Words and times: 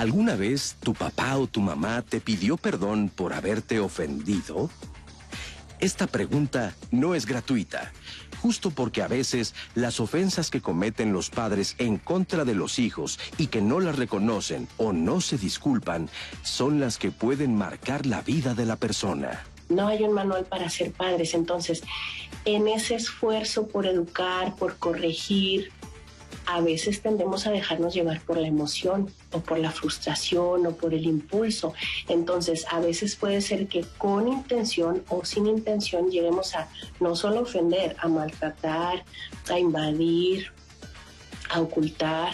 ¿Alguna 0.00 0.34
vez 0.34 0.78
tu 0.82 0.94
papá 0.94 1.36
o 1.36 1.46
tu 1.46 1.60
mamá 1.60 2.00
te 2.00 2.22
pidió 2.22 2.56
perdón 2.56 3.10
por 3.14 3.34
haberte 3.34 3.80
ofendido? 3.80 4.70
Esta 5.78 6.06
pregunta 6.06 6.74
no 6.90 7.14
es 7.14 7.26
gratuita, 7.26 7.92
justo 8.40 8.70
porque 8.70 9.02
a 9.02 9.08
veces 9.08 9.54
las 9.74 10.00
ofensas 10.00 10.48
que 10.48 10.62
cometen 10.62 11.12
los 11.12 11.28
padres 11.28 11.74
en 11.76 11.98
contra 11.98 12.46
de 12.46 12.54
los 12.54 12.78
hijos 12.78 13.18
y 13.36 13.48
que 13.48 13.60
no 13.60 13.78
las 13.78 13.96
reconocen 13.96 14.68
o 14.78 14.94
no 14.94 15.20
se 15.20 15.36
disculpan 15.36 16.08
son 16.42 16.80
las 16.80 16.96
que 16.96 17.10
pueden 17.10 17.54
marcar 17.54 18.06
la 18.06 18.22
vida 18.22 18.54
de 18.54 18.64
la 18.64 18.76
persona. 18.76 19.44
No 19.68 19.86
hay 19.86 20.02
un 20.02 20.14
manual 20.14 20.46
para 20.46 20.70
ser 20.70 20.92
padres, 20.92 21.34
entonces 21.34 21.82
en 22.46 22.68
ese 22.68 22.94
esfuerzo 22.94 23.68
por 23.68 23.84
educar, 23.84 24.56
por 24.56 24.78
corregir, 24.78 25.70
a 26.46 26.60
veces 26.60 27.00
tendemos 27.02 27.46
a 27.46 27.50
dejarnos 27.50 27.94
llevar 27.94 28.20
por 28.20 28.36
la 28.36 28.48
emoción 28.48 29.10
o 29.32 29.40
por 29.40 29.58
la 29.58 29.70
frustración 29.70 30.66
o 30.66 30.72
por 30.72 30.94
el 30.94 31.04
impulso. 31.04 31.74
Entonces, 32.08 32.66
a 32.70 32.80
veces 32.80 33.16
puede 33.16 33.40
ser 33.40 33.66
que 33.68 33.84
con 33.98 34.28
intención 34.28 35.04
o 35.08 35.24
sin 35.24 35.46
intención 35.46 36.10
lleguemos 36.10 36.54
a 36.54 36.68
no 36.98 37.14
solo 37.14 37.40
ofender, 37.40 37.96
a 37.98 38.08
maltratar, 38.08 39.04
a 39.48 39.58
invadir, 39.58 40.52
a 41.50 41.60
ocultar, 41.60 42.32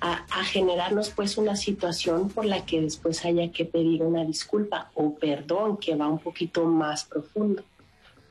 a, 0.00 0.44
generarnos 0.44 1.10
pues 1.10 1.38
una 1.38 1.54
situación 1.54 2.28
por 2.28 2.44
la 2.44 2.66
que 2.66 2.80
después 2.80 3.24
haya 3.24 3.52
que 3.52 3.64
pedir 3.64 4.02
una 4.02 4.24
disculpa 4.24 4.90
o 4.94 5.14
perdón 5.14 5.76
que 5.76 5.94
va 5.94 6.08
un 6.08 6.18
poquito 6.18 6.64
más 6.64 7.04
profundo. 7.04 7.62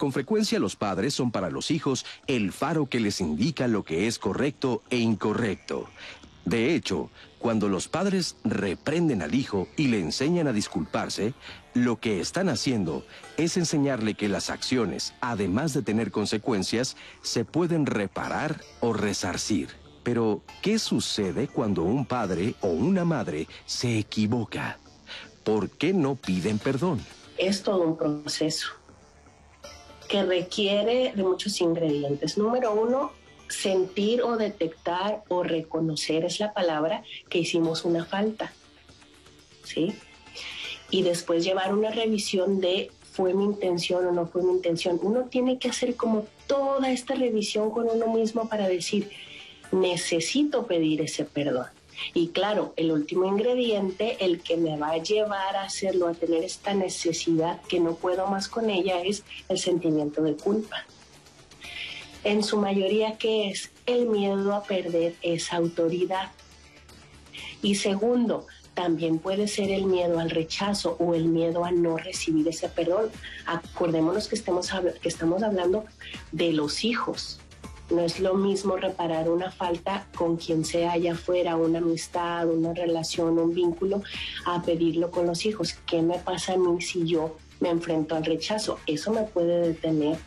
Con 0.01 0.11
frecuencia 0.11 0.57
los 0.57 0.75
padres 0.75 1.13
son 1.13 1.29
para 1.29 1.51
los 1.51 1.69
hijos 1.69 2.07
el 2.25 2.51
faro 2.53 2.87
que 2.87 2.99
les 2.99 3.21
indica 3.21 3.67
lo 3.67 3.83
que 3.83 4.07
es 4.07 4.17
correcto 4.17 4.81
e 4.89 4.97
incorrecto. 4.97 5.89
De 6.43 6.73
hecho, 6.73 7.11
cuando 7.37 7.69
los 7.69 7.87
padres 7.87 8.35
reprenden 8.43 9.21
al 9.21 9.35
hijo 9.35 9.67
y 9.77 9.89
le 9.89 9.99
enseñan 9.99 10.47
a 10.47 10.53
disculparse, 10.53 11.35
lo 11.75 11.99
que 11.99 12.19
están 12.19 12.49
haciendo 12.49 13.05
es 13.37 13.57
enseñarle 13.57 14.15
que 14.15 14.27
las 14.27 14.49
acciones, 14.49 15.13
además 15.21 15.71
de 15.75 15.83
tener 15.83 16.09
consecuencias, 16.09 16.97
se 17.21 17.45
pueden 17.45 17.85
reparar 17.85 18.59
o 18.79 18.93
resarcir. 18.93 19.69
Pero, 20.01 20.41
¿qué 20.63 20.79
sucede 20.79 21.47
cuando 21.47 21.83
un 21.83 22.07
padre 22.07 22.55
o 22.61 22.69
una 22.69 23.05
madre 23.05 23.47
se 23.67 23.99
equivoca? 23.99 24.79
¿Por 25.43 25.69
qué 25.69 25.93
no 25.93 26.15
piden 26.15 26.57
perdón? 26.57 27.05
Es 27.37 27.61
todo 27.61 27.83
un 27.83 27.97
proceso 27.97 28.80
que 30.11 30.23
requiere 30.23 31.13
de 31.15 31.23
muchos 31.23 31.61
ingredientes. 31.61 32.37
Número 32.37 32.73
uno, 32.73 33.13
sentir 33.47 34.21
o 34.21 34.35
detectar 34.35 35.23
o 35.29 35.41
reconocer 35.41 36.25
es 36.25 36.41
la 36.41 36.53
palabra 36.53 37.03
que 37.29 37.39
hicimos 37.39 37.85
una 37.85 38.03
falta. 38.03 38.51
¿Sí? 39.63 39.93
Y 40.89 41.03
después 41.03 41.45
llevar 41.45 41.73
una 41.73 41.91
revisión 41.91 42.59
de 42.59 42.91
fue 43.13 43.33
mi 43.33 43.45
intención 43.45 44.05
o 44.05 44.11
no 44.11 44.27
fue 44.27 44.43
mi 44.43 44.51
intención. 44.51 44.99
Uno 45.01 45.23
tiene 45.29 45.57
que 45.57 45.69
hacer 45.69 45.95
como 45.95 46.25
toda 46.45 46.91
esta 46.91 47.15
revisión 47.15 47.71
con 47.71 47.89
uno 47.89 48.07
mismo 48.07 48.49
para 48.49 48.67
decir, 48.67 49.09
necesito 49.71 50.67
pedir 50.67 50.99
ese 50.99 51.23
perdón. 51.23 51.67
Y 52.13 52.29
claro, 52.29 52.73
el 52.75 52.91
último 52.91 53.25
ingrediente, 53.25 54.17
el 54.23 54.41
que 54.41 54.57
me 54.57 54.77
va 54.77 54.91
a 54.91 54.97
llevar 54.97 55.55
a 55.55 55.63
hacerlo, 55.63 56.07
a 56.07 56.13
tener 56.13 56.43
esta 56.43 56.73
necesidad 56.73 57.61
que 57.63 57.79
no 57.79 57.95
puedo 57.95 58.27
más 58.27 58.47
con 58.47 58.69
ella, 58.69 59.01
es 59.01 59.23
el 59.49 59.59
sentimiento 59.59 60.21
de 60.23 60.35
culpa. 60.35 60.85
En 62.23 62.43
su 62.43 62.57
mayoría, 62.57 63.17
¿qué 63.17 63.49
es? 63.49 63.71
El 63.85 64.07
miedo 64.07 64.53
a 64.53 64.63
perder 64.63 65.15
esa 65.21 65.57
autoridad. 65.57 66.31
Y 67.63 67.75
segundo, 67.75 68.45
también 68.73 69.19
puede 69.19 69.47
ser 69.47 69.69
el 69.69 69.85
miedo 69.85 70.19
al 70.19 70.29
rechazo 70.29 70.95
o 70.99 71.13
el 71.13 71.25
miedo 71.25 71.65
a 71.65 71.71
no 71.71 71.97
recibir 71.97 72.47
ese 72.47 72.69
perdón. 72.69 73.09
Acordémonos 73.45 74.27
que, 74.27 74.35
estemos, 74.35 74.71
que 75.01 75.09
estamos 75.09 75.43
hablando 75.43 75.85
de 76.31 76.53
los 76.53 76.83
hijos, 76.83 77.40
no 77.91 78.01
es 78.01 78.19
lo 78.19 78.35
mismo 78.35 78.77
reparar 78.77 79.29
una 79.29 79.51
falta 79.51 80.07
con 80.15 80.37
quien 80.37 80.65
sea 80.65 80.93
allá 80.93 81.13
afuera, 81.13 81.55
una 81.55 81.79
amistad, 81.79 82.47
una 82.49 82.73
relación, 82.73 83.37
un 83.37 83.53
vínculo, 83.53 84.01
a 84.45 84.61
pedirlo 84.61 85.11
con 85.11 85.27
los 85.27 85.45
hijos. 85.45 85.75
¿Qué 85.85 86.01
me 86.01 86.19
pasa 86.19 86.53
a 86.53 86.57
mí 86.57 86.81
si 86.81 87.05
yo 87.05 87.37
me 87.59 87.69
enfrento 87.69 88.15
al 88.15 88.25
rechazo? 88.25 88.79
Eso 88.87 89.11
me 89.11 89.23
puede 89.23 89.67
detener 89.67 90.17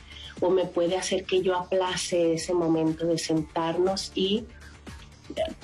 o 0.40 0.50
me 0.50 0.66
puede 0.66 0.96
hacer 0.96 1.24
que 1.24 1.42
yo 1.42 1.56
aplace 1.56 2.34
ese 2.34 2.54
momento 2.54 3.06
de 3.06 3.18
sentarnos 3.18 4.12
y 4.14 4.44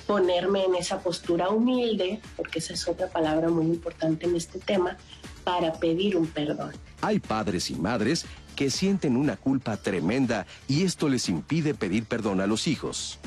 ponerme 0.07 0.65
en 0.65 0.75
esa 0.75 0.99
postura 0.99 1.49
humilde, 1.49 2.19
porque 2.35 2.59
esa 2.59 2.73
es 2.73 2.87
otra 2.87 3.07
palabra 3.07 3.49
muy 3.49 3.65
importante 3.65 4.25
en 4.25 4.35
este 4.35 4.59
tema, 4.59 4.97
para 5.43 5.73
pedir 5.73 6.17
un 6.17 6.27
perdón. 6.27 6.71
Hay 7.01 7.19
padres 7.19 7.69
y 7.71 7.75
madres 7.75 8.25
que 8.55 8.69
sienten 8.69 9.15
una 9.17 9.37
culpa 9.37 9.77
tremenda 9.77 10.45
y 10.67 10.83
esto 10.83 11.09
les 11.09 11.29
impide 11.29 11.73
pedir 11.73 12.05
perdón 12.05 12.41
a 12.41 12.47
los 12.47 12.67
hijos. 12.67 13.19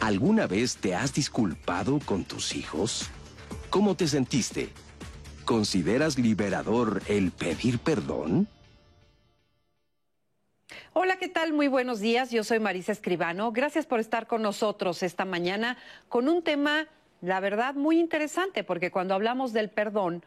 ¿Alguna 0.00 0.46
vez 0.46 0.76
te 0.76 0.94
has 0.94 1.12
disculpado 1.12 1.98
con 1.98 2.24
tus 2.24 2.54
hijos? 2.54 3.10
¿Cómo 3.70 3.96
te 3.96 4.06
sentiste? 4.06 4.70
¿Consideras 5.44 6.18
liberador 6.18 7.02
el 7.08 7.32
pedir 7.32 7.78
perdón? 7.78 8.48
Hola, 10.92 11.16
¿qué 11.16 11.28
tal? 11.28 11.52
Muy 11.52 11.68
buenos 11.68 12.00
días. 12.00 12.30
Yo 12.30 12.44
soy 12.44 12.60
Marisa 12.60 12.92
Escribano. 12.92 13.52
Gracias 13.52 13.86
por 13.86 14.00
estar 14.00 14.26
con 14.26 14.42
nosotros 14.42 15.02
esta 15.02 15.24
mañana 15.24 15.78
con 16.08 16.28
un 16.28 16.42
tema, 16.42 16.86
la 17.20 17.40
verdad, 17.40 17.74
muy 17.74 17.98
interesante, 17.98 18.64
porque 18.64 18.90
cuando 18.90 19.14
hablamos 19.14 19.52
del 19.52 19.70
perdón, 19.70 20.24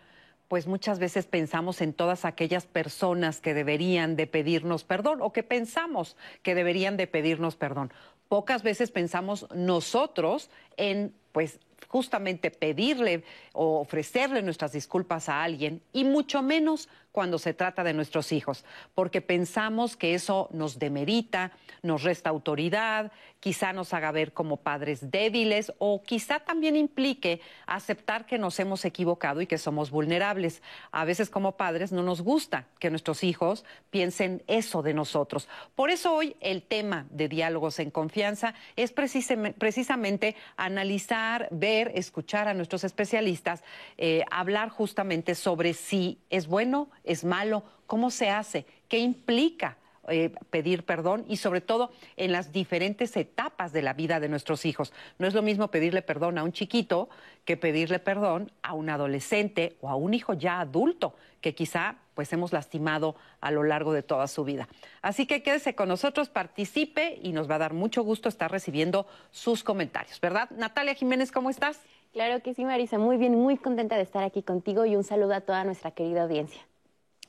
pues 0.52 0.68
muchas 0.68 1.00
veces 1.00 1.28
pensamos 1.28 1.80
en 1.80 1.94
todas 1.94 2.26
aquellas 2.26 2.66
personas 2.66 3.40
que 3.40 3.54
deberían 3.54 4.18
de 4.18 4.28
pedirnos 4.28 4.84
perdón 4.84 5.22
o 5.22 5.32
que 5.32 5.44
pensamos 5.44 6.18
que 6.44 6.56
deberían 6.56 6.98
de 6.98 7.08
pedirnos 7.08 7.56
perdón. 7.56 7.94
Pocas 8.28 8.62
veces 8.62 8.92
pensamos 8.92 9.48
nosotros 9.56 10.50
en, 10.76 11.14
pues, 11.32 11.62
justamente 11.88 12.52
pedirle 12.52 13.24
o 13.54 13.82
ofrecerle 13.82 14.42
nuestras 14.42 14.72
disculpas 14.72 15.30
a 15.30 15.44
alguien 15.44 15.82
y 15.94 16.04
mucho 16.04 16.42
menos 16.42 16.90
cuando 17.12 17.38
se 17.40 17.54
trata 17.54 17.84
de 17.84 17.94
nuestros 17.94 18.32
hijos, 18.32 18.64
porque 18.96 19.22
pensamos 19.22 19.98
que 19.98 20.14
eso 20.14 20.48
nos 20.52 20.80
demerita, 20.80 21.52
nos 21.82 22.04
resta 22.04 22.30
autoridad, 22.30 23.12
quizá 23.42 23.74
nos 23.74 23.94
haga 23.94 24.12
ver 24.12 24.34
como 24.34 24.58
padres 24.58 25.12
débiles 25.12 25.74
o 25.80 26.04
quizá 26.04 26.40
también 26.40 26.76
implique 26.76 27.42
aceptar 27.66 28.26
que 28.26 28.38
nos 28.38 28.60
hemos 28.60 28.86
equivocado 28.86 29.42
y 29.42 29.48
que 29.48 29.58
somos 29.58 29.92
vulnerables. 29.92 30.62
A 30.92 31.04
veces 31.04 31.30
como 31.30 31.58
padres 31.58 31.92
no 31.92 32.04
nos 32.04 32.22
gusta 32.22 32.68
que 32.80 32.90
nuestros 32.90 33.24
hijos 33.24 33.66
piensen 33.90 34.44
eso 34.48 34.82
de 34.82 34.94
nosotros. 34.94 35.50
Por 35.76 35.90
eso 35.90 36.14
hoy 36.14 36.36
el 36.40 36.62
tema 36.62 37.08
de 37.10 37.28
diálogos 37.28 37.80
en 37.80 37.92
confianza 37.92 38.54
es 38.76 38.94
precisamente 38.94 40.36
analizar, 40.56 41.50
ver, 41.52 41.71
escuchar 41.80 42.48
a 42.48 42.54
nuestros 42.54 42.84
especialistas, 42.84 43.64
eh, 43.98 44.24
hablar 44.30 44.70
justamente 44.70 45.36
sobre 45.36 45.74
si 45.74 46.20
es 46.30 46.48
bueno, 46.48 46.90
es 47.04 47.24
malo, 47.24 47.64
cómo 47.88 48.12
se 48.12 48.30
hace, 48.30 48.66
qué 48.88 49.00
implica 49.00 49.78
eh, 50.08 50.34
pedir 50.50 50.84
perdón 50.84 51.26
y 51.28 51.38
sobre 51.38 51.62
todo 51.62 51.92
en 52.18 52.32
las 52.32 52.52
diferentes 52.52 53.16
etapas 53.16 53.72
de 53.72 53.84
la 53.84 53.94
vida 53.94 54.20
de 54.20 54.30
nuestros 54.30 54.66
hijos. 54.66 54.94
No 55.20 55.28
es 55.28 55.34
lo 55.34 55.42
mismo 55.42 55.70
pedirle 55.70 56.02
perdón 56.02 56.38
a 56.38 56.44
un 56.44 56.52
chiquito 56.52 57.08
que 57.46 57.56
pedirle 57.56 58.00
perdón 58.00 58.52
a 58.64 58.74
un 58.74 58.90
adolescente 58.90 59.78
o 59.80 59.90
a 59.90 59.96
un 59.96 60.14
hijo 60.14 60.34
ya 60.34 60.60
adulto 60.60 61.16
que 61.42 61.54
quizá 61.54 61.96
pues 62.14 62.32
hemos 62.34 62.54
lastimado 62.54 63.16
a 63.40 63.52
lo 63.52 63.64
largo 63.64 63.94
de 63.94 64.04
toda 64.04 64.28
su 64.28 64.44
vida. 64.44 64.68
Así 65.02 65.26
que 65.26 65.44
quédese 65.44 65.76
con 65.76 65.90
nosotros, 65.90 66.30
participe 66.30 67.20
y 67.22 67.32
nos 67.34 67.50
va 67.50 67.56
a 67.56 67.60
dar 67.60 67.74
mucho 67.74 68.04
gusto 68.04 68.30
estar 68.30 68.52
recibiendo 68.52 69.08
sus 69.32 69.64
comentarios, 69.64 70.22
¿verdad? 70.22 70.50
Natalia 70.52 70.94
Jiménez, 70.94 71.32
¿cómo 71.32 71.50
estás? 71.50 71.82
Claro 72.14 72.42
que 72.44 72.54
sí, 72.54 72.66
Marisa, 72.66 72.98
muy 72.98 73.18
bien, 73.18 73.36
muy 73.36 73.58
contenta 73.58 73.96
de 73.96 74.04
estar 74.04 74.24
aquí 74.24 74.44
contigo 74.44 74.86
y 74.86 74.96
un 74.96 75.04
saludo 75.04 75.34
a 75.34 75.42
toda 75.42 75.64
nuestra 75.64 75.92
querida 75.92 76.24
audiencia. 76.24 76.62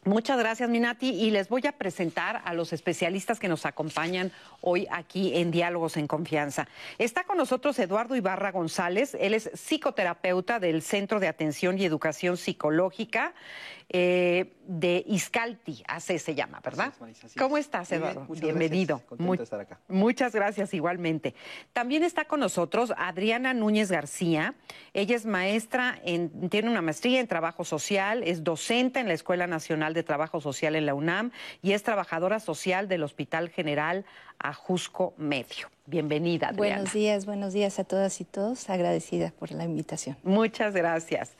Muchas 0.04 0.36
gracias, 0.36 0.68
Minati. 0.68 1.10
Y 1.10 1.30
les 1.30 1.48
voy 1.48 1.64
a 1.64 1.70
presentar 1.70 2.42
a 2.44 2.54
los 2.54 2.72
especialistas 2.72 3.38
que 3.38 3.46
nos 3.46 3.64
acompañan 3.66 4.32
hoy 4.60 4.88
aquí 4.90 5.36
en 5.36 5.52
Diálogos 5.52 5.96
en 5.96 6.08
Confianza. 6.08 6.66
Está 6.98 7.22
con 7.22 7.36
nosotros 7.36 7.78
Eduardo 7.78 8.16
Ibarra 8.16 8.50
González. 8.50 9.16
Él 9.20 9.32
es 9.32 9.52
psicoterapeuta 9.54 10.58
del 10.58 10.82
Centro 10.82 11.20
de 11.20 11.28
Atención 11.28 11.78
y 11.78 11.84
Educación 11.84 12.36
Psicológica 12.36 13.32
eh, 13.92 14.54
de 14.66 15.04
Iscalti, 15.06 15.82
así 15.86 16.18
se 16.18 16.34
llama, 16.34 16.60
¿verdad? 16.64 16.94
¿Cómo 17.36 17.58
estás, 17.58 17.92
Eduardo? 17.92 18.26
Bienvenido. 18.28 19.02
estar 19.40 19.60
acá. 19.60 19.78
Muchas 19.88 20.34
gracias, 20.34 20.72
igualmente. 20.72 21.34
También 21.72 22.02
está 22.02 22.24
con 22.24 22.40
nosotros 22.40 22.92
Adriana 22.96 23.52
Núñez 23.52 23.90
García. 23.90 24.54
Ella 24.94 25.14
es 25.14 25.26
maestra, 25.26 26.00
en, 26.04 26.48
tiene 26.48 26.70
una 26.70 26.80
maestría 26.80 27.20
en 27.20 27.26
trabajo 27.26 27.64
social, 27.64 28.22
es 28.22 28.42
docente 28.42 29.00
en 29.00 29.08
la 29.08 29.14
Escuela 29.14 29.46
Nacional 29.46 29.92
de 29.92 30.02
Trabajo 30.02 30.40
Social 30.40 30.74
en 30.74 30.86
la 30.86 30.94
UNAM 30.94 31.30
y 31.60 31.72
es 31.72 31.82
trabajadora 31.82 32.40
social 32.40 32.88
del 32.88 33.02
Hospital 33.02 33.50
General 33.50 34.06
Ajusco 34.38 35.12
Medio. 35.18 35.68
Bienvenida, 35.84 36.48
Adriana. 36.48 36.76
Buenos 36.76 36.92
días, 36.94 37.26
buenos 37.26 37.52
días 37.52 37.78
a 37.78 37.84
todas 37.84 38.20
y 38.20 38.24
todos. 38.24 38.70
Agradecida 38.70 39.32
por 39.38 39.50
la 39.52 39.64
invitación. 39.64 40.16
Muchas 40.22 40.74
gracias. 40.74 41.32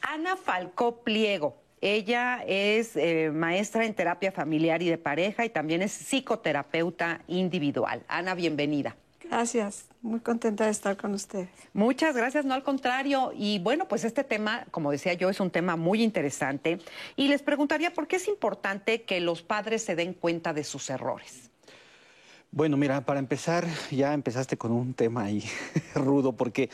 Ana 0.00 0.36
Falcó 0.36 1.02
Pliego. 1.02 1.56
Ella 1.84 2.44
es 2.46 2.94
eh, 2.94 3.32
maestra 3.34 3.84
en 3.84 3.92
terapia 3.92 4.30
familiar 4.30 4.80
y 4.82 4.88
de 4.88 4.98
pareja 4.98 5.44
y 5.44 5.50
también 5.50 5.82
es 5.82 5.90
psicoterapeuta 5.90 7.22
individual. 7.26 8.04
Ana, 8.06 8.36
bienvenida. 8.36 8.94
Gracias, 9.24 9.86
muy 10.00 10.20
contenta 10.20 10.66
de 10.66 10.70
estar 10.70 10.96
con 10.96 11.12
ustedes. 11.12 11.50
Muchas 11.72 12.14
gracias, 12.14 12.44
no 12.44 12.54
al 12.54 12.62
contrario. 12.62 13.32
Y 13.36 13.58
bueno, 13.58 13.88
pues 13.88 14.04
este 14.04 14.22
tema, 14.22 14.64
como 14.70 14.92
decía 14.92 15.14
yo, 15.14 15.28
es 15.28 15.40
un 15.40 15.50
tema 15.50 15.74
muy 15.74 16.04
interesante. 16.04 16.78
Y 17.16 17.26
les 17.26 17.42
preguntaría 17.42 17.92
por 17.92 18.06
qué 18.06 18.14
es 18.14 18.28
importante 18.28 19.02
que 19.02 19.20
los 19.20 19.42
padres 19.42 19.82
se 19.82 19.96
den 19.96 20.14
cuenta 20.14 20.52
de 20.52 20.62
sus 20.62 20.88
errores. 20.88 21.50
Bueno, 22.52 22.76
mira, 22.76 23.00
para 23.00 23.18
empezar, 23.18 23.66
ya 23.90 24.14
empezaste 24.14 24.56
con 24.56 24.70
un 24.70 24.94
tema 24.94 25.24
ahí 25.24 25.42
rudo, 25.96 26.32
porque 26.32 26.70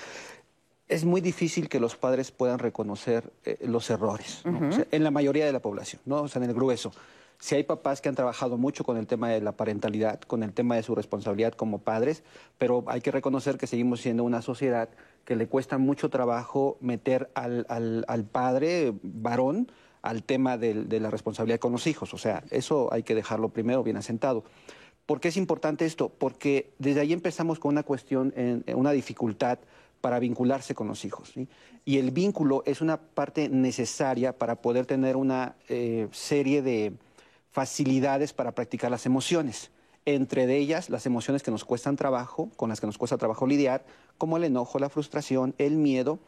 es 0.89 1.05
muy 1.05 1.21
difícil 1.21 1.69
que 1.69 1.81
los 1.81 1.97
padres 1.97 2.31
puedan 2.31 2.59
reconocer 2.59 3.33
eh, 3.45 3.59
los 3.63 3.91
errores, 3.91 4.43
en 4.45 5.05
la 5.05 5.11
mayoría 5.11 5.45
de 5.45 5.53
la 5.53 5.61
población, 5.61 6.01
¿no? 6.07 6.23
O 6.23 6.29
sea, 6.29 6.43
en 6.43 6.49
el 6.49 6.55
grueso. 6.55 6.93
Si 7.41 7.55
hay 7.55 7.63
papás 7.63 8.01
que 8.01 8.09
han 8.09 8.17
trabajado 8.17 8.57
mucho 8.57 8.83
con 8.83 8.97
el 8.97 9.07
tema 9.07 9.29
de 9.29 9.41
la 9.41 9.53
parentalidad, 9.53 10.21
con 10.21 10.43
el 10.43 10.53
tema 10.53 10.75
de 10.75 10.83
su 10.83 10.95
responsabilidad 10.97 11.53
como 11.53 11.79
padres, 11.79 12.25
pero 12.59 12.85
hay 12.89 13.01
que 13.01 13.13
reconocer 13.13 13.59
que 13.59 13.69
seguimos 13.69 14.01
siendo 14.01 14.25
una 14.25 14.43
sociedad 14.43 14.89
que 15.25 15.37
le 15.37 15.47
cuesta 15.47 15.79
mucho 15.79 16.09
trabajo 16.09 16.79
meter 16.81 17.31
al, 17.35 17.65
al, 17.69 18.25
padre 18.25 18.93
varón 19.03 19.71
al 20.03 20.25
tema 20.25 20.59
de, 20.59 20.85
de 20.85 20.99
la 20.99 21.11
responsabilidad 21.11 21.61
con 21.61 21.71
los 21.71 21.87
hijos. 21.87 22.13
O 22.13 22.19
sea, 22.19 22.43
eso 22.51 22.93
hay 22.93 23.05
que 23.05 23.15
dejarlo 23.15 23.51
primero 23.51 23.85
bien 23.85 23.99
asentado. 23.99 24.43
¿Por 25.09 25.21
qué 25.21 25.29
es 25.29 25.39
importante 25.39 25.87
esto? 25.87 26.11
Porque 26.11 26.75
desde 26.79 27.01
ahí 27.01 27.15
empezamos 27.15 27.59
con 27.59 27.71
una 27.71 27.83
cuestión, 27.83 28.35
en, 28.37 28.63
una 28.77 28.91
dificultad 28.93 29.59
para 30.01 30.19
vincularse 30.19 30.75
con 30.75 30.89
los 30.89 31.05
hijos. 31.05 31.33
Y 31.85 31.99
el 31.99 32.11
vínculo 32.11 32.63
es 32.67 32.81
una 32.81 32.99
parte 33.01 33.49
necesaria 33.49 34.37
para 34.37 34.57
poder 34.57 34.87
tener 34.87 35.17
una 35.17 35.57
eh, 35.69 36.09
serie 36.13 36.63
de 36.63 36.93
facilidades 37.51 38.33
para 38.33 38.53
practicar 38.53 38.91
las 38.91 39.07
emociones. 39.07 39.71
Entre 40.05 40.57
ellas, 40.57 40.91
las 40.91 41.07
emociones 41.07 41.43
que 41.43 41.51
nos 41.51 41.65
cuestan 41.65 41.97
trabajo, 41.97 42.51
con 42.57 42.69
las 42.69 42.81
que 42.81 42.87
nos 42.87 42.99
cuesta 42.99 43.19
trabajo 43.19 43.47
lidiar, 43.47 43.85
como 44.17 44.37
el 44.37 44.45
enojo, 44.45 44.79
la 44.79 44.89
frustración, 44.89 45.55
el 45.59 45.77
miedo. 45.77 46.19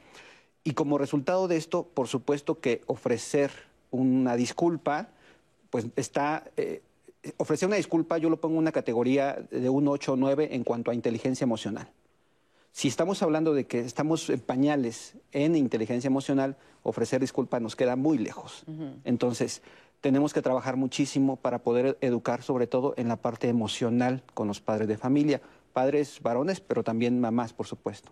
Y 0.64 0.72
como 0.72 0.98
resultado 0.98 1.48
de 1.48 1.56
esto, 1.56 1.84
por 1.94 2.08
supuesto 2.08 2.60
que 2.60 2.82
ofrecer 2.86 3.50
una 3.90 4.36
disculpa, 4.36 5.08
pues 5.70 5.86
está... 5.96 6.44
Eh, 6.56 6.82
ofrecer 7.36 7.66
una 7.66 7.76
disculpa, 7.76 8.18
yo 8.18 8.30
lo 8.30 8.40
pongo 8.40 8.54
en 8.54 8.60
una 8.60 8.72
categoría 8.72 9.46
de 9.50 9.68
un 9.68 9.88
8 9.88 10.14
o 10.14 10.16
9 10.16 10.48
en 10.52 10.64
cuanto 10.64 10.90
a 10.90 10.94
inteligencia 10.94 11.44
emocional. 11.44 11.90
Si 12.72 12.88
estamos 12.88 13.22
hablando 13.22 13.52
de 13.52 13.66
que 13.66 13.80
estamos 13.80 14.30
en 14.30 14.40
pañales 14.40 15.14
en 15.32 15.56
inteligencia 15.56 16.08
emocional, 16.08 16.56
ofrecer 16.82 17.20
disculpa 17.20 17.60
nos 17.60 17.76
queda 17.76 17.96
muy 17.96 18.18
lejos. 18.18 18.64
Entonces, 19.04 19.62
tenemos 20.00 20.32
que 20.32 20.40
trabajar 20.40 20.76
muchísimo 20.76 21.36
para 21.36 21.58
poder 21.58 21.98
educar, 22.00 22.42
sobre 22.42 22.66
todo 22.66 22.94
en 22.96 23.08
la 23.08 23.16
parte 23.16 23.48
emocional 23.48 24.22
con 24.34 24.48
los 24.48 24.60
padres 24.60 24.88
de 24.88 24.96
familia, 24.96 25.42
padres 25.72 26.20
varones, 26.22 26.60
pero 26.60 26.82
también 26.82 27.20
mamás, 27.20 27.52
por 27.52 27.66
supuesto. 27.66 28.10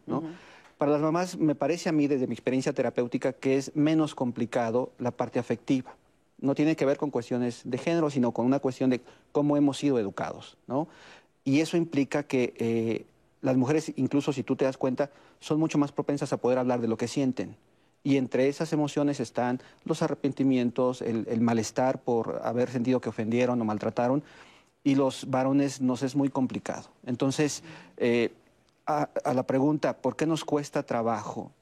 Para 0.77 0.93
las 0.93 1.01
mamás, 1.01 1.39
me 1.39 1.55
parece 1.55 1.89
a 1.89 1.93
mí, 1.93 2.07
desde 2.07 2.27
mi 2.27 2.35
experiencia 2.35 2.73
terapéutica, 2.73 3.33
que 3.33 3.57
es 3.57 3.75
menos 3.75 4.15
complicado 4.15 4.93
la 4.99 5.11
parte 5.11 5.39
afectiva. 5.39 5.97
No 6.41 6.55
tiene 6.55 6.77
que 6.77 6.85
ver 6.85 6.99
con 6.99 7.11
cuestiones 7.11 7.63
de 7.65 7.79
género, 7.79 8.11
sino 8.11 8.33
con 8.33 8.47
una 8.47 8.61
cuestión 8.61 8.91
de 8.91 9.01
cómo 9.33 9.57
hemos 9.57 9.79
sido 9.79 9.99
educados. 9.99 10.57
Y 11.43 11.61
eso 11.61 11.77
implica 11.77 12.23
que 12.23 12.55
eh, 12.59 13.07
las 13.41 13.57
mujeres, 13.57 13.93
incluso 13.97 14.33
si 14.33 14.43
tú 14.43 14.57
te 14.57 14.65
das 14.65 14.77
cuenta, 14.77 15.11
son 15.41 15.59
mucho 15.59 15.79
más 15.79 15.93
propensas 15.93 16.33
a 16.33 16.39
poder 16.39 16.59
hablar 16.59 16.81
de 16.81 16.89
lo 16.89 16.97
que 16.97 17.09
sienten. 17.09 17.57
Y 18.05 18.17
entre 18.17 18.49
esas 18.49 18.73
emociones 18.73 19.21
están 19.21 19.61
los 19.85 20.03
arrepentimientos, 20.03 21.03
el, 21.03 21.41
malestar 21.41 22.01
por 22.01 22.41
haber 22.45 22.71
sentido 22.71 23.01
que 23.01 23.09
ofendieron 23.09 23.61
o 23.61 23.65
maltrataron. 23.65 24.23
Y 24.85 24.95
los 24.95 25.29
varones 25.29 25.81
nos 25.81 26.03
es 26.03 26.15
muy 26.15 26.29
complicado. 26.29 26.89
Entonces, 27.05 27.63
eh, 27.97 28.33
a, 28.87 29.09
la 29.35 29.43
pregunta, 29.43 29.99
¿por 29.99 30.17
qué 30.17 30.27
nos 30.27 30.45
cuesta 30.45 30.85
trabajo 30.85 31.53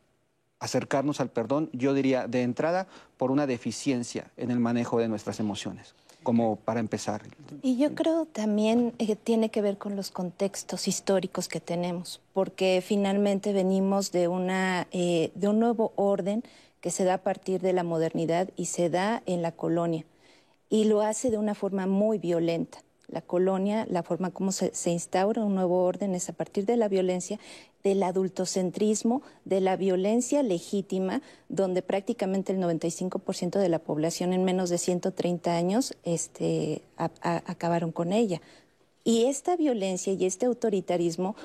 acercarnos 0.61 1.21
al 1.21 1.31
perdón? 1.31 1.71
Yo 1.73 1.95
diría, 1.95 2.29
de 2.29 2.43
entrada, 2.43 2.87
por 3.17 3.31
una 3.31 3.47
deficiencia 3.47 4.31
en 4.37 4.51
el 4.51 4.61
manejo 4.61 4.99
de 4.99 5.09
nuestras 5.09 5.41
emociones 5.41 5.95
como 6.27 6.57
para 6.57 6.81
empezar. 6.81 7.23
Y 7.63 7.77
yo 7.77 7.95
creo 7.95 8.27
también 8.27 8.91
que 8.99 9.15
tiene 9.15 9.49
que 9.49 9.63
ver 9.63 9.79
con 9.79 9.95
los 9.95 10.11
contextos 10.11 10.89
históricos 10.89 11.47
que 11.47 11.61
tenemos, 11.61 12.21
porque 12.33 12.83
finalmente 12.85 13.53
venimos 13.53 14.11
de, 14.11 14.27
una, 14.27 14.89
eh, 14.91 15.31
de 15.37 15.47
un 15.47 15.61
nuevo 15.61 15.93
orden 15.95 16.43
que 16.81 16.91
se 16.91 17.05
da 17.05 17.15
a 17.15 17.19
partir 17.19 17.61
de 17.61 17.73
la 17.73 17.85
modernidad 17.85 18.49
y 18.57 18.65
se 18.65 18.91
da 18.91 19.23
en 19.27 19.41
la 19.41 19.53
colonia, 19.53 20.05
y 20.69 20.87
lo 20.87 21.01
hace 21.01 21.31
de 21.31 21.39
una 21.39 21.55
forma 21.55 21.87
muy 21.87 22.19
violenta 22.19 22.79
la 23.09 23.21
colonia, 23.21 23.87
la 23.89 24.03
forma 24.03 24.31
como 24.31 24.53
se, 24.53 24.73
instaura 24.91 25.45
un 25.45 25.55
nuevo 25.55 25.85
orden 25.85 26.15
es 26.15 26.29
a 26.29 26.33
partir 26.33 26.67
de 26.67 26.77
la 26.77 26.89
violencia, 26.89 27.39
del 27.85 28.03
adultocentrismo, 28.03 29.23
de 29.45 29.61
la 29.61 29.77
violencia 29.77 30.43
legítima, 30.43 31.23
donde 31.49 31.83
prácticamente 31.83 32.53
el 32.53 32.59
95% 32.59 33.59
de 33.59 33.69
la 33.69 33.79
población 33.79 34.33
en 34.33 34.45
menos 34.45 34.71
de 34.71 34.79
130 34.79 35.55
años 35.55 35.95
este, 36.05 36.83
acabaron 36.97 37.93
con 37.93 38.13
ella. 38.13 38.41
Y 39.05 39.27
esta 39.27 39.57
violencia 39.57 40.13
y 40.13 40.25
este 40.25 40.47
autoritarismo 40.47 41.37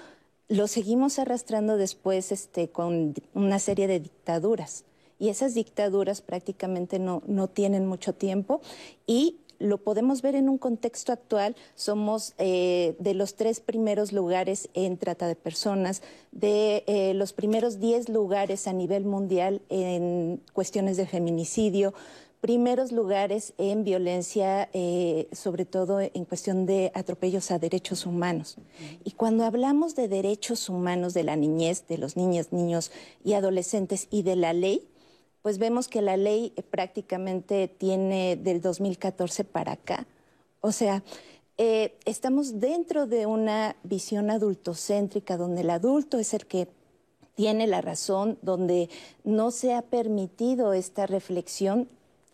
lo 0.48 0.68
seguimos 0.68 1.20
arrastrando 1.20 1.78
después 1.78 2.32
este, 2.32 2.70
con 2.70 3.14
una 3.34 3.60
serie 3.60 3.88
de 3.88 4.00
dictaduras 4.00 4.84
y 5.22 5.30
esas 5.30 5.54
dictaduras 5.54 6.22
prácticamente 6.22 6.98
no, 6.98 7.22
no, 7.28 7.48
tienen 7.48 7.86
mucho 7.86 8.14
tiempo 8.14 8.60
y 9.06 9.38
lo 9.62 9.78
podemos 9.78 10.22
ver 10.22 10.36
en 10.36 10.50
un 10.50 10.58
contexto 10.58 11.12
actual, 11.12 11.56
somos 11.76 12.34
eh, 12.38 12.96
de 13.00 13.14
los 13.14 13.36
tres 13.36 13.60
primeros 13.60 14.12
lugares 14.12 14.70
en 14.74 14.98
trata 14.98 15.28
de 15.28 15.36
personas, 15.36 16.02
de 16.32 16.84
eh, 16.88 17.14
los 17.14 17.34
primeros 17.34 17.80
diez 17.80 18.10
lugares 18.10 18.68
a 18.68 18.74
nivel 18.74 19.06
mundial 19.06 19.62
en 19.70 20.42
cuestiones 20.54 20.98
de 20.98 21.06
feminicidio, 21.06 21.94
primeros 22.42 22.92
lugares 22.92 23.54
en 23.60 23.84
violencia, 23.84 24.68
eh, 24.74 25.30
sobre 25.32 25.66
todo 25.66 26.02
en 26.02 26.26
cuestión 26.26 26.66
de 26.66 26.92
atropellos 26.96 27.52
a 27.52 27.60
derechos 27.60 28.08
humanos. 28.08 28.58
Y 29.04 29.12
cuando 29.12 29.46
hablamos 29.46 29.96
de 29.96 30.08
derechos 30.08 30.68
humanos 30.68 31.14
de 31.14 31.24
la 31.24 31.36
niñez, 31.36 31.86
de 31.88 32.00
los 32.00 32.18
niños, 32.18 32.52
niños 32.52 32.92
y 33.24 33.34
adolescentes 33.34 34.08
y 34.10 34.24
de 34.24 34.36
la 34.36 34.54
ley, 34.54 34.91
pues 35.42 35.58
vemos 35.58 35.88
que 35.88 36.02
la 36.02 36.18
ley 36.18 36.54
prácticamente 36.70 37.68
tiene 37.68 38.36
del 38.36 38.62
2014 38.62 39.44
para 39.44 39.74
acá. 39.74 40.08
O 40.62 40.72
sea, 40.72 41.04
eh, 41.58 41.98
estamos 42.06 42.60
dentro 42.60 43.08
de 43.08 43.26
una 43.26 43.76
visión 43.84 44.30
adultocéntrica 44.30 45.38
donde 45.38 45.62
el 45.62 45.70
adulto 45.70 46.20
es 46.20 46.34
el 46.34 46.46
que 46.46 46.68
tiene 47.36 47.66
la 47.66 47.82
razón, 47.82 48.38
donde 48.42 48.90
no 49.24 49.52
se 49.52 49.74
ha 49.74 49.82
permitido 49.82 50.74
esta 50.74 51.08
reflexión 51.08 51.90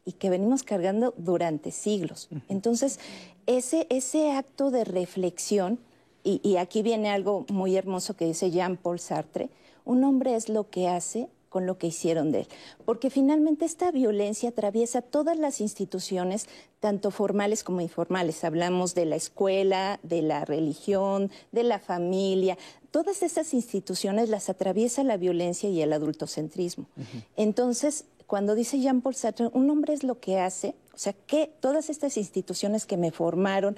y 0.05 0.13
que 0.13 0.29
venimos 0.29 0.63
cargando 0.63 1.13
durante 1.17 1.71
siglos. 1.71 2.29
Entonces, 2.47 2.99
ese, 3.45 3.87
ese 3.89 4.31
acto 4.31 4.71
de 4.71 4.83
reflexión, 4.83 5.79
y, 6.23 6.41
y 6.43 6.57
aquí 6.57 6.81
viene 6.81 7.09
algo 7.09 7.45
muy 7.49 7.75
hermoso 7.75 8.15
que 8.15 8.25
dice 8.25 8.51
Jean-Paul 8.51 8.99
Sartre, 8.99 9.49
un 9.85 10.03
hombre 10.03 10.35
es 10.35 10.49
lo 10.49 10.69
que 10.69 10.89
hace 10.89 11.29
con 11.49 11.65
lo 11.65 11.77
que 11.77 11.87
hicieron 11.87 12.31
de 12.31 12.41
él. 12.41 12.47
Porque 12.85 13.09
finalmente 13.09 13.65
esta 13.65 13.91
violencia 13.91 14.49
atraviesa 14.49 15.01
todas 15.01 15.37
las 15.37 15.61
instituciones, 15.61 16.47
tanto 16.79 17.11
formales 17.11 17.63
como 17.63 17.81
informales. 17.81 18.43
Hablamos 18.43 18.95
de 18.95 19.05
la 19.05 19.15
escuela, 19.15 19.99
de 20.03 20.21
la 20.21 20.45
religión, 20.45 21.31
de 21.51 21.63
la 21.63 21.79
familia. 21.79 22.57
Todas 22.91 23.23
esas 23.23 23.53
instituciones 23.53 24.29
las 24.29 24.49
atraviesa 24.49 25.03
la 25.03 25.17
violencia 25.17 25.69
y 25.69 25.81
el 25.81 25.93
adultocentrismo. 25.93 26.87
Entonces, 27.35 28.05
cuando 28.27 28.55
dice 28.55 28.79
Jean-Paul 28.79 29.15
Sartre, 29.15 29.49
un 29.53 29.69
hombre 29.69 29.93
es 29.93 30.03
lo 30.03 30.19
que 30.19 30.39
hace, 30.39 30.75
o 30.93 30.97
sea, 30.97 31.13
que 31.13 31.51
todas 31.59 31.89
estas 31.89 32.17
instituciones 32.17 32.85
que 32.85 32.97
me 32.97 33.11
formaron, 33.11 33.77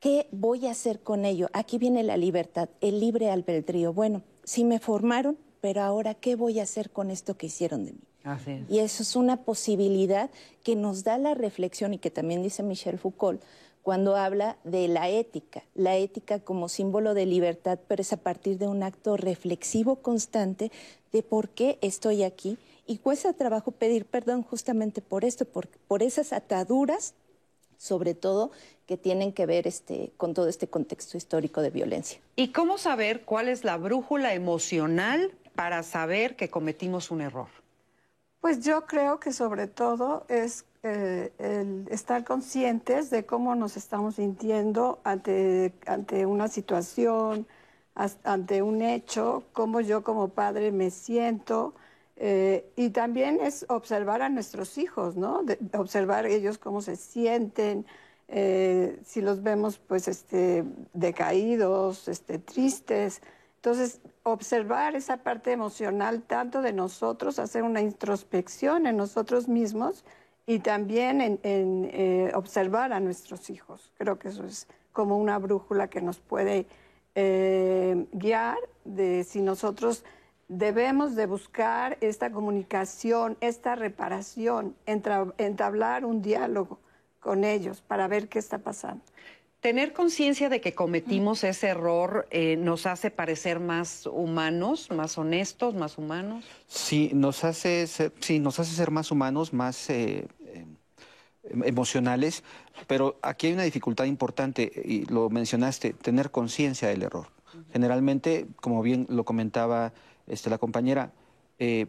¿qué 0.00 0.28
voy 0.32 0.66
a 0.66 0.72
hacer 0.72 1.00
con 1.00 1.24
ello? 1.24 1.48
Aquí 1.52 1.78
viene 1.78 2.02
la 2.02 2.16
libertad, 2.16 2.68
el 2.80 3.00
libre 3.00 3.30
albedrío. 3.30 3.94
Bueno, 3.94 4.22
si 4.44 4.64
me 4.64 4.78
formaron, 4.78 5.38
pero 5.64 5.80
ahora, 5.80 6.12
¿qué 6.12 6.36
voy 6.36 6.60
a 6.60 6.64
hacer 6.64 6.90
con 6.90 7.10
esto 7.10 7.38
que 7.38 7.46
hicieron 7.46 7.86
de 7.86 7.92
mí? 7.94 8.66
Y 8.68 8.80
eso 8.80 9.02
es 9.02 9.16
una 9.16 9.44
posibilidad 9.44 10.28
que 10.62 10.76
nos 10.76 11.04
da 11.04 11.16
la 11.16 11.32
reflexión 11.32 11.94
y 11.94 11.98
que 11.98 12.10
también 12.10 12.42
dice 12.42 12.62
Michel 12.62 12.98
Foucault 12.98 13.42
cuando 13.82 14.14
habla 14.14 14.58
de 14.64 14.88
la 14.88 15.08
ética, 15.08 15.62
la 15.74 15.96
ética 15.96 16.38
como 16.38 16.68
símbolo 16.68 17.14
de 17.14 17.24
libertad, 17.24 17.78
pero 17.88 18.02
es 18.02 18.12
a 18.12 18.18
partir 18.18 18.58
de 18.58 18.68
un 18.68 18.82
acto 18.82 19.16
reflexivo 19.16 19.96
constante 19.96 20.70
de 21.12 21.22
por 21.22 21.48
qué 21.48 21.78
estoy 21.80 22.24
aquí 22.24 22.58
y 22.86 22.98
cuesta 22.98 23.32
trabajo 23.32 23.70
pedir 23.70 24.04
perdón 24.04 24.42
justamente 24.42 25.00
por 25.00 25.24
esto, 25.24 25.46
por, 25.46 25.68
por 25.88 26.02
esas 26.02 26.34
ataduras 26.34 27.14
sobre 27.78 28.12
todo 28.14 28.50
que 28.86 28.98
tienen 28.98 29.32
que 29.32 29.46
ver 29.46 29.66
este, 29.66 30.12
con 30.18 30.34
todo 30.34 30.48
este 30.48 30.68
contexto 30.68 31.16
histórico 31.16 31.62
de 31.62 31.70
violencia. 31.70 32.20
¿Y 32.36 32.48
cómo 32.48 32.76
saber 32.76 33.22
cuál 33.22 33.48
es 33.48 33.64
la 33.64 33.78
brújula 33.78 34.34
emocional 34.34 35.32
para 35.54 35.82
saber 35.82 36.36
que 36.36 36.50
cometimos 36.50 37.10
un 37.10 37.20
error? 37.20 37.48
Pues 38.40 38.60
yo 38.60 38.84
creo 38.86 39.20
que 39.20 39.32
sobre 39.32 39.66
todo 39.68 40.26
es 40.28 40.66
eh, 40.82 41.32
el 41.38 41.86
estar 41.90 42.24
conscientes 42.24 43.08
de 43.08 43.24
cómo 43.24 43.54
nos 43.54 43.76
estamos 43.76 44.16
sintiendo 44.16 45.00
ante, 45.02 45.72
ante 45.86 46.26
una 46.26 46.48
situación, 46.48 47.46
ante 47.94 48.60
un 48.62 48.82
hecho, 48.82 49.44
cómo 49.52 49.80
yo 49.80 50.04
como 50.04 50.28
padre 50.28 50.72
me 50.72 50.90
siento. 50.90 51.74
Eh, 52.16 52.70
y 52.76 52.90
también 52.90 53.40
es 53.40 53.64
observar 53.68 54.22
a 54.22 54.28
nuestros 54.28 54.78
hijos, 54.78 55.16
¿no? 55.16 55.42
observar 55.72 56.26
ellos 56.26 56.58
cómo 56.58 56.80
se 56.82 56.96
sienten, 56.96 57.86
eh, 58.28 59.00
si 59.04 59.20
los 59.20 59.42
vemos 59.42 59.78
pues 59.78 60.06
este, 60.08 60.64
decaídos, 60.92 62.08
este, 62.08 62.38
tristes. 62.38 63.22
Entonces, 63.64 64.02
observar 64.24 64.94
esa 64.94 65.16
parte 65.22 65.50
emocional 65.50 66.20
tanto 66.20 66.60
de 66.60 66.74
nosotros, 66.74 67.38
hacer 67.38 67.62
una 67.62 67.80
introspección 67.80 68.86
en 68.86 68.98
nosotros 68.98 69.48
mismos 69.48 70.04
y 70.44 70.58
también 70.58 71.22
en, 71.22 71.38
eh, 71.42 72.30
observar 72.34 72.92
a 72.92 73.00
nuestros 73.00 73.48
hijos. 73.48 73.90
Creo 73.96 74.18
que 74.18 74.28
eso 74.28 74.44
es 74.44 74.68
como 74.92 75.16
una 75.16 75.38
brújula 75.38 75.88
que 75.88 76.02
nos 76.02 76.18
puede 76.18 76.66
eh, 77.14 78.06
guiar 78.12 78.58
de 78.84 79.24
si 79.24 79.40
nosotros 79.40 80.04
debemos 80.48 81.16
de 81.16 81.24
buscar 81.24 81.96
esta 82.02 82.30
comunicación, 82.30 83.38
esta 83.40 83.76
reparación, 83.76 84.76
entablar 84.84 86.04
un 86.04 86.20
diálogo 86.20 86.80
con 87.18 87.44
ellos 87.44 87.80
para 87.80 88.08
ver 88.08 88.28
qué 88.28 88.40
está 88.40 88.58
pasando. 88.58 89.02
Tener 89.64 89.94
conciencia 89.94 90.50
de 90.50 90.60
que 90.60 90.74
cometimos 90.74 91.42
ese 91.42 91.68
error 91.68 92.28
eh, 92.30 92.58
nos 92.58 92.84
hace 92.84 93.10
parecer 93.10 93.60
más 93.60 94.04
humanos, 94.04 94.90
más 94.90 95.16
honestos, 95.16 95.74
más 95.74 95.96
humanos. 95.96 96.44
Sí, 96.66 97.12
nos 97.14 97.44
hace 97.44 97.86
ser, 97.86 98.12
sí, 98.20 98.40
nos 98.40 98.60
hace 98.60 98.74
ser 98.74 98.90
más 98.90 99.10
humanos, 99.10 99.54
más 99.54 99.88
eh, 99.88 100.28
em, 100.52 101.62
emocionales, 101.64 102.44
pero 102.86 103.16
aquí 103.22 103.46
hay 103.46 103.54
una 103.54 103.62
dificultad 103.62 104.04
importante 104.04 104.70
y 104.84 105.06
lo 105.06 105.30
mencionaste, 105.30 105.94
tener 105.94 106.30
conciencia 106.30 106.88
del 106.88 107.02
error. 107.02 107.28
Generalmente, 107.72 108.46
como 108.56 108.82
bien 108.82 109.06
lo 109.08 109.24
comentaba 109.24 109.94
este, 110.26 110.50
la 110.50 110.58
compañera, 110.58 111.10
eh, 111.58 111.86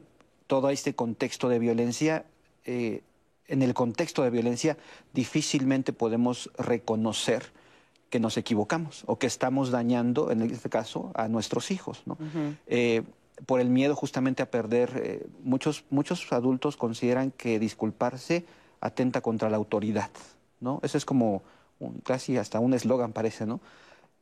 todo 0.47 0.69
este 0.69 0.95
contexto 0.95 1.49
de 1.49 1.59
violencia 1.59 2.23
en 2.63 3.61
el 3.61 3.73
contexto 3.73 4.23
de 4.23 4.29
violencia 4.29 4.77
difícilmente 5.13 5.91
podemos 5.91 6.49
reconocer 6.57 7.51
que 8.09 8.19
nos 8.19 8.37
equivocamos 8.37 9.03
o 9.07 9.17
que 9.17 9.27
estamos 9.27 9.71
dañando, 9.71 10.31
en 10.31 10.41
este 10.41 10.69
caso, 10.69 11.11
a 11.15 11.27
nuestros 11.27 11.71
hijos. 11.71 12.03
¿no? 12.05 12.17
Eh, 12.67 13.03
por 13.45 13.59
el 13.59 13.69
miedo 13.69 13.95
justamente 13.95 14.41
a 14.43 14.49
perder, 14.49 15.01
eh, 15.03 15.27
muchos, 15.43 15.83
muchos 15.89 16.31
adultos 16.31 16.77
consideran 16.77 17.31
que 17.31 17.59
disculparse 17.59 18.45
atenta 18.79 19.21
contra 19.21 19.49
la 19.49 19.57
autoridad. 19.57 20.11
¿no? 20.59 20.79
Ese 20.83 20.97
es 20.97 21.05
como 21.05 21.43
casi 22.03 22.37
hasta 22.37 22.59
un 22.59 22.73
eslogan 22.73 23.11
parece, 23.11 23.45
¿no? 23.45 23.59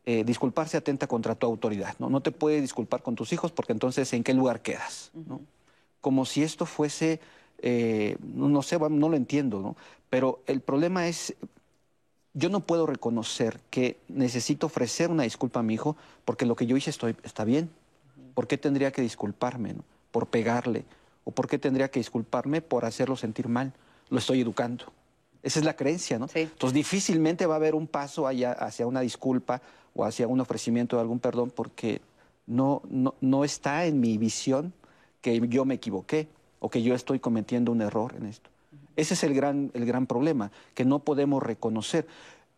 Eh, 0.05 0.23
disculparse 0.25 0.75
atenta 0.75 1.07
contra 1.07 1.35
tu 1.35 1.45
autoridad. 1.45 1.95
¿no? 1.99 2.09
no 2.09 2.21
te 2.21 2.31
puedes 2.31 2.61
disculpar 2.61 3.03
con 3.03 3.15
tus 3.15 3.31
hijos 3.31 3.51
porque 3.51 3.71
entonces 3.71 4.11
¿en 4.13 4.23
qué 4.23 4.33
lugar 4.33 4.61
quedas? 4.61 5.11
¿no? 5.13 5.39
Como 6.01 6.25
si 6.25 6.43
esto 6.43 6.65
fuese 6.65 7.21
eh, 7.65 8.17
no, 8.21 8.61
sé, 8.61 8.77
no 8.77 9.07
lo 9.07 9.15
entiendo, 9.15 9.61
¿no? 9.61 9.77
Pero 10.09 10.43
el 10.47 10.59
problema 10.59 11.07
es, 11.07 11.33
yo 12.33 12.49
no 12.49 12.61
puedo 12.61 12.85
reconocer 12.85 13.59
que 13.69 13.97
necesito 14.07 14.67
ofrecer 14.67 15.11
una 15.11 15.23
disculpa 15.23 15.59
a 15.59 15.63
mi 15.63 15.75
hijo 15.75 15.95
porque 16.25 16.45
lo 16.45 16.55
que 16.55 16.65
yo 16.65 16.75
hice 16.75 16.89
estoy, 16.89 17.15
está 17.23 17.43
bien. 17.43 17.69
¿Por 18.33 18.47
qué 18.47 18.57
tendría 18.57 18.91
que 18.91 19.01
disculparme 19.01 19.75
por 20.11 20.27
pegarle? 20.27 20.85
¿O 21.23 21.31
por 21.31 21.47
qué 21.47 21.59
tendría 21.59 21.89
que 21.89 21.99
disculparme 21.99 22.61
por 22.61 22.85
hacerlo 22.85 23.15
sentir 23.15 23.47
mal? 23.47 23.73
Lo 24.09 24.17
estoy 24.17 24.41
educando. 24.41 24.85
Esa 25.43 25.59
es 25.59 25.65
la 25.65 25.75
creencia, 25.75 26.17
¿no? 26.17 26.27
Entonces 26.33 26.73
difícilmente 26.73 27.45
va 27.45 27.55
a 27.55 27.57
haber 27.57 27.75
un 27.75 27.85
paso 27.85 28.25
allá 28.25 28.53
hacia 28.53 28.87
una 28.87 29.01
disculpa 29.01 29.61
o 29.93 30.05
hacia 30.05 30.27
un 30.27 30.39
ofrecimiento 30.39 30.95
de 30.95 31.01
algún 31.01 31.19
perdón 31.19 31.51
porque 31.51 32.01
no, 32.47 32.81
no, 32.89 33.13
no 33.21 33.43
está 33.43 33.85
en 33.85 33.99
mi 33.99 34.17
visión 34.17 34.73
que 35.21 35.39
yo 35.47 35.65
me 35.65 35.75
equivoqué 35.75 36.27
o 36.59 36.69
que 36.69 36.81
yo 36.81 36.95
estoy 36.95 37.19
cometiendo 37.19 37.71
un 37.71 37.81
error 37.81 38.15
en 38.17 38.25
esto. 38.25 38.49
Ese 38.95 39.13
es 39.13 39.23
el 39.23 39.33
gran, 39.33 39.71
el 39.73 39.85
gran 39.85 40.07
problema, 40.07 40.51
que 40.73 40.85
no 40.85 40.99
podemos 40.99 41.41
reconocer. 41.41 42.07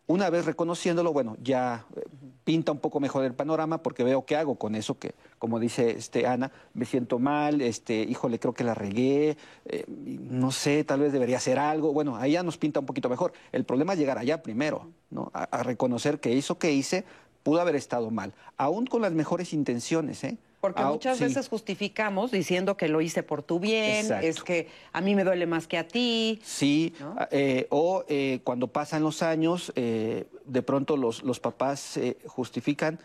Una 0.08 0.30
vez 0.30 0.44
reconociéndolo, 0.44 1.12
bueno, 1.12 1.36
ya 1.42 1.84
eh, 1.96 2.02
pinta 2.44 2.70
un 2.70 2.78
poco 2.78 3.00
mejor 3.00 3.24
el 3.24 3.34
panorama 3.34 3.82
porque 3.82 4.04
veo 4.04 4.24
qué 4.24 4.36
hago 4.36 4.54
con 4.54 4.76
eso 4.76 5.00
que, 5.00 5.14
como 5.40 5.58
dice 5.58 5.90
este, 5.90 6.28
Ana, 6.28 6.52
me 6.74 6.84
siento 6.84 7.18
mal, 7.18 7.60
este, 7.60 8.02
híjole, 8.02 8.38
creo 8.38 8.54
que 8.54 8.62
la 8.62 8.74
regué, 8.74 9.36
eh, 9.64 9.84
no 9.88 10.52
sé, 10.52 10.84
tal 10.84 11.00
vez 11.00 11.12
debería 11.12 11.38
hacer 11.38 11.58
algo. 11.58 11.92
Bueno, 11.92 12.16
ahí 12.16 12.32
ya 12.32 12.44
nos 12.44 12.56
pinta 12.56 12.78
un 12.78 12.86
poquito 12.86 13.08
mejor. 13.08 13.32
El 13.50 13.64
problema 13.64 13.94
es 13.94 13.98
llegar 13.98 14.16
allá 14.16 14.42
primero, 14.42 14.86
¿no? 15.10 15.32
A, 15.34 15.64
reconocer 15.64 16.20
que 16.20 16.38
eso 16.38 16.56
que 16.56 16.72
hice 16.72 17.04
pudo 17.42 17.60
haber 17.60 17.74
estado 17.74 18.12
mal, 18.12 18.32
aún 18.56 18.86
con 18.86 19.02
las 19.02 19.12
mejores 19.12 19.52
intenciones, 19.52 20.22
¿eh? 20.22 20.38
Porque 20.66 20.82
ah, 20.82 20.88
muchas 20.88 21.20
veces 21.20 21.48
justificamos 21.48 22.32
diciendo 22.32 22.76
que 22.76 22.88
lo 22.88 23.00
hice 23.00 23.22
por 23.22 23.44
tu 23.44 23.60
bien, 23.60 24.12
es 24.20 24.42
que 24.42 24.66
a 24.92 25.00
mí 25.00 25.14
me 25.14 25.22
duele 25.22 25.46
más 25.46 25.68
que 25.68 25.78
a 25.78 25.86
ti. 25.86 26.40
Sí, 26.42 26.92
eh, 27.30 27.68
o 27.70 28.04
eh, 28.08 28.40
cuando 28.42 28.66
pasan 28.66 29.04
los 29.04 29.22
años, 29.22 29.72
eh, 29.76 30.24
de 30.44 30.62
pronto 30.62 30.96
los, 30.96 31.22
los 31.22 31.38
papás 31.38 32.00
justifican, 32.26 32.98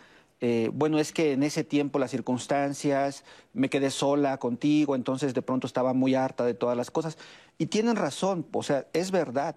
bueno, 0.73 0.97
es 0.97 1.11
que 1.11 1.33
en 1.33 1.43
ese 1.43 1.63
tiempo 1.63 1.99
las 1.99 2.09
circunstancias, 2.09 3.23
me 3.53 3.69
quedé 3.69 3.91
sola 3.91 4.39
contigo, 4.39 4.95
entonces 4.95 5.35
de 5.35 5.43
pronto 5.43 5.67
estaba 5.67 5.93
muy 5.93 6.15
harta 6.15 6.43
de 6.43 6.55
todas 6.55 6.75
las 6.75 6.89
cosas. 6.89 7.19
Y 7.59 7.67
tienen 7.67 7.95
razón, 7.95 8.43
o 8.53 8.63
sea, 8.63 8.87
es 8.93 9.11
verdad, 9.11 9.55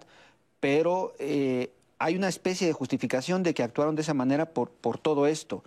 pero 0.59 1.15
hay 1.97 2.15
una 2.15 2.27
especie 2.27 2.67
de 2.67 2.73
justificación 2.73 3.41
de 3.41 3.55
que 3.55 3.63
actuaron 3.63 3.95
de 3.95 4.03
esa 4.03 4.13
manera 4.13 4.53
por, 4.53 4.69
por 4.69 4.99
todo 4.99 5.25
esto. 5.25 5.63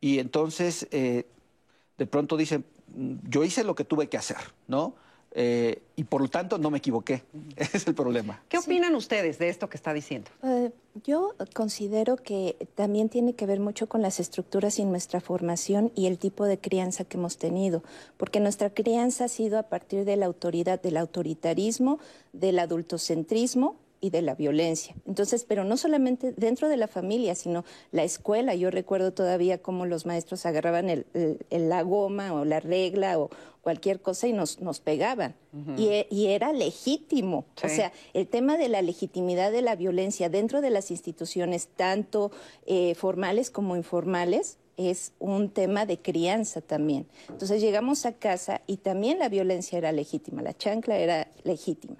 Y 0.00 0.20
entonces 0.20 0.88
de 1.98 2.06
pronto 2.06 2.36
dicen, 2.36 2.64
yo 3.28 3.44
hice 3.44 3.64
lo 3.64 3.74
que 3.74 3.84
tuve 3.84 4.08
que 4.08 4.16
hacer, 4.16 4.38
¿no? 4.68 4.94
Eh, 5.34 5.82
y 5.96 6.04
por 6.04 6.20
lo 6.20 6.28
tanto 6.28 6.58
no 6.58 6.70
me 6.70 6.78
equivoqué. 6.78 7.22
Ese 7.56 7.78
es 7.78 7.86
el 7.86 7.94
problema. 7.94 8.42
¿Qué 8.48 8.58
opinan 8.58 8.94
ustedes 8.94 9.38
de 9.38 9.48
esto 9.48 9.68
que 9.68 9.76
está 9.76 9.94
diciendo? 9.94 10.30
Eh, 10.42 10.70
yo 11.04 11.34
considero 11.54 12.16
que 12.16 12.68
también 12.74 13.08
tiene 13.08 13.34
que 13.34 13.46
ver 13.46 13.58
mucho 13.58 13.88
con 13.88 14.02
las 14.02 14.20
estructuras 14.20 14.78
y 14.78 14.84
nuestra 14.84 15.20
formación 15.20 15.90
y 15.94 16.06
el 16.06 16.18
tipo 16.18 16.44
de 16.44 16.58
crianza 16.58 17.04
que 17.04 17.16
hemos 17.16 17.38
tenido, 17.38 17.82
porque 18.18 18.40
nuestra 18.40 18.70
crianza 18.70 19.24
ha 19.24 19.28
sido 19.28 19.58
a 19.58 19.64
partir 19.64 20.04
de 20.04 20.16
la 20.16 20.26
autoridad, 20.26 20.82
del 20.82 20.98
autoritarismo, 20.98 21.98
del 22.32 22.58
adultocentrismo 22.58 23.76
y 24.02 24.10
de 24.10 24.20
la 24.20 24.34
violencia. 24.34 24.94
Entonces, 25.06 25.44
pero 25.48 25.62
no 25.64 25.76
solamente 25.76 26.32
dentro 26.36 26.68
de 26.68 26.76
la 26.76 26.88
familia, 26.88 27.36
sino 27.36 27.64
la 27.92 28.02
escuela. 28.02 28.54
Yo 28.56 28.70
recuerdo 28.70 29.12
todavía 29.12 29.62
cómo 29.62 29.86
los 29.86 30.06
maestros 30.06 30.44
agarraban 30.44 30.90
el, 30.90 31.06
la 31.50 31.82
goma 31.82 32.34
o 32.34 32.44
la 32.44 32.58
regla 32.58 33.18
o 33.20 33.30
cualquier 33.62 34.00
cosa 34.00 34.26
y 34.26 34.32
nos, 34.32 34.60
nos 34.60 34.80
pegaban. 34.80 35.36
y, 35.78 36.26
era 36.26 36.52
legítimo. 36.52 37.44
O 37.62 37.68
sea, 37.68 37.92
el 38.12 38.26
tema 38.26 38.58
de 38.58 38.68
la 38.68 38.82
legitimidad 38.82 39.52
de 39.52 39.62
la 39.62 39.76
violencia 39.76 40.28
dentro 40.28 40.60
de 40.60 40.70
las 40.70 40.90
instituciones, 40.90 41.68
tanto 41.68 42.32
eh, 42.66 42.96
formales 42.96 43.50
como 43.52 43.76
informales, 43.76 44.58
es 44.76 45.12
un 45.20 45.48
tema 45.50 45.86
de 45.86 45.98
crianza 45.98 46.60
también. 46.60 47.06
Entonces 47.28 47.60
llegamos 47.60 48.04
a 48.04 48.14
casa 48.14 48.62
y 48.66 48.78
también 48.78 49.20
la 49.20 49.28
violencia 49.28 49.78
era 49.78 49.92
legítima, 49.92 50.42
la 50.42 50.56
chancla 50.56 50.98
era 50.98 51.28
legítima 51.44 51.98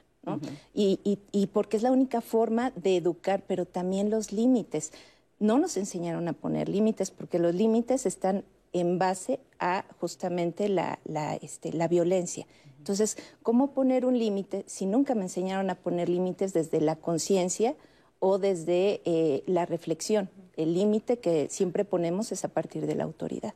y, 0.75 1.47
porque 1.52 1.76
es 1.76 1.83
la 1.83 1.91
única 1.91 2.21
forma 2.21 2.71
de 2.73 2.97
educar, 2.97 3.43
pero 3.47 3.67
también 3.67 4.11
los 4.11 4.33
límites. 4.33 4.93
No 5.38 5.59
nos 5.59 5.76
enseñaron 5.76 6.29
a 6.29 6.33
poner 6.33 6.69
límites 6.69 7.11
porque 7.11 7.38
los 7.38 7.55
límites 7.55 8.07
están 8.07 8.45
en 8.73 8.99
base 8.99 9.41
a 9.59 9.85
justamente 10.00 10.69
la, 10.69 10.99
este, 11.43 11.73
la 11.73 11.88
violencia. 11.88 12.47
Entonces, 12.79 13.17
¿cómo 13.43 13.75
poner 13.75 14.05
un 14.05 14.19
límite 14.19 14.64
si 14.67 14.87
nunca 14.87 15.14
me 15.14 15.23
enseñaron 15.23 15.71
a 15.71 15.76
poner 15.76 16.09
límites 16.09 16.52
desde 16.52 16.81
la 16.81 16.97
conciencia 16.97 17.76
o 18.19 18.38
desde 18.38 19.02
eh, 19.05 19.45
la 19.47 19.67
reflexión? 19.67 20.31
El 20.57 20.75
límite 20.75 21.19
que 21.19 21.49
siempre 21.50 21.85
ponemos 21.85 22.33
es 22.33 22.45
a 22.45 22.49
partir 22.49 22.87
de 22.87 22.95
la 22.95 23.05
autoridad. 23.05 23.55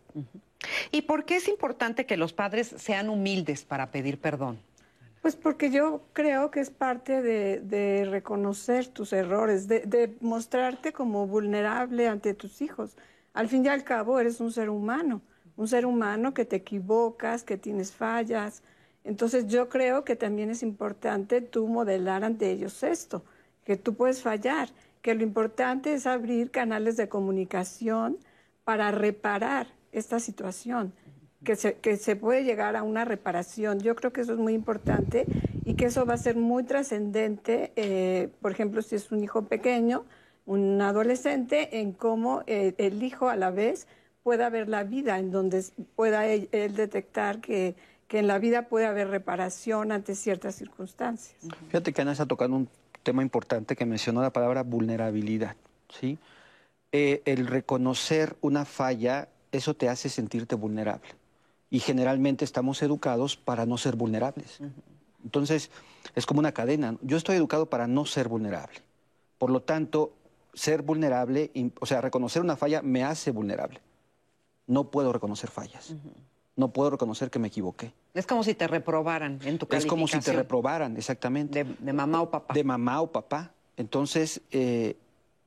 ¿Y 0.92 1.02
por 1.02 1.24
qué 1.24 1.36
es 1.36 1.48
importante 1.48 2.06
que 2.06 2.16
los 2.16 2.32
padres 2.32 2.74
sean 2.78 3.08
humildes 3.08 3.64
para 3.64 3.90
pedir 3.90 4.20
perdón? 4.20 4.58
Pues 5.26 5.34
porque 5.34 5.72
yo 5.72 6.02
creo 6.12 6.52
que 6.52 6.60
es 6.60 6.70
parte 6.70 7.20
de, 7.20 8.06
reconocer 8.08 8.86
tus 8.86 9.12
errores, 9.12 9.66
de, 9.66 10.16
mostrarte 10.20 10.92
como 10.92 11.26
vulnerable 11.26 12.06
ante 12.06 12.32
tus 12.32 12.62
hijos. 12.62 12.96
Al 13.34 13.48
fin 13.48 13.64
y 13.64 13.68
al 13.68 13.82
cabo 13.82 14.20
eres 14.20 14.40
un 14.40 14.52
ser 14.52 14.70
humano, 14.70 15.22
un 15.56 15.66
ser 15.66 15.84
humano 15.84 16.32
que 16.32 16.44
te 16.44 16.54
equivocas, 16.54 17.42
que 17.42 17.56
tienes 17.56 17.90
fallas. 17.90 18.62
Entonces 19.02 19.48
yo 19.48 19.68
creo 19.68 20.04
que 20.04 20.14
también 20.14 20.48
es 20.48 20.62
importante 20.62 21.40
tú 21.40 21.66
modelar 21.66 22.22
ante 22.22 22.52
ellos 22.52 22.84
esto, 22.84 23.24
que 23.64 23.76
tú 23.76 23.94
puedes 23.94 24.22
fallar, 24.22 24.68
que 25.02 25.16
lo 25.16 25.24
importante 25.24 25.92
es 25.92 26.06
abrir 26.06 26.52
canales 26.52 26.96
de 26.96 27.08
comunicación 27.08 28.16
para 28.62 28.92
reparar 28.92 29.66
esta 29.90 30.20
situación, 30.20 30.92
que 31.44 31.56
se, 31.56 31.74
que 31.74 31.96
se 31.96 32.16
puede 32.16 32.44
llegar 32.44 32.76
a 32.76 32.82
una 32.82 33.04
reparación. 33.04 33.80
Yo 33.80 33.94
creo 33.94 34.12
que 34.12 34.22
eso 34.22 34.32
es 34.32 34.38
muy 34.38 34.54
importante 34.54 35.26
y 35.64 35.74
que 35.74 35.86
eso 35.86 36.06
va 36.06 36.14
a 36.14 36.18
ser 36.18 36.36
muy 36.36 36.64
trascendente, 36.64 37.72
eh, 37.76 38.28
por 38.40 38.52
ejemplo, 38.52 38.82
si 38.82 38.94
es 38.94 39.10
un 39.10 39.22
hijo 39.22 39.42
pequeño, 39.42 40.04
un 40.46 40.80
adolescente, 40.80 41.80
en 41.80 41.92
cómo 41.92 42.42
eh, 42.46 42.74
el 42.78 43.02
hijo 43.02 43.28
a 43.28 43.36
la 43.36 43.50
vez 43.50 43.88
pueda 44.22 44.48
ver 44.48 44.68
la 44.68 44.84
vida, 44.84 45.18
en 45.18 45.30
donde 45.30 45.64
pueda 45.94 46.26
él, 46.26 46.48
detectar 46.50 47.40
que, 47.40 47.74
que, 48.08 48.20
en 48.20 48.26
la 48.26 48.38
vida 48.38 48.68
puede 48.68 48.86
haber 48.86 49.08
reparación 49.08 49.92
ante 49.92 50.14
ciertas 50.14 50.54
circunstancias. 50.54 51.36
Fíjate 51.68 51.92
que 51.92 52.02
Ana 52.02 52.12
está 52.12 52.26
tocando 52.26 52.56
un 52.56 52.68
tema 53.02 53.22
importante 53.22 53.76
que 53.76 53.86
mencionó 53.86 54.22
la 54.22 54.32
palabra 54.32 54.62
vulnerabilidad, 54.62 55.56
¿sí? 55.88 56.18
Eh, 56.92 57.22
el 57.24 57.46
reconocer 57.46 58.36
una 58.40 58.64
falla, 58.64 59.28
eso 59.52 59.74
te 59.74 59.88
hace 59.88 60.08
sentirte 60.08 60.54
vulnerable. 60.54 61.08
Y 61.70 61.80
generalmente 61.80 62.44
estamos 62.44 62.82
educados 62.82 63.36
para 63.36 63.66
no 63.66 63.76
ser 63.76 63.96
vulnerables. 63.96 64.60
Entonces, 65.24 65.70
es 66.14 66.26
como 66.26 66.40
una 66.40 66.52
cadena. 66.52 66.96
Yo 67.02 67.16
estoy 67.16 67.36
educado 67.36 67.66
para 67.66 67.86
no 67.86 68.06
ser 68.06 68.28
vulnerable. 68.28 68.78
Por 69.38 69.50
lo 69.50 69.60
tanto, 69.62 70.12
ser 70.54 70.82
vulnerable, 70.82 71.50
o 71.80 71.86
sea, 71.86 72.00
reconocer 72.00 72.42
una 72.42 72.56
falla 72.56 72.82
me 72.82 73.04
hace 73.04 73.30
vulnerable. 73.30 73.80
No 74.66 74.90
puedo 74.90 75.12
reconocer 75.12 75.50
fallas. 75.50 75.94
No 76.56 76.72
puedo 76.72 76.90
reconocer 76.90 77.30
que 77.30 77.38
me 77.38 77.48
equivoqué. 77.48 77.92
Es 78.14 78.26
como 78.26 78.42
si 78.42 78.54
te 78.54 78.66
reprobaran 78.66 79.32
en 79.44 79.58
tu 79.58 79.66
calificación. 79.66 79.78
Es 79.78 79.86
como 79.86 80.08
si 80.08 80.18
te 80.20 80.32
reprobaran, 80.32 80.96
exactamente. 80.96 81.64
De, 81.64 81.92
mamá 81.92 82.22
o 82.22 82.30
papá. 82.30 82.54
De 82.54 82.64
mamá 82.64 83.02
o 83.02 83.12
papá. 83.12 83.52
Entonces, 83.76 84.40
eh, 84.50 84.96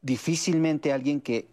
difícilmente 0.01 0.93
alguien 0.93 1.19
que 1.19 1.47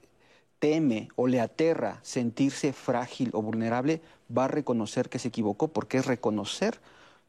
teme 0.59 1.09
o 1.17 1.27
le 1.27 1.41
aterra 1.41 1.99
sentirse 2.03 2.73
frágil 2.73 3.31
o 3.33 3.43
vulnerable 3.43 4.01
va 4.37 4.45
a 4.45 4.49
reconocer 4.49 5.09
que 5.09 5.19
se 5.19 5.29
equivocó, 5.29 5.69
porque 5.69 5.99
es 5.99 6.07
reconocer 6.07 6.79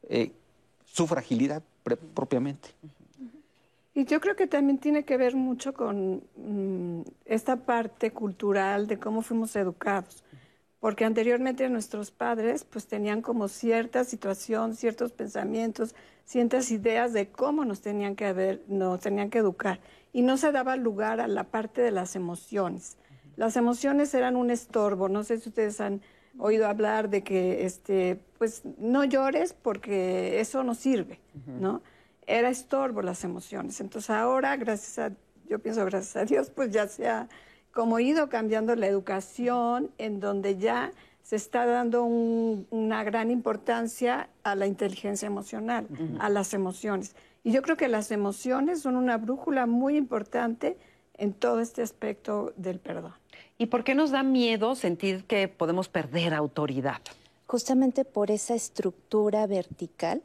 eh, 0.08 0.32
su 0.84 1.06
fragilidad 1.06 1.62
propiamente. 2.14 2.70
Y 3.94 4.04
yo 4.04 4.20
creo 4.20 4.36
que 4.36 4.46
también 4.46 4.78
tiene 4.78 5.04
que 5.04 5.16
ver 5.16 5.34
mucho 5.34 5.74
con 5.74 6.22
mm, 6.36 7.02
esta 7.24 7.56
parte 7.56 8.12
cultural 8.12 8.86
de 8.86 8.98
cómo 8.98 9.22
fuimos 9.22 9.56
educados, 9.56 10.22
porque 10.78 11.04
anteriormente 11.04 11.68
nuestros 11.68 12.10
padres 12.12 12.64
pues 12.64 12.86
tenían 12.86 13.22
como 13.22 13.48
cierta 13.48 14.04
situación, 14.04 14.76
ciertos 14.76 15.10
pensamientos, 15.12 15.96
ciertas 16.24 16.70
ideas 16.70 17.12
de 17.12 17.28
cómo 17.28 17.64
nos 17.64 17.80
tenían 17.80 18.14
que 18.14 18.26
haber, 18.26 18.62
nos 18.68 19.00
tenían 19.00 19.30
que 19.30 19.38
educar 19.38 19.80
y 20.12 20.22
no 20.22 20.36
se 20.36 20.52
daba 20.52 20.76
lugar 20.76 21.20
a 21.20 21.26
la 21.26 21.44
parte 21.44 21.80
de 21.80 21.90
las 21.90 22.14
emociones. 22.14 22.96
Las 23.38 23.56
emociones 23.56 24.12
eran 24.12 24.36
un 24.36 24.50
estorbo, 24.50 25.08
no 25.08 25.24
sé 25.24 25.38
si 25.38 25.48
ustedes 25.48 25.80
han 25.80 26.02
oído 26.38 26.68
hablar 26.68 27.08
de 27.08 27.24
que 27.24 27.64
este 27.64 28.20
pues 28.36 28.62
no 28.78 29.04
llores 29.04 29.54
porque 29.54 30.40
eso 30.40 30.62
no 30.62 30.74
sirve, 30.74 31.20
¿no? 31.46 31.80
era 32.28 32.50
estorbo 32.50 33.02
las 33.02 33.24
emociones. 33.24 33.80
Entonces 33.80 34.10
ahora, 34.10 34.56
gracias 34.56 34.98
a, 34.98 35.12
yo 35.48 35.58
pienso 35.58 35.84
gracias 35.84 36.14
a 36.16 36.24
Dios, 36.24 36.50
pues 36.50 36.70
ya 36.70 36.86
se 36.86 37.08
ha 37.08 37.28
como 37.72 37.98
ido 37.98 38.28
cambiando 38.28 38.76
la 38.76 38.86
educación 38.86 39.90
en 39.98 40.20
donde 40.20 40.58
ya 40.58 40.92
se 41.22 41.36
está 41.36 41.66
dando 41.66 42.04
una 42.04 43.04
gran 43.04 43.30
importancia 43.30 44.28
a 44.44 44.54
la 44.54 44.66
inteligencia 44.66 45.26
emocional, 45.26 45.86
a 46.20 46.28
las 46.28 46.54
emociones. 46.54 47.14
Y 47.44 47.52
yo 47.52 47.62
creo 47.62 47.76
que 47.76 47.88
las 47.88 48.10
emociones 48.10 48.80
son 48.80 48.96
una 48.96 49.16
brújula 49.18 49.66
muy 49.66 49.96
importante 49.96 50.76
en 51.14 51.32
todo 51.34 51.60
este 51.60 51.82
aspecto 51.82 52.52
del 52.56 52.78
perdón. 52.78 53.12
¿Y 53.58 53.66
por 53.66 53.82
qué 53.82 53.94
nos 53.94 54.12
da 54.12 54.22
miedo 54.22 54.76
sentir 54.76 55.24
que 55.24 55.48
podemos 55.48 55.88
perder 55.88 56.32
autoridad? 56.32 57.00
Justamente 57.46 58.04
por 58.04 58.30
esa 58.30 58.54
estructura 58.54 59.46
vertical 59.46 60.22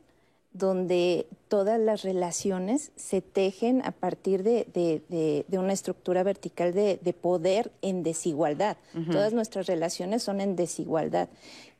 donde 0.54 1.26
todas 1.48 1.80
las 1.80 2.04
relaciones 2.04 2.92
se 2.96 3.22
tejen 3.22 3.84
a 3.84 3.92
partir 3.92 4.44
de, 4.44 5.46
una 5.52 5.74
estructura 5.74 6.22
vertical 6.22 6.74
de, 6.74 7.16
poder 7.20 7.72
en 7.82 8.04
desigualdad. 8.04 8.78
Todas 9.12 9.34
nuestras 9.34 9.66
relaciones 9.66 10.22
son 10.22 10.40
en 10.42 10.56
desigualdad. 10.56 11.28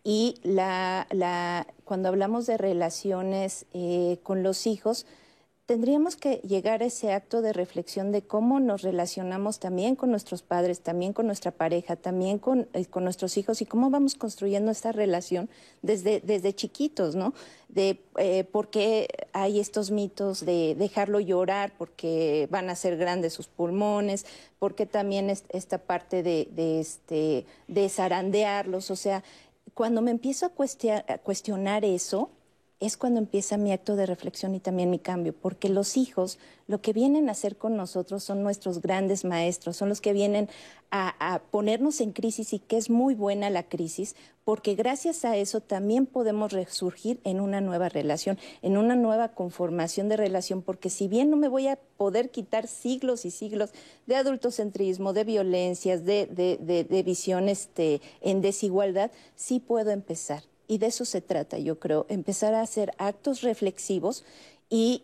Y 0.04 0.40
cuando 1.86 2.10
hablamos 2.10 2.48
de 2.48 2.58
relaciones 2.58 3.68
eh, 3.74 4.18
con 4.24 4.42
los 4.42 4.66
hijos, 4.66 5.06
tendríamos 5.66 6.18
que 6.18 6.42
llegar 6.48 6.84
a 6.84 6.88
ese 6.88 7.14
acto 7.14 7.42
de 7.42 7.54
reflexión 7.54 8.12
de 8.12 8.22
cómo 8.22 8.60
nos 8.60 8.82
relacionamos 8.82 9.60
también 9.60 9.96
con 9.96 10.12
nuestros 10.12 10.42
padres, 10.42 10.82
también 10.82 11.14
con 11.14 11.26
nuestra 11.26 11.52
pareja, 11.52 11.96
también 11.96 12.38
con, 12.38 12.68
eh, 12.74 12.86
con 12.86 13.06
nuestros 13.06 13.38
hijos 13.38 13.62
y 13.62 13.66
cómo 13.66 13.90
vamos 13.90 14.16
construyendo 14.16 14.72
esta 14.72 14.92
relación 14.92 15.50
desde, 15.82 16.20
desde 16.20 16.54
chiquitos, 16.54 17.16
¿no? 17.16 17.34
De 17.70 18.02
eh, 18.18 18.44
por 18.44 18.70
qué 18.70 19.08
hay 19.32 19.62
estos 19.62 19.90
mitos 19.90 20.46
de 20.46 20.76
dejarlo 20.76 21.22
llorar 21.22 21.74
porque 21.78 22.48
van 22.52 22.70
a 22.70 22.76
ser 22.76 22.98
grandes 22.98 23.32
sus 23.32 23.48
pulmones, 23.48 24.26
porque 24.60 24.86
también 24.86 25.30
esta 25.30 25.78
parte 25.78 26.24
de, 26.24 26.50
de, 26.52 26.82
este, 26.82 27.46
de 27.70 27.90
zarandearlos, 27.90 28.92
o 28.92 28.98
sea, 28.98 29.24
cuando 29.74 30.02
me 30.02 30.12
empiezo 30.12 30.46
a 30.46 31.18
cuestionar 31.20 31.86
eso, 31.86 32.30
es 32.86 32.98
cuando 32.98 33.20
empieza 33.20 33.58
mi 33.58 33.72
acto 33.72 33.96
de 33.96 34.06
reflexión 34.06 34.56
y 34.56 34.60
también 34.60 34.90
mi 34.90 35.00
cambio, 35.00 35.34
porque 35.34 35.70
los 35.70 35.96
hijos 35.98 36.38
lo 36.68 36.82
que 36.82 36.94
vienen 36.94 37.30
a 37.30 37.34
hacer 37.34 37.58
con 37.58 37.76
nosotros 37.76 38.24
son 38.24 38.44
nuestros 38.44 38.82
grandes 38.82 39.26
maestros, 39.26 39.78
son 39.78 39.90
los 39.90 40.02
que 40.02 40.14
vienen 40.14 40.50
a, 40.92 41.42
ponernos 41.50 42.02
en 42.02 42.12
crisis 42.12 42.54
y 42.54 42.60
que 42.60 42.78
es 42.78 42.90
muy 42.90 43.16
buena 43.16 43.50
la 43.50 43.64
crisis, 43.64 44.16
porque 44.46 44.76
gracias 44.76 45.26
a 45.26 45.36
eso 45.36 45.60
también 45.60 46.06
podemos 46.06 46.52
resurgir 46.52 47.20
en 47.24 47.40
una 47.40 47.62
nueva 47.62 47.90
relación, 47.90 48.38
en 48.62 48.78
una 48.78 48.96
nueva 48.96 49.30
conformación 49.30 50.08
de 50.08 50.18
relación, 50.18 50.62
porque 50.62 50.92
si 50.92 51.08
bien 51.08 51.32
no 51.32 51.36
me 51.36 51.48
voy 51.48 51.68
a 51.68 51.80
poder 51.98 52.30
quitar 52.30 52.68
siglos 52.68 53.26
y 53.26 53.32
siglos 53.32 53.72
de 54.06 54.16
adultocentrismo, 54.16 55.14
de 55.14 55.24
violencias, 55.24 56.06
de, 56.06 56.28
de, 56.28 57.04
visión 57.04 57.50
este, 57.50 58.02
en 58.22 58.42
desigualdad, 58.42 59.10
sí 59.36 59.60
puedo 59.60 59.90
empezar 59.90 60.44
y 60.74 60.80
de 60.80 60.88
eso 60.88 61.06
se 61.06 61.22
trata, 61.22 61.60
yo 61.60 61.78
creo, 61.78 62.08
empezar 62.10 62.56
a 62.56 62.62
hacer 62.62 62.96
actos 62.98 63.44
reflexivos 63.44 64.26
y 64.72 65.04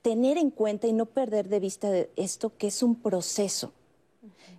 tener 0.00 0.38
en 0.38 0.50
cuenta 0.50 0.86
y 0.86 0.94
no 0.94 1.04
perder 1.04 1.50
de 1.50 1.60
vista 1.60 1.90
esto 2.16 2.56
que 2.56 2.68
es 2.68 2.82
un 2.82 2.94
proceso, 2.94 3.74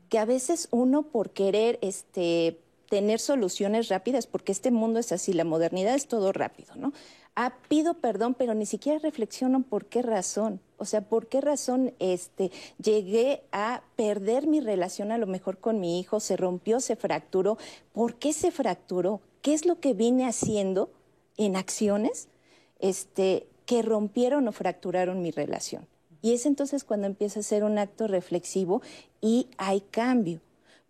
que 0.08 0.20
a 0.20 0.26
veces 0.26 0.68
uno 0.70 1.02
por 1.02 1.32
querer 1.32 1.80
este, 1.82 2.60
tener 2.88 3.20
soluciones 3.20 3.90
rápidas, 3.90 4.28
porque 4.28 4.52
este 4.52 4.70
mundo 4.70 5.00
es 5.00 5.12
así, 5.12 5.34
la 5.34 5.44
modernidad 5.44 5.96
es 5.96 6.08
todo 6.08 6.32
rápido, 6.32 6.76
¿no? 6.76 6.94
Ah, 7.36 7.56
pido 7.68 7.96
perdón, 7.96 8.36
pero 8.36 8.54
ni 8.54 8.68
siquiera 8.68 9.00
reflexiono 9.00 9.64
por 9.64 9.88
qué 9.88 10.04
razón. 10.04 10.62
O 10.78 10.86
sea, 10.86 11.02
por 11.02 11.28
qué 11.28 11.42
razón 11.42 11.94
este, 12.00 12.52
llegué 12.82 13.42
a 13.52 13.82
perder 13.96 14.46
mi 14.46 14.62
relación 14.62 15.12
a 15.12 15.18
lo 15.18 15.26
mejor 15.26 15.58
con 15.58 15.80
mi 15.80 16.00
hijo, 16.00 16.20
se 16.20 16.38
rompió, 16.38 16.80
se 16.80 16.96
fracturó. 16.96 17.58
¿Por 17.92 18.16
qué 18.16 18.34
se 18.34 18.52
fracturó? 18.52 19.20
Qué 19.46 19.54
es 19.54 19.68
lo 19.68 19.80
que 19.80 19.94
vine 19.94 20.26
haciendo 20.26 20.90
en 21.38 21.56
acciones 21.56 22.30
este, 22.80 23.46
que 23.68 23.84
rompieron 23.84 24.48
o 24.48 24.52
fracturaron 24.52 25.22
mi 25.22 25.30
relación. 25.30 25.88
Y 26.24 26.34
es 26.34 26.48
entonces 26.48 26.84
cuando 26.84 27.06
empieza 27.06 27.42
a 27.42 27.44
ser 27.44 27.64
un 27.64 27.78
acto 27.78 28.08
reflexivo 28.08 28.82
y 29.22 29.48
hay 29.60 29.82
cambio. 29.82 30.42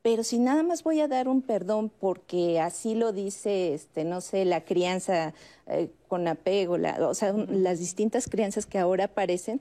Pero 0.01 0.23
si 0.23 0.39
nada 0.39 0.63
más 0.63 0.83
voy 0.83 1.01
a 1.01 1.09
dar 1.09 1.27
un 1.27 1.41
perdón 1.41 1.89
porque 1.99 2.61
así 2.61 2.95
lo 2.95 3.11
dice, 3.11 3.73
este, 3.73 4.05
no 4.05 4.21
sé, 4.21 4.45
la 4.45 4.63
crianza 4.63 5.33
eh, 5.67 5.89
con 6.07 6.25
apego, 6.25 6.77
o 7.01 7.13
sea, 7.13 7.33
las 7.33 7.79
distintas 7.79 8.29
crianzas 8.29 8.65
que 8.65 8.79
ahora 8.79 9.03
aparecen, 9.03 9.59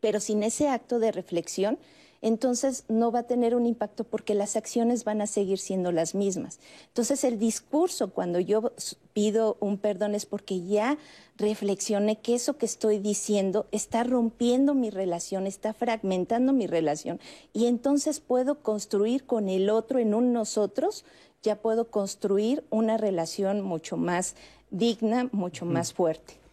pero 0.00 0.18
sin 0.18 0.42
ese 0.42 0.68
acto 0.68 0.98
de 0.98 1.12
reflexión, 1.12 1.78
entonces 2.22 2.84
no 2.88 3.10
va 3.10 3.20
a 3.20 3.26
tener 3.26 3.54
un 3.54 3.66
impacto 3.66 4.04
porque 4.04 4.34
las 4.34 4.56
acciones 4.56 5.04
van 5.04 5.20
a 5.20 5.26
seguir 5.26 5.58
siendo 5.58 5.92
las 5.92 6.14
mismas. 6.14 6.58
Entonces 6.88 7.24
el 7.24 7.38
discurso 7.38 8.10
cuando 8.10 8.40
yo 8.40 8.72
pido 9.12 9.56
un 9.60 9.78
perdón 9.78 10.14
es 10.14 10.26
porque 10.26 10.64
ya 10.66 10.98
reflexioné 11.36 12.16
que 12.16 12.34
eso 12.34 12.56
que 12.56 12.66
estoy 12.66 12.98
diciendo 12.98 13.66
está 13.72 14.04
rompiendo 14.04 14.74
mi 14.74 14.90
relación, 14.90 15.46
está 15.46 15.72
fragmentando 15.72 16.52
mi 16.52 16.66
relación 16.66 17.20
y 17.52 17.66
entonces 17.66 18.20
puedo 18.20 18.60
construir 18.62 19.24
con 19.24 19.48
el 19.48 19.70
otro 19.70 19.98
en 19.98 20.14
un 20.14 20.32
nosotros, 20.32 21.04
ya 21.42 21.56
puedo 21.56 21.90
construir 21.90 22.64
una 22.70 22.96
relación 22.96 23.62
mucho 23.62 23.96
más 23.96 24.34
digna, 24.70 25.28
mucho 25.32 25.64
más 25.64 25.92
fuerte 25.92 26.45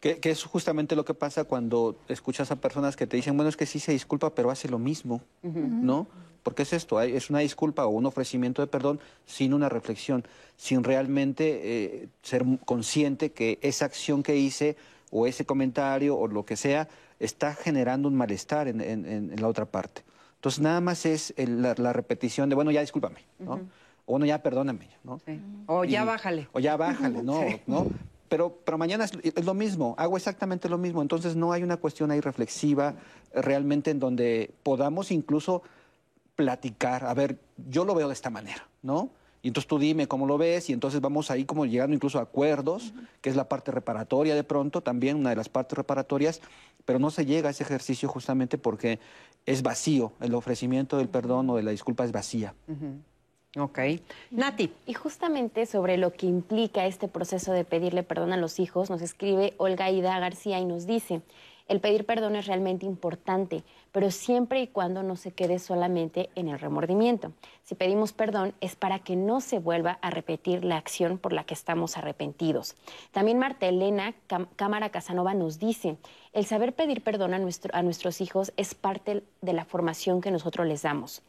que, 0.00 0.18
es 0.22 0.44
justamente 0.44 0.96
lo 0.96 1.04
que 1.04 1.14
pasa 1.14 1.44
cuando 1.44 1.98
escuchas 2.08 2.50
a 2.50 2.56
personas 2.56 2.96
que 2.96 3.06
te 3.06 3.16
dicen, 3.16 3.36
bueno, 3.36 3.48
es 3.48 3.56
que 3.56 3.66
sí 3.66 3.80
se 3.80 3.92
disculpa, 3.92 4.34
pero 4.34 4.50
hace 4.50 4.68
lo 4.68 4.78
mismo, 4.78 5.20
¿no? 5.42 6.06
Porque 6.42 6.62
es 6.62 6.72
esto, 6.72 7.00
es 7.00 7.28
una 7.30 7.40
disculpa 7.40 7.86
o 7.86 7.90
un 7.90 8.06
ofrecimiento 8.06 8.62
de 8.62 8.68
perdón 8.68 9.00
sin 9.26 9.52
una 9.52 9.68
reflexión, 9.68 10.24
sin 10.56 10.84
realmente 10.84 11.60
eh, 11.64 12.08
ser 12.22 12.44
consciente 12.64 13.32
que 13.32 13.58
esa 13.62 13.84
acción 13.84 14.22
que 14.22 14.36
hice 14.36 14.76
o 15.10 15.26
ese 15.26 15.44
comentario 15.44 16.16
o 16.16 16.28
lo 16.28 16.44
que 16.44 16.56
sea 16.56 16.88
está 17.18 17.54
generando 17.54 18.06
un 18.06 18.14
malestar 18.14 18.68
en, 18.68 19.34
la 19.40 19.48
otra 19.48 19.66
parte. 19.66 20.02
Entonces 20.36 20.60
nada 20.60 20.80
más 20.80 21.04
es 21.06 21.34
la, 21.36 21.92
repetición 21.92 22.48
de, 22.48 22.54
bueno, 22.54 22.70
ya 22.70 22.80
discúlpame, 22.80 23.24
¿no? 23.38 23.54
O 24.06 24.12
bueno, 24.12 24.26
ya 24.26 24.40
perdóname, 24.40 24.88
¿no? 25.02 25.20
O 25.66 25.84
ya 25.84 26.04
bájale. 26.04 26.48
O 26.52 26.60
ya 26.60 26.76
bájale, 26.76 27.22
¿no? 27.24 27.42
¿no? 27.66 27.88
Pero, 28.28 28.58
pero 28.64 28.78
mañana 28.78 29.04
es, 29.04 29.44
lo 29.44 29.54
mismo, 29.54 29.94
hago 29.98 30.16
exactamente 30.16 30.68
lo 30.68 30.78
mismo. 30.78 31.02
Entonces 31.02 31.36
no 31.36 31.52
hay 31.52 31.62
una 31.62 31.76
cuestión 31.76 32.10
ahí 32.10 32.20
reflexiva 32.20 32.94
realmente 33.34 33.90
en 33.90 34.00
donde 34.00 34.54
podamos 34.62 35.10
incluso 35.10 35.62
platicar, 36.34 37.04
a 37.04 37.14
ver, 37.14 37.38
yo 37.68 37.84
lo 37.84 37.94
veo 37.94 38.08
de 38.08 38.14
esta 38.14 38.30
manera, 38.30 38.68
¿no? 38.82 39.10
Y 39.42 39.48
entonces 39.48 39.68
tú 39.68 39.78
dime 39.78 40.08
cómo 40.08 40.26
lo 40.26 40.38
ves 40.38 40.68
y 40.70 40.72
entonces 40.72 41.00
vamos 41.00 41.30
ahí 41.30 41.44
como 41.44 41.66
llegando 41.66 41.94
incluso 41.94 42.18
a 42.18 42.22
acuerdos, 42.22 42.92
que 43.20 43.30
es 43.30 43.36
la 43.36 43.48
parte 43.48 43.70
reparatoria 43.70 44.34
de 44.34 44.42
pronto, 44.42 44.82
también 44.82 45.16
una 45.16 45.30
de 45.30 45.36
las 45.36 45.48
partes 45.48 45.76
reparatorias, 45.76 46.40
pero 46.84 46.98
no 46.98 47.10
se 47.10 47.26
llega 47.26 47.48
a 47.48 47.50
ese 47.52 47.62
ejercicio 47.62 48.08
justamente 48.08 48.58
porque 48.58 48.98
es 49.46 49.62
vacío, 49.62 50.12
el 50.20 50.34
ofrecimiento 50.34 50.96
del 50.98 51.08
perdón 51.08 51.48
o 51.50 51.56
de 51.56 51.62
la 51.62 51.70
disculpa 51.70 52.04
es 52.04 52.12
vacía. 52.12 52.54
Ok. 53.58 53.78
Nati. 54.30 54.72
Y 54.86 54.92
justamente 54.92 55.64
sobre 55.64 55.96
lo 55.96 56.12
que 56.12 56.26
implica 56.26 56.86
este 56.86 57.08
proceso 57.08 57.52
de 57.52 57.64
pedirle 57.64 58.02
perdón 58.02 58.32
a 58.32 58.36
los 58.36 58.60
hijos, 58.60 58.90
nos 58.90 59.00
escribe 59.00 59.54
Olga 59.56 59.90
Ida 59.90 60.18
García 60.18 60.58
y 60.58 60.66
nos 60.66 60.86
dice, 60.86 61.22
el 61.68 61.80
pedir 61.80 62.06
perdón 62.06 62.36
es 62.36 62.46
realmente 62.46 62.86
importante, 62.86 63.64
pero 63.90 64.10
siempre 64.12 64.60
y 64.60 64.66
cuando 64.68 65.02
no 65.02 65.16
se 65.16 65.32
quede 65.32 65.58
solamente 65.58 66.30
en 66.36 66.48
el 66.48 66.60
remordimiento. 66.60 67.32
Si 67.64 67.74
pedimos 67.74 68.12
perdón 68.12 68.54
es 68.60 68.76
para 68.76 69.00
que 69.00 69.16
no 69.16 69.40
se 69.40 69.58
vuelva 69.58 69.98
a 70.02 70.10
repetir 70.10 70.64
la 70.64 70.76
acción 70.76 71.18
por 71.18 71.32
la 71.32 71.44
que 71.44 71.54
estamos 71.54 71.96
arrepentidos. 71.96 72.76
También 73.10 73.38
Marta 73.38 73.66
Elena 73.66 74.14
Cámara 74.54 74.90
Casanova 74.90 75.34
nos 75.34 75.58
dice, 75.58 75.96
el 76.34 76.44
saber 76.44 76.74
pedir 76.74 77.02
perdón 77.02 77.34
a, 77.34 77.38
a 77.38 77.82
nuestros 77.82 78.20
hijos 78.20 78.52
es 78.56 78.74
parte 78.74 79.24
de 79.40 79.52
la 79.52 79.64
formación 79.64 80.20
que 80.20 80.30
nosotros 80.30 80.68
les 80.68 80.82
damos. 80.82 81.22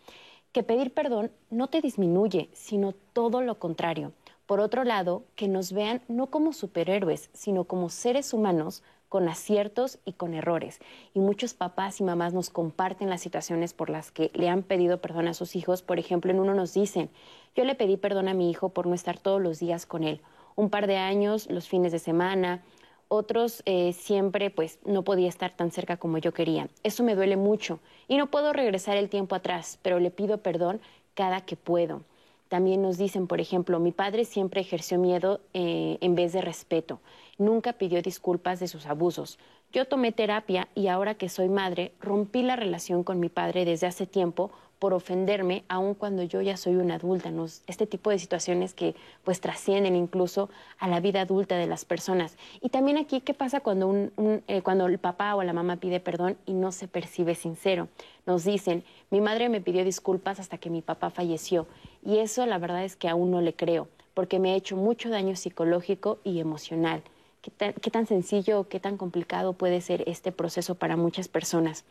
Que 0.57 0.63
pedir 0.63 0.91
perdón 0.91 1.29
no 1.51 1.67
te 1.67 1.81
disminuye, 1.81 2.49
sino 2.51 2.91
todo 3.13 3.43
lo 3.43 3.59
contrario. 3.59 4.13
Por 4.47 4.59
otro 4.59 4.83
lado, 4.83 5.23
que 5.35 5.47
nos 5.47 5.71
vean 5.71 6.01
no 6.07 6.31
como 6.31 6.51
superhéroes, 6.51 7.29
sino 7.31 7.65
como 7.65 7.89
seres 7.89 8.33
humanos 8.33 8.81
con 9.07 9.29
aciertos 9.29 9.99
y 10.03 10.13
con 10.13 10.33
errores. 10.33 10.79
Y 11.13 11.19
muchos 11.19 11.53
papás 11.53 11.99
y 11.99 12.03
mamás 12.03 12.33
nos 12.33 12.49
comparten 12.49 13.07
las 13.07 13.21
situaciones 13.21 13.75
por 13.75 13.91
las 13.91 14.09
que 14.09 14.31
le 14.33 14.49
han 14.49 14.63
pedido 14.63 14.99
perdón 14.99 15.27
a 15.27 15.35
sus 15.35 15.55
hijos. 15.55 15.83
Por 15.83 15.99
ejemplo, 15.99 16.31
en 16.31 16.39
uno 16.39 16.55
nos 16.55 16.73
dicen, 16.73 17.11
yo 17.55 17.63
le 17.63 17.75
pedí 17.75 17.95
perdón 17.95 18.27
a 18.27 18.33
mi 18.33 18.49
hijo 18.49 18.69
por 18.69 18.87
no 18.87 18.95
estar 18.95 19.19
todos 19.19 19.39
los 19.39 19.59
días 19.59 19.85
con 19.85 20.03
él. 20.03 20.21
Un 20.55 20.71
par 20.71 20.87
de 20.87 20.97
años, 20.97 21.47
los 21.51 21.67
fines 21.67 21.91
de 21.91 21.99
semana, 21.99 22.63
otros 23.09 23.63
eh, 23.65 23.93
siempre 23.93 24.49
pues 24.49 24.79
no 24.85 25.03
podía 25.03 25.29
estar 25.29 25.55
tan 25.55 25.71
cerca 25.71 25.97
como 25.97 26.17
yo 26.17 26.33
quería. 26.33 26.69
Eso 26.83 27.03
me 27.03 27.15
duele 27.15 27.37
mucho 27.37 27.79
y 28.07 28.17
no 28.17 28.27
puedo 28.27 28.53
regresar 28.53 28.97
el 28.97 29.09
tiempo 29.09 29.35
atrás, 29.35 29.79
pero 29.81 29.99
le 29.99 30.11
pido 30.11 30.39
perdón 30.39 30.81
cada 31.13 31.41
que 31.41 31.55
puedo. 31.55 32.01
También 32.49 32.81
nos 32.81 32.97
dicen, 32.97 33.27
por 33.27 33.41
ejemplo, 33.41 33.79
mi 33.79 33.91
padre 33.91 34.23
siempre 34.23 34.61
ejerció 34.61 34.97
miedo 34.97 35.41
eh, 35.53 35.97
en 35.99 36.15
vez 36.15 36.31
de 36.31 36.41
respeto. 36.41 37.01
Nunca 37.37 37.73
pidió 37.73 38.01
disculpas 38.01 38.59
de 38.59 38.69
sus 38.69 38.85
abusos. 38.85 39.37
Yo 39.73 39.85
tomé 39.85 40.13
terapia 40.13 40.69
y 40.73 40.87
ahora 40.87 41.15
que 41.15 41.27
soy 41.27 41.49
madre, 41.49 41.91
rompí 41.99 42.41
la 42.41 42.55
relación 42.55 43.03
con 43.03 43.19
mi 43.19 43.27
padre 43.27 43.65
desde 43.65 43.87
hace 43.87 44.05
tiempo 44.05 44.51
por 44.79 44.93
ofenderme, 44.93 45.63
aun 45.69 45.95
cuando 45.95 46.23
yo 46.23 46.41
ya 46.41 46.57
soy 46.57 46.75
una 46.75 46.95
adulta. 46.95 47.31
este 47.67 47.87
tipo 47.87 48.09
de 48.09 48.19
situaciones 48.19 48.73
que 48.73 48.95
pues 49.23 49.41
trascienden 49.41 49.95
incluso 49.95 50.49
a 50.77 50.87
la 50.87 50.99
vida 50.99 51.21
adulta 51.21 51.57
de 51.57 51.67
las 51.67 51.85
personas. 51.85 52.37
Y 52.61 52.69
también 52.69 52.97
aquí, 52.97 53.21
¿qué 53.21 53.33
pasa 53.33 53.59
cuando, 53.59 54.09
eh, 54.47 54.61
cuando 54.61 54.85
el 54.85 54.99
papá 54.99 55.35
o 55.35 55.43
la 55.43 55.53
mamá 55.53 55.77
pide 55.77 55.99
perdón 55.99 56.37
y 56.45 56.53
no 56.53 56.71
se 56.71 56.87
percibe 56.87 57.35
sincero? 57.35 57.87
Nos 58.25 58.43
dicen, 58.43 58.83
mi 59.09 59.21
madre 59.21 59.49
me 59.49 59.61
pidió 59.61 59.83
disculpas 59.83 60.39
hasta 60.39 60.57
que 60.57 60.69
mi 60.69 60.81
papá 60.81 61.09
falleció. 61.09 61.67
Y 62.05 62.19
eso 62.19 62.45
la 62.45 62.59
verdad 62.59 62.83
es 62.83 62.95
que 62.95 63.09
aún 63.09 63.31
no 63.31 63.41
le 63.41 63.53
creo, 63.53 63.87
porque 64.13 64.39
me 64.39 64.51
ha 64.51 64.55
hecho 64.55 64.75
mucho 64.75 65.09
daño 65.09 65.35
psicológico 65.35 66.19
y 66.23 66.39
emocional. 66.39 67.01
¿Qué 67.41 67.51
qué 67.81 67.91
tan 67.91 68.05
sencillo, 68.07 68.67
qué 68.67 68.79
tan 68.79 68.97
complicado 68.97 69.53
puede 69.53 69.81
ser 69.81 70.03
este 70.07 70.31
proceso 70.31 70.75
para 70.75 70.97
muchas 70.97 71.27
personas? 71.27 71.85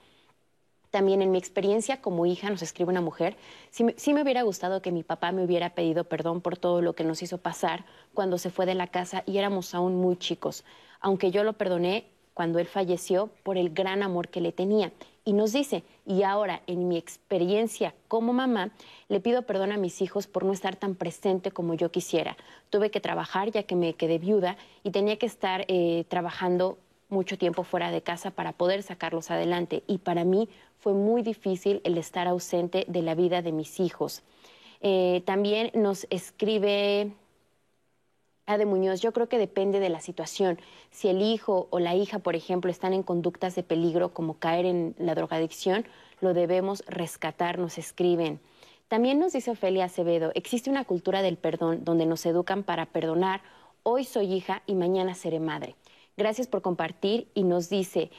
También 0.90 1.22
en 1.22 1.30
mi 1.30 1.38
experiencia 1.38 2.00
como 2.00 2.26
hija, 2.26 2.48
nos 2.48 2.62
escribe 2.62 2.90
una 2.90 3.00
mujer, 3.00 3.36
sí, 3.70 4.14
me 4.14 4.22
hubiera 4.22 4.42
gustado 4.42 4.82
que 4.82 4.92
mi 4.92 5.02
papá 5.02 5.32
me 5.32 5.44
hubiera 5.44 5.70
pedido 5.70 6.04
perdón 6.04 6.40
por 6.40 6.56
todo 6.56 6.80
lo 6.80 6.94
que 6.94 7.04
nos 7.04 7.22
hizo 7.22 7.38
pasar 7.38 7.84
cuando 8.14 8.38
se 8.38 8.50
fue 8.50 8.66
de 8.66 8.74
la 8.74 8.86
casa 8.86 9.22
y 9.26 9.38
éramos 9.38 9.74
aún 9.74 9.96
muy 9.96 10.16
chicos, 10.16 10.64
aunque 11.00 11.30
yo 11.30 11.44
lo 11.44 11.54
perdoné 11.54 12.06
cuando 12.34 12.58
él 12.58 12.66
falleció 12.66 13.30
por 13.42 13.56
el 13.56 13.70
gran 13.70 14.02
amor 14.02 14.28
que 14.28 14.42
le 14.42 14.52
tenía. 14.52 14.92
Y 15.24 15.32
nos 15.32 15.52
dice, 15.52 15.84
y 16.04 16.22
ahora 16.22 16.62
en 16.66 16.86
mi 16.86 16.98
experiencia 16.98 17.94
como 18.08 18.32
mamá, 18.32 18.70
le 19.08 19.20
pido 19.20 19.42
perdón 19.42 19.72
a 19.72 19.76
mis 19.78 20.02
hijos 20.02 20.26
por 20.26 20.44
no 20.44 20.52
estar 20.52 20.76
tan 20.76 20.94
presente 20.94 21.50
como 21.50 21.74
yo 21.74 21.90
quisiera. 21.90 22.36
Tuve 22.70 22.90
que 22.90 23.00
trabajar 23.00 23.50
ya 23.50 23.62
que 23.62 23.74
me 23.74 23.94
quedé 23.94 24.18
viuda 24.18 24.56
y 24.84 24.90
tenía 24.90 25.18
que 25.18 25.26
estar 25.26 25.64
eh, 25.66 26.04
trabajando 26.08 26.78
mucho 27.08 27.38
tiempo 27.38 27.62
fuera 27.64 27.90
de 27.90 28.02
casa 28.02 28.30
para 28.30 28.52
poder 28.52 28.82
sacarlos 28.82 29.30
adelante. 29.30 29.82
Y 29.86 29.98
para 29.98 30.24
mí 30.24 30.48
fue 30.78 30.92
muy 30.92 31.22
difícil 31.22 31.80
el 31.84 31.98
estar 31.98 32.26
ausente 32.26 32.84
de 32.88 33.02
la 33.02 33.14
vida 33.14 33.42
de 33.42 33.52
mis 33.52 33.80
hijos. 33.80 34.22
Eh, 34.80 35.22
también 35.24 35.70
nos 35.74 36.06
escribe 36.10 37.12
Ade 38.46 38.66
Muñoz, 38.66 39.00
yo 39.00 39.12
creo 39.12 39.28
que 39.28 39.38
depende 39.38 39.80
de 39.80 39.88
la 39.88 40.00
situación. 40.00 40.58
Si 40.90 41.08
el 41.08 41.20
hijo 41.20 41.66
o 41.70 41.80
la 41.80 41.96
hija, 41.96 42.20
por 42.20 42.36
ejemplo, 42.36 42.70
están 42.70 42.92
en 42.92 43.02
conductas 43.02 43.56
de 43.56 43.64
peligro 43.64 44.14
como 44.14 44.34
caer 44.38 44.66
en 44.66 44.94
la 44.98 45.14
drogadicción, 45.16 45.84
lo 46.20 46.32
debemos 46.32 46.84
rescatar, 46.86 47.58
nos 47.58 47.78
escriben. 47.78 48.40
También 48.88 49.18
nos 49.18 49.32
dice 49.32 49.50
Ofelia 49.50 49.86
Acevedo, 49.86 50.30
existe 50.36 50.70
una 50.70 50.84
cultura 50.84 51.22
del 51.22 51.36
perdón 51.36 51.84
donde 51.84 52.06
nos 52.06 52.24
educan 52.24 52.62
para 52.62 52.86
perdonar, 52.86 53.42
hoy 53.82 54.04
soy 54.04 54.32
hija 54.32 54.62
y 54.64 54.76
mañana 54.76 55.16
seré 55.16 55.40
madre. 55.40 55.74
Gracias 56.16 56.46
por 56.46 56.62
compartir 56.62 57.28
y 57.34 57.44
nos 57.44 57.68
dice, 57.68 58.10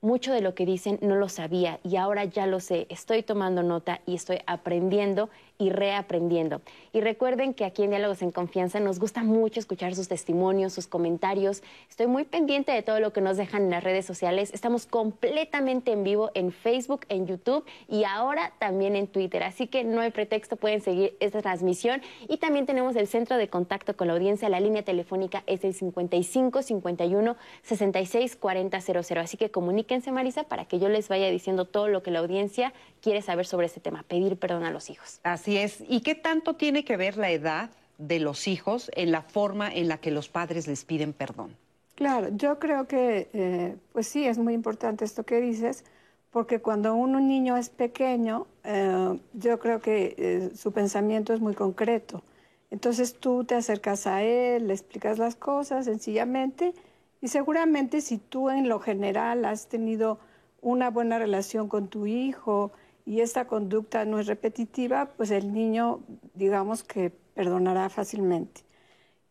mucho 0.00 0.32
de 0.32 0.40
lo 0.40 0.54
que 0.54 0.64
dicen 0.66 0.98
no 1.02 1.16
lo 1.16 1.28
sabía 1.28 1.78
y 1.82 1.96
ahora 1.96 2.24
ya 2.24 2.46
lo 2.46 2.60
sé. 2.60 2.86
Estoy 2.88 3.22
tomando 3.22 3.62
nota 3.62 4.00
y 4.06 4.14
estoy 4.14 4.38
aprendiendo 4.46 5.28
y 5.58 5.70
reaprendiendo. 5.70 6.62
Y 6.92 7.00
recuerden 7.00 7.54
que 7.54 7.64
aquí 7.64 7.84
en 7.84 7.90
Diálogos 7.90 8.22
en 8.22 8.32
Confianza 8.32 8.80
nos 8.80 8.98
gusta 8.98 9.22
mucho 9.22 9.60
escuchar 9.60 9.94
sus 9.94 10.08
testimonios, 10.08 10.72
sus 10.72 10.86
comentarios. 10.86 11.62
Estoy 11.88 12.06
muy 12.08 12.24
pendiente 12.24 12.72
de 12.72 12.82
todo 12.82 12.98
lo 12.98 13.12
que 13.12 13.20
nos 13.20 13.36
dejan 13.36 13.62
en 13.62 13.70
las 13.70 13.84
redes 13.84 14.04
sociales. 14.04 14.52
Estamos 14.52 14.86
completamente 14.86 15.92
en 15.92 16.02
vivo 16.02 16.30
en 16.34 16.50
Facebook, 16.50 17.06
en 17.08 17.26
YouTube 17.26 17.64
y 17.88 18.04
ahora 18.04 18.52
también 18.58 18.96
en 18.96 19.06
Twitter. 19.06 19.44
Así 19.44 19.68
que 19.68 19.84
no 19.84 20.00
hay 20.00 20.10
pretexto, 20.10 20.56
pueden 20.56 20.80
seguir 20.80 21.16
esta 21.20 21.40
transmisión. 21.40 22.02
Y 22.28 22.38
también 22.38 22.66
tenemos 22.66 22.96
el 22.96 23.06
centro 23.06 23.36
de 23.36 23.48
contacto 23.48 23.96
con 23.96 24.08
la 24.08 24.14
audiencia. 24.14 24.48
La 24.48 24.60
línea 24.60 24.82
telefónica 24.82 25.44
es 25.46 25.64
el 25.64 25.74
55 25.74 26.62
51 26.62 27.36
66 27.62 28.36
40 28.36 28.80
00. 28.80 29.20
Así 29.20 29.36
que 29.36 29.50
comuníquense, 29.50 30.10
Marisa, 30.10 30.44
para 30.44 30.64
que 30.64 30.78
yo 30.78 30.88
les 30.88 31.08
vaya 31.08 31.30
diciendo 31.30 31.64
todo 31.64 31.88
lo 31.88 32.02
que 32.02 32.10
la 32.10 32.18
audiencia 32.18 32.72
quiere 33.00 33.22
saber 33.22 33.46
sobre 33.46 33.66
este 33.66 33.80
tema, 33.80 34.02
pedir 34.08 34.36
perdón 34.36 34.64
a 34.64 34.70
los 34.70 34.90
hijos. 34.90 35.20
Así 35.22 35.43
es. 35.48 35.82
¿Y 35.88 36.00
qué 36.00 36.14
tanto 36.14 36.54
tiene 36.54 36.84
que 36.84 36.96
ver 36.96 37.16
la 37.16 37.30
edad 37.30 37.70
de 37.98 38.18
los 38.18 38.48
hijos 38.48 38.90
en 38.94 39.12
la 39.12 39.22
forma 39.22 39.72
en 39.72 39.88
la 39.88 39.98
que 39.98 40.10
los 40.10 40.28
padres 40.28 40.66
les 40.66 40.84
piden 40.84 41.12
perdón? 41.12 41.56
Claro, 41.94 42.28
yo 42.34 42.58
creo 42.58 42.88
que, 42.88 43.28
eh, 43.32 43.76
pues 43.92 44.08
sí, 44.08 44.26
es 44.26 44.38
muy 44.38 44.52
importante 44.54 45.04
esto 45.04 45.22
que 45.22 45.40
dices, 45.40 45.84
porque 46.32 46.60
cuando 46.60 46.96
un 46.96 47.28
niño 47.28 47.56
es 47.56 47.68
pequeño, 47.68 48.48
eh, 48.64 49.20
yo 49.34 49.60
creo 49.60 49.80
que 49.80 50.14
eh, 50.18 50.50
su 50.56 50.72
pensamiento 50.72 51.32
es 51.32 51.40
muy 51.40 51.54
concreto. 51.54 52.24
Entonces 52.72 53.14
tú 53.14 53.44
te 53.44 53.54
acercas 53.54 54.08
a 54.08 54.24
él, 54.24 54.66
le 54.66 54.74
explicas 54.74 55.18
las 55.18 55.36
cosas 55.36 55.84
sencillamente 55.84 56.74
y 57.20 57.28
seguramente 57.28 58.00
si 58.00 58.18
tú 58.18 58.50
en 58.50 58.68
lo 58.68 58.80
general 58.80 59.44
has 59.44 59.68
tenido 59.68 60.18
una 60.60 60.90
buena 60.90 61.20
relación 61.20 61.68
con 61.68 61.86
tu 61.86 62.06
hijo, 62.06 62.72
y 63.06 63.20
esta 63.20 63.46
conducta 63.46 64.04
no 64.04 64.18
es 64.18 64.26
repetitiva, 64.26 65.10
pues 65.16 65.30
el 65.30 65.52
niño, 65.52 66.00
digamos 66.34 66.82
que 66.84 67.12
perdonará 67.34 67.88
fácilmente. 67.90 68.62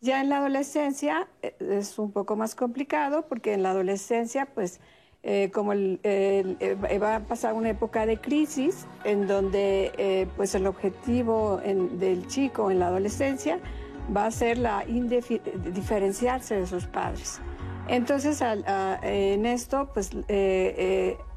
Ya 0.04 0.20
en 0.20 0.28
la 0.28 0.40
adolescencia 0.40 1.28
eh, 1.42 1.56
es 1.60 1.98
un 1.98 2.12
poco 2.12 2.36
más 2.36 2.56
complicado 2.56 3.26
porque 3.28 3.54
en 3.54 3.64
la 3.64 3.72
adolescencia, 3.72 4.48
pues 4.54 4.82
eh, 5.24 5.50
como 5.54 5.72
eh, 5.74 7.00
va 7.02 7.16
a 7.16 7.20
pasar 7.22 7.54
una 7.54 7.70
época 7.70 8.06
de 8.06 8.18
crisis 8.18 8.86
en 9.06 9.26
donde 9.26 10.28
pues 10.36 10.54
el 10.54 10.68
objetivo 10.68 11.62
del 11.64 12.28
chico 12.28 12.70
en 12.70 12.80
la 12.80 12.88
adolescencia 12.88 13.60
va 14.14 14.26
a 14.26 14.32
ser 14.32 14.58
la 14.58 14.84
diferenciarse 14.84 16.56
de 16.56 16.68
sus 16.68 16.86
padres. 16.88 17.40
Entonces 17.88 18.42
en 18.42 19.46
esto 19.46 19.90
pues 19.94 20.12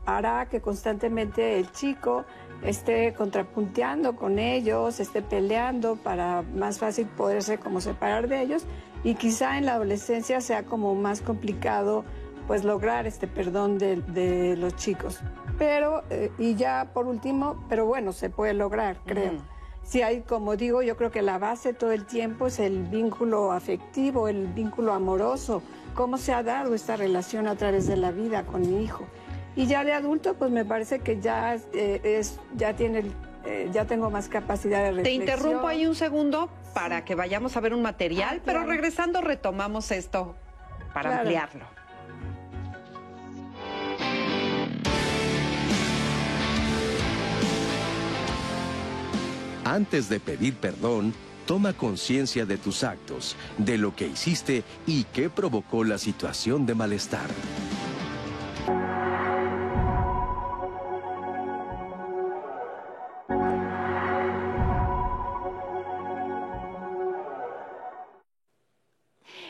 hará 0.06 0.46
que 0.46 0.60
constantemente 0.60 1.58
el 1.58 1.70
chico 1.72 2.24
esté 2.62 3.12
contrapunteando 3.12 4.16
con 4.16 4.38
ellos, 4.38 5.00
esté 5.00 5.22
peleando 5.22 5.96
para 5.96 6.42
más 6.54 6.78
fácil 6.78 7.06
poderse 7.06 7.58
como 7.58 7.80
separar 7.80 8.28
de 8.28 8.42
ellos 8.42 8.64
y 9.04 9.14
quizá 9.14 9.58
en 9.58 9.66
la 9.66 9.74
adolescencia 9.74 10.40
sea 10.40 10.64
como 10.64 10.94
más 10.94 11.20
complicado 11.20 12.04
pues 12.46 12.64
lograr 12.64 13.06
este 13.06 13.26
perdón 13.26 13.76
de, 13.78 14.56
los 14.56 14.76
chicos. 14.76 15.20
Pero, 15.58 16.04
eh, 16.10 16.30
y 16.38 16.54
ya 16.54 16.90
por 16.94 17.06
último, 17.06 17.64
pero 17.68 17.86
bueno, 17.86 18.12
se 18.12 18.30
puede 18.30 18.54
lograr, 18.54 18.98
creo. 19.04 19.32
Si 19.82 20.02
hay, 20.02 20.22
como 20.22 20.56
digo, 20.56 20.82
yo 20.82 20.96
creo 20.96 21.10
que 21.10 21.22
la 21.22 21.38
base 21.38 21.72
todo 21.72 21.92
el 21.92 22.06
tiempo 22.06 22.48
es 22.48 22.58
el 22.58 22.84
vínculo 22.84 23.52
afectivo, 23.52 24.28
el 24.28 24.48
vínculo 24.48 24.92
amoroso, 24.92 25.62
cómo 25.94 26.18
se 26.18 26.32
ha 26.32 26.42
dado 26.42 26.74
esta 26.74 26.96
relación 26.96 27.46
a 27.46 27.56
través 27.56 27.86
de 27.86 27.96
la 27.96 28.10
vida 28.10 28.44
con 28.44 28.62
mi 28.62 28.82
hijo. 28.82 29.04
Y 29.56 29.66
ya 29.66 29.84
de 29.84 29.94
adulto, 29.94 30.34
pues 30.34 30.50
me 30.50 30.66
parece 30.66 30.98
que 30.98 31.18
ya 31.18 31.56
eh, 31.72 32.00
es, 32.04 32.38
ya 32.56 32.76
tiene, 32.76 33.04
eh, 33.46 33.70
ya 33.72 33.86
tengo 33.86 34.10
más 34.10 34.28
capacidad 34.28 34.82
de 34.82 34.90
reflexión. 34.92 35.26
Te 35.26 35.32
interrumpo 35.32 35.66
ahí 35.66 35.86
un 35.86 35.94
segundo 35.94 36.50
para 36.74 37.06
que 37.06 37.14
vayamos 37.14 37.56
a 37.56 37.60
ver 37.60 37.72
un 37.72 37.80
material, 37.80 38.36
ah, 38.38 38.42
pero 38.44 38.64
regresando 38.64 39.22
retomamos 39.22 39.90
esto 39.90 40.36
para 40.92 41.20
ampliarlo. 41.20 41.64
Antes 49.64 50.08
de 50.10 50.20
pedir 50.20 50.54
perdón, 50.54 51.14
toma 51.46 51.72
conciencia 51.72 52.44
de 52.44 52.58
tus 52.58 52.84
actos, 52.84 53.36
de 53.56 53.78
lo 53.78 53.96
que 53.96 54.06
hiciste 54.06 54.64
y 54.86 55.04
qué 55.04 55.30
provocó 55.30 55.82
la 55.82 55.96
situación 55.96 56.66
de 56.66 56.74
malestar. 56.74 57.26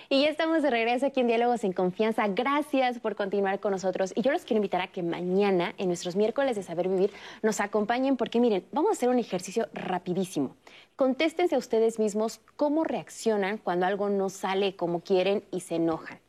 Y 0.08 0.22
ya 0.22 0.28
estamos 0.28 0.62
de 0.62 0.70
regreso 0.70 1.06
aquí 1.06 1.18
en 1.18 1.26
Diálogos 1.26 1.64
en 1.64 1.72
Confianza. 1.72 2.28
Gracias 2.28 3.00
por 3.00 3.16
continuar 3.16 3.58
con 3.58 3.72
nosotros. 3.72 4.12
Y 4.14 4.22
yo 4.22 4.30
los 4.30 4.44
quiero 4.44 4.58
invitar 4.58 4.80
a 4.80 4.86
que 4.86 5.02
mañana, 5.02 5.74
en 5.78 5.88
nuestros 5.88 6.14
miércoles 6.14 6.54
de 6.54 6.62
Saber 6.62 6.88
Vivir, 6.88 7.10
nos 7.42 7.58
acompañen 7.58 8.16
porque 8.16 8.38
miren, 8.38 8.64
vamos 8.70 8.90
a 8.90 8.92
hacer 8.92 9.08
un 9.08 9.18
ejercicio 9.18 9.66
rapidísimo. 9.74 10.54
Contéstense 10.94 11.56
a 11.56 11.58
ustedes 11.58 11.98
mismos 11.98 12.40
cómo 12.54 12.84
reaccionan 12.84 13.58
cuando 13.58 13.84
algo 13.84 14.08
no 14.08 14.28
sale 14.28 14.76
como 14.76 15.00
quieren 15.00 15.42
y 15.50 15.62
se 15.62 15.74
enojan. 15.74 16.20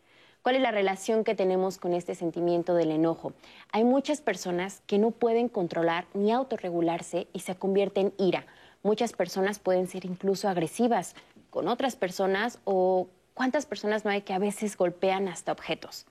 ¿Cuál 0.41 0.55
es 0.55 0.61
la 0.63 0.71
relación 0.71 1.23
que 1.23 1.35
tenemos 1.35 1.77
con 1.77 1.93
este 1.93 2.15
sentimiento 2.15 2.73
del 2.73 2.89
enojo? 2.89 3.33
Hay 3.71 3.83
muchas 3.83 4.21
personas 4.21 4.81
que 4.87 4.97
no 4.97 5.11
pueden 5.11 5.49
controlar 5.49 6.07
ni 6.15 6.31
autorregularse 6.31 7.27
y 7.31 7.41
se 7.41 7.53
convierten 7.53 8.11
en 8.17 8.27
ira. 8.27 8.47
Muchas 8.81 9.13
personas 9.13 9.59
pueden 9.59 9.87
ser 9.87 10.05
incluso 10.05 10.49
agresivas 10.49 11.15
con 11.51 11.67
otras 11.67 11.95
personas 11.95 12.59
o 12.63 13.07
¿Cuántas 13.37 13.67
personas 13.67 14.03
no 14.03 14.09
hay 14.09 14.23
que 14.23 14.33
a 14.33 14.39
veces 14.39 14.75
golpean 14.75 15.27
hasta 15.27 15.51
objetos? 15.51 16.07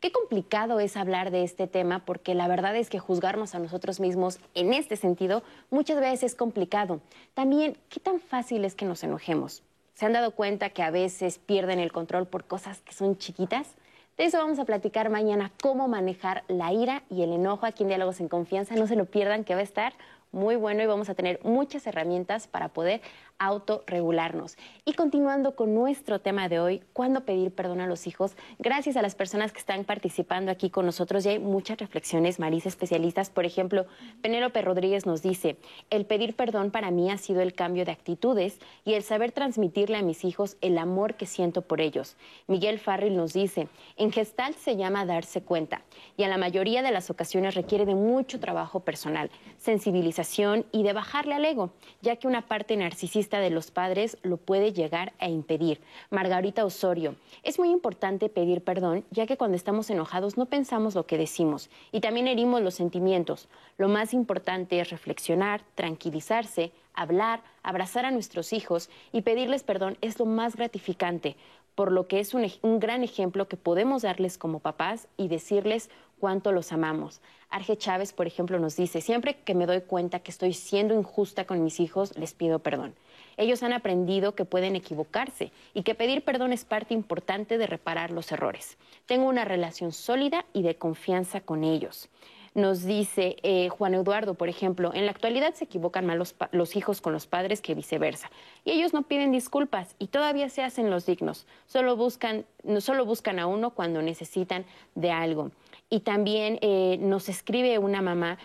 Qué 0.00 0.10
complicado 0.10 0.80
es 0.80 0.96
hablar 0.96 1.30
de 1.30 1.44
este 1.44 1.68
tema 1.68 2.04
porque 2.04 2.34
la 2.34 2.48
verdad 2.48 2.74
es 2.74 2.90
que 2.90 2.98
juzgarnos 2.98 3.54
a 3.54 3.60
nosotros 3.60 4.00
mismos 4.00 4.40
en 4.54 4.72
este 4.72 4.96
sentido 4.96 5.44
muchas 5.70 6.00
veces 6.00 6.24
es 6.24 6.34
complicado. 6.34 7.00
También, 7.32 7.78
¿qué 7.90 8.00
tan 8.00 8.18
fácil 8.18 8.64
es 8.64 8.74
que 8.74 8.86
nos 8.86 9.04
enojemos? 9.04 9.62
¿Se 9.94 10.04
han 10.04 10.14
dado 10.14 10.32
cuenta 10.32 10.70
que 10.70 10.82
a 10.82 10.90
veces 10.90 11.38
pierden 11.38 11.78
el 11.78 11.92
control 11.92 12.26
por 12.26 12.42
cosas 12.44 12.80
que 12.80 12.92
son 12.92 13.18
chiquitas? 13.18 13.76
De 14.16 14.24
eso 14.24 14.38
vamos 14.38 14.58
a 14.58 14.64
platicar 14.64 15.10
mañana, 15.10 15.52
cómo 15.62 15.86
manejar 15.86 16.42
la 16.48 16.72
ira 16.72 17.04
y 17.08 17.22
el 17.22 17.32
enojo 17.32 17.66
aquí 17.66 17.84
en 17.84 17.88
Diálogos 17.90 18.18
en 18.18 18.26
Confianza. 18.26 18.74
No 18.74 18.88
se 18.88 18.96
lo 18.96 19.04
pierdan, 19.04 19.44
que 19.44 19.54
va 19.54 19.60
a 19.60 19.64
estar 19.64 19.92
muy 20.34 20.56
bueno 20.56 20.82
y 20.82 20.86
vamos 20.86 21.08
a 21.08 21.14
tener 21.14 21.38
muchas 21.44 21.86
herramientas 21.86 22.48
para 22.48 22.68
poder 22.68 23.00
autorregularnos. 23.38 24.56
Y 24.84 24.94
continuando 24.94 25.54
con 25.56 25.74
nuestro 25.74 26.20
tema 26.20 26.48
de 26.48 26.60
hoy, 26.60 26.82
¿cuándo 26.92 27.24
pedir 27.24 27.52
perdón 27.52 27.80
a 27.80 27.86
los 27.86 28.06
hijos? 28.06 28.36
Gracias 28.58 28.96
a 28.96 29.02
las 29.02 29.14
personas 29.14 29.52
que 29.52 29.58
están 29.58 29.84
participando 29.84 30.50
aquí 30.50 30.70
con 30.70 30.86
nosotros, 30.86 31.24
ya 31.24 31.32
hay 31.32 31.38
muchas 31.38 31.78
reflexiones, 31.78 32.38
Marisa, 32.38 32.68
especialistas. 32.68 33.30
Por 33.30 33.44
ejemplo, 33.44 33.86
Penélope 34.22 34.62
Rodríguez 34.62 35.06
nos 35.06 35.22
dice, 35.22 35.56
el 35.90 36.06
pedir 36.06 36.36
perdón 36.36 36.70
para 36.70 36.90
mí 36.90 37.10
ha 37.10 37.18
sido 37.18 37.40
el 37.40 37.54
cambio 37.54 37.84
de 37.84 37.92
actitudes 37.92 38.58
y 38.84 38.94
el 38.94 39.02
saber 39.02 39.32
transmitirle 39.32 39.96
a 39.96 40.02
mis 40.02 40.24
hijos 40.24 40.56
el 40.60 40.78
amor 40.78 41.14
que 41.14 41.26
siento 41.26 41.62
por 41.62 41.80
ellos. 41.80 42.16
Miguel 42.46 42.78
Farrell 42.78 43.16
nos 43.16 43.32
dice, 43.32 43.68
en 43.96 44.12
gestal 44.12 44.54
se 44.54 44.76
llama 44.76 45.06
darse 45.06 45.42
cuenta 45.42 45.82
y 46.16 46.22
a 46.22 46.28
la 46.28 46.38
mayoría 46.38 46.82
de 46.82 46.92
las 46.92 47.10
ocasiones 47.10 47.54
requiere 47.54 47.86
de 47.86 47.94
mucho 47.94 48.40
trabajo 48.40 48.80
personal, 48.80 49.30
sensibilización 49.58 50.66
y 50.72 50.82
de 50.82 50.92
bajarle 50.92 51.34
al 51.34 51.44
ego, 51.44 51.72
ya 52.00 52.16
que 52.16 52.28
una 52.28 52.46
parte 52.46 52.76
narcisista 52.76 53.23
de 53.30 53.50
los 53.50 53.70
padres 53.70 54.18
lo 54.22 54.36
puede 54.36 54.72
llegar 54.72 55.12
a 55.18 55.28
impedir. 55.28 55.80
Margarita 56.10 56.64
Osorio, 56.64 57.16
es 57.42 57.58
muy 57.58 57.70
importante 57.70 58.28
pedir 58.28 58.62
perdón, 58.62 59.04
ya 59.10 59.26
que 59.26 59.36
cuando 59.36 59.56
estamos 59.56 59.90
enojados 59.90 60.36
no 60.36 60.46
pensamos 60.46 60.94
lo 60.94 61.06
que 61.06 61.18
decimos 61.18 61.70
y 61.92 62.00
también 62.00 62.28
herimos 62.28 62.62
los 62.62 62.74
sentimientos. 62.74 63.48
Lo 63.78 63.88
más 63.88 64.14
importante 64.14 64.80
es 64.80 64.90
reflexionar, 64.90 65.62
tranquilizarse, 65.74 66.72
hablar, 66.94 67.42
abrazar 67.62 68.04
a 68.06 68.10
nuestros 68.10 68.52
hijos 68.52 68.90
y 69.12 69.22
pedirles 69.22 69.62
perdón 69.62 69.98
es 70.00 70.18
lo 70.18 70.26
más 70.26 70.56
gratificante, 70.56 71.36
por 71.74 71.90
lo 71.90 72.06
que 72.06 72.20
es 72.20 72.34
un, 72.34 72.46
un, 72.62 72.78
gran 72.78 73.02
ejemplo 73.02 73.48
que 73.48 73.56
podemos 73.56 74.02
darles 74.02 74.38
como 74.38 74.60
papás 74.60 75.08
y 75.16 75.28
decirles 75.28 75.90
cuánto 76.20 76.52
los 76.52 76.72
amamos. 76.72 77.20
Arge 77.50 77.76
Chávez, 77.76 78.12
por 78.12 78.26
ejemplo, 78.26 78.58
nos 78.58 78.76
dice, 78.76 79.00
siempre 79.00 79.36
que 79.36 79.54
me 79.54 79.66
doy 79.66 79.80
cuenta 79.80 80.20
que 80.20 80.30
estoy 80.30 80.54
siendo 80.54 80.94
injusta 80.94 81.44
con 81.46 81.62
mis 81.62 81.80
hijos, 81.80 82.16
les 82.16 82.34
pido 82.34 82.60
perdón. 82.60 82.94
Ellos 83.36 83.62
han 83.62 83.72
aprendido 83.72 84.34
que 84.34 84.44
pueden 84.44 84.76
equivocarse 84.76 85.52
y 85.74 85.82
que 85.82 85.94
pedir 85.94 86.22
perdón 86.24 86.52
es 86.52 86.64
parte 86.64 86.94
importante 86.94 87.58
de 87.58 87.66
reparar 87.66 88.10
los 88.10 88.30
errores. 88.32 88.76
Tengo 89.06 89.26
una 89.26 89.44
relación 89.44 89.92
sólida 89.92 90.44
y 90.52 90.62
de 90.62 90.76
confianza 90.76 91.40
con 91.40 91.64
ellos. 91.64 92.08
Nos 92.54 92.84
dice 92.84 93.36
eh, 93.42 93.68
Juan 93.68 93.94
Eduardo, 93.94 94.34
por 94.34 94.48
ejemplo, 94.48 94.92
en 94.94 95.06
la 95.06 95.10
actualidad 95.10 95.54
se 95.54 95.64
equivocan 95.64 96.06
más 96.06 96.16
los, 96.16 96.36
los, 96.52 96.76
hijos 96.76 97.00
con 97.00 97.12
los 97.12 97.26
padres 97.26 97.60
que 97.60 97.74
viceversa. 97.74 98.30
Y 98.64 98.70
ellos 98.70 98.92
no 98.92 99.02
piden 99.02 99.32
disculpas 99.32 99.96
y 99.98 100.06
todavía 100.06 100.48
se 100.48 100.62
hacen 100.62 100.88
los 100.88 101.04
dignos. 101.04 101.48
Solo 101.66 101.96
buscan, 101.96 102.46
solo 102.78 103.04
buscan 103.06 103.40
a 103.40 103.48
uno 103.48 103.70
cuando 103.70 104.02
necesitan 104.02 104.64
de 104.94 105.10
algo. 105.10 105.50
Y 105.90 106.00
también 106.00 106.60
eh, 106.62 106.96
nos 107.00 107.28
escribe 107.28 107.78
una 107.78 108.02
mamá, 108.02 108.38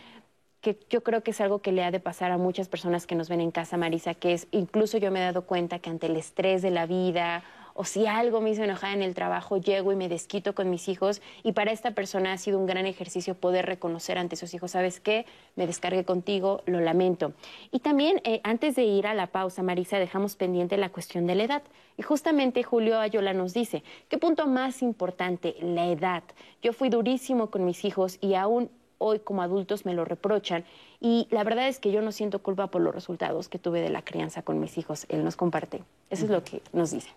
que 0.61 0.77
yo 0.89 1.03
creo 1.03 1.23
que 1.23 1.31
es 1.31 1.41
algo 1.41 1.59
que 1.59 1.71
le 1.71 1.83
ha 1.83 1.91
de 1.91 1.99
pasar 1.99 2.31
a 2.31 2.37
muchas 2.37 2.67
personas 2.67 3.07
que 3.07 3.15
nos 3.15 3.29
ven 3.29 3.41
en 3.41 3.51
casa, 3.51 3.77
Marisa, 3.77 4.13
que 4.13 4.33
es, 4.33 4.47
incluso 4.51 4.97
yo 4.97 5.11
me 5.11 5.19
he 5.19 5.23
dado 5.23 5.43
cuenta 5.43 5.79
que 5.79 5.89
ante 5.89 6.07
el 6.07 6.15
estrés 6.15 6.61
de 6.61 6.71
la 6.71 6.85
vida 6.85 7.43
o 7.81 7.85
si 7.85 8.07
algo 8.07 8.41
me 8.41 8.49
hizo 8.49 8.61
enojar 8.61 8.93
en 8.93 9.01
el 9.01 9.15
trabajo, 9.15 9.55
llego 9.55 9.93
y 9.93 9.95
me 9.95 10.09
desquito 10.09 10.53
con 10.53 10.69
mis 10.69 10.89
hijos 10.89 11.21
y 11.43 11.53
para 11.53 11.71
esta 11.71 11.91
persona 11.91 12.33
ha 12.33 12.37
sido 12.37 12.59
un 12.59 12.65
gran 12.65 12.85
ejercicio 12.85 13.35
poder 13.35 13.65
reconocer 13.65 14.17
ante 14.17 14.35
sus 14.35 14.53
hijos, 14.53 14.71
¿sabes 14.71 14.99
qué? 14.99 15.25
Me 15.55 15.65
descargué 15.65 16.03
contigo, 16.03 16.61
lo 16.65 16.81
lamento. 16.81 17.31
Y 17.71 17.79
también 17.79 18.21
eh, 18.25 18.41
antes 18.43 18.75
de 18.75 18.83
ir 18.83 19.07
a 19.07 19.13
la 19.13 19.27
pausa, 19.27 19.63
Marisa, 19.63 19.97
dejamos 19.97 20.35
pendiente 20.35 20.75
la 20.75 20.89
cuestión 20.89 21.25
de 21.25 21.35
la 21.35 21.43
edad. 21.45 21.63
Y 21.95 22.01
justamente 22.01 22.63
Julio 22.63 22.99
Ayola 22.99 23.33
nos 23.33 23.53
dice, 23.53 23.81
¿qué 24.09 24.17
punto 24.17 24.45
más 24.45 24.81
importante? 24.81 25.55
La 25.61 25.85
edad. 25.85 26.23
Yo 26.61 26.73
fui 26.73 26.89
durísimo 26.89 27.49
con 27.49 27.63
mis 27.63 27.85
hijos 27.85 28.17
y 28.19 28.33
aún 28.33 28.69
hoy 28.99 29.19
como 29.19 29.41
adultos 29.41 29.85
me 29.85 29.95
lo 29.95 30.05
reprochan 30.05 30.63
y 31.01 31.27
la 31.31 31.43
verdad 31.43 31.67
es 31.67 31.79
que 31.79 31.91
yo 31.91 32.01
no 32.01 32.11
siento 32.11 32.39
culpa 32.39 32.67
por 32.67 32.81
los 32.81 32.93
resultados 32.93 33.49
que 33.49 33.57
tuve 33.57 33.81
de 33.81 33.89
la 33.89 34.03
crianza 34.03 34.43
con 34.43 34.59
mis 34.59 34.77
hijos. 34.77 35.05
Él 35.09 35.23
nos 35.23 35.35
comparte. 35.35 35.83
Eso 36.09 36.25
es 36.25 36.31
lo 36.31 36.43
que 36.43 36.61
nos 36.71 36.91
dice. 36.91 37.09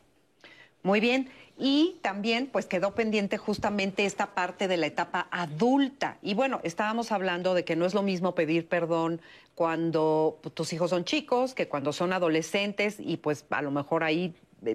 Muy 0.83 1.01
bien. 1.01 1.29
Y 1.59 1.97
también 2.03 2.49
pues 2.51 2.67
quedó 2.67 2.95
pendiente 2.95 3.37
justamente 3.37 4.07
esta 4.07 4.35
parte 4.35 4.69
de 4.69 4.77
la 4.77 4.87
etapa 4.87 5.29
adulta. 5.31 6.17
Y 6.23 6.35
bueno, 6.35 6.61
estábamos 6.65 7.13
hablando 7.13 7.55
de 7.55 7.65
que 7.65 7.77
no 7.77 7.85
es 7.85 7.95
lo 7.95 8.03
mismo 8.03 8.35
pedir 8.35 8.67
perdón 8.67 9.21
cuando 9.55 10.41
tus 10.55 10.73
hijos 10.73 10.91
son 10.91 11.05
chicos 11.05 11.55
que 11.55 11.69
cuando 11.69 11.93
son 11.93 12.13
adolescentes 12.13 12.97
y 12.99 13.19
pues 13.19 13.45
a 13.51 13.63
lo 13.63 13.71
mejor 13.71 14.03
ahí 14.03 14.35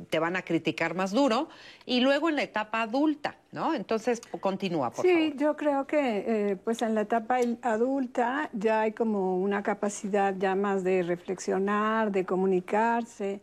te 0.09 0.19
van 0.19 0.35
a 0.35 0.41
criticar 0.41 0.95
más 0.95 1.11
duro, 1.11 1.47
y 1.85 2.01
luego 2.01 2.29
en 2.29 2.35
la 2.35 2.43
etapa 2.43 2.81
adulta, 2.81 3.37
¿no? 3.51 3.73
Entonces, 3.73 4.21
continúa, 4.39 4.89
por 4.91 5.05
favor. 5.05 5.19
Sí, 5.19 5.33
yo 5.37 5.55
creo 5.55 5.87
que 5.87 6.51
eh, 6.51 6.55
pues 6.57 6.81
en 6.81 6.95
la 6.95 7.01
etapa 7.01 7.37
adulta 7.61 8.49
ya 8.53 8.81
hay 8.81 8.91
como 8.91 9.37
una 9.37 9.63
capacidad 9.63 10.35
ya 10.37 10.55
más 10.55 10.83
de 10.83 11.03
reflexionar, 11.03 12.11
de 12.11 12.25
comunicarse 12.25 13.41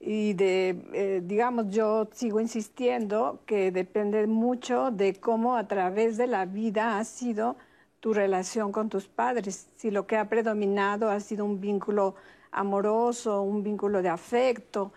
y 0.00 0.34
de, 0.34 0.82
eh, 0.92 1.22
digamos, 1.24 1.70
yo 1.70 2.08
sigo 2.12 2.40
insistiendo 2.40 3.40
que 3.46 3.70
depende 3.70 4.26
mucho 4.26 4.90
de 4.90 5.14
cómo 5.14 5.56
a 5.56 5.66
través 5.66 6.16
de 6.16 6.26
la 6.26 6.44
vida 6.44 6.98
ha 6.98 7.04
sido 7.04 7.56
tu 8.00 8.12
relación 8.12 8.70
con 8.70 8.90
tus 8.90 9.08
padres, 9.08 9.70
si 9.76 9.90
lo 9.90 10.06
que 10.06 10.18
ha 10.18 10.28
predominado 10.28 11.08
ha 11.08 11.20
sido 11.20 11.46
un 11.46 11.58
vínculo 11.58 12.16
amoroso, 12.52 13.40
un 13.40 13.62
vínculo 13.62 14.02
de 14.02 14.10
afecto, 14.10 14.92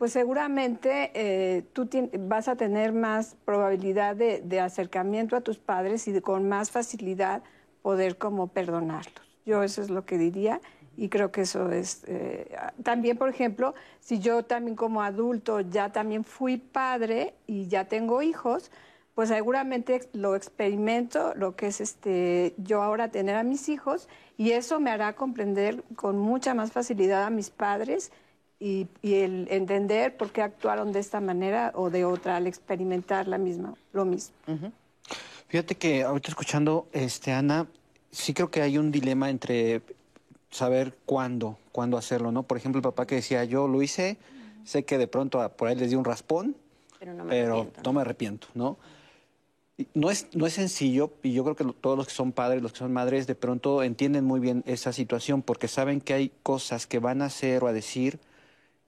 pues 0.00 0.14
seguramente 0.14 1.10
eh, 1.12 1.62
tú 1.74 1.86
vas 2.20 2.48
a 2.48 2.56
tener 2.56 2.94
más 2.94 3.36
probabilidad 3.44 4.16
de, 4.16 4.60
acercamiento 4.60 5.36
a 5.36 5.42
tus 5.42 5.58
padres 5.58 6.08
y 6.08 6.18
con 6.22 6.48
más 6.48 6.70
facilidad 6.70 7.42
poder 7.82 8.16
como 8.16 8.46
perdonarlos. 8.46 9.38
Yo 9.44 9.62
eso 9.62 9.82
es 9.82 9.90
lo 9.90 10.06
que 10.06 10.16
diría 10.16 10.62
y 10.96 11.10
creo 11.10 11.30
que 11.30 11.42
eso 11.42 11.70
es... 11.70 12.04
Eh, 12.06 12.50
también, 12.82 13.18
por 13.18 13.28
ejemplo, 13.28 13.74
si 14.00 14.20
yo 14.20 14.42
también 14.42 14.74
como 14.74 15.02
adulto 15.02 15.60
ya 15.60 15.92
también 15.92 16.24
fui 16.24 16.56
padre 16.56 17.34
y 17.46 17.68
ya 17.68 17.84
tengo 17.84 18.22
hijos, 18.22 18.70
pues 19.14 19.28
seguramente 19.28 20.08
lo 20.14 20.34
experimento, 20.34 21.34
lo 21.34 21.56
que 21.56 21.66
es 21.66 21.82
este, 21.82 22.54
yo 22.56 22.82
ahora 22.82 23.10
tener 23.10 23.36
a 23.36 23.42
mis 23.42 23.68
hijos, 23.68 24.08
y 24.38 24.52
eso 24.52 24.80
me 24.80 24.90
hará 24.90 25.14
comprender 25.14 25.84
con 25.94 26.16
mucha 26.18 26.54
más 26.54 26.72
facilidad 26.72 27.24
a 27.24 27.28
mis 27.28 27.50
padres 27.50 28.10
y, 28.60 28.86
el 29.02 29.48
entender 29.50 30.16
por 30.16 30.30
qué 30.30 30.42
actuaron 30.42 30.92
de 30.92 31.00
esta 31.00 31.20
manera 31.20 31.72
o 31.74 31.88
de 31.88 32.04
otra 32.04 32.36
al 32.36 32.46
experimentar 32.46 33.26
la 33.26 33.38
misma, 33.38 33.74
lo 33.92 34.04
mismo. 34.04 34.34
Fíjate 35.48 35.74
que 35.74 36.02
ahorita 36.02 36.28
escuchando, 36.28 36.86
este, 36.92 37.32
Ana, 37.32 37.66
sí 38.12 38.34
creo 38.34 38.50
que 38.50 38.60
hay 38.60 38.76
un 38.76 38.92
dilema 38.92 39.30
entre 39.30 39.80
saber 40.50 40.94
cuándo, 41.06 41.58
cuándo 41.72 41.96
hacerlo, 41.96 42.30
¿no? 42.32 42.42
Por 42.42 42.58
ejemplo, 42.58 42.78
el 42.78 42.82
papá 42.82 43.06
que 43.06 43.16
decía, 43.16 43.44
yo 43.44 43.66
lo 43.66 43.82
hice, 43.82 44.18
sé 44.64 44.84
que 44.84 44.98
de 44.98 45.08
pronto 45.08 45.48
por 45.56 45.68
ahí 45.68 45.76
les 45.76 45.90
di 45.90 45.96
un 45.96 46.04
raspón, 46.04 46.54
pero 46.98 47.14
no 47.14 47.24
me 47.24 47.40
arrepiento, 47.40 47.80
no 47.82 47.92
me 47.94 48.00
arrepiento, 48.02 48.46
¿no? 48.54 48.76
No 49.94 50.10
es, 50.10 50.26
no 50.34 50.46
es 50.46 50.52
sencillo 50.52 51.10
y 51.22 51.32
yo 51.32 51.42
creo 51.42 51.56
que 51.56 51.64
todos 51.80 51.96
los 51.96 52.06
que 52.06 52.12
son 52.12 52.32
padres, 52.32 52.60
los 52.60 52.72
que 52.72 52.78
son 52.78 52.92
madres, 52.92 53.26
de 53.26 53.34
pronto 53.34 53.82
entienden 53.82 54.26
muy 54.26 54.38
bien 54.38 54.62
esa 54.66 54.92
situación 54.92 55.40
porque 55.40 55.68
saben 55.68 56.02
que 56.02 56.12
hay 56.12 56.32
cosas 56.42 56.86
que 56.86 56.98
van 56.98 57.22
a 57.22 57.26
hacer 57.26 57.64
o 57.64 57.66
a 57.66 57.72
decir 57.72 58.20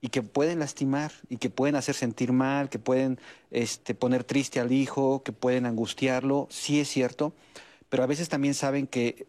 y 0.03 0.09
que 0.09 0.21
pueden 0.21 0.59
lastimar 0.59 1.13
y 1.29 1.37
que 1.37 1.49
pueden 1.49 1.77
hacer 1.77 1.95
sentir 1.95 2.33
mal, 2.33 2.69
que 2.69 2.77
pueden 2.77 3.19
este, 3.51 3.95
poner 3.95 4.25
triste 4.25 4.59
al 4.59 4.73
hijo, 4.73 5.23
que 5.23 5.31
pueden 5.31 5.65
angustiarlo, 5.65 6.45
sí 6.51 6.81
es 6.81 6.89
cierto, 6.89 7.31
pero 7.87 8.03
a 8.03 8.05
veces 8.05 8.27
también 8.27 8.53
saben 8.53 8.85
que 8.85 9.25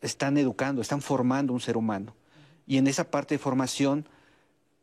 están 0.00 0.38
educando, 0.38 0.80
están 0.80 1.02
formando 1.02 1.52
un 1.52 1.60
ser 1.60 1.76
humano. 1.76 2.14
Y 2.68 2.78
en 2.78 2.86
esa 2.86 3.10
parte 3.10 3.34
de 3.34 3.40
formación, 3.40 4.06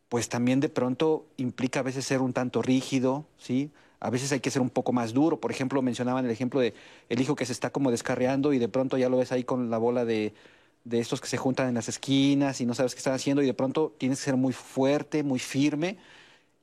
pues 0.09 0.27
también 0.27 0.59
de 0.59 0.67
pronto 0.67 1.25
implica 1.37 1.79
a 1.79 1.83
veces 1.83 2.03
ser 2.03 2.19
un 2.19 2.33
tanto 2.33 2.61
rígido, 2.61 3.25
¿sí? 3.37 3.71
A 4.01 4.09
veces 4.09 4.33
hay 4.33 4.41
que 4.41 4.51
ser 4.51 4.61
un 4.61 4.69
poco 4.69 4.91
más 4.91 5.13
duro. 5.13 5.39
Por 5.39 5.51
ejemplo, 5.51 5.81
mencionaban 5.81 6.25
el 6.25 6.31
ejemplo 6.31 6.59
de 6.59 6.73
el 7.07 7.21
hijo 7.21 7.37
que 7.37 7.45
se 7.45 7.53
está 7.53 7.69
como 7.69 7.91
descarreando 7.91 8.51
y 8.51 8.59
de 8.59 8.67
pronto 8.67 8.97
ya 8.97 9.07
lo 9.07 9.15
ves 9.15 9.31
ahí 9.31 9.45
con 9.45 9.69
la 9.69 9.77
bola 9.77 10.03
de, 10.03 10.33
de 10.83 10.99
estos 10.99 11.21
que 11.21 11.27
se 11.27 11.37
juntan 11.37 11.67
en 11.67 11.75
las 11.75 11.89
esquinas 11.89 12.61
y 12.61 12.65
no 12.65 12.73
sabes 12.73 12.93
qué 12.93 12.99
están 12.99 13.13
haciendo 13.13 13.41
y 13.43 13.45
de 13.45 13.53
pronto 13.53 13.93
tienes 13.97 14.19
que 14.19 14.25
ser 14.25 14.37
muy 14.37 14.53
fuerte, 14.53 15.23
muy 15.23 15.39
firme. 15.39 15.97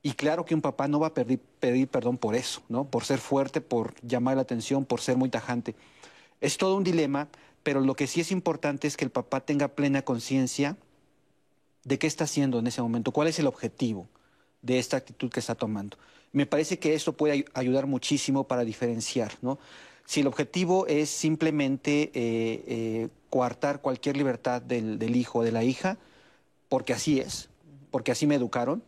Y 0.03 0.13
claro 0.13 0.45
que 0.45 0.55
un 0.55 0.61
papá 0.61 0.87
no 0.87 0.99
va 0.99 1.07
a 1.07 1.13
pedir, 1.13 1.87
perdón 1.89 2.17
por 2.17 2.35
eso, 2.35 2.61
¿no? 2.69 2.85
Por 2.85 3.03
ser 3.03 3.19
fuerte, 3.19 3.61
por 3.61 3.93
llamar 4.01 4.35
la 4.35 4.43
atención, 4.43 4.85
por 4.85 5.01
ser 5.01 5.17
muy 5.17 5.29
tajante. 5.29 5.75
Es 6.39 6.57
todo 6.57 6.75
un 6.75 6.83
dilema, 6.83 7.27
pero 7.63 7.81
lo 7.81 7.95
que 7.95 8.07
sí 8.07 8.21
es 8.21 8.31
importante 8.31 8.87
es 8.87 8.95
que 8.95 9.05
el 9.05 9.11
papá 9.11 9.41
tenga 9.41 9.69
plena 9.69 10.03
conciencia 10.03 10.77
de 11.83 11.99
qué 11.99 12.07
está 12.07 12.25
haciendo 12.25 12.59
en 12.59 12.67
ese 12.67 12.81
momento, 12.81 13.11
cuál 13.11 13.27
es 13.27 13.39
el 13.39 13.47
objetivo 13.47 14.07
de 14.61 14.79
esta 14.79 14.97
actitud 14.97 15.29
que 15.29 15.39
está 15.39 15.55
tomando. 15.55 15.97
Me 16.31 16.45
parece 16.45 16.79
que 16.79 16.93
eso 16.93 17.13
puede 17.13 17.45
ayudar 17.53 17.87
muchísimo 17.87 18.45
para 18.45 18.63
diferenciar, 18.63 19.33
¿no? 19.41 19.57
Si 20.07 20.21
el 20.21 20.27
objetivo 20.27 20.87
es 20.87 21.09
simplemente 21.09 22.03
eh, 22.03 22.63
eh, 22.65 23.09
coartar 23.29 23.81
cualquier 23.81 24.15
libertad 24.15 24.61
del, 24.61 25.13
hijo 25.17 25.39
o 25.39 25.43
de 25.43 25.51
la 25.51 25.65
hija, 25.65 25.97
porque 26.69 26.93
así 26.93 27.19
es, 27.19 27.49
porque 27.91 28.13
así 28.13 28.25
me 28.25 28.35
educaron, 28.35 28.81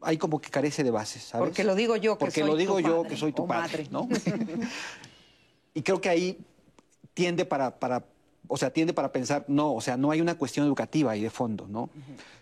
hay 0.00 0.18
como 0.18 0.40
que 0.40 0.48
carece 0.48 0.84
de 0.84 0.92
bases, 0.92 1.24
¿sabes? 1.24 1.48
Porque 1.48 1.64
lo 1.64 1.74
digo 1.74 1.96
yo 1.96 2.16
que 2.16 2.26
porque 2.26 2.44
lo 2.44 2.54
digo 2.54 2.78
yo 2.78 3.02
que 3.02 3.16
soy 3.16 3.32
tu 3.32 3.44
padre, 3.44 3.88
¿no? 3.90 4.08
y 5.74 5.82
creo 5.82 6.00
que 6.00 6.10
ahí 6.10 6.38
tiende 7.12 7.44
para, 7.44 7.80
para 7.80 8.04
o 8.46 8.56
sea, 8.56 8.70
tiende 8.70 8.92
para 8.92 9.10
pensar, 9.10 9.46
no, 9.48 9.74
o 9.74 9.80
sea, 9.80 9.96
no 9.96 10.12
hay 10.12 10.20
una 10.20 10.36
cuestión 10.36 10.64
educativa 10.64 11.10
ahí 11.10 11.22
de 11.22 11.30
fondo, 11.30 11.66
¿no? 11.68 11.90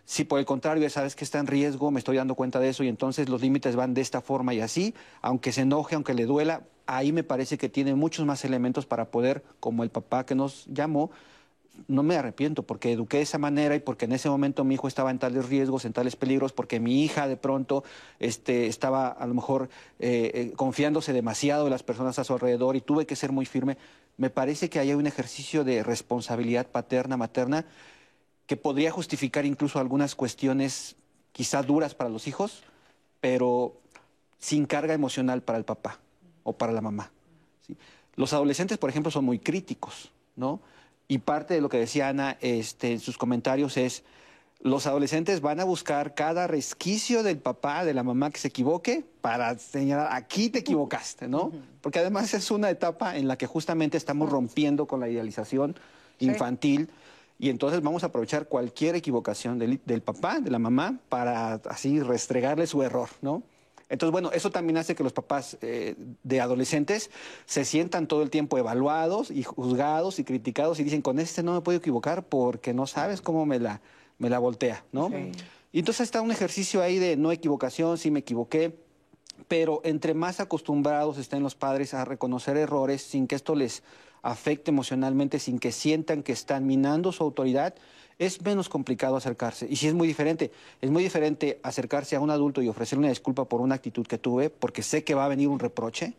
Si 0.04 0.24
por 0.24 0.38
el 0.38 0.44
contrario, 0.44 0.90
sabes 0.90 1.16
que 1.16 1.24
está 1.24 1.38
en 1.38 1.46
riesgo, 1.46 1.90
me 1.90 2.00
estoy 2.00 2.18
dando 2.18 2.34
cuenta 2.34 2.60
de 2.60 2.68
eso 2.68 2.84
y 2.84 2.88
entonces 2.88 3.30
los 3.30 3.40
límites 3.40 3.76
van 3.76 3.94
de 3.94 4.02
esta 4.02 4.20
forma 4.20 4.52
y 4.52 4.60
así, 4.60 4.94
aunque 5.22 5.52
se 5.52 5.62
enoje, 5.62 5.94
aunque 5.94 6.12
le 6.12 6.26
duela, 6.26 6.64
ahí 6.86 7.12
me 7.12 7.24
parece 7.24 7.58
que 7.58 7.68
tiene 7.68 7.94
muchos 7.94 8.26
más 8.26 8.44
elementos 8.44 8.86
para 8.86 9.10
poder, 9.10 9.44
como 9.60 9.82
el 9.82 9.90
papá 9.90 10.26
que 10.26 10.34
nos 10.34 10.66
llamó, 10.66 11.10
no 11.88 12.02
me 12.02 12.16
arrepiento 12.16 12.62
porque 12.62 12.92
eduqué 12.92 13.18
de 13.18 13.24
esa 13.24 13.38
manera 13.38 13.74
y 13.74 13.80
porque 13.80 14.04
en 14.04 14.12
ese 14.12 14.28
momento 14.28 14.64
mi 14.64 14.74
hijo 14.74 14.88
estaba 14.88 15.10
en 15.10 15.18
tales 15.18 15.48
riesgos, 15.48 15.84
en 15.84 15.92
tales 15.92 16.16
peligros, 16.16 16.52
porque 16.52 16.80
mi 16.80 17.02
hija 17.02 17.26
de 17.26 17.36
pronto 17.36 17.84
este, 18.20 18.66
estaba 18.66 19.08
a 19.08 19.26
lo 19.26 19.34
mejor 19.34 19.68
eh, 19.98 20.30
eh, 20.34 20.52
confiándose 20.56 21.12
demasiado 21.12 21.64
en 21.64 21.70
las 21.70 21.82
personas 21.82 22.18
a 22.18 22.24
su 22.24 22.32
alrededor 22.32 22.76
y 22.76 22.80
tuve 22.80 23.06
que 23.06 23.16
ser 23.16 23.32
muy 23.32 23.46
firme. 23.46 23.76
Me 24.16 24.30
parece 24.30 24.70
que 24.70 24.78
hay 24.78 24.94
un 24.94 25.06
ejercicio 25.06 25.64
de 25.64 25.82
responsabilidad 25.82 26.66
paterna, 26.68 27.16
materna, 27.16 27.66
que 28.46 28.56
podría 28.56 28.90
justificar 28.90 29.44
incluso 29.44 29.80
algunas 29.80 30.14
cuestiones 30.14 30.96
quizá 31.32 31.62
duras 31.62 31.94
para 31.94 32.10
los 32.10 32.28
hijos, 32.28 32.62
pero 33.20 33.80
sin 34.38 34.66
carga 34.66 34.94
emocional 34.94 35.42
para 35.42 35.58
el 35.58 35.64
papá 35.64 35.98
o 36.44 36.52
para 36.52 36.72
la 36.72 36.80
mamá. 36.80 37.10
Los 38.14 38.32
adolescentes, 38.32 38.78
por 38.78 38.90
ejemplo, 38.90 39.10
son 39.10 39.24
muy 39.24 39.40
críticos, 39.40 40.12
¿no? 40.36 40.60
Y 41.08 41.18
parte 41.18 41.54
de 41.54 41.60
lo 41.60 41.68
que 41.68 41.78
decía 41.78 42.08
Ana 42.08 42.38
este, 42.40 42.92
en 42.92 43.00
sus 43.00 43.18
comentarios 43.18 43.76
es, 43.76 44.04
los 44.60 44.86
adolescentes 44.86 45.42
van 45.42 45.60
a 45.60 45.64
buscar 45.64 46.14
cada 46.14 46.46
resquicio 46.46 47.22
del 47.22 47.38
papá, 47.38 47.84
de 47.84 47.92
la 47.92 48.02
mamá 48.02 48.30
que 48.30 48.38
se 48.38 48.48
equivoque 48.48 49.04
para 49.20 49.58
señalar, 49.58 50.08
aquí 50.12 50.48
te 50.48 50.60
equivocaste, 50.60 51.28
¿no? 51.28 51.52
Porque 51.82 51.98
además 51.98 52.32
es 52.32 52.50
una 52.50 52.70
etapa 52.70 53.16
en 53.16 53.28
la 53.28 53.36
que 53.36 53.46
justamente 53.46 53.98
estamos 53.98 54.30
rompiendo 54.30 54.86
con 54.86 55.00
la 55.00 55.08
idealización 55.08 55.76
infantil 56.18 56.88
y 57.38 57.50
entonces 57.50 57.82
vamos 57.82 58.04
a 58.04 58.06
aprovechar 58.06 58.46
cualquier 58.46 58.94
equivocación 58.94 59.58
del, 59.58 59.80
del 59.84 60.00
papá, 60.00 60.40
de 60.40 60.50
la 60.50 60.58
mamá, 60.58 60.98
para 61.10 61.54
así 61.54 62.00
restregarle 62.00 62.66
su 62.66 62.82
error, 62.82 63.10
¿no? 63.20 63.42
Entonces, 63.88 64.12
bueno, 64.12 64.32
eso 64.32 64.50
también 64.50 64.76
hace 64.76 64.94
que 64.94 65.02
los 65.02 65.12
papás 65.12 65.58
eh, 65.60 65.94
de 66.22 66.40
adolescentes 66.40 67.10
se 67.46 67.64
sientan 67.64 68.06
todo 68.06 68.22
el 68.22 68.30
tiempo 68.30 68.58
evaluados 68.58 69.30
y 69.30 69.42
juzgados 69.42 70.18
y 70.18 70.24
criticados 70.24 70.80
y 70.80 70.84
dicen, 70.84 71.02
con 71.02 71.18
este 71.18 71.42
no 71.42 71.52
me 71.52 71.60
puedo 71.60 71.78
equivocar 71.78 72.26
porque 72.26 72.72
no 72.72 72.86
sabes 72.86 73.20
cómo 73.20 73.46
me 73.46 73.58
la, 73.58 73.80
me 74.18 74.30
la 74.30 74.38
voltea, 74.38 74.84
¿no? 74.92 75.10
Y 75.72 75.80
entonces 75.80 76.04
está 76.04 76.22
un 76.22 76.30
ejercicio 76.30 76.82
ahí 76.82 76.98
de 76.98 77.16
no 77.16 77.32
equivocación, 77.32 77.98
sí 77.98 78.10
me 78.10 78.20
equivoqué, 78.20 78.78
pero 79.48 79.80
entre 79.84 80.14
más 80.14 80.40
acostumbrados 80.40 81.18
estén 81.18 81.42
los 81.42 81.54
padres 81.54 81.94
a 81.94 82.04
reconocer 82.04 82.56
errores 82.56 83.02
sin 83.02 83.26
que 83.26 83.34
esto 83.34 83.54
les 83.54 83.82
afecte 84.22 84.70
emocionalmente, 84.70 85.38
sin 85.38 85.58
que 85.58 85.72
sientan 85.72 86.22
que 86.22 86.32
están 86.32 86.66
minando 86.66 87.12
su 87.12 87.22
autoridad, 87.22 87.74
es 88.18 88.40
menos 88.42 88.68
complicado 88.68 89.16
acercarse. 89.16 89.66
Y 89.68 89.76
si 89.76 89.88
es 89.88 89.94
muy 89.94 90.06
diferente, 90.06 90.50
es 90.80 90.90
muy 90.90 91.02
diferente 91.02 91.60
acercarse 91.62 92.16
a 92.16 92.20
un 92.20 92.30
adulto 92.30 92.62
y 92.62 92.68
ofrecerle 92.68 93.00
una 93.00 93.08
disculpa 93.08 93.44
por 93.44 93.60
una 93.60 93.74
actitud 93.74 94.06
que 94.06 94.18
tuve, 94.18 94.50
porque 94.50 94.82
sé 94.82 95.04
que 95.04 95.14
va 95.14 95.24
a 95.24 95.28
venir 95.28 95.48
un 95.48 95.58
reproche, 95.58 96.14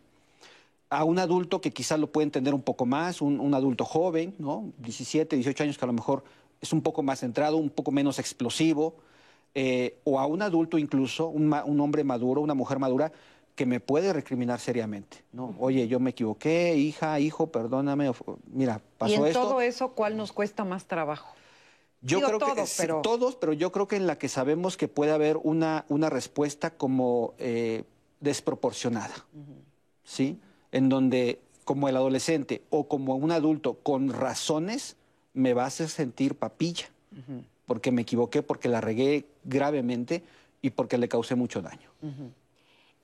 a 0.90 1.04
un 1.04 1.18
adulto 1.18 1.60
que 1.60 1.72
quizás 1.72 1.98
lo 1.98 2.08
puede 2.08 2.24
entender 2.24 2.54
un 2.54 2.62
poco 2.62 2.86
más, 2.86 3.20
un, 3.20 3.54
adulto 3.54 3.84
joven, 3.84 4.34
¿no? 4.38 4.72
17, 4.78 5.36
18 5.36 5.64
años 5.64 5.78
que 5.78 5.84
a 5.84 5.86
lo 5.86 5.92
mejor 5.92 6.22
es 6.60 6.72
un 6.72 6.80
poco 6.80 7.02
más 7.02 7.20
centrado, 7.20 7.56
un 7.56 7.70
poco 7.70 7.90
menos 7.90 8.18
explosivo, 8.18 8.94
eh, 9.54 9.98
o 10.04 10.20
a 10.20 10.26
un 10.26 10.42
adulto 10.42 10.78
incluso, 10.78 11.28
un, 11.28 11.52
un, 11.52 11.80
hombre 11.80 12.04
maduro, 12.04 12.40
una 12.40 12.54
mujer 12.54 12.78
madura, 12.78 13.10
que 13.56 13.66
me 13.66 13.80
puede 13.80 14.12
recriminar 14.12 14.60
seriamente, 14.60 15.24
¿no? 15.32 15.54
Oye, 15.58 15.88
yo 15.88 15.98
me 15.98 16.10
equivoqué, 16.10 16.76
hija, 16.76 17.18
hijo, 17.20 17.46
perdóname, 17.46 18.12
mira, 18.52 18.82
pasó 18.98 19.14
esto. 19.14 19.26
¿Y 19.26 19.28
en 19.28 19.32
todo 19.32 19.60
eso 19.62 19.92
cuál 19.92 20.16
nos 20.16 20.32
cuesta 20.32 20.64
más 20.64 20.84
trabajo? 20.84 21.34
Yo 22.06 22.20
creo 22.20 22.38
que 22.38 22.64
pero... 22.76 23.02
todos, 23.02 23.36
pero 23.36 23.52
yo 23.52 23.72
creo 23.72 23.88
que 23.88 23.96
en 23.96 24.06
la 24.06 24.18
que 24.18 24.28
sabemos 24.28 24.76
que 24.76 24.88
puede 24.88 25.12
haber 25.12 25.38
una, 25.42 25.84
una 25.88 26.10
respuesta 26.10 26.70
como 26.70 27.34
eh, 27.38 27.84
desproporcionada, 28.20 29.14
¿sí? 30.04 30.38
En 30.72 30.88
donde 30.88 31.40
como 31.64 31.88
el 31.88 31.96
adolescente 31.96 32.62
o 32.70 32.86
como 32.86 33.16
un 33.16 33.32
adulto 33.32 33.74
con 33.74 34.10
razones 34.10 34.96
me 35.34 35.52
va 35.52 35.64
a 35.64 35.66
hacer 35.66 35.88
sentir 35.88 36.36
papilla, 36.36 36.86
porque 37.66 37.90
me 37.90 38.02
equivoqué, 38.02 38.42
porque 38.42 38.68
la 38.68 38.80
regué 38.80 39.26
gravemente 39.44 40.22
y 40.62 40.70
porque 40.70 40.96
le 40.98 41.08
causé 41.08 41.34
mucho 41.34 41.60
daño. 41.60 41.90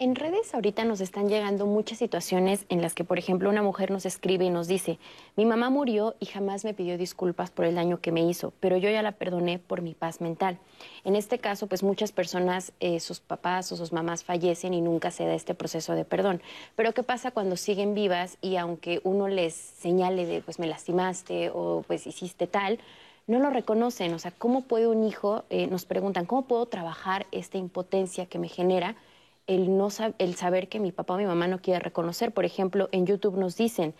En 0.02 0.16
redes 0.16 0.52
ahorita 0.52 0.84
nos 0.84 1.00
están 1.00 1.28
llegando 1.28 1.64
muchas 1.64 1.98
situaciones 1.98 2.66
en 2.68 2.82
las 2.82 2.92
que, 2.92 3.04
por 3.04 3.20
ejemplo, 3.20 3.48
una 3.48 3.62
mujer 3.62 3.92
nos 3.92 4.04
escribe 4.04 4.44
y 4.44 4.50
nos 4.50 4.66
dice, 4.66 4.98
mi 5.36 5.46
mamá 5.46 5.70
murió 5.70 6.16
y 6.18 6.26
jamás 6.26 6.64
me 6.64 6.74
pidió 6.74 6.98
disculpas 6.98 7.52
por 7.52 7.66
el 7.66 7.76
daño 7.76 8.00
que 8.00 8.10
me 8.10 8.28
hizo, 8.28 8.52
pero 8.58 8.76
yo 8.76 8.90
ya 8.90 9.00
la 9.02 9.12
perdoné 9.12 9.60
por 9.60 9.80
mi 9.80 9.94
paz 9.94 10.20
mental. 10.20 10.58
En 11.04 11.14
este 11.14 11.38
caso, 11.38 11.68
pues 11.68 11.84
muchas 11.84 12.10
personas, 12.10 12.72
eh, 12.80 12.98
sus 12.98 13.20
papás 13.20 13.70
o 13.70 13.76
sus 13.76 13.92
mamás 13.92 14.24
fallecen 14.24 14.74
y 14.74 14.80
nunca 14.80 15.12
se 15.12 15.24
da 15.24 15.34
este 15.34 15.54
proceso 15.54 15.92
de 15.92 16.04
perdón. 16.04 16.42
Pero 16.74 16.92
¿qué 16.94 17.04
pasa 17.04 17.30
cuando 17.30 17.56
siguen 17.56 17.94
vivas 17.94 18.38
y 18.40 18.56
aunque 18.56 19.00
uno 19.04 19.28
les 19.28 19.54
señale 19.54 20.26
de, 20.26 20.40
pues 20.40 20.58
me 20.58 20.66
lastimaste 20.66 21.52
o 21.54 21.84
pues 21.86 22.08
hiciste 22.08 22.48
tal, 22.48 22.80
no 23.28 23.38
lo 23.38 23.50
reconocen? 23.50 24.12
O 24.14 24.18
sea, 24.18 24.32
¿cómo 24.32 24.62
puede 24.62 24.88
un 24.88 25.04
hijo, 25.04 25.44
eh, 25.48 25.68
nos 25.68 25.84
preguntan, 25.84 26.26
¿cómo 26.26 26.42
puedo 26.42 26.66
trabajar 26.66 27.28
esta 27.30 27.56
impotencia 27.56 28.26
que 28.26 28.40
me 28.40 28.48
genera? 28.48 28.96
El, 29.46 29.76
no 29.76 29.88
el 30.18 30.34
saber 30.34 30.68
que 30.68 30.80
mi 30.80 30.92
papá 30.92 31.14
o 31.14 31.18
mi 31.18 31.26
mamá 31.26 31.48
no 31.48 31.60
quiere 31.60 31.80
reconocer. 31.80 32.32
Por 32.32 32.44
ejemplo, 32.44 32.88
en 32.92 33.06
YouTube 33.06 33.36
nos 33.36 33.56
dicen, 33.56 33.94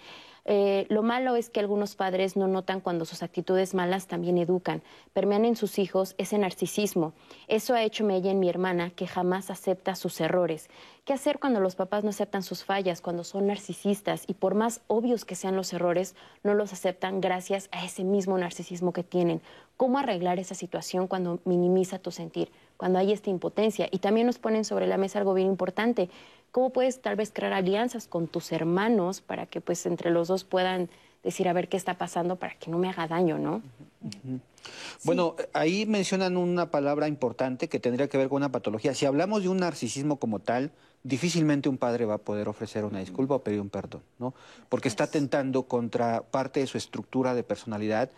Eh, 0.45 0.87
lo 0.89 1.03
malo 1.03 1.37
es 1.37 1.51
que 1.51 1.61
algunos 1.61 1.95
padres 1.95 2.37
no 2.37 2.49
notan 2.49 2.81
cuando 2.81 3.05
sus 3.05 3.23
actitudes 3.23 3.75
malas 3.75 4.09
también 4.09 4.39
educan, 4.39 4.83
permean 5.13 5.45
en 5.45 5.55
sus 5.55 5.79
hijos 5.79 6.15
ese 6.19 6.37
narcisismo. 6.39 7.13
Eso 7.47 7.75
ha 7.75 7.83
hecho 7.83 8.09
ella 8.11 8.31
en 8.31 8.41
mi 8.41 8.49
hermana, 8.49 8.91
que 8.91 9.07
jamás 9.07 9.51
acepta 9.51 9.95
sus 9.95 10.21
errores. 10.21 10.69
¿Qué 11.05 11.13
hacer 11.13 11.39
cuando 11.39 11.61
los 11.61 11.75
papás 11.75 12.05
no 12.05 12.11
aceptan 12.11 12.43
sus 12.43 12.65
fallas, 12.65 13.01
cuando 13.01 13.25
son 13.25 13.47
narcisistas 13.47 14.25
y 14.27 14.35
por 14.35 14.55
más 14.55 14.81
obvios 14.87 15.25
que 15.25 15.35
sean 15.35 15.57
los 15.57 15.73
errores, 15.73 16.15
no 16.43 16.55
los 16.55 16.73
aceptan 16.73 17.21
gracias 17.21 17.69
a 17.73 17.85
ese 17.85 18.05
mismo 18.05 18.39
narcisismo 18.39 18.93
que 18.93 19.03
tienen? 19.03 19.41
¿Cómo 19.77 19.99
arreglar 19.99 20.39
esa 20.39 20.55
situación 20.55 21.09
cuando 21.09 21.41
minimiza 21.45 21.99
tu 21.99 22.13
sentir, 22.13 22.51
cuando 22.77 22.99
hay 22.99 23.13
esta 23.13 23.31
impotencia? 23.31 23.89
Y 23.91 23.99
también 23.99 24.27
nos 24.27 24.39
ponen 24.39 24.65
sobre 24.65 24.87
la 24.87 24.97
mesa 24.97 25.19
algo 25.19 25.35
bien 25.35 25.49
importante. 25.49 26.09
¿Cómo 26.53 26.71
puedes 26.71 27.01
tal 27.01 27.17
vez 27.17 27.33
crear 27.33 27.55
alianzas 27.55 28.07
con 28.07 28.29
tus 28.29 28.53
hermanos 28.53 29.23
para 29.23 29.47
que 29.47 29.63
pues 29.63 29.87
entre 29.87 30.11
los 30.11 30.29
dos 30.29 30.45
puedan 30.45 30.91
decir 31.25 31.49
a 31.49 31.55
ver 31.55 31.69
qué 31.69 31.79
está 31.79 31.97
pasando 31.97 32.37
para 32.37 32.55
que 32.59 32.71
no 32.71 32.79
me 32.79 32.91
haga 32.91 33.09
daño, 33.09 33.39
¿no? 33.39 33.63
Bueno, 35.05 35.35
ahí 35.55 35.87
mencionan 35.87 36.37
una 36.37 36.71
palabra 36.71 37.09
importante 37.09 37.69
que 37.69 37.81
tendría 37.81 38.09
que 38.09 38.19
ver 38.19 38.29
con 38.29 38.37
una 38.37 38.53
patología. 38.53 38.95
Si 38.95 39.07
hablamos 39.07 39.43
de 39.43 39.49
un 39.49 39.59
narcisismo 39.59 40.17
como 40.17 40.41
tal, 40.41 40.73
difícilmente 41.05 41.69
un 41.69 41.79
padre 41.79 42.05
va 42.05 42.15
a 42.15 42.19
poder 42.19 42.49
ofrecer 42.49 42.85
una 42.85 42.99
disculpa 42.99 43.37
o 43.37 43.43
pedir 43.43 43.61
un 43.61 43.71
perdón, 43.71 44.03
¿no? 44.19 44.35
Porque 44.69 44.89
está 44.89 45.05
atentando 45.05 45.65
contra 45.65 46.23
parte 46.23 46.61
de 46.61 46.67
su 46.67 46.77
estructura 46.77 47.35
de 47.35 47.45
personalidad 47.45 48.11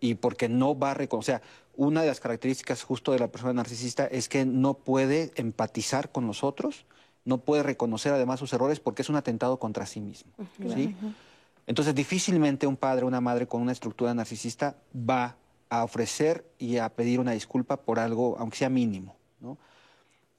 y 0.00 0.14
porque 0.14 0.48
no 0.48 0.78
va 0.78 0.92
a 0.92 0.94
reconocer. 0.94 1.36
O 1.36 1.38
sea, 1.38 1.48
una 1.76 2.00
de 2.00 2.08
las 2.08 2.20
características 2.20 2.82
justo 2.82 3.12
de 3.12 3.18
la 3.18 3.28
persona 3.28 3.52
narcisista 3.52 4.06
es 4.06 4.28
que 4.28 4.46
no 4.46 4.74
puede 4.74 5.32
empatizar 5.36 6.10
con 6.10 6.26
los 6.26 6.44
otros, 6.44 6.86
no 7.24 7.38
puede 7.38 7.62
reconocer 7.62 8.12
además 8.12 8.38
sus 8.40 8.52
errores 8.52 8.80
porque 8.80 9.02
es 9.02 9.08
un 9.08 9.16
atentado 9.16 9.58
contra 9.58 9.86
sí 9.86 10.00
mismo, 10.00 10.32
¿sí? 10.74 10.94
Entonces, 11.66 11.94
difícilmente 11.94 12.66
un 12.66 12.76
padre 12.76 13.04
o 13.04 13.08
una 13.08 13.20
madre 13.20 13.46
con 13.46 13.62
una 13.62 13.72
estructura 13.72 14.12
narcisista 14.12 14.76
va 14.94 15.36
a 15.70 15.82
ofrecer 15.82 16.44
y 16.58 16.76
a 16.76 16.88
pedir 16.90 17.20
una 17.20 17.32
disculpa 17.32 17.78
por 17.78 17.98
algo, 17.98 18.36
aunque 18.38 18.58
sea 18.58 18.68
mínimo. 18.68 19.16
¿no? 19.40 19.56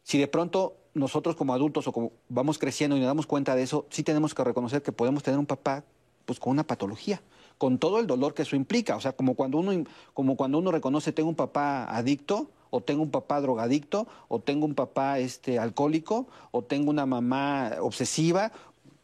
Si 0.03 0.17
de 0.17 0.27
pronto 0.27 0.77
nosotros 0.93 1.35
como 1.35 1.53
adultos 1.53 1.87
o 1.87 1.91
como 1.91 2.11
vamos 2.29 2.57
creciendo 2.57 2.95
y 2.95 2.99
nos 2.99 3.07
damos 3.07 3.25
cuenta 3.25 3.55
de 3.55 3.63
eso, 3.63 3.85
sí 3.89 4.03
tenemos 4.03 4.33
que 4.33 4.43
reconocer 4.43 4.81
que 4.81 4.91
podemos 4.91 5.23
tener 5.23 5.39
un 5.39 5.45
papá 5.45 5.83
pues 6.25 6.39
con 6.39 6.51
una 6.51 6.63
patología, 6.65 7.21
con 7.57 7.77
todo 7.77 7.99
el 7.99 8.07
dolor 8.07 8.33
que 8.33 8.43
eso 8.43 8.55
implica. 8.55 8.95
O 8.95 9.01
sea, 9.01 9.13
como 9.13 9.35
cuando 9.35 9.57
uno, 9.57 9.83
como 10.13 10.37
cuando 10.37 10.57
uno 10.59 10.71
reconoce 10.71 11.11
tengo 11.11 11.29
un 11.29 11.35
papá 11.35 11.85
adicto, 11.85 12.49
o 12.69 12.81
tengo 12.81 13.03
un 13.03 13.11
papá 13.11 13.41
drogadicto, 13.41 14.07
o 14.27 14.39
tengo 14.39 14.65
un 14.65 14.75
papá 14.75 15.19
este, 15.19 15.59
alcohólico, 15.59 16.27
o 16.51 16.63
tengo 16.63 16.89
una 16.89 17.05
mamá 17.05 17.73
obsesiva, 17.79 18.51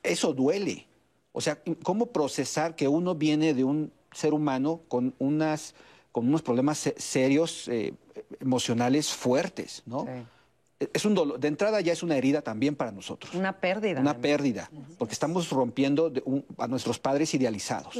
eso 0.04 0.34
duele. 0.34 0.88
O 1.34 1.42
sea, 1.42 1.60
¿cómo 1.84 2.08
procesar 2.08 2.76
que 2.76 2.88
uno 2.88 3.16
viene 3.16 3.54
de 3.54 3.64
un 3.64 3.92
ser 4.12 4.34
humano 4.34 4.82
con, 4.88 5.14
unas, 5.20 5.74
con 6.12 6.28
unos 6.28 6.42
problemas 6.42 6.92
serios, 6.98 7.68
eh, 7.68 7.94
emocionales 8.40 9.14
fuertes, 9.14 9.84
¿no? 9.86 10.06
Es 10.94 11.06
un 11.06 11.14
dolor, 11.14 11.40
de 11.40 11.48
entrada 11.48 11.80
ya 11.80 11.94
es 11.94 12.02
una 12.02 12.18
herida 12.18 12.42
también 12.42 12.76
para 12.76 12.92
nosotros. 12.92 13.36
Una 13.36 13.60
pérdida. 13.60 14.02
Una 14.02 14.18
pérdida, 14.18 14.72
porque 14.98 15.14
estamos 15.14 15.50
rompiendo 15.52 16.12
a 16.58 16.68
nuestros 16.68 16.98
padres 16.98 17.34
idealizados. 17.36 18.00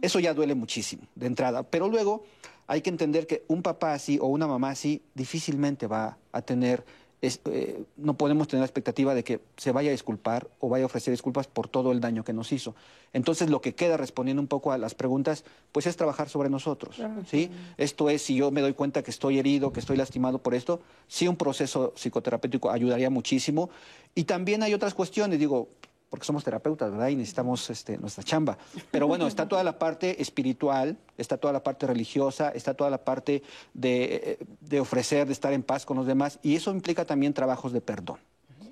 Eso 0.00 0.18
ya 0.18 0.32
duele 0.32 0.54
muchísimo, 0.54 1.02
de 1.14 1.26
entrada. 1.26 1.62
Pero 1.62 1.88
luego 1.88 2.24
hay 2.70 2.82
que 2.82 2.90
entender 2.90 3.26
que 3.26 3.42
un 3.48 3.62
papá 3.62 3.94
así 3.94 4.20
o 4.22 4.26
una 4.28 4.46
mamá 4.46 4.70
así 4.70 5.02
difícilmente 5.16 5.88
va 5.88 6.18
a 6.30 6.42
tener 6.42 6.84
eh, 7.22 7.82
no 7.98 8.14
podemos 8.14 8.48
tener 8.48 8.60
la 8.60 8.66
expectativa 8.66 9.12
de 9.14 9.24
que 9.24 9.40
se 9.56 9.72
vaya 9.72 9.90
a 9.90 9.92
disculpar 9.92 10.46
o 10.60 10.68
vaya 10.68 10.84
a 10.84 10.86
ofrecer 10.86 11.10
disculpas 11.10 11.48
por 11.48 11.68
todo 11.68 11.90
el 11.92 12.00
daño 12.00 12.24
que 12.24 12.32
nos 12.32 12.52
hizo. 12.52 12.76
Entonces, 13.12 13.50
lo 13.50 13.60
que 13.60 13.74
queda 13.74 13.96
respondiendo 13.96 14.40
un 14.40 14.46
poco 14.46 14.72
a 14.72 14.78
las 14.78 14.94
preguntas, 14.94 15.44
pues 15.72 15.86
es 15.86 15.96
trabajar 15.96 16.30
sobre 16.30 16.48
nosotros. 16.48 16.96
¿sí? 17.26 17.50
Esto 17.76 18.08
es, 18.08 18.22
si 18.22 18.36
yo 18.36 18.50
me 18.52 18.62
doy 18.62 18.72
cuenta 18.72 19.02
que 19.02 19.10
estoy 19.10 19.38
herido, 19.38 19.72
que 19.72 19.80
estoy 19.80 19.96
lastimado 19.98 20.38
por 20.38 20.54
esto, 20.54 20.80
sí 21.08 21.28
un 21.28 21.36
proceso 21.36 21.92
psicoterapéutico 21.96 22.70
ayudaría 22.70 23.10
muchísimo. 23.10 23.68
Y 24.14 24.24
también 24.24 24.62
hay 24.62 24.72
otras 24.72 24.94
cuestiones, 24.94 25.38
digo, 25.38 25.68
porque 26.10 26.26
somos 26.26 26.42
terapeutas, 26.44 26.90
¿verdad? 26.90 27.08
Y 27.08 27.16
necesitamos 27.16 27.70
este, 27.70 27.96
nuestra 27.96 28.24
chamba. 28.24 28.58
Pero 28.90 29.06
bueno, 29.06 29.28
está 29.28 29.48
toda 29.48 29.62
la 29.62 29.78
parte 29.78 30.20
espiritual, 30.20 30.98
está 31.16 31.38
toda 31.38 31.52
la 31.52 31.62
parte 31.62 31.86
religiosa, 31.86 32.50
está 32.50 32.74
toda 32.74 32.90
la 32.90 33.04
parte 33.04 33.42
de, 33.72 34.38
de 34.60 34.80
ofrecer, 34.80 35.28
de 35.28 35.32
estar 35.32 35.52
en 35.52 35.62
paz 35.62 35.86
con 35.86 35.96
los 35.96 36.06
demás, 36.06 36.40
y 36.42 36.56
eso 36.56 36.72
implica 36.72 37.04
también 37.04 37.32
trabajos 37.32 37.72
de 37.72 37.80
perdón. 37.80 38.18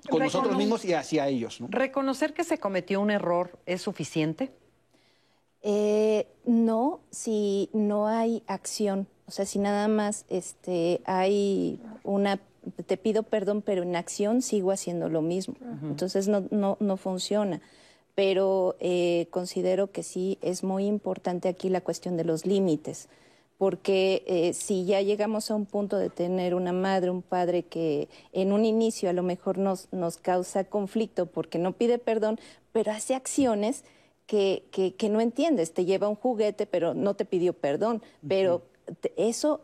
Con 0.09 0.23
nosotros 0.23 0.55
mismos 0.55 0.85
y 0.85 0.93
hacia 0.93 1.27
ellos. 1.27 1.61
¿no? 1.61 1.67
¿Reconocer 1.69 2.33
que 2.33 2.43
se 2.43 2.57
cometió 2.57 2.99
un 3.01 3.11
error 3.11 3.59
es 3.65 3.81
suficiente? 3.81 4.51
Eh, 5.61 6.27
no, 6.45 7.01
si 7.11 7.69
no 7.73 8.07
hay 8.07 8.43
acción. 8.47 9.07
O 9.27 9.31
sea, 9.31 9.45
si 9.45 9.59
nada 9.59 9.87
más 9.87 10.25
este, 10.29 11.01
hay 11.05 11.79
una 12.03 12.39
te 12.71 12.97
pido 12.97 13.23
perdón, 13.23 13.61
pero 13.61 13.83
en 13.83 13.95
acción 13.95 14.41
sigo 14.41 14.71
haciendo 14.71 15.09
lo 15.09 15.21
mismo. 15.21 15.55
Entonces 15.83 16.27
no, 16.27 16.45
no, 16.51 16.77
no 16.79 16.97
funciona. 16.97 17.61
Pero 18.15 18.75
eh, 18.79 19.27
considero 19.29 19.91
que 19.91 20.03
sí 20.03 20.37
es 20.41 20.63
muy 20.63 20.85
importante 20.85 21.47
aquí 21.47 21.69
la 21.69 21.81
cuestión 21.81 22.17
de 22.17 22.25
los 22.25 22.45
límites, 22.45 23.07
porque 23.57 24.23
eh, 24.27 24.53
si 24.53 24.85
ya 24.85 25.01
llegamos 25.01 25.51
a 25.51 25.55
un 25.55 25.65
punto 25.65 25.97
de 25.97 26.09
tener 26.09 26.53
una 26.53 26.73
madre, 26.73 27.11
un 27.11 27.21
padre 27.21 27.63
que 27.63 28.09
en 28.33 28.51
un 28.51 28.65
inicio 28.65 29.09
a 29.09 29.13
lo 29.13 29.23
mejor 29.23 29.57
nos, 29.57 29.87
nos 29.91 30.17
causa 30.17 30.63
conflicto 30.63 31.27
porque 31.27 31.59
no 31.59 31.73
pide 31.73 31.97
perdón, 31.97 32.39
pero 32.71 32.91
hace 32.91 33.15
acciones 33.15 33.83
que, 34.25 34.63
que, 34.71 35.09
no 35.09 35.21
entiendes, 35.21 35.73
te 35.73 35.85
lleva 35.85 36.07
un 36.07 36.15
juguete, 36.15 36.67
pero 36.67 36.93
no 36.93 37.15
te 37.15 37.25
pidió 37.25 37.53
perdón, 37.53 38.03
pero 38.27 38.61
eso 39.17 39.61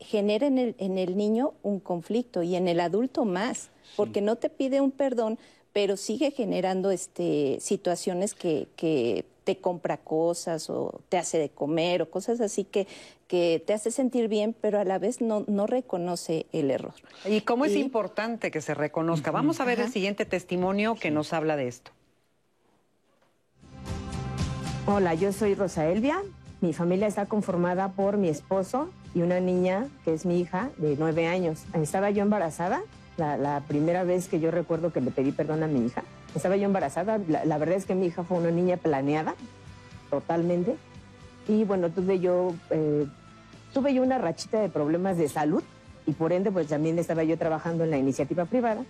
genera 0.00 0.46
en 0.46 0.58
el, 0.58 0.74
en 0.78 0.98
el 0.98 1.16
niño 1.16 1.54
un 1.62 1.80
conflicto 1.80 2.42
y 2.42 2.56
en 2.56 2.68
el 2.68 2.80
adulto 2.80 3.24
más, 3.24 3.70
porque 3.96 4.20
no 4.20 4.36
te 4.36 4.48
pide 4.48 4.80
un 4.80 4.90
perdón, 4.90 5.38
pero 5.72 5.96
sigue 5.96 6.30
generando 6.30 6.90
este, 6.90 7.58
situaciones 7.60 8.34
que, 8.34 8.68
que 8.76 9.24
te 9.44 9.58
compra 9.58 9.98
cosas 9.98 10.70
o 10.70 11.00
te 11.08 11.18
hace 11.18 11.38
de 11.38 11.50
comer 11.50 12.02
o 12.02 12.10
cosas 12.10 12.40
así 12.40 12.64
que, 12.64 12.86
que 13.28 13.62
te 13.64 13.74
hace 13.74 13.90
sentir 13.90 14.28
bien, 14.28 14.54
pero 14.58 14.78
a 14.78 14.84
la 14.84 14.98
vez 14.98 15.20
no, 15.20 15.44
no 15.46 15.66
reconoce 15.66 16.46
el 16.52 16.70
error. 16.70 16.94
¿Y 17.26 17.42
cómo 17.42 17.64
es 17.64 17.76
importante 17.76 18.50
que 18.50 18.60
se 18.60 18.74
reconozca? 18.74 19.30
Vamos 19.30 19.60
a 19.60 19.64
ver 19.64 19.80
el 19.80 19.90
siguiente 19.90 20.24
testimonio 20.24 20.94
que 20.94 21.10
nos 21.10 21.32
habla 21.32 21.56
de 21.56 21.68
esto. 21.68 21.90
Hola, 24.86 25.14
yo 25.14 25.32
soy 25.32 25.54
Rosa 25.54 25.90
Elvia. 25.90 26.22
Mi 26.64 26.72
familia 26.72 27.06
está 27.06 27.26
conformada 27.26 27.88
por 27.92 28.16
mi 28.16 28.30
esposo, 28.30 28.88
y 29.14 29.20
una 29.20 29.38
niña 29.38 29.86
que 30.02 30.14
es 30.14 30.24
mi 30.24 30.40
hija 30.40 30.70
de 30.78 30.96
nueve 30.98 31.26
años. 31.26 31.62
Estaba 31.74 32.08
yo 32.08 32.22
embarazada, 32.22 32.80
la, 33.18 33.62
primera 33.68 34.02
vez 34.02 34.28
que 34.28 34.40
yo 34.40 34.50
recuerdo 34.50 34.90
que 34.90 35.02
le 35.02 35.10
pedí 35.10 35.30
perdón 35.30 35.62
a 35.62 35.66
mi 35.66 35.84
hija. 35.84 36.04
Estaba 36.34 36.56
yo 36.56 36.64
embarazada, 36.64 37.20
la, 37.28 37.58
verdad 37.58 37.76
es 37.76 37.84
que 37.84 37.94
mi 37.94 38.06
hija 38.06 38.24
fue 38.24 38.38
una 38.38 38.50
niña 38.50 38.78
planeada, 38.78 39.34
totalmente. 40.08 40.76
Y 41.48 41.64
bueno, 41.64 41.90
tuve 41.90 42.18
yo, 42.18 42.54
eh, 42.70 43.04
tuve 43.74 43.92
yo 43.92 44.02
una 44.02 44.16
rachita 44.16 44.58
de 44.58 44.70
problemas 44.70 45.18
de 45.18 45.28
salud 45.28 45.62
y 46.06 46.12
por 46.12 46.32
ende 46.32 46.50
pues 46.50 46.68
también 46.68 46.98
estaba 46.98 47.24
yo 47.24 47.36
trabajando 47.36 47.84
en 47.84 47.90
la 47.90 47.98
iniciativa 47.98 48.46
privada. 48.46 48.84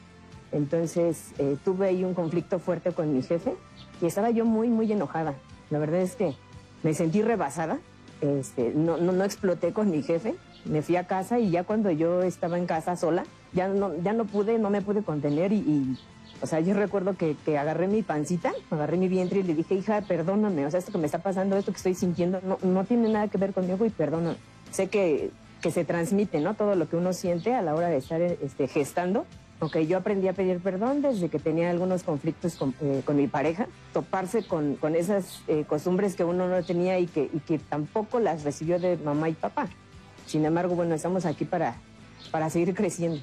Entonces 0.52 1.32
eh, 1.38 1.56
tuve 1.64 1.88
ahí 1.88 2.04
un 2.04 2.14
conflicto 2.14 2.60
fuerte 2.60 2.92
con 2.92 3.12
mi 3.12 3.20
jefe 3.24 3.56
y 4.00 4.06
estaba 4.06 4.30
yo 4.30 4.44
muy, 4.44 4.68
muy 4.68 4.92
enojada. 4.92 5.34
La 5.70 5.80
verdad 5.80 6.02
es 6.02 6.14
que 6.14 6.36
me 6.85 6.95
sentí 6.95 7.20
rebasada 7.22 7.80
este, 8.20 8.72
no, 8.74 8.97
no, 8.97 9.12
no, 9.12 9.24
exploté 9.24 9.72
con 9.72 9.91
mi 9.91 10.03
jefe, 10.03 10.35
me 10.64 10.82
fui 10.82 10.97
a 10.97 11.07
casa 11.07 11.39
y 11.39 11.51
ya 11.51 11.64
cuando 11.64 11.91
yo 11.91 12.22
estaba 12.22 12.59
en 12.59 12.66
casa 12.66 12.97
sola, 12.97 13.24
ya 13.53 13.68
no, 13.68 13.95
ya 14.03 14.12
no 14.12 14.24
pude, 14.24 14.59
no 14.59 14.70
me 14.70 14.80
pude 14.80 15.03
contener 15.03 15.53
y, 15.53 15.99
o 16.41 16.47
sea, 16.47 16.61
yo 16.61 16.74
recuerdo 16.74 17.16
que, 17.16 17.37
que, 17.45 17.59
agarré 17.59 17.87
mi 17.87 18.03
pancita, 18.03 18.53
agarré 18.70 18.97
mi 18.97 19.09
vientre 19.09 19.41
y 19.41 19.43
le 19.43 19.55
dije, 19.55 19.74
hija, 19.74 20.01
perdóname, 20.03 20.64
o 20.64 20.70
sea, 20.70 20.78
esto 20.78 20.93
que 20.93 20.99
me 20.99 21.07
está 21.07 21.18
pasando, 21.18 21.57
esto 21.57 21.72
que 21.72 21.76
estoy 21.76 21.95
sintiendo, 21.95 22.41
no, 22.43 22.59
no 22.62 22.85
tiene 22.85 23.09
nada 23.09 23.28
que 23.28 23.37
ver 23.37 23.53
conmigo 23.53 23.85
y 23.85 23.91
perdóname. 23.91 24.37
Sé 24.70 24.89
que, 24.89 25.30
que 25.61 25.70
se 25.70 25.85
transmite, 25.85 26.41
¿no? 26.41 26.55
Todo 26.55 26.74
lo 26.74 26.89
que 26.89 26.97
uno 26.97 27.12
siente 27.12 27.55
a 27.55 27.62
la 27.62 27.74
hora 27.74 27.89
de 27.89 27.99
estar 27.99 28.20
este, 28.20 28.68
gestando 28.68 29.26
Ok, 29.61 29.78
yo 29.78 29.98
aprendí 29.98 30.28
a 30.28 30.32
pedir 30.32 30.59
perdón 30.59 31.00
desde 31.00 31.28
que 31.28 31.38
tenía 31.38 31.70
algunos 31.70 32.02
conflictos 32.02 32.57
con, 32.57 32.74
eh, 32.80 33.02
mi 33.14 33.28
pareja, 33.28 33.66
toparse 33.92 34.44
con, 34.46 34.74
con 34.76 34.96
esas 34.96 35.42
eh, 35.46 35.64
costumbres 35.66 36.16
que 36.16 36.24
uno 36.24 36.48
no 36.48 36.62
tenía 36.64 36.98
y 36.98 37.07
que, 37.07 37.30
y 37.32 37.38
que 37.40 37.59
tampoco 37.59 38.18
las 38.18 38.44
recibió 38.44 38.78
de 38.78 38.96
mamá 38.96 39.28
y 39.28 39.32
papá. 39.32 39.68
Sin 40.26 40.44
embargo, 40.44 40.74
bueno, 40.74 40.94
estamos 40.94 41.24
aquí 41.24 41.44
para, 41.44 41.76
para 42.30 42.50
seguir 42.50 42.74
creciendo. 42.74 43.20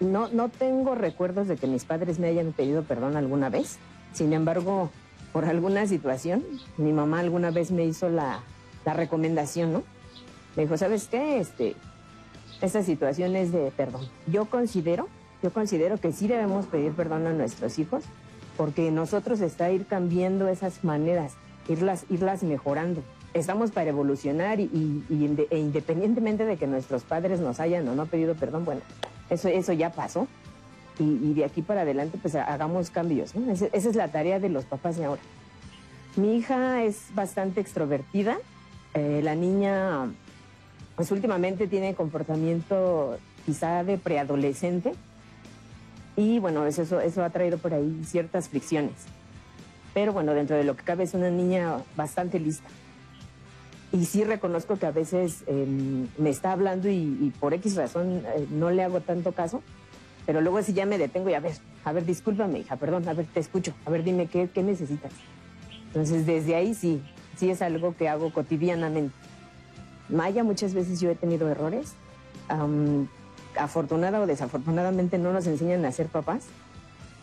No, 0.00 0.28
no 0.28 0.48
tengo 0.48 0.94
recuerdos 0.94 1.46
de 1.46 1.56
que 1.56 1.66
mis 1.66 1.84
padres 1.84 2.18
me 2.18 2.28
hayan 2.28 2.52
pedido 2.52 2.82
perdón 2.82 3.16
alguna 3.16 3.50
vez. 3.50 3.78
Sin 4.12 4.32
embargo, 4.32 4.90
por 5.32 5.44
alguna 5.44 5.86
situación, 5.86 6.42
mi 6.78 6.92
mamá 6.92 7.20
alguna 7.20 7.50
vez 7.50 7.70
me 7.70 7.84
hizo 7.84 8.08
la, 8.08 8.40
la 8.84 8.94
recomendación, 8.94 9.72
¿no? 9.72 9.82
Me 10.56 10.62
dijo, 10.62 10.76
¿sabes 10.78 11.08
qué? 11.08 11.38
Este, 11.38 11.76
esa 12.62 12.82
situación 12.82 13.36
es 13.36 13.52
de 13.52 13.70
perdón. 13.76 14.08
Yo 14.26 14.46
considero 14.46 15.08
yo 15.42 15.52
considero 15.52 15.98
que 15.98 16.12
sí 16.12 16.28
debemos 16.28 16.66
pedir 16.66 16.92
perdón 16.92 17.26
a 17.26 17.32
nuestros 17.32 17.78
hijos, 17.78 18.04
porque 18.56 18.90
nosotros 18.90 19.40
está 19.40 19.70
ir 19.70 19.86
cambiando 19.86 20.48
esas 20.48 20.82
maneras. 20.84 21.34
irlas, 21.68 22.06
irlas 22.08 22.42
mejorando. 22.42 23.02
Estamos 23.34 23.70
para 23.70 23.90
evolucionar 23.90 24.60
y, 24.60 25.04
e 25.50 25.58
independientemente 25.58 26.46
de 26.46 26.56
que 26.56 26.66
nuestros 26.66 27.02
padres 27.02 27.40
nos 27.40 27.60
hayan 27.60 27.86
o 27.88 27.94
no 27.94 28.06
pedido 28.06 28.34
perdón, 28.34 28.64
bueno, 28.64 28.80
eso, 29.28 29.48
eso 29.48 29.72
ya 29.72 29.92
pasó. 29.92 30.26
Y, 30.98 31.34
de 31.34 31.44
aquí 31.44 31.60
para 31.60 31.82
adelante, 31.82 32.18
pues 32.20 32.34
hagamos 32.34 32.88
cambios. 32.88 33.34
esa 33.34 33.68
es 33.90 33.96
la 33.96 34.08
tarea 34.08 34.40
de 34.40 34.48
los 34.48 34.64
papás 34.64 34.96
de 34.96 35.04
ahora. 35.04 35.20
Mi 36.16 36.36
hija 36.36 36.82
es 36.84 37.08
bastante 37.14 37.60
extrovertida. 37.60 38.38
Eh, 38.94 39.20
la 39.22 39.34
niña, 39.34 40.08
pues 40.96 41.10
últimamente 41.10 41.66
tiene 41.66 41.94
comportamiento 41.94 43.18
quizá 43.44 43.84
de 43.84 43.98
preadolescente. 43.98 44.94
Y 46.16 46.38
bueno, 46.38 46.66
eso, 46.66 47.00
eso 47.00 47.24
ha 47.24 47.30
traído 47.30 47.58
por 47.58 47.74
ahí 47.74 48.02
ciertas 48.04 48.48
fricciones. 48.48 48.94
Pero 49.92 50.12
bueno, 50.12 50.34
dentro 50.34 50.56
de 50.56 50.64
lo 50.64 50.76
que 50.76 50.84
cabe 50.84 51.04
es 51.04 51.14
una 51.14 51.30
niña 51.30 51.78
bastante 51.96 52.38
lista. 52.38 52.68
Y 53.92 54.04
sí 54.04 54.24
reconozco 54.24 54.76
que 54.76 54.86
a 54.86 54.90
veces 54.90 55.44
em, 55.46 56.06
me 56.18 56.30
está 56.30 56.52
hablando 56.52 56.88
y, 56.88 57.32
por 57.38 57.54
X 57.54 57.76
razón 57.76 58.22
eh, 58.26 58.46
no 58.50 58.70
le 58.70 58.82
hago 58.82 59.00
tanto 59.00 59.32
caso. 59.32 59.62
Pero 60.26 60.40
luego 60.40 60.62
si 60.62 60.72
ya 60.72 60.86
me 60.86 60.98
detengo 60.98 61.30
y 61.30 61.34
a 61.34 61.40
ver, 61.40 61.54
a 61.84 61.92
ver, 61.92 62.04
discúlpame, 62.04 62.58
hija, 62.58 62.76
perdón, 62.76 63.08
a 63.08 63.14
ver, 63.14 63.26
te 63.26 63.40
escucho. 63.40 63.72
A 63.84 63.90
ver, 63.90 64.02
dime, 64.02 64.26
¿qué, 64.26 64.50
qué 64.52 64.62
necesitas? 64.62 65.12
Entonces, 65.86 66.26
desde 66.26 66.56
ahí 66.56 66.74
sí, 66.74 67.00
sí 67.36 67.48
es 67.48 67.62
algo 67.62 67.96
que 67.96 68.08
hago 68.08 68.32
cotidianamente. 68.32 69.14
Maya, 70.08 70.44
muchas 70.44 70.74
veces 70.74 71.00
yo 71.00 71.10
he 71.10 71.14
tenido 71.14 71.48
errores. 71.48 71.94
Afortunada 73.58 74.20
o 74.20 74.26
desafortunadamente 74.26 75.18
no 75.18 75.32
nos 75.32 75.46
enseñan 75.46 75.84
a 75.84 75.92
ser 75.92 76.06
papás. 76.06 76.44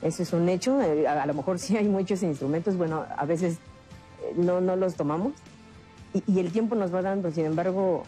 Eso 0.02 0.24
es 0.24 0.34
un 0.34 0.50
hecho. 0.50 0.82
Eh, 0.82 1.08
a, 1.08 1.26
lo 1.26 1.34
mejor 1.34 1.60
sí 1.60 1.78
hay 1.78 1.88
muchos 1.88 2.24
instrumentos, 2.24 2.78
bueno, 2.78 3.06
a 3.16 3.26
veces 3.26 3.56
eh, 4.22 4.34
no, 4.36 4.62
no 4.62 4.76
los 4.76 4.96
tomamos. 4.96 5.34
Y, 6.28 6.40
el 6.40 6.52
tiempo 6.52 6.76
nos 6.76 6.94
va 6.94 7.02
dando. 7.02 7.32
Sin 7.32 7.46
embargo, 7.46 8.04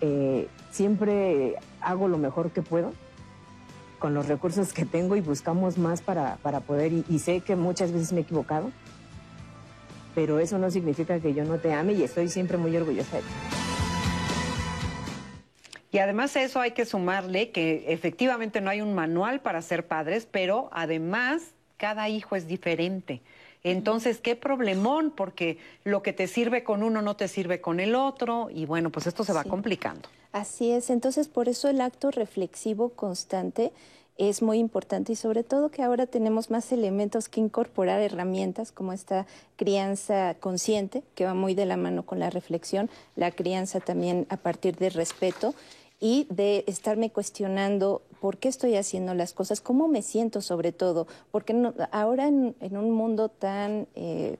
eh, 0.00 0.48
siempre 0.70 1.56
hago 1.80 2.08
lo 2.08 2.18
mejor 2.18 2.50
que 2.50 2.62
puedo 2.62 2.92
con 3.98 4.14
los 4.14 4.26
recursos 4.26 4.72
que 4.72 4.84
tengo 4.84 5.14
y 5.14 5.20
buscamos 5.20 5.78
más 5.78 6.00
para, 6.00 6.36
para 6.36 6.60
poder. 6.60 6.92
y 6.92 7.18
sé 7.18 7.40
que 7.40 7.54
muchas 7.54 7.92
veces 7.92 8.12
me 8.12 8.20
he 8.20 8.22
equivocado 8.22 8.70
pero 10.14 10.38
eso 10.38 10.58
no 10.58 10.70
significa 10.70 11.20
que 11.20 11.34
yo 11.34 11.44
no 11.44 11.58
te 11.58 11.72
ame 11.72 11.94
y 11.94 12.02
estoy 12.02 12.28
siempre 12.28 12.58
muy 12.58 12.76
orgullosa 12.76 13.16
de 13.16 13.22
ti. 13.22 13.61
Y 15.92 15.98
además 15.98 16.34
a 16.36 16.42
eso 16.42 16.58
hay 16.58 16.72
que 16.72 16.86
sumarle 16.86 17.50
que 17.50 17.84
efectivamente 17.88 18.62
no 18.62 18.70
hay 18.70 18.80
un 18.80 18.94
manual 18.94 19.40
para 19.40 19.60
ser 19.60 19.86
padres, 19.86 20.26
pero 20.28 20.70
además 20.72 21.42
cada 21.76 22.08
hijo 22.08 22.34
es 22.34 22.48
diferente. 22.48 23.20
Entonces, 23.62 24.18
qué 24.18 24.34
problemón, 24.34 25.12
porque 25.14 25.58
lo 25.84 26.02
que 26.02 26.12
te 26.12 26.26
sirve 26.26 26.64
con 26.64 26.82
uno 26.82 27.02
no 27.02 27.14
te 27.14 27.28
sirve 27.28 27.60
con 27.60 27.78
el 27.78 27.94
otro, 27.94 28.48
y 28.50 28.64
bueno, 28.64 28.90
pues 28.90 29.06
esto 29.06 29.22
se 29.22 29.32
va 29.32 29.44
complicando. 29.44 30.08
Así 30.32 30.70
es, 30.70 30.88
entonces 30.88 31.28
por 31.28 31.48
eso 31.48 31.68
el 31.68 31.80
acto 31.80 32.10
reflexivo 32.10 32.88
constante 32.88 33.70
es 34.18 34.42
muy 34.42 34.58
importante 34.58 35.12
y 35.12 35.16
sobre 35.16 35.42
todo 35.42 35.70
que 35.70 35.82
ahora 35.82 36.06
tenemos 36.06 36.50
más 36.50 36.70
elementos 36.72 37.28
que 37.28 37.40
incorporar, 37.40 38.00
herramientas 38.00 38.72
como 38.72 38.92
esta 38.92 39.26
crianza 39.56 40.36
consciente, 40.38 41.02
que 41.14 41.24
va 41.24 41.34
muy 41.34 41.54
de 41.54 41.66
la 41.66 41.76
mano 41.76 42.04
con 42.04 42.18
la 42.18 42.30
reflexión, 42.30 42.90
la 43.16 43.30
crianza 43.30 43.80
también 43.80 44.26
a 44.28 44.36
partir 44.36 44.76
del 44.76 44.92
respeto 44.92 45.54
y 46.02 46.26
de 46.30 46.64
estarme 46.66 47.10
cuestionando 47.10 48.02
por 48.20 48.38
qué 48.38 48.48
estoy 48.48 48.74
haciendo 48.74 49.14
las 49.14 49.32
cosas, 49.32 49.60
cómo 49.60 49.86
me 49.86 50.02
siento 50.02 50.40
sobre 50.40 50.72
todo, 50.72 51.06
porque 51.30 51.54
ahora 51.92 52.26
en, 52.26 52.56
un 52.60 52.90
mundo 52.90 53.28
tan... 53.28 53.86
Eh, 53.94 54.36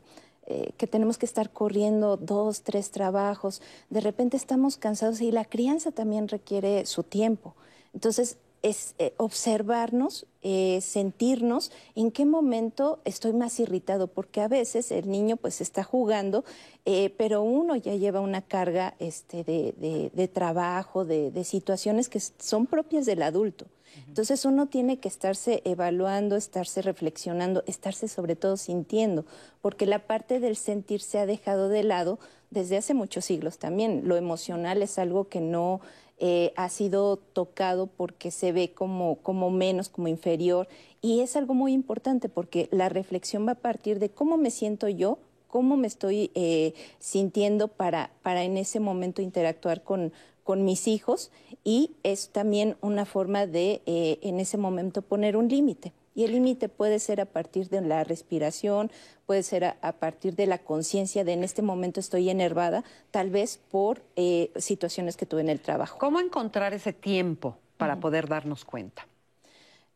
eh, 0.46 0.72
que 0.76 0.88
tenemos 0.88 1.18
que 1.18 1.24
estar 1.24 1.50
corriendo 1.50 2.16
dos, 2.16 2.62
tres 2.62 2.90
trabajos, 2.90 3.62
de 3.90 4.00
repente 4.00 4.36
estamos 4.36 4.76
cansados 4.76 5.20
y 5.20 5.30
la 5.30 5.44
crianza 5.44 5.92
también 5.92 6.26
requiere 6.26 6.84
su 6.84 7.04
tiempo. 7.04 7.54
Entonces, 7.94 8.38
es 8.62 8.94
eh, 8.98 9.12
observarnos, 9.16 10.26
eh, 10.42 10.80
sentirnos 10.80 11.72
en 11.94 12.10
qué 12.10 12.24
momento 12.24 13.00
estoy 13.04 13.32
más 13.32 13.58
irritado, 13.60 14.06
porque 14.06 14.40
a 14.40 14.48
veces 14.48 14.92
el 14.92 15.10
niño 15.10 15.36
pues 15.36 15.60
está 15.60 15.82
jugando, 15.82 16.44
eh, 16.84 17.12
pero 17.18 17.42
uno 17.42 17.76
ya 17.76 17.94
lleva 17.96 18.20
una 18.20 18.40
carga 18.40 18.94
este, 18.98 19.44
de, 19.44 20.30
trabajo, 20.32 21.04
de, 21.04 21.44
situaciones 21.44 22.08
que 22.08 22.20
son 22.20 22.66
propias 22.66 23.04
del 23.04 23.22
adulto. 23.22 23.66
Entonces 24.08 24.46
uno 24.46 24.68
tiene 24.68 24.98
que 24.98 25.08
estarse 25.08 25.60
evaluando, 25.64 26.36
estarse 26.36 26.80
reflexionando, 26.80 27.62
estarse 27.66 28.08
sobre 28.08 28.36
todo 28.36 28.56
sintiendo, 28.56 29.26
porque 29.60 29.84
la 29.84 30.06
parte 30.06 30.40
del 30.40 30.56
sentir 30.56 31.02
se 31.02 31.18
ha 31.18 31.26
dejado 31.26 31.68
de 31.68 31.82
lado 31.82 32.18
desde 32.50 32.76
hace 32.76 32.94
muchos 32.94 33.24
siglos 33.24 33.58
también. 33.58 34.02
Lo 34.04 34.16
emocional 34.16 34.82
es 34.82 34.98
algo 34.98 35.28
que 35.28 35.40
no 35.40 35.80
eh, 36.24 36.52
ha 36.54 36.68
sido 36.68 37.16
tocado 37.16 37.88
porque 37.88 38.30
se 38.30 38.52
ve 38.52 38.72
como, 38.72 39.16
como 39.16 39.50
menos, 39.50 39.88
como 39.88 40.06
inferior. 40.06 40.68
Y 41.00 41.18
es 41.18 41.34
algo 41.34 41.52
muy 41.52 41.72
importante 41.72 42.28
porque 42.28 42.68
la 42.70 42.88
reflexión 42.88 43.44
va 43.44 43.52
a 43.52 43.56
partir 43.56 43.98
de 43.98 44.08
cómo 44.08 44.36
me 44.36 44.52
siento 44.52 44.88
yo, 44.88 45.18
cómo 45.48 45.76
me 45.76 45.88
estoy 45.88 46.30
eh, 46.36 46.74
sintiendo 47.00 47.66
para, 47.66 48.12
para 48.22 48.44
en 48.44 48.56
ese 48.56 48.78
momento 48.78 49.20
interactuar 49.20 49.82
con, 49.82 50.12
con 50.44 50.64
mis 50.64 50.86
hijos 50.86 51.32
y 51.64 51.90
es 52.04 52.28
también 52.28 52.76
una 52.82 53.04
forma 53.04 53.48
de 53.48 53.82
eh, 53.86 54.20
en 54.22 54.38
ese 54.38 54.58
momento 54.58 55.02
poner 55.02 55.36
un 55.36 55.48
límite. 55.48 55.92
Y 56.14 56.24
el 56.24 56.32
límite 56.32 56.68
puede 56.68 56.98
ser 56.98 57.20
a 57.20 57.26
partir 57.26 57.68
de 57.68 57.80
la 57.80 58.04
respiración, 58.04 58.90
puede 59.26 59.42
ser 59.42 59.64
a, 59.64 59.92
partir 59.92 60.34
de 60.34 60.46
la 60.46 60.58
conciencia 60.58 61.24
de 61.24 61.32
en 61.32 61.44
este 61.44 61.62
momento 61.62 62.00
estoy 62.00 62.28
enervada, 62.28 62.84
tal 63.10 63.30
vez 63.30 63.58
por 63.70 64.02
eh, 64.16 64.50
situaciones 64.56 65.16
que 65.16 65.26
tuve 65.26 65.40
en 65.40 65.48
el 65.48 65.60
trabajo. 65.60 65.98
¿Cómo 65.98 66.20
encontrar 66.20 66.74
ese 66.74 66.92
tiempo 66.92 67.56
para 67.78 67.98
poder 67.98 68.28
darnos 68.28 68.64
cuenta? 68.64 69.06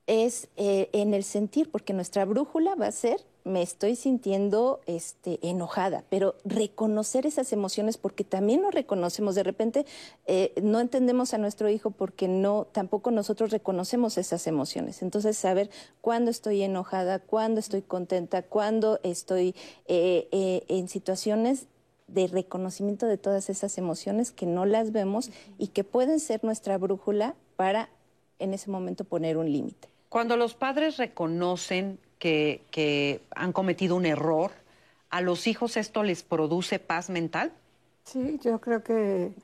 Es 0.06 0.48
eh, 0.56 0.88
en 0.92 1.14
el 1.14 1.24
sentir, 1.24 1.70
porque 1.70 1.92
nuestra 1.92 2.24
brújula 2.24 2.74
va 2.74 2.86
a 2.86 2.92
ser 2.92 3.24
me 3.46 3.62
estoy 3.62 3.94
sintiendo 3.94 4.80
este, 4.86 5.38
enojada, 5.40 6.02
pero 6.10 6.34
reconocer 6.44 7.26
esas 7.26 7.52
emociones 7.52 7.96
porque 7.96 8.24
también 8.24 8.60
nos 8.60 8.74
reconocemos. 8.74 9.36
De 9.36 9.44
repente 9.44 9.86
eh, 10.26 10.52
no 10.60 10.80
entendemos 10.80 11.32
a 11.32 11.38
nuestro 11.38 11.70
hijo 11.70 11.92
porque 11.92 12.26
no, 12.26 12.66
tampoco 12.72 13.12
nosotros 13.12 13.52
reconocemos 13.52 14.18
esas 14.18 14.48
emociones. 14.48 15.00
Entonces 15.00 15.38
saber 15.38 15.70
cuándo 16.00 16.32
estoy 16.32 16.62
enojada, 16.62 17.20
cuándo 17.20 17.60
estoy 17.60 17.82
contenta, 17.82 18.42
cuándo 18.42 18.98
estoy 19.04 19.54
eh, 19.86 20.26
eh, 20.32 20.64
en 20.66 20.88
situaciones 20.88 21.66
de 22.08 22.26
reconocimiento 22.26 23.06
de 23.06 23.16
todas 23.16 23.48
esas 23.48 23.78
emociones 23.78 24.32
que 24.32 24.46
no 24.46 24.66
las 24.66 24.90
vemos 24.90 25.30
y 25.56 25.68
que 25.68 25.84
pueden 25.84 26.18
ser 26.18 26.42
nuestra 26.42 26.78
brújula 26.78 27.36
para 27.54 27.90
en 28.40 28.54
ese 28.54 28.72
momento 28.72 29.04
poner 29.04 29.36
un 29.36 29.52
límite. 29.52 29.95
Cuando 30.16 30.38
los 30.38 30.54
padres 30.54 30.96
reconocen 30.96 31.98
que, 32.18 33.20
han 33.34 33.52
cometido 33.52 33.96
un 33.96 34.06
error, 34.06 34.50
¿a 35.10 35.20
los 35.20 35.46
hijos 35.46 35.76
esto 35.76 36.02
les 36.02 36.22
produce 36.22 36.78
paz 36.78 37.10
mental? 37.10 37.52
Sí, 38.02 38.40
yo 38.42 38.58
creo 38.58 38.82
que 38.82 39.34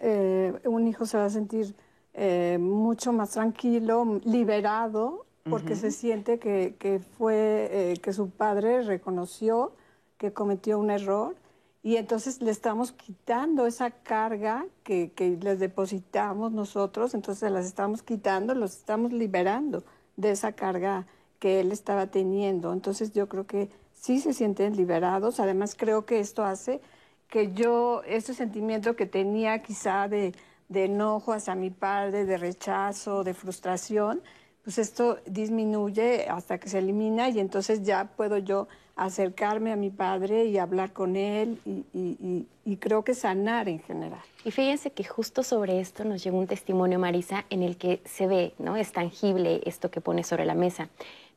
eh, 0.00 0.52
un 0.66 0.86
hijo 0.86 1.04
se 1.04 1.18
va 1.18 1.24
a 1.24 1.30
sentir 1.30 1.74
eh, 2.14 2.58
mucho 2.60 3.12
más 3.12 3.30
tranquilo, 3.30 4.20
liberado, 4.24 5.26
porque 5.42 5.74
se 5.74 5.90
siente 5.90 6.38
que, 6.38 7.00
fue, 7.18 7.68
eh, 7.72 7.96
que 8.00 8.12
su 8.12 8.30
padre 8.30 8.82
reconoció 8.82 9.72
que 10.16 10.32
cometió 10.32 10.78
un 10.78 10.92
error 10.92 11.34
y 11.82 11.96
entonces 11.96 12.40
le 12.40 12.52
estamos 12.52 12.92
quitando 12.92 13.66
esa 13.66 13.90
carga 13.90 14.64
que, 14.84 15.10
que 15.10 15.30
les 15.42 15.58
depositamos 15.58 16.52
nosotros, 16.52 17.14
entonces 17.14 17.50
las 17.50 17.66
estamos 17.66 18.04
quitando, 18.04 18.54
los 18.54 18.76
estamos 18.76 19.12
liberando 19.12 19.82
de 20.20 20.32
esa 20.32 20.52
carga 20.52 21.06
que 21.38 21.60
él 21.60 21.72
estaba 21.72 22.08
teniendo. 22.08 22.72
Entonces 22.72 23.12
yo 23.12 23.28
creo 23.28 23.46
que 23.46 23.70
sí 23.92 24.20
se 24.20 24.32
sienten 24.34 24.76
liberados. 24.76 25.40
Además 25.40 25.74
creo 25.76 26.04
que 26.04 26.20
esto 26.20 26.44
hace 26.44 26.80
que 27.28 27.52
yo, 27.52 28.02
ese 28.06 28.34
sentimiento 28.34 28.96
que 28.96 29.06
tenía 29.06 29.62
quizá 29.62 30.08
de, 30.08 30.34
de 30.68 30.84
enojo 30.84 31.32
hacia 31.32 31.54
mi 31.54 31.70
padre, 31.70 32.24
de 32.24 32.36
rechazo, 32.36 33.24
de 33.24 33.34
frustración, 33.34 34.20
pues 34.62 34.78
esto 34.78 35.18
disminuye 35.26 36.28
hasta 36.28 36.58
que 36.58 36.68
se 36.68 36.78
elimina 36.78 37.28
y 37.30 37.40
entonces 37.40 37.82
ya 37.82 38.10
puedo 38.16 38.36
yo 38.38 38.68
acercarme 39.00 39.72
a 39.72 39.76
mi 39.76 39.88
padre 39.88 40.44
y 40.44 40.58
hablar 40.58 40.92
con 40.92 41.16
él 41.16 41.58
y, 41.64 42.76
creo 42.76 43.02
que 43.02 43.14
sanar 43.14 43.68
en 43.68 43.80
general. 43.80 44.20
Y 44.44 44.50
fíjense 44.50 44.92
que 44.92 45.04
justo 45.04 45.42
sobre 45.42 45.80
esto 45.80 46.04
nos 46.04 46.22
llegó 46.22 46.38
un 46.38 46.46
testimonio, 46.46 46.98
Marisa, 46.98 47.44
en 47.50 47.62
el 47.62 47.76
que 47.76 48.00
se 48.04 48.26
ve, 48.26 48.52
¿no? 48.58 48.76
Es 48.76 48.92
tangible 48.92 49.60
esto 49.64 49.90
que 49.90 50.00
pone 50.00 50.22
sobre 50.22 50.44
la 50.44 50.54
mesa. 50.54 50.88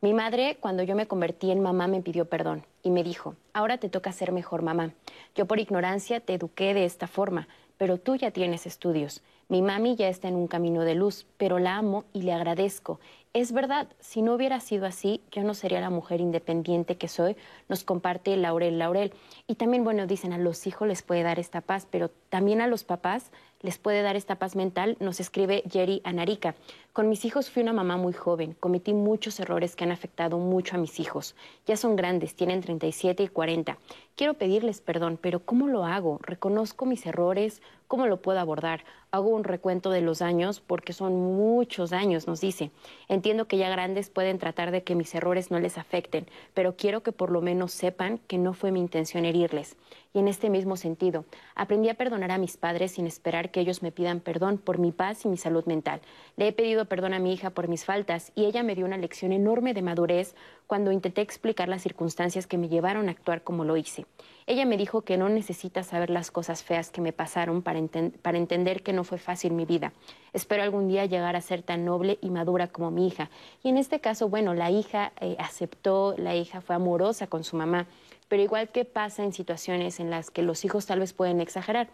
Mi 0.01 0.13
madre, 0.13 0.57
cuando 0.59 0.83
yo 0.83 0.95
me 0.95 1.07
convertí 1.07 1.51
en 1.51 1.61
mamá, 1.61 1.87
me 1.87 2.01
pidió 2.01 2.25
perdón 2.25 2.65
y 2.81 2.91
me 2.91 3.03
dijo, 3.03 3.35
ahora 3.53 3.77
te 3.77 3.89
toca 3.89 4.11
ser 4.11 4.31
mejor 4.31 4.61
mamá. 4.61 4.91
Yo 5.35 5.45
por 5.45 5.59
ignorancia 5.59 6.19
te 6.19 6.33
eduqué 6.33 6.73
de 6.73 6.85
esta 6.85 7.07
forma, 7.07 7.47
pero 7.77 7.97
tú 7.97 8.15
ya 8.15 8.31
tienes 8.31 8.65
estudios. 8.65 9.21
Mi 9.47 9.61
mami 9.61 9.95
ya 9.95 10.09
está 10.09 10.27
en 10.27 10.35
un 10.35 10.47
camino 10.47 10.81
de 10.81 10.95
luz, 10.95 11.25
pero 11.37 11.59
la 11.59 11.77
amo 11.77 12.05
y 12.13 12.23
le 12.23 12.33
agradezco. 12.33 12.99
Es 13.33 13.51
verdad, 13.51 13.87
si 13.99 14.21
no 14.21 14.35
hubiera 14.35 14.59
sido 14.59 14.85
así, 14.85 15.23
yo 15.31 15.41
no 15.41 15.55
sería 15.55 15.81
la 15.81 15.89
mujer 15.89 16.21
independiente 16.21 16.97
que 16.97 17.07
soy, 17.07 17.35
nos 17.67 17.83
comparte 17.83 18.37
Laurel 18.37 18.77
Laurel. 18.77 19.11
Y 19.47 19.55
también, 19.55 19.83
bueno, 19.83 20.05
dicen, 20.05 20.33
a 20.33 20.37
los 20.37 20.67
hijos 20.67 20.87
les 20.87 21.01
puede 21.01 21.23
dar 21.23 21.39
esta 21.39 21.61
paz, 21.61 21.87
pero 21.89 22.11
también 22.33 22.61
a 22.61 22.67
los 22.67 22.83
papás 22.83 23.29
les 23.61 23.77
puede 23.77 24.01
dar 24.01 24.15
esta 24.15 24.39
paz 24.39 24.55
mental, 24.55 24.97
nos 24.99 25.19
escribe 25.19 25.61
Jerry 25.71 26.01
Anarica. 26.03 26.55
Con 26.91 27.07
mis 27.07 27.25
hijos 27.25 27.51
fui 27.51 27.61
una 27.61 27.73
mamá 27.73 27.95
muy 27.95 28.11
joven, 28.11 28.55
cometí 28.59 28.91
muchos 28.91 29.39
errores 29.39 29.75
que 29.75 29.83
han 29.83 29.91
afectado 29.91 30.39
mucho 30.39 30.75
a 30.75 30.79
mis 30.79 30.99
hijos. 30.99 31.35
Ya 31.67 31.77
son 31.77 31.95
grandes, 31.95 32.35
tienen 32.35 32.61
37 32.61 33.21
y 33.21 33.27
40. 33.27 33.77
Quiero 34.15 34.33
pedirles 34.33 34.81
perdón, 34.81 35.19
pero 35.21 35.45
¿cómo 35.45 35.67
lo 35.67 35.85
hago? 35.85 36.19
¿Reconozco 36.23 36.87
mis 36.87 37.05
errores? 37.05 37.61
¿Cómo 37.87 38.07
lo 38.07 38.21
puedo 38.21 38.39
abordar? 38.39 38.83
Hago 39.11 39.29
un 39.29 39.43
recuento 39.43 39.91
de 39.91 40.01
los 40.01 40.23
años 40.23 40.59
porque 40.59 40.91
son 40.91 41.13
muchos 41.15 41.93
años, 41.93 42.27
nos 42.27 42.41
dice. 42.41 42.71
Entiendo 43.07 43.45
que 43.45 43.57
ya 43.57 43.69
grandes 43.69 44.09
pueden 44.09 44.39
tratar 44.39 44.71
de 44.71 44.83
que 44.83 44.95
mis 44.95 45.13
errores 45.13 45.51
no 45.51 45.59
les 45.59 45.77
afecten, 45.77 46.25
pero 46.55 46.75
quiero 46.75 47.03
que 47.03 47.11
por 47.11 47.31
lo 47.31 47.41
menos 47.41 47.71
sepan 47.71 48.17
que 48.27 48.39
no 48.39 48.53
fue 48.53 48.71
mi 48.71 48.79
intención 48.79 49.23
herirles. 49.23 49.77
Y 50.13 50.19
en 50.19 50.27
este 50.27 50.51
mismo 50.51 50.77
sentido, 50.77 51.25
aprendí 51.55 51.89
a 51.89 51.95
perdonar 51.95 52.31
a 52.31 52.37
mis 52.37 52.55
padres 52.55 52.91
sin 52.91 53.07
esperar 53.07 53.49
que 53.49 53.59
ellos 53.59 53.81
me 53.81 53.91
pidan 53.91 54.19
perdón 54.19 54.59
por 54.59 54.77
mi 54.77 54.91
paz 54.91 55.25
y 55.25 55.27
mi 55.27 55.37
salud 55.37 55.65
mental. 55.65 56.01
Le 56.37 56.47
he 56.47 56.53
pedido 56.53 56.85
perdón 56.85 57.15
a 57.15 57.19
mi 57.19 57.33
hija 57.33 57.49
por 57.49 57.67
mis 57.67 57.83
faltas 57.83 58.31
y 58.35 58.45
ella 58.45 58.61
me 58.61 58.75
dio 58.75 58.85
una 58.85 58.97
lección 58.97 59.31
enorme 59.31 59.73
de 59.73 59.81
madurez 59.81 60.35
cuando 60.67 60.91
intenté 60.91 61.21
explicar 61.21 61.67
las 61.67 61.81
circunstancias 61.81 62.45
que 62.45 62.57
me 62.57 62.69
llevaron 62.69 63.07
a 63.07 63.11
actuar 63.11 63.41
como 63.41 63.65
lo 63.65 63.75
hice. 63.75 64.05
Ella 64.45 64.65
me 64.65 64.77
dijo 64.77 65.01
que 65.01 65.17
no 65.17 65.29
necesita 65.29 65.83
saber 65.83 66.09
las 66.09 66.29
cosas 66.29 66.63
feas 66.63 66.91
que 66.91 67.01
me 67.01 67.13
pasaron 67.13 67.61
para, 67.61 67.79
para, 68.21 68.37
entender 68.37 68.83
que 68.83 68.93
no 68.93 69.03
fue 69.03 69.17
fácil 69.17 69.53
mi 69.53 69.65
vida. 69.65 69.93
Espero 70.33 70.63
algún 70.63 70.87
día 70.87 71.05
llegar 71.05 71.35
a 71.35 71.41
ser 71.41 71.63
tan 71.63 71.85
noble 71.85 72.17
y 72.21 72.29
madura 72.29 72.67
como 72.67 72.91
mi 72.91 73.07
hija. 73.07 73.29
Y 73.63 73.69
en 73.69 73.77
este 73.77 73.99
caso, 73.99 74.29
bueno, 74.29 74.53
la 74.53 74.69
hija 74.69 75.13
eh, 75.21 75.35
aceptó, 75.39 76.15
la 76.17 76.35
hija 76.35 76.61
fue 76.61 76.75
amorosa 76.75 77.27
con 77.27 77.43
su 77.43 77.55
mamá 77.55 77.87
pero 78.27 78.43
igual 78.43 78.69
que 78.69 78.85
pasa 78.85 79.23
en 79.23 79.33
situaciones 79.33 79.99
en 79.99 80.09
las 80.09 80.31
que 80.31 80.41
los 80.41 80.65
hijos 80.65 80.85
tal 80.85 80.99
vez 80.99 81.13
pueden 81.13 81.41
exagerar. 81.41 81.89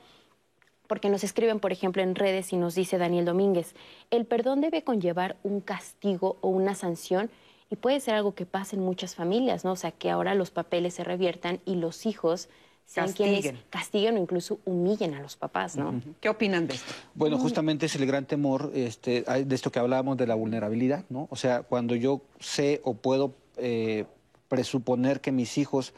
Porque 0.88 1.10
nos 1.10 1.24
escriben, 1.24 1.60
por 1.60 1.72
ejemplo, 1.72 2.02
en 2.02 2.16
redes 2.16 2.52
y 2.52 2.58
nos 2.58 2.74
dice 2.74 2.98
Daniel 2.98 3.26
Domínguez, 3.26 3.76
el 4.10 4.26
perdón 4.26 4.62
debe 4.62 4.84
conllevar 4.84 5.38
un 5.44 5.62
castigo 5.62 6.38
o 6.42 6.50
una 6.50 6.74
sanción 6.74 7.30
y 7.70 7.76
puede 7.76 8.00
ser 8.00 8.16
algo 8.16 8.34
que 8.34 8.46
pasa 8.46 8.76
en 8.76 8.82
muchas 8.82 9.16
familias, 9.16 9.64
¿no? 9.64 9.74
O 9.74 9.76
sea, 9.76 9.92
que 9.92 10.10
ahora 10.10 10.34
los 10.34 10.50
papeles 10.50 10.96
se 10.96 11.04
reviertan 11.04 11.60
y 11.66 11.76
los 11.76 12.06
hijos 12.08 12.50
sean 12.90 13.06
castiguen. 13.06 13.42
quienes 13.42 13.64
castiguen 13.70 14.16
o 14.16 14.18
incluso 14.18 14.60
humillen 14.66 15.14
a 15.14 15.22
los 15.22 15.36
papás, 15.36 15.76
¿no? 15.76 16.02
¿Qué 16.20 16.28
opinan 16.28 16.66
de 16.66 16.74
esto? 16.74 16.92
Bueno, 17.14 17.38
justamente 17.38 17.86
es 17.86 17.96
el 17.96 18.08
gran 18.08 18.26
temor 18.26 18.72
este, 18.74 19.22
de 19.22 19.56
esto 19.56 19.72
que 19.72 19.78
hablábamos 19.78 20.18
de 20.18 20.26
la 20.26 20.34
vulnerabilidad, 20.34 21.06
¿no? 21.10 21.28
O 21.30 21.36
sea, 21.36 21.62
cuando 21.62 21.96
yo 21.96 22.22
sé 22.40 22.82
o 22.84 22.96
puedo 22.96 23.36
eh, 23.58 24.06
presuponer 24.48 25.22
que 25.22 25.32
mis 25.32 25.60
hijos 25.60 25.94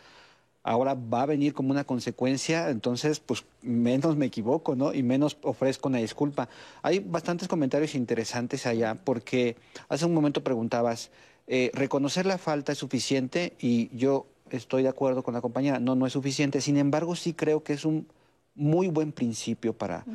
ahora 0.64 0.94
va 0.94 1.24
a 1.24 1.26
venir 1.26 1.54
como 1.54 1.72
una 1.72 1.84
consecuencia, 1.84 2.70
entonces 2.70 3.20
pues 3.20 3.46
menos 3.62 4.16
me 4.16 4.28
equivoco, 4.28 4.76
¿no? 4.76 4.94
Y 4.94 5.04
menos 5.04 5.38
ofrezco 5.42 5.90
una 5.90 5.98
disculpa. 5.98 6.50
Hay 6.82 7.00
bastantes 7.00 7.48
comentarios 7.48 7.96
interesantes 7.96 8.66
allá 8.66 8.96
porque 8.96 9.56
hace 9.90 10.06
un 10.06 10.14
momento 10.14 10.44
preguntabas, 10.44 11.12
eh, 11.48 11.72
¿reconocer 11.74 12.26
la 12.26 12.38
falta 12.38 12.72
es 12.72 12.78
suficiente? 12.78 13.54
Y 13.60 13.96
yo 13.96 14.28
estoy 14.50 14.84
de 14.84 14.90
acuerdo 14.90 15.24
con 15.24 15.34
la 15.34 15.42
compañera, 15.42 15.80
no, 15.80 15.96
no 15.96 16.06
es 16.06 16.14
suficiente. 16.14 16.62
Sin 16.62 16.78
embargo, 16.78 17.16
sí 17.16 17.34
creo 17.34 17.64
que 17.64 17.74
es 17.74 17.86
un 17.86 18.08
muy 18.54 18.88
buen 18.88 19.12
principio 19.12 19.74
para... 19.74 20.06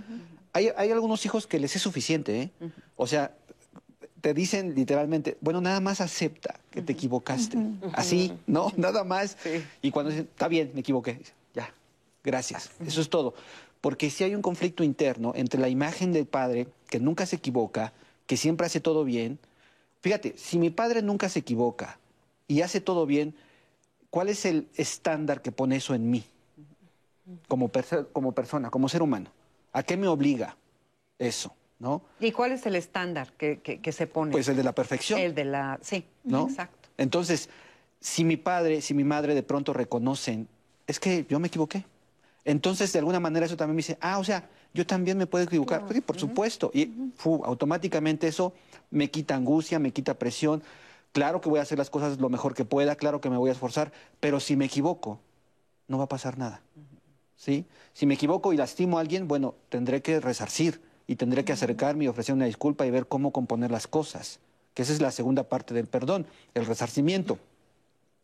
hay, 0.52 0.70
hay, 0.76 0.90
algunos 0.90 1.24
hijos 1.24 1.46
que 1.46 1.58
les 1.58 1.74
es 1.74 1.82
suficiente, 1.82 2.42
¿eh? 2.42 2.50
O 2.94 3.06
sea, 3.06 3.34
te 4.26 4.34
dicen 4.34 4.74
literalmente, 4.74 5.38
bueno, 5.40 5.60
nada 5.60 5.78
más 5.78 6.00
acepta 6.00 6.58
que 6.72 6.82
te 6.82 6.94
equivocaste. 6.94 7.58
Así, 7.92 8.32
¿no? 8.48 8.72
Nada 8.76 9.04
más. 9.04 9.36
Y 9.80 9.92
cuando 9.92 10.10
dicen, 10.10 10.26
está 10.28 10.48
bien, 10.48 10.72
me 10.74 10.80
equivoqué, 10.80 11.20
ya, 11.54 11.72
gracias. 12.24 12.72
Eso 12.84 13.00
es 13.02 13.08
todo. 13.08 13.34
Porque 13.80 14.10
si 14.10 14.24
hay 14.24 14.34
un 14.34 14.42
conflicto 14.42 14.82
interno 14.82 15.32
entre 15.36 15.60
la 15.60 15.68
imagen 15.68 16.12
del 16.12 16.26
padre, 16.26 16.66
que 16.90 16.98
nunca 16.98 17.24
se 17.24 17.36
equivoca, 17.36 17.92
que 18.26 18.36
siempre 18.36 18.66
hace 18.66 18.80
todo 18.80 19.04
bien. 19.04 19.38
Fíjate, 20.00 20.34
si 20.36 20.58
mi 20.58 20.70
padre 20.70 21.02
nunca 21.02 21.28
se 21.28 21.38
equivoca 21.38 22.00
y 22.48 22.62
hace 22.62 22.80
todo 22.80 23.06
bien, 23.06 23.32
¿cuál 24.10 24.28
es 24.28 24.44
el 24.44 24.66
estándar 24.74 25.40
que 25.40 25.52
pone 25.52 25.76
eso 25.76 25.94
en 25.94 26.10
mí? 26.10 26.24
Como, 27.46 27.70
como 28.12 28.32
persona, 28.32 28.70
como 28.70 28.88
ser 28.88 29.02
humano. 29.02 29.30
¿A 29.72 29.84
qué 29.84 29.96
me 29.96 30.08
obliga 30.08 30.56
eso? 31.16 31.54
¿No? 31.78 32.02
¿Y 32.20 32.32
cuál 32.32 32.52
es 32.52 32.66
el 32.66 32.76
estándar 32.76 33.32
que, 33.32 33.92
se 33.92 34.06
pone? 34.06 34.32
Pues 34.32 34.48
el 34.48 34.56
de 34.56 34.64
la 34.64 34.72
perfección. 34.72 35.20
El 35.20 35.34
de 35.34 35.44
la, 35.44 35.78
sí, 35.82 36.04
¿no? 36.24 36.48
exacto. 36.48 36.88
Entonces, 36.98 37.48
si 38.00 38.24
mi 38.24 38.36
padre, 38.36 38.80
si 38.80 38.94
mi 38.94 39.04
madre 39.04 39.34
de 39.34 39.42
pronto 39.42 39.72
reconocen, 39.72 40.48
es 40.86 41.00
que 41.00 41.26
yo 41.28 41.38
me 41.38 41.48
equivoqué. 41.48 41.84
Entonces, 42.44 42.92
de 42.92 43.00
alguna 43.00 43.20
manera 43.20 43.46
eso 43.46 43.56
también 43.56 43.74
me 43.74 43.80
dice, 43.80 43.98
ah, 44.00 44.18
o 44.18 44.24
sea, 44.24 44.48
yo 44.72 44.86
también 44.86 45.18
me 45.18 45.26
puedo 45.26 45.44
equivocar. 45.44 45.84
Sí, 45.90 46.00
por 46.00 46.18
supuesto. 46.18 46.70
Y 46.72 46.92
automáticamente 47.44 48.28
eso 48.28 48.52
me 48.90 49.10
quita 49.10 49.34
angustia, 49.34 49.78
me 49.78 49.90
quita 49.90 50.14
presión. 50.14 50.62
Claro 51.12 51.40
que 51.40 51.48
voy 51.48 51.58
a 51.58 51.62
hacer 51.62 51.78
las 51.78 51.90
cosas 51.90 52.20
lo 52.20 52.28
mejor 52.28 52.54
que 52.54 52.64
pueda, 52.64 52.94
claro 52.94 53.20
que 53.20 53.30
me 53.30 53.36
voy 53.36 53.48
a 53.48 53.52
esforzar, 53.52 53.90
pero 54.20 54.38
si 54.38 54.54
me 54.54 54.66
equivoco, 54.66 55.18
no 55.88 55.98
va 55.98 56.04
a 56.04 56.08
pasar 56.08 56.38
nada. 56.38 56.62
¿Sí? 57.36 57.66
Si 57.92 58.06
me 58.06 58.14
equivoco 58.14 58.52
y 58.52 58.56
lastimo 58.56 58.98
a 58.98 59.00
alguien, 59.00 59.26
bueno, 59.26 59.54
tendré 59.68 60.02
que 60.02 60.20
resarcir 60.20 60.80
y 61.06 61.16
tendré 61.16 61.44
que 61.44 61.52
acercarme 61.52 62.04
y 62.04 62.08
ofrecer 62.08 62.34
una 62.34 62.46
disculpa 62.46 62.86
y 62.86 62.90
ver 62.90 63.06
cómo 63.06 63.32
componer 63.32 63.70
las 63.70 63.86
cosas, 63.86 64.40
que 64.74 64.82
esa 64.82 64.92
es 64.92 65.00
la 65.00 65.10
segunda 65.10 65.44
parte 65.44 65.74
del 65.74 65.86
perdón, 65.86 66.26
el 66.54 66.66
resarcimiento. 66.66 67.38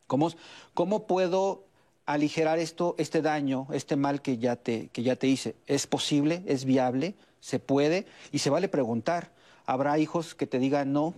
¿Cómo, 0.06 0.30
cómo 0.74 1.06
puedo 1.06 1.64
aligerar 2.04 2.58
esto, 2.58 2.94
este 2.98 3.22
daño, 3.22 3.66
este 3.72 3.96
mal 3.96 4.20
que 4.20 4.38
ya, 4.38 4.56
te, 4.56 4.88
que 4.88 5.02
ya 5.02 5.16
te 5.16 5.28
hice? 5.28 5.54
¿Es 5.66 5.86
posible? 5.86 6.42
¿Es 6.46 6.64
viable? 6.64 7.14
¿Se 7.40 7.58
puede? 7.58 8.06
Y 8.32 8.40
se 8.40 8.50
vale 8.50 8.68
preguntar. 8.68 9.30
¿Habrá 9.64 9.98
hijos 9.98 10.34
que 10.34 10.46
te 10.46 10.58
digan 10.58 10.92
no? 10.92 11.14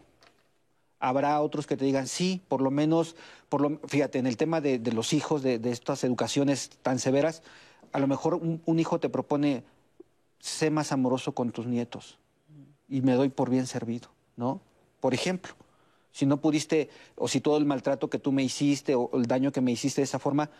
habrá 1.05 1.41
otros 1.41 1.67
que 1.67 1.77
te 1.77 1.85
digan 1.85 2.07
sí, 2.07 2.41
por 2.49 2.63
lo 2.63 2.71
menos, 2.71 3.15
por 3.49 3.61
lo, 3.61 3.79
fíjate, 3.87 4.19
en 4.19 4.27
el 4.27 4.37
tema 4.37 4.61
de, 4.61 4.79
los 4.93 5.13
hijos, 5.13 5.43
de, 5.43 5.61
estas 5.65 6.03
educaciones 6.03 6.71
tan 6.83 6.99
severas, 6.99 7.43
a 7.93 7.99
lo 7.99 8.07
mejor 8.07 8.35
un, 8.35 8.79
hijo 8.79 8.99
te 8.99 9.09
propone, 9.09 9.65
sé 10.45 10.69
más 10.69 10.93
amoroso 10.93 11.33
con 11.33 11.53
tus 11.53 11.67
nietos 11.67 12.19
y 12.87 13.01
me 13.01 13.15
doy 13.15 13.31
por 13.31 13.49
bien 13.49 13.67
servido, 13.67 14.11
¿no? 14.37 14.61
Por 15.01 15.15
ejemplo, 15.15 15.55
si 16.13 16.27
no 16.27 16.37
pudiste, 16.37 16.91
o 17.17 17.29
si 17.29 17.41
todo 17.41 17.57
el 17.57 17.65
maltrato 17.65 18.11
que 18.11 18.19
tú 18.19 18.31
me 18.31 18.43
hiciste 18.43 18.95
o 18.95 19.09
el 19.15 19.25
daño 19.25 19.53
que 19.53 19.63
me 19.63 19.73
hiciste 19.73 20.03
de 20.03 20.05
esa 20.05 20.19
forma, 20.19 20.51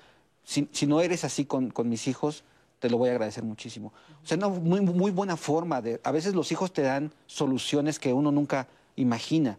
si, 0.43 0.67
no 0.87 1.03
eres 1.03 1.25
así 1.25 1.45
con, 1.45 1.71
mis 1.85 2.09
hijos, 2.09 2.45
te 2.79 2.89
lo 2.89 2.97
voy 2.97 3.11
a 3.11 3.13
agradecer 3.13 3.45
muchísimo. 3.45 3.93
O 4.23 4.27
sea, 4.27 4.39
una 4.39 4.49
muy, 4.49 4.81
muy 4.81 5.11
buena 5.11 5.37
forma 5.37 5.83
de... 5.83 6.01
A 6.03 6.13
veces 6.13 6.35
los 6.35 6.51
hijos 6.51 6.73
te 6.73 6.81
dan 6.81 7.13
soluciones 7.27 7.99
que 7.99 8.15
uno 8.15 8.33
nunca 8.33 8.69
imagina, 8.97 9.59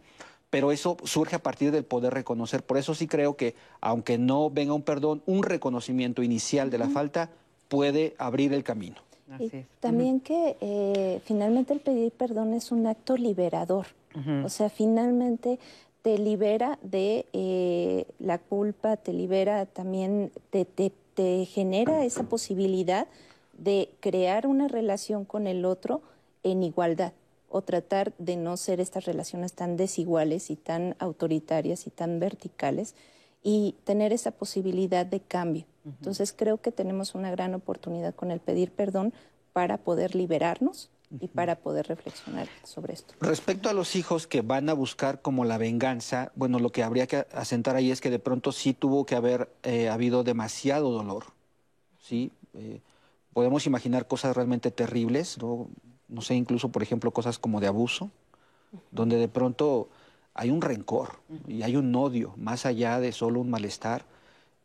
pero 0.50 0.72
eso 0.72 0.98
surge 1.04 1.36
a 1.36 1.44
partir 1.44 1.72
del 1.72 1.86
poder 1.86 2.16
reconocer. 2.16 2.64
Por 2.64 2.78
eso 2.78 2.96
sí 2.96 3.06
creo 3.06 3.38
que, 3.38 3.54
aunque 3.80 4.18
no 4.18 4.50
venga 4.50 4.74
un 4.74 4.82
perdón, 4.82 5.22
un 5.28 5.44
reconocimiento 5.44 6.24
inicial 6.24 6.72
de 6.72 6.80
la 6.80 6.90
falta 6.90 7.30
puede 7.70 8.16
abrir 8.18 8.54
el 8.54 8.64
camino 8.64 9.06
también 9.80 10.20
que 10.20 10.58
eh, 10.62 11.22
finalmente 11.26 11.74
el 11.74 11.80
pedir 11.80 12.12
perdón 12.12 12.54
es 12.54 12.72
un 12.72 12.88
acto 12.88 13.18
liberador. 13.18 13.88
O 14.46 14.48
sea, 14.48 14.70
finalmente 14.70 15.60
te 16.02 16.18
libera 16.18 16.80
de 16.82 17.26
eh, 17.34 18.06
la 18.20 18.38
culpa, 18.38 18.96
te 18.96 19.12
libera 19.12 19.66
también, 19.66 20.32
te, 20.52 20.64
te, 20.64 21.46
genera 21.46 22.06
esa 22.06 22.24
posibilidad 22.24 23.08
de 23.58 23.90
crear 24.00 24.48
una 24.48 24.70
relación 24.70 25.26
con 25.26 25.48
el 25.48 25.66
otro 25.66 26.02
en 26.44 26.64
igualdad 26.64 27.12
o 27.50 27.62
tratar 27.62 28.14
de 28.20 28.38
no 28.38 28.56
ser 28.56 28.80
estas 28.80 29.06
relaciones 29.06 29.54
tan 29.54 29.76
desiguales 29.78 30.50
y 30.50 30.56
tan 30.56 30.96
autoritarias 31.00 31.88
y 31.88 31.90
tan 31.90 32.20
verticales 32.20 32.96
y 33.48 33.76
tener 33.84 34.12
esa 34.12 34.32
posibilidad 34.32 35.06
de 35.06 35.20
cambio. 35.20 35.66
Entonces 35.86 36.34
creo 36.36 36.60
que 36.60 36.72
tenemos 36.72 37.14
una 37.14 37.30
gran 37.30 37.54
oportunidad 37.54 38.16
con 38.16 38.32
el 38.32 38.40
pedir 38.40 38.72
perdón 38.72 39.14
para 39.54 39.78
poder 39.78 40.16
liberarnos 40.16 40.90
y 41.20 41.28
para 41.28 41.56
poder 41.56 41.86
reflexionar 41.86 42.48
sobre 42.64 42.96
esto. 42.96 43.14
Respecto 43.22 43.70
a 43.70 43.74
los 43.74 43.96
hijos 43.96 44.26
que 44.26 44.42
van 44.42 44.68
a 44.68 44.74
buscar 44.74 45.22
como 45.22 45.46
la 45.46 45.60
venganza, 45.60 46.32
bueno, 46.34 46.58
lo 46.58 46.72
que 46.72 46.82
habría 46.82 47.06
que 47.06 47.28
asentar 47.34 47.76
ahí 47.76 47.92
es 47.92 48.02
que 48.02 48.10
de 48.10 48.18
pronto 48.18 48.52
sí 48.52 48.74
tuvo 48.74 49.06
que 49.06 49.14
haber 49.14 49.48
eh, 49.62 49.90
habido 49.90 50.24
demasiado 50.24 50.90
dolor, 50.90 51.26
¿sí? 52.02 52.32
Eh, 52.56 52.82
podemos 53.32 53.68
imaginar 53.68 54.08
cosas 54.08 54.36
realmente 54.36 54.72
terribles, 54.72 55.38
¿no? 55.38 55.68
no 56.08 56.22
sé, 56.22 56.34
incluso, 56.34 56.70
por 56.70 56.82
ejemplo, 56.82 57.12
cosas 57.12 57.38
como 57.38 57.60
de 57.60 57.68
abuso, 57.68 58.10
donde 58.90 59.18
de 59.18 59.28
pronto 59.28 59.88
hay 60.36 60.52
un 60.52 60.62
rencor 60.62 61.22
y 61.48 61.64
hay 61.64 61.78
un 61.78 61.96
odio, 61.96 62.34
más 62.36 62.66
allá 62.66 63.00
de 63.00 63.14
solo 63.14 63.40
un 63.40 63.50
malestar. 63.50 64.06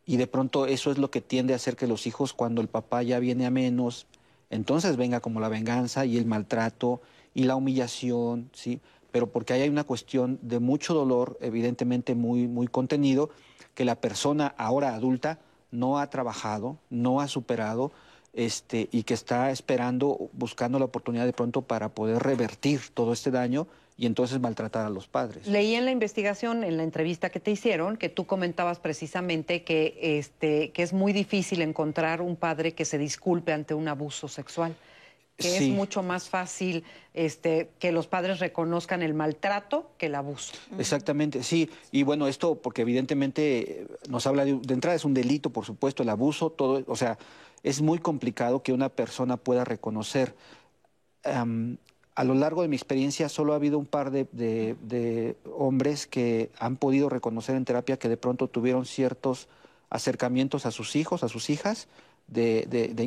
Y 0.05 0.17
de 0.17 0.27
pronto 0.27 0.65
eso 0.65 0.91
es 0.91 0.97
lo 0.97 1.09
que 1.09 1.21
tiende 1.21 1.53
a 1.53 1.55
hacer 1.55 1.77
que 1.77 1.87
los 1.87 2.05
hijos, 2.05 2.33
cuando 2.33 2.61
el 2.61 2.67
papá 2.67 3.01
ya 3.03 3.19
viene 3.19 3.45
a 3.45 3.49
menos, 3.51 4.05
entonces 4.49 4.97
venga 4.97 5.21
como 5.21 5.39
la 5.39 5.47
venganza 5.47 6.05
y 6.05 6.17
el 6.17 6.25
maltrato 6.25 7.01
y 7.33 7.45
la 7.45 7.55
humillación, 7.55 8.49
¿sí? 8.51 8.81
Pero 9.11 9.27
porque 9.27 9.53
ahí 9.53 9.61
hay 9.61 9.69
una 9.69 9.85
cuestión 9.85 10.39
de 10.41 10.59
mucho 10.59 10.93
dolor, 10.93 11.37
evidentemente 11.39 12.15
muy, 12.15 12.47
muy 12.47 12.67
contenido, 12.67 13.29
que 13.73 13.85
la 13.85 13.95
persona 13.95 14.53
ahora 14.57 14.93
adulta 14.93 15.39
no 15.71 15.99
ha 15.99 16.09
trabajado, 16.09 16.77
no 16.89 17.21
ha 17.21 17.29
superado, 17.29 17.93
este, 18.33 18.89
y 18.91 19.03
que 19.03 19.13
está 19.13 19.51
esperando, 19.51 20.29
buscando 20.33 20.79
la 20.79 20.85
oportunidad 20.85 21.25
de 21.25 21.33
pronto 21.33 21.61
para 21.61 21.89
poder 21.89 22.21
revertir 22.21 22.81
todo 22.93 23.13
este 23.13 23.31
daño 23.31 23.67
y 23.97 24.05
entonces 24.05 24.39
maltratar 24.39 24.85
a 24.85 24.89
los 24.89 25.07
padres. 25.07 25.47
Leí 25.47 25.75
en 25.75 25.85
la 25.85 25.91
investigación, 25.91 26.63
en 26.63 26.77
la 26.77 26.83
entrevista 26.83 27.29
que 27.29 27.39
te 27.39 27.51
hicieron, 27.51 27.97
que 27.97 28.09
tú 28.09 28.25
comentabas 28.25 28.79
precisamente 28.79 29.63
que, 29.63 29.97
este, 30.01 30.71
que 30.71 30.83
es 30.83 30.93
muy 30.93 31.13
difícil 31.13 31.61
encontrar 31.61 32.21
un 32.21 32.35
padre 32.35 32.73
que 32.73 32.85
se 32.85 32.97
disculpe 32.97 33.53
ante 33.53 33.73
un 33.73 33.87
abuso 33.87 34.27
sexual 34.27 34.75
que 35.41 35.57
es 35.57 35.69
mucho 35.69 36.03
más 36.03 36.29
fácil 36.29 36.83
este, 37.13 37.71
que 37.79 37.91
los 37.91 38.07
padres 38.07 38.39
reconozcan 38.39 39.01
el 39.01 39.13
maltrato 39.13 39.91
que 39.97 40.05
el 40.05 40.15
abuso. 40.15 40.53
Exactamente, 40.77 41.43
sí. 41.43 41.69
Y 41.91 42.03
bueno, 42.03 42.27
esto 42.27 42.55
porque 42.55 42.83
evidentemente 42.83 43.87
nos 44.07 44.27
habla 44.27 44.45
de, 44.45 44.53
de 44.53 44.73
entrada, 44.73 44.95
es 44.95 45.05
un 45.05 45.13
delito, 45.13 45.49
por 45.49 45.65
supuesto, 45.65 46.03
el 46.03 46.09
abuso, 46.09 46.51
todo, 46.51 46.83
o 46.87 46.95
sea, 46.95 47.17
es 47.63 47.81
muy 47.81 47.99
complicado 47.99 48.63
que 48.63 48.73
una 48.73 48.89
persona 48.89 49.37
pueda 49.37 49.65
reconocer. 49.65 50.35
A 52.15 52.23
lo 52.23 52.33
largo 52.33 52.61
de 52.61 52.67
mi 52.67 52.75
experiencia 52.75 53.29
solo 53.29 53.53
ha 53.53 53.55
habido 53.55 53.77
un 53.77 53.85
par 53.85 54.11
de, 54.11 55.35
hombres 55.57 56.07
que 56.07 56.51
han 56.59 56.77
podido 56.77 57.09
reconocer 57.09 57.55
en 57.55 57.65
terapia 57.65 57.97
que 57.97 58.09
de 58.09 58.17
pronto 58.17 58.47
tuvieron 58.47 58.85
ciertos 58.85 59.47
acercamientos 59.89 60.65
a 60.65 60.71
sus 60.71 60.95
hijos, 60.95 61.23
a 61.23 61.29
sus 61.29 61.49
hijas, 61.49 61.87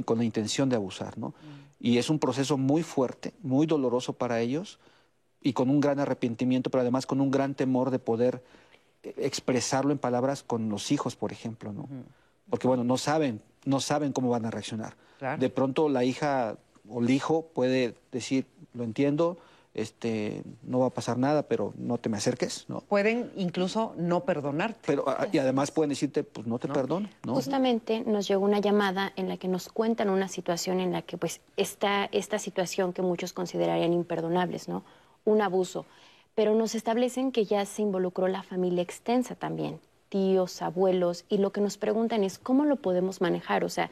con 0.05 0.19
la 0.19 0.25
intención 0.25 0.69
de 0.69 0.77
abusar. 0.77 1.19
¿no? 1.19 1.35
Y 1.81 1.99
es 1.99 2.11
un 2.11 2.19
proceso 2.19 2.57
muy 2.57 2.83
fuerte, 2.83 3.35
muy 3.43 3.67
doloroso 3.67 4.15
para 4.15 4.41
ellos 4.41 4.79
y 5.41 5.53
con 5.53 5.69
un 5.71 5.81
gran 5.81 6.01
arrepentimiento, 6.01 6.71
pero 6.71 6.83
además 6.83 7.07
con 7.07 7.21
un 7.21 7.31
gran 7.31 7.55
temor 7.55 7.91
de 7.91 7.99
poder 7.99 8.43
expresarlo 9.03 9.93
en 9.93 9.99
palabras 9.99 10.43
con 10.43 10.71
los 10.71 10.91
hijos, 10.91 11.15
por 11.17 11.33
ejemplo. 11.33 11.73
¿no? 11.73 11.89
Porque 12.49 12.67
bueno, 12.67 12.85
no 12.85 12.97
saben 12.97 13.43
no 13.65 13.81
saben 13.81 14.13
cómo 14.13 14.31
van 14.31 14.47
a 14.47 14.51
reaccionar. 14.51 14.97
De 15.39 15.49
pronto 15.49 15.89
la 15.89 16.05
hija 16.05 16.57
o 16.89 17.01
el 17.01 17.11
hijo 17.11 17.47
puede 17.55 17.95
decir, 18.13 18.47
lo 18.75 18.85
entiendo, 18.85 19.39
este, 19.75 20.43
no 20.63 20.79
va 20.79 20.87
a 20.87 20.91
pasar 20.91 21.19
nada, 21.19 21.43
pero 21.43 21.75
no 21.77 21.99
te 21.99 22.09
me 22.09 22.17
acerques, 22.17 22.67
¿no? 22.69 22.81
Pueden 22.81 23.33
incluso 23.37 23.93
no 23.97 24.25
perdonarte. 24.25 24.81
Pero, 24.87 25.05
ah, 25.09 25.27
y 25.33 25.39
además 25.39 25.73
pueden 25.73 25.91
decirte, 25.91 26.23
pues 26.23 26.47
no 26.47 26.59
te 26.59 26.69
perdono. 26.69 27.09
¿no? 27.25 27.35
Justamente 27.35 28.05
nos 28.07 28.29
llegó 28.29 28.45
una 28.45 28.61
llamada 28.61 29.13
en 29.17 29.29
la 29.29 29.37
que 29.37 29.49
nos 29.49 29.69
cuentan 29.69 30.11
una 30.11 30.29
situación 30.29 30.81
en 30.81 30.93
la 30.93 31.03
que 31.03 31.19
pues 31.19 31.41
está 31.57 32.09
esta 32.13 32.39
situación 32.39 32.93
que 32.93 33.03
muchos 33.03 33.33
considerarían 33.33 33.93
imperdonables, 33.93 34.69
¿no? 34.69 34.85
Un 35.25 35.43
abuso. 35.43 35.87
Pero 36.37 36.55
nos 36.55 36.75
establecen 36.75 37.33
que 37.33 37.45
ya 37.45 37.65
se 37.65 37.83
involucró 37.83 38.29
la 38.29 38.43
familia 38.43 38.83
extensa 38.83 39.35
también 39.35 39.81
tíos, 40.15 40.63
abuelos, 40.63 41.25
y 41.29 41.39
lo 41.39 41.51
que 41.51 41.61
nos 41.61 41.77
preguntan 41.77 42.23
es 42.23 42.39
cómo 42.39 42.65
lo 42.65 42.77
podemos 42.77 43.21
manejar, 43.21 43.65
o 43.65 43.69
sea, 43.69 43.91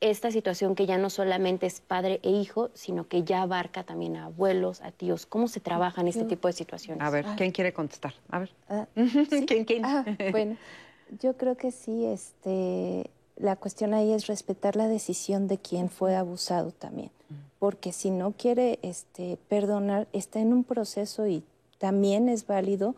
esta 0.00 0.30
situación 0.30 0.74
que 0.74 0.86
ya 0.86 0.96
no 0.96 1.10
solamente 1.10 1.66
es 1.66 1.80
padre 1.80 2.20
e 2.22 2.30
hijo, 2.30 2.70
sino 2.74 3.08
que 3.08 3.24
ya 3.24 3.42
abarca 3.42 3.82
también 3.82 4.16
a 4.16 4.26
abuelos, 4.26 4.80
a 4.80 4.92
tíos, 4.92 5.26
¿cómo 5.26 5.48
se 5.48 5.60
trabaja 5.60 6.00
en 6.00 6.08
este 6.08 6.24
tipo 6.24 6.46
de 6.48 6.52
situaciones? 6.52 7.02
A 7.02 7.10
ver, 7.10 7.26
¿quién 7.36 7.50
quiere 7.50 7.72
contestar? 7.72 8.14
A 8.30 8.38
ver. 8.38 8.50
Ah, 8.68 8.86
¿Quién, 9.46 9.64
quién? 9.64 9.84
Ah, 9.84 10.04
bueno, 10.30 10.56
yo 11.20 11.36
creo 11.36 11.56
que 11.56 11.72
sí, 11.72 12.04
este, 12.04 13.10
la 13.36 13.56
cuestión 13.56 13.92
ahí 13.92 14.12
es 14.12 14.26
respetar 14.26 14.76
la 14.76 14.86
decisión 14.86 15.48
de 15.48 15.58
quien 15.58 15.88
fue 15.90 16.14
abusado 16.14 16.70
también, 16.70 17.10
porque 17.58 17.92
si 17.92 18.10
no 18.10 18.32
quiere 18.32 18.78
este, 18.82 19.38
perdonar, 19.48 20.06
está 20.12 20.38
en 20.38 20.52
un 20.52 20.62
proceso 20.62 21.26
y 21.26 21.42
también 21.78 22.28
es 22.28 22.46
válido 22.46 22.94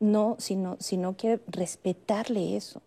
no, 0.00 0.36
sino, 0.38 0.76
si 0.80 0.96
no 0.96 1.14
quiere 1.14 1.40
respetarle 1.46 2.56
eso. 2.56 2.82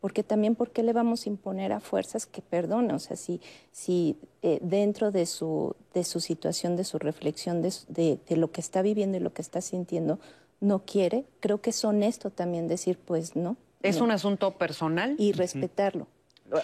Porque 0.00 0.22
también, 0.22 0.54
¿por 0.54 0.70
qué 0.70 0.82
le 0.82 0.92
vamos 0.92 1.26
a 1.26 1.28
imponer 1.28 1.72
a 1.72 1.80
fuerzas 1.80 2.26
que 2.26 2.42
perdone? 2.42 2.94
O 2.94 2.98
sea, 2.98 3.16
si, 3.16 3.40
si 3.70 4.16
eh, 4.42 4.58
dentro 4.62 5.10
de 5.10 5.26
su, 5.26 5.76
de 5.94 6.04
su 6.04 6.20
situación, 6.20 6.76
de 6.76 6.84
su 6.84 6.98
reflexión, 6.98 7.62
de, 7.62 8.18
lo 8.30 8.50
que 8.50 8.60
está 8.60 8.82
viviendo 8.82 9.18
y 9.18 9.20
lo 9.20 9.32
que 9.32 9.42
está 9.42 9.60
sintiendo, 9.60 10.18
no 10.60 10.80
quiere, 10.80 11.24
creo 11.40 11.60
que 11.60 11.70
es 11.70 11.84
honesto 11.84 12.30
también 12.30 12.68
decir, 12.68 12.98
pues 12.98 13.36
no. 13.36 13.56
¿Es 13.82 14.00
un 14.00 14.10
asunto 14.10 14.52
personal? 14.52 15.16
Y 15.18 15.32
respetarlo. 15.32 16.06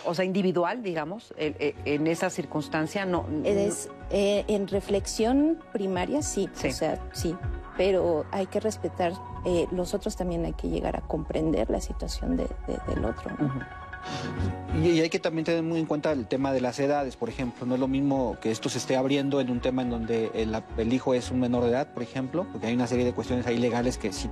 O 0.04 0.14
sea, 0.14 0.24
individual, 0.24 0.82
digamos, 0.82 1.32
en, 1.36 2.06
esa 2.06 2.28
circunstancia, 2.28 3.06
no. 3.06 3.26
Es, 3.44 3.88
eh, 4.10 4.44
en 4.48 4.66
reflexión 4.66 5.58
primaria, 5.72 6.22
sí, 6.22 6.48
sí, 6.54 6.68
o 6.68 6.72
sea, 6.72 7.08
sí, 7.12 7.36
pero 7.76 8.24
hay 8.30 8.46
que 8.46 8.60
respetar 8.60 9.12
eh, 9.44 9.66
los 9.70 9.94
otros 9.94 10.16
también 10.16 10.44
hay 10.44 10.54
que 10.54 10.68
llegar 10.68 10.96
a 10.96 11.00
comprender 11.02 11.70
la 11.70 11.80
situación 11.80 12.36
del 12.36 13.04
otro. 13.04 13.30
Y 14.82 15.00
hay 15.00 15.08
que 15.08 15.18
también 15.18 15.44
tener 15.44 15.62
muy 15.62 15.80
en 15.80 15.86
cuenta 15.86 16.12
el 16.12 16.26
tema 16.26 16.52
de 16.52 16.60
las 16.60 16.78
edades, 16.78 17.16
por 17.16 17.28
ejemplo. 17.28 17.66
No 17.66 17.74
es 17.74 17.80
lo 17.80 17.88
mismo 17.88 18.36
que 18.40 18.50
esto 18.50 18.68
se 18.68 18.78
esté 18.78 18.96
abriendo 18.96 19.40
en 19.40 19.50
un 19.50 19.60
tema 19.60 19.82
en 19.82 19.90
donde 19.90 20.30
el, 20.34 20.92
hijo 20.92 21.14
es 21.14 21.30
un 21.30 21.40
menor 21.40 21.64
de 21.64 21.70
edad, 21.70 21.92
por 21.92 22.02
ejemplo, 22.02 22.46
porque 22.52 22.68
hay 22.68 22.74
una 22.74 22.86
serie 22.86 23.04
de 23.04 23.12
cuestiones 23.12 23.46
ahí 23.46 23.58
legales 23.58 23.98
que 23.98 24.12
sí 24.12 24.30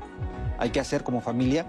hay 0.58 0.70
que 0.70 0.80
hacer 0.80 1.02
como 1.02 1.20
familia 1.20 1.66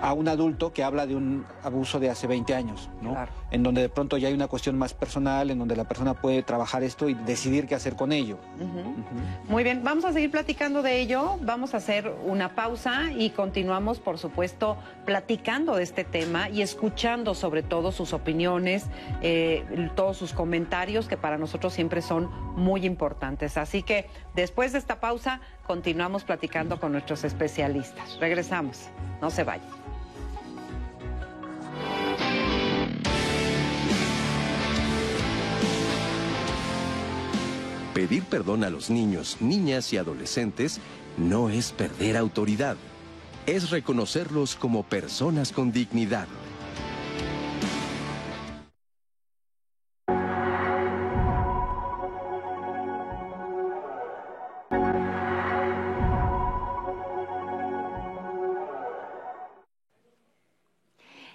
a 0.00 0.12
un 0.12 0.28
adulto 0.28 0.72
que 0.72 0.84
habla 0.84 1.06
de 1.06 1.16
un 1.16 1.46
abuso 1.62 1.98
de 2.00 2.10
hace 2.10 2.26
20 2.26 2.54
años, 2.54 2.90
¿no? 3.00 3.16
En 3.50 3.62
donde 3.62 3.82
de 3.82 3.88
pronto 3.88 4.16
ya 4.16 4.28
hay 4.28 4.34
una 4.34 4.48
cuestión 4.48 4.76
más 4.76 4.94
personal, 4.94 5.50
en 5.50 5.58
donde 5.58 5.76
la 5.76 5.84
persona 5.84 6.14
puede 6.14 6.42
trabajar 6.42 6.82
esto 6.82 7.08
y 7.08 7.14
decidir 7.14 7.66
qué 7.66 7.74
hacer 7.74 7.96
con 7.96 8.12
ello. 8.12 8.38
Muy 9.48 9.64
bien, 9.64 9.82
vamos 9.84 10.04
a 10.04 10.12
seguir 10.12 10.30
platicando 10.30 10.82
de 10.82 11.00
ello, 11.00 11.38
vamos 11.42 11.74
a 11.74 11.78
hacer 11.78 12.12
una 12.24 12.54
pausa 12.54 13.12
y 13.16 13.30
continuamos, 13.30 13.98
por 13.98 14.18
supuesto, 14.18 14.76
platicando 15.04 15.76
de 15.76 15.82
este 15.82 16.04
tema 16.04 16.48
y 16.48 16.62
escuchando 16.62 17.34
sobre 17.34 17.62
todo 17.62 17.92
sus 17.92 18.12
opiniones, 18.12 18.86
eh, 19.22 19.64
todos 19.94 20.16
sus 20.16 20.32
comentarios, 20.32 21.08
que 21.08 21.16
para 21.16 21.38
nosotros 21.38 21.72
siempre 21.72 22.02
son 22.02 22.30
muy 22.56 22.84
importantes. 22.84 23.56
Así 23.56 23.82
que 23.82 24.08
después 24.34 24.72
de 24.72 24.78
esta 24.78 25.00
pausa, 25.00 25.40
continuamos 25.66 26.22
platicando 26.22 26.78
con 26.78 26.92
nuestros 26.92 27.24
especialistas. 27.24 28.18
Regresamos, 28.20 28.88
no 29.20 29.30
se 29.30 29.42
vayan. 29.42 29.68
Pedir 37.92 38.22
perdón 38.24 38.62
a 38.62 38.70
los 38.70 38.90
niños, 38.90 39.38
niñas 39.40 39.92
y 39.92 39.96
adolescentes 39.96 40.80
no 41.16 41.48
es 41.48 41.72
perder 41.72 42.16
autoridad, 42.16 42.76
es 43.46 43.70
reconocerlos 43.70 44.54
como 44.54 44.82
personas 44.82 45.50
con 45.50 45.72
dignidad. 45.72 46.28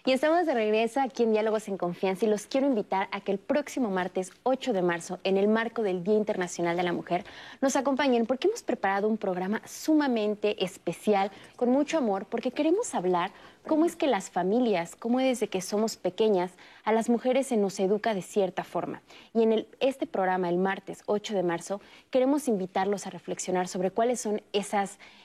Y 0.03 0.13
estamos 0.13 0.47
de 0.47 0.55
regreso 0.55 0.99
aquí 0.99 1.21
en 1.21 1.31
Diálogos 1.31 1.67
en 1.67 1.77
Confianza 1.77 2.25
y 2.25 2.27
los 2.27 2.47
quiero 2.47 2.65
invitar 2.65 3.07
a 3.11 3.21
que 3.21 3.31
el 3.31 3.37
próximo 3.37 3.91
martes 3.91 4.31
8 4.41 4.73
de 4.73 4.81
marzo, 4.81 5.19
en 5.23 5.37
el 5.37 5.47
marco 5.47 5.83
del 5.83 6.03
Día 6.03 6.15
Internacional 6.15 6.75
de 6.75 6.81
la 6.81 6.91
Mujer, 6.91 7.23
nos 7.61 7.75
acompañen 7.75 8.25
porque 8.25 8.47
hemos 8.47 8.63
preparado 8.63 9.07
un 9.07 9.19
programa 9.19 9.61
sumamente 9.63 10.63
especial, 10.65 11.29
con 11.55 11.69
mucho 11.69 11.99
amor, 11.99 12.25
porque 12.25 12.49
queremos 12.49 12.95
hablar 12.95 13.31
cómo 13.67 13.85
es 13.85 13.95
que 13.95 14.07
las 14.07 14.29
familias, 14.29 14.95
cómo 14.95 15.19
desde 15.19 15.47
que 15.47 15.61
somos 15.61 15.97
pequeñas, 15.97 16.51
a 16.83 16.91
las 16.91 17.09
mujeres 17.09 17.47
se 17.47 17.57
nos 17.57 17.79
educa 17.79 18.13
de 18.13 18.21
cierta 18.21 18.63
forma. 18.63 19.01
Y 19.33 19.43
en 19.43 19.67
este 19.79 20.07
programa, 20.07 20.49
el 20.49 20.57
martes 20.57 21.03
8 21.05 21.33
de 21.33 21.43
marzo, 21.43 21.81
queremos 22.09 22.47
invitarlos 22.47 23.07
a 23.07 23.09
reflexionar 23.09 23.67
sobre 23.67 23.91
cuáles 23.91 24.19
son 24.21 24.41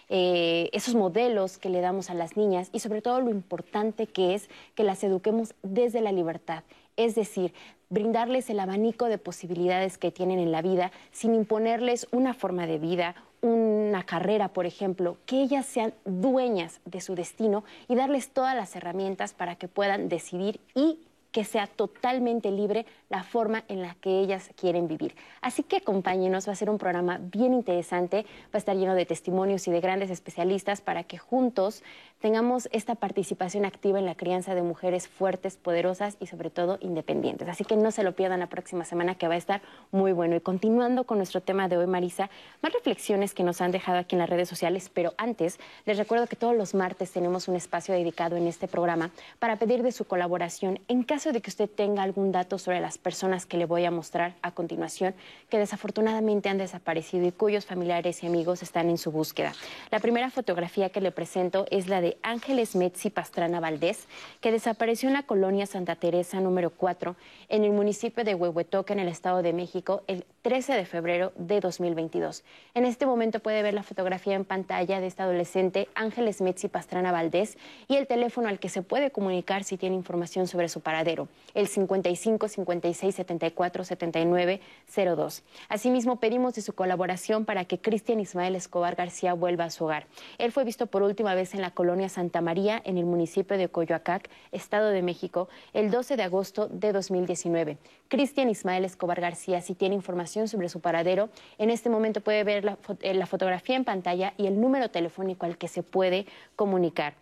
eh, 0.08 0.70
esos 0.72 0.94
modelos 0.94 1.58
que 1.58 1.70
le 1.70 1.80
damos 1.80 2.10
a 2.10 2.14
las 2.14 2.36
niñas 2.36 2.70
y 2.72 2.80
sobre 2.80 3.02
todo 3.02 3.20
lo 3.20 3.30
importante 3.30 4.06
que 4.06 4.34
es 4.34 4.48
que 4.74 4.84
las 4.84 5.02
eduquemos 5.02 5.54
desde 5.62 6.00
la 6.00 6.12
libertad. 6.12 6.62
Es 6.96 7.14
decir, 7.14 7.52
brindarles 7.88 8.50
el 8.50 8.60
abanico 8.60 9.06
de 9.06 9.18
posibilidades 9.18 9.98
que 9.98 10.10
tienen 10.10 10.38
en 10.38 10.52
la 10.52 10.62
vida 10.62 10.90
sin 11.12 11.34
imponerles 11.34 12.08
una 12.10 12.34
forma 12.34 12.66
de 12.66 12.78
vida, 12.78 13.14
una 13.42 14.02
carrera, 14.04 14.48
por 14.48 14.66
ejemplo, 14.66 15.18
que 15.26 15.42
ellas 15.42 15.66
sean 15.66 15.94
dueñas 16.04 16.80
de 16.84 17.00
su 17.00 17.14
destino 17.14 17.64
y 17.88 17.94
darles 17.94 18.30
todas 18.30 18.56
las 18.56 18.74
herramientas 18.74 19.34
para 19.34 19.56
que 19.56 19.68
puedan 19.68 20.08
decidir 20.08 20.60
y 20.74 21.00
que 21.36 21.44
sea 21.44 21.66
totalmente 21.66 22.50
libre 22.50 22.86
la 23.10 23.22
forma 23.22 23.62
en 23.68 23.82
la 23.82 23.94
que 23.96 24.20
ellas 24.20 24.48
quieren 24.56 24.88
vivir. 24.88 25.14
Así 25.42 25.62
que 25.62 25.76
acompáñenos, 25.76 26.48
va 26.48 26.52
a 26.52 26.56
ser 26.56 26.70
un 26.70 26.78
programa 26.78 27.18
bien 27.20 27.52
interesante, 27.52 28.24
va 28.44 28.54
a 28.54 28.56
estar 28.56 28.74
lleno 28.74 28.94
de 28.94 29.04
testimonios 29.04 29.68
y 29.68 29.70
de 29.70 29.82
grandes 29.82 30.08
especialistas 30.08 30.80
para 30.80 31.04
que 31.04 31.18
juntos 31.18 31.82
tengamos 32.26 32.68
esta 32.72 32.96
participación 32.96 33.64
activa 33.64 34.00
en 34.00 34.04
la 34.04 34.16
crianza 34.16 34.56
de 34.56 34.62
mujeres 34.62 35.06
fuertes, 35.06 35.56
poderosas 35.56 36.16
y 36.18 36.26
sobre 36.26 36.50
todo 36.50 36.76
independientes. 36.80 37.48
Así 37.48 37.62
que 37.62 37.76
no 37.76 37.92
se 37.92 38.02
lo 38.02 38.16
pierdan 38.16 38.40
la 38.40 38.48
próxima 38.48 38.84
semana 38.84 39.14
que 39.14 39.28
va 39.28 39.34
a 39.34 39.36
estar 39.36 39.62
muy 39.92 40.10
bueno. 40.10 40.34
Y 40.34 40.40
continuando 40.40 41.04
con 41.04 41.18
nuestro 41.18 41.40
tema 41.40 41.68
de 41.68 41.76
hoy, 41.76 41.86
Marisa, 41.86 42.28
más 42.62 42.72
reflexiones 42.72 43.32
que 43.32 43.44
nos 43.44 43.60
han 43.60 43.70
dejado 43.70 43.98
aquí 43.98 44.16
en 44.16 44.18
las 44.18 44.28
redes 44.28 44.48
sociales, 44.48 44.90
pero 44.92 45.14
antes 45.18 45.60
les 45.84 45.98
recuerdo 45.98 46.26
que 46.26 46.34
todos 46.34 46.56
los 46.56 46.74
martes 46.74 47.12
tenemos 47.12 47.46
un 47.46 47.54
espacio 47.54 47.94
dedicado 47.94 48.34
en 48.34 48.48
este 48.48 48.66
programa 48.66 49.12
para 49.38 49.54
pedir 49.54 49.84
de 49.84 49.92
su 49.92 50.04
colaboración 50.04 50.80
en 50.88 51.04
caso 51.04 51.30
de 51.30 51.40
que 51.40 51.50
usted 51.50 51.70
tenga 51.70 52.02
algún 52.02 52.32
dato 52.32 52.58
sobre 52.58 52.80
las 52.80 52.98
personas 52.98 53.46
que 53.46 53.56
le 53.56 53.66
voy 53.66 53.84
a 53.84 53.92
mostrar 53.92 54.34
a 54.42 54.50
continuación 54.50 55.14
que 55.48 55.60
desafortunadamente 55.60 56.48
han 56.48 56.58
desaparecido 56.58 57.24
y 57.24 57.30
cuyos 57.30 57.66
familiares 57.66 58.24
y 58.24 58.26
amigos 58.26 58.64
están 58.64 58.90
en 58.90 58.98
su 58.98 59.12
búsqueda. 59.12 59.52
La 59.92 60.00
primera 60.00 60.28
fotografía 60.30 60.88
que 60.88 61.00
le 61.00 61.12
presento 61.12 61.66
es 61.70 61.86
la 61.86 62.00
de 62.00 62.15
Ángeles 62.22 62.76
Metzi 62.76 63.10
Pastrana 63.10 63.60
Valdés, 63.60 64.06
que 64.40 64.52
desapareció 64.52 65.08
en 65.08 65.14
la 65.14 65.24
colonia 65.24 65.66
Santa 65.66 65.96
Teresa 65.96 66.40
número 66.40 66.70
4 66.70 67.16
en 67.48 67.64
el 67.64 67.72
municipio 67.72 68.24
de 68.24 68.34
Huehuetoca, 68.34 68.92
en 68.92 69.00
el 69.00 69.08
Estado 69.08 69.42
de 69.42 69.52
México, 69.52 70.02
el 70.06 70.24
13 70.42 70.74
de 70.74 70.84
febrero 70.84 71.32
de 71.36 71.60
2022. 71.60 72.44
En 72.74 72.84
este 72.84 73.04
momento 73.04 73.40
puede 73.40 73.62
ver 73.62 73.74
la 73.74 73.82
fotografía 73.82 74.34
en 74.34 74.44
pantalla 74.44 75.00
de 75.00 75.06
esta 75.08 75.24
adolescente 75.24 75.88
Ángeles 75.94 76.40
Metzi 76.40 76.68
Pastrana 76.68 77.10
Valdés 77.10 77.58
y 77.88 77.96
el 77.96 78.06
teléfono 78.06 78.48
al 78.48 78.60
que 78.60 78.68
se 78.68 78.82
puede 78.82 79.10
comunicar 79.10 79.64
si 79.64 79.76
tiene 79.76 79.96
información 79.96 80.46
sobre 80.46 80.68
su 80.68 80.82
paradero, 80.82 81.28
el 81.54 81.66
55 81.66 82.48
56 82.48 83.14
74 83.14 83.84
79 83.84 84.60
02. 84.94 85.42
Asimismo, 85.68 86.20
pedimos 86.20 86.54
de 86.54 86.62
su 86.62 86.74
colaboración 86.74 87.44
para 87.44 87.64
que 87.64 87.78
Cristian 87.78 88.20
Ismael 88.20 88.54
Escobar 88.54 88.94
García 88.94 89.34
vuelva 89.34 89.64
a 89.64 89.70
su 89.70 89.84
hogar. 89.84 90.06
Él 90.38 90.52
fue 90.52 90.64
visto 90.64 90.86
por 90.86 91.02
última 91.02 91.34
vez 91.34 91.54
en 91.54 91.60
la 91.60 91.70
colonia 91.70 91.95
Santa 92.08 92.40
María, 92.40 92.80
en 92.84 92.98
el 92.98 93.04
municipio 93.04 93.58
de 93.58 93.68
Coyoacac, 93.68 94.30
Estado 94.52 94.90
de 94.90 95.02
México, 95.02 95.48
el 95.72 95.90
12 95.90 96.16
de 96.16 96.22
agosto 96.22 96.68
de 96.68 96.92
2019. 96.92 97.78
Cristian 98.08 98.48
Ismael 98.48 98.84
Escobar 98.84 99.20
García, 99.20 99.60
si 99.60 99.74
tiene 99.74 99.94
información 99.94 100.48
sobre 100.48 100.68
su 100.68 100.80
paradero, 100.80 101.28
en 101.58 101.70
este 101.70 101.90
momento 101.90 102.20
puede 102.20 102.44
ver 102.44 102.64
la, 102.64 102.78
eh, 103.00 103.14
la 103.14 103.26
fotografía 103.26 103.76
en 103.76 103.84
pantalla 103.84 104.34
y 104.36 104.46
el 104.46 104.60
número 104.60 104.90
telefónico 104.90 105.46
al 105.46 105.58
que 105.58 105.68
se 105.68 105.82
puede 105.82 106.26
comunicar. 106.54 107.14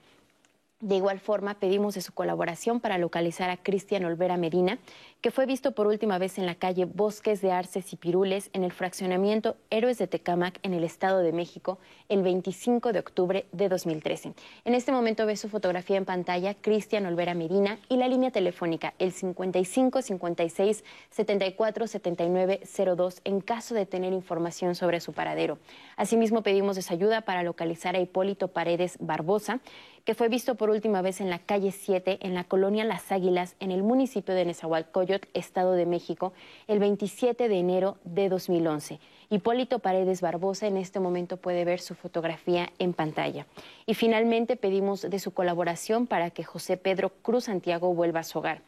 De 0.85 0.97
igual 0.97 1.18
forma, 1.18 1.55
pedimos 1.55 1.95
de 1.95 2.03
su 2.03 2.12
colaboración 2.12 2.78
para 2.78 2.99
localizar 2.99 3.49
a 3.49 3.57
Cristian 3.57 4.05
Olvera 4.05 4.37
Medina, 4.37 4.78
que 5.22 5.30
fue 5.30 5.47
visto 5.47 5.72
por 5.72 5.87
última 5.87 6.18
vez 6.18 6.37
en 6.37 6.45
la 6.45 6.57
calle 6.57 6.85
Bosques 6.85 7.41
de 7.41 7.53
Arces 7.53 7.95
y 7.95 7.97
Pirules 7.97 8.51
en 8.53 8.64
el 8.64 8.70
fraccionamiento 8.70 9.57
Héroes 9.70 9.97
de 9.97 10.09
Tecamac 10.09 10.59
en 10.62 10.74
el 10.74 10.85
Estado 10.85 11.20
de 11.20 11.32
México 11.32 11.78
el 12.11 12.22
25 12.22 12.93
de 12.93 12.99
octubre 12.99 13.47
de 13.51 13.70
2013. 13.70 14.35
En 14.66 14.74
este 14.74 14.93
momento 14.93 15.24
ve 15.24 15.39
su 15.39 15.49
fotografía 15.49 15.97
en 15.97 16.05
pantalla 16.05 16.53
Cristian 16.53 17.07
Olvera 17.07 17.32
Medina 17.32 17.78
y 17.89 17.97
la 17.97 18.07
línea 18.07 18.30
telefónica 18.30 18.93
el 18.99 19.12
55 19.12 20.03
56 20.03 20.85
74 21.09 21.87
79 21.87 22.61
02 22.95 23.22
en 23.24 23.41
caso 23.41 23.74
de 23.74 23.87
tener 23.87 24.12
información 24.12 24.74
sobre 24.74 25.01
su 25.01 25.14
paradero. 25.14 25.57
Asimismo 25.97 26.43
pedimos 26.43 26.91
ayuda 26.91 27.22
para 27.22 27.43
localizar 27.43 27.97
a 27.97 28.01
Hipólito 28.01 28.49
Paredes 28.49 28.99
Barbosa, 29.01 29.61
que 30.05 30.14
fue 30.14 30.28
visto 30.28 30.55
por 30.55 30.70
última 30.70 31.02
vez 31.02 31.20
en 31.20 31.30
la 31.30 31.38
calle 31.38 31.72
7 31.72 32.18
en 32.20 32.34
la 32.34 32.44
colonia 32.44 32.84
Las 32.84 33.11
Águilas 33.11 33.57
en 33.59 33.70
el 33.70 33.82
municipio 33.82 34.34
de 34.34 34.44
Nezahualcóyotl, 34.44 35.28
Estado 35.32 35.72
de 35.72 35.86
México, 35.86 36.32
el 36.68 36.78
27 36.78 37.48
de 37.48 37.59
enero 37.59 37.96
de 38.05 38.28
2011. 38.28 39.00
Hipólito 39.30 39.78
Paredes 39.78 40.20
Barbosa 40.20 40.66
en 40.66 40.76
este 40.76 41.00
momento 41.00 41.38
puede 41.38 41.64
ver 41.64 41.80
su 41.80 41.94
fotografía 41.94 42.70
en 42.78 42.92
pantalla. 42.92 43.46
Y 43.86 43.94
finalmente 43.94 44.57
pedimos 44.57 45.02
de 45.02 45.18
su 45.18 45.32
colaboración 45.32 46.07
para 46.07 46.30
que 46.30 46.44
José 46.44 46.76
Pedro 46.76 47.11
Cruz 47.22 47.44
Santiago 47.44 47.94
vuelva 47.94 48.20
a 48.20 48.24
su 48.24 48.38
hogar. 48.38 48.61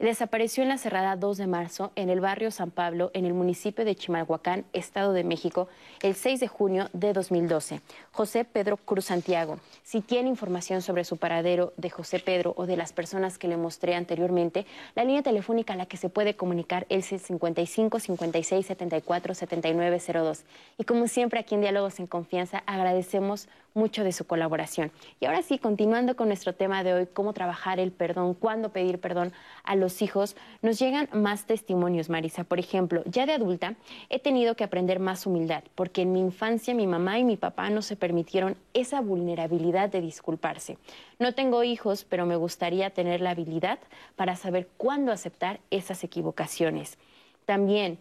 Desapareció 0.00 0.62
en 0.62 0.70
la 0.70 0.78
cerrada 0.78 1.14
2 1.14 1.36
de 1.36 1.46
marzo 1.46 1.92
en 1.94 2.08
el 2.08 2.20
barrio 2.20 2.50
San 2.50 2.70
Pablo, 2.70 3.10
en 3.12 3.26
el 3.26 3.34
municipio 3.34 3.84
de 3.84 3.94
Chimalhuacán, 3.94 4.64
Estado 4.72 5.12
de 5.12 5.24
México, 5.24 5.68
el 6.00 6.14
6 6.14 6.40
de 6.40 6.48
junio 6.48 6.88
de 6.94 7.12
2012. 7.12 7.82
José 8.10 8.46
Pedro 8.46 8.78
Cruz 8.78 9.04
Santiago. 9.04 9.58
Si 9.82 10.00
tiene 10.00 10.30
información 10.30 10.80
sobre 10.80 11.04
su 11.04 11.18
paradero 11.18 11.74
de 11.76 11.90
José 11.90 12.18
Pedro 12.18 12.54
o 12.56 12.64
de 12.64 12.78
las 12.78 12.94
personas 12.94 13.36
que 13.36 13.46
le 13.46 13.58
mostré 13.58 13.94
anteriormente, 13.94 14.64
la 14.94 15.04
línea 15.04 15.22
telefónica 15.22 15.74
a 15.74 15.76
la 15.76 15.84
que 15.84 15.98
se 15.98 16.08
puede 16.08 16.34
comunicar 16.34 16.86
es 16.88 17.12
el 17.12 17.20
55 17.20 18.00
56 18.00 18.64
74 18.64 19.34
79 19.34 20.00
02. 20.14 20.44
Y 20.78 20.84
como 20.84 21.08
siempre 21.08 21.40
aquí 21.40 21.56
en 21.56 21.60
Diálogos 21.60 22.00
en 22.00 22.06
Confianza 22.06 22.62
agradecemos 22.64 23.48
mucho 23.74 24.04
de 24.04 24.12
su 24.12 24.26
colaboración. 24.26 24.90
Y 25.20 25.26
ahora 25.26 25.42
sí, 25.42 25.58
continuando 25.58 26.16
con 26.16 26.28
nuestro 26.28 26.54
tema 26.54 26.82
de 26.82 26.94
hoy, 26.94 27.06
cómo 27.06 27.32
trabajar 27.32 27.78
el 27.80 27.92
perdón, 27.92 28.34
cuándo 28.34 28.70
pedir 28.70 29.00
perdón 29.00 29.32
a 29.64 29.76
los 29.76 30.02
hijos, 30.02 30.36
nos 30.62 30.78
llegan 30.78 31.08
más 31.12 31.46
testimonios, 31.46 32.08
Marisa. 32.08 32.44
Por 32.44 32.58
ejemplo, 32.58 33.02
ya 33.06 33.26
de 33.26 33.32
adulta 33.32 33.74
he 34.08 34.18
tenido 34.18 34.54
que 34.56 34.64
aprender 34.64 35.00
más 35.00 35.26
humildad, 35.26 35.64
porque 35.74 36.02
en 36.02 36.12
mi 36.12 36.20
infancia 36.20 36.74
mi 36.74 36.86
mamá 36.86 37.18
y 37.18 37.24
mi 37.24 37.36
papá 37.36 37.70
no 37.70 37.82
se 37.82 37.96
permitieron 37.96 38.56
esa 38.74 39.00
vulnerabilidad 39.00 39.88
de 39.88 40.00
disculparse. 40.00 40.78
No 41.18 41.34
tengo 41.34 41.64
hijos, 41.64 42.04
pero 42.08 42.26
me 42.26 42.36
gustaría 42.36 42.90
tener 42.90 43.20
la 43.20 43.30
habilidad 43.30 43.78
para 44.16 44.36
saber 44.36 44.68
cuándo 44.76 45.12
aceptar 45.12 45.60
esas 45.70 46.02
equivocaciones. 46.04 46.98
También 47.46 47.98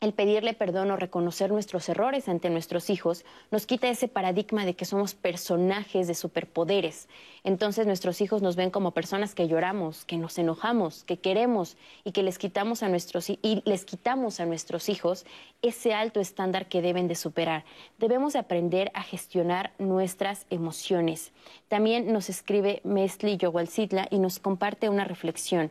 el 0.00 0.12
pedirle 0.12 0.52
perdón 0.52 0.90
o 0.90 0.96
reconocer 0.96 1.50
nuestros 1.50 1.88
errores 1.88 2.28
ante 2.28 2.50
nuestros 2.50 2.90
hijos 2.90 3.24
nos 3.50 3.64
quita 3.64 3.88
ese 3.88 4.06
paradigma 4.06 4.66
de 4.66 4.74
que 4.74 4.84
somos 4.84 5.14
personajes 5.14 6.06
de 6.06 6.14
superpoderes. 6.14 7.08
Entonces 7.42 7.86
nuestros 7.86 8.20
hijos 8.20 8.42
nos 8.42 8.54
ven 8.54 8.70
como 8.70 8.90
personas 8.90 9.34
que 9.34 9.48
lloramos, 9.48 10.04
que 10.04 10.18
nos 10.18 10.36
enojamos, 10.38 11.04
que 11.04 11.18
queremos 11.18 11.76
y 12.04 12.12
que 12.12 12.22
les 12.22 12.38
quitamos 12.38 12.82
a 12.82 12.88
nuestros 12.88 13.30
y 13.30 13.62
les 13.64 13.84
quitamos 13.84 14.40
a 14.40 14.46
nuestros 14.46 14.88
hijos 14.88 15.24
ese 15.62 15.94
alto 15.94 16.20
estándar 16.20 16.66
que 16.66 16.82
deben 16.82 17.08
de 17.08 17.14
superar. 17.14 17.64
Debemos 17.98 18.36
aprender 18.36 18.90
a 18.94 19.02
gestionar 19.02 19.72
nuestras 19.78 20.46
emociones. 20.50 21.32
También 21.68 22.12
nos 22.12 22.28
escribe 22.28 22.80
Mesli 22.84 23.38
Yowalcitla 23.38 24.08
y 24.10 24.18
nos 24.18 24.38
comparte 24.38 24.88
una 24.88 25.04
reflexión. 25.04 25.70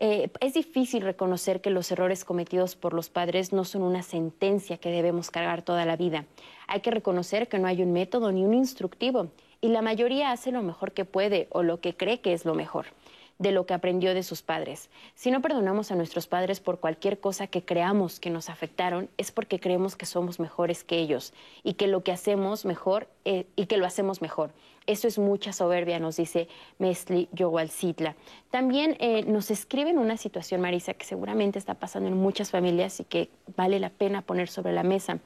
Eh, 0.00 0.30
es 0.40 0.54
difícil 0.54 1.02
reconocer 1.02 1.60
que 1.60 1.70
los 1.70 1.90
errores 1.90 2.24
cometidos 2.24 2.76
por 2.76 2.94
los 2.94 3.10
padres 3.10 3.52
no 3.52 3.64
son 3.64 3.82
una 3.82 4.02
sentencia 4.02 4.78
que 4.78 4.90
debemos 4.90 5.30
cargar 5.30 5.62
toda 5.62 5.84
la 5.84 5.96
vida. 5.96 6.24
Hay 6.68 6.80
que 6.80 6.92
reconocer 6.92 7.48
que 7.48 7.58
no 7.58 7.66
hay 7.66 7.82
un 7.82 7.92
método 7.92 8.30
ni 8.30 8.44
un 8.44 8.54
instructivo 8.54 9.28
y 9.60 9.68
la 9.68 9.82
mayoría 9.82 10.30
hace 10.30 10.52
lo 10.52 10.62
mejor 10.62 10.92
que 10.92 11.04
puede 11.04 11.48
o 11.50 11.64
lo 11.64 11.80
que 11.80 11.96
cree 11.96 12.20
que 12.20 12.32
es 12.32 12.44
lo 12.44 12.54
mejor 12.54 12.86
de 13.38 13.52
lo 13.52 13.66
que 13.66 13.74
aprendió 13.74 14.14
de 14.14 14.22
sus 14.22 14.42
padres. 14.42 14.90
Si 15.14 15.30
no 15.30 15.40
perdonamos 15.40 15.90
a 15.90 15.94
nuestros 15.94 16.26
padres 16.26 16.60
por 16.60 16.80
cualquier 16.80 17.20
cosa 17.20 17.46
que 17.46 17.64
creamos 17.64 18.20
que 18.20 18.30
nos 18.30 18.48
afectaron, 18.50 19.08
es 19.16 19.30
porque 19.30 19.60
creemos 19.60 19.96
que 19.96 20.06
somos 20.06 20.40
mejores 20.40 20.84
que 20.84 20.98
ellos 20.98 21.32
y 21.62 21.74
que 21.74 21.86
lo 21.86 22.02
que 22.02 22.12
hacemos 22.12 22.64
mejor 22.64 23.08
eh, 23.24 23.46
y 23.54 23.66
que 23.66 23.76
lo 23.76 23.86
hacemos 23.86 24.20
mejor. 24.22 24.50
Eso 24.88 25.06
es 25.06 25.18
mucha 25.18 25.52
soberbia, 25.52 25.98
nos 25.98 26.16
dice 26.16 26.48
Mesli 26.78 27.28
Yowalcitla. 27.32 28.16
También 28.50 28.96
eh, 29.00 29.22
nos 29.24 29.50
escriben 29.50 29.98
una 29.98 30.16
situación, 30.16 30.62
Marisa, 30.62 30.94
que 30.94 31.04
seguramente 31.04 31.58
está 31.58 31.74
pasando 31.74 32.08
en 32.08 32.16
muchas 32.16 32.50
familias 32.50 32.98
y 32.98 33.04
que 33.04 33.28
vale 33.54 33.80
la 33.80 33.90
pena 33.90 34.22
poner 34.22 34.48
sobre 34.48 34.72
la 34.72 34.82
mesa. 34.82 35.18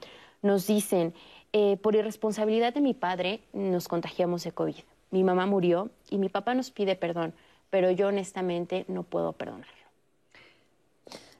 Nos 0.42 0.66
dicen, 0.66 1.14
eh, 1.52 1.76
por 1.76 1.94
irresponsabilidad 1.94 2.74
de 2.74 2.80
mi 2.80 2.92
padre 2.92 3.38
nos 3.52 3.86
contagiamos 3.86 4.42
de 4.42 4.50
COVID. 4.50 4.74
Mi 5.12 5.22
mamá 5.22 5.46
murió 5.46 5.90
y 6.10 6.18
mi 6.18 6.28
papá 6.28 6.56
nos 6.56 6.72
pide 6.72 6.96
perdón, 6.96 7.32
pero 7.70 7.92
yo 7.92 8.08
honestamente 8.08 8.84
no 8.88 9.04
puedo 9.04 9.32
perdonarlo. 9.32 9.72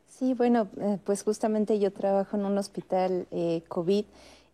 Sí, 0.06 0.34
bueno, 0.34 0.68
eh, 0.80 0.98
pues 1.02 1.24
justamente 1.24 1.80
yo 1.80 1.92
trabajo 1.92 2.36
en 2.36 2.44
un 2.44 2.56
hospital 2.56 3.26
COVID 3.66 4.04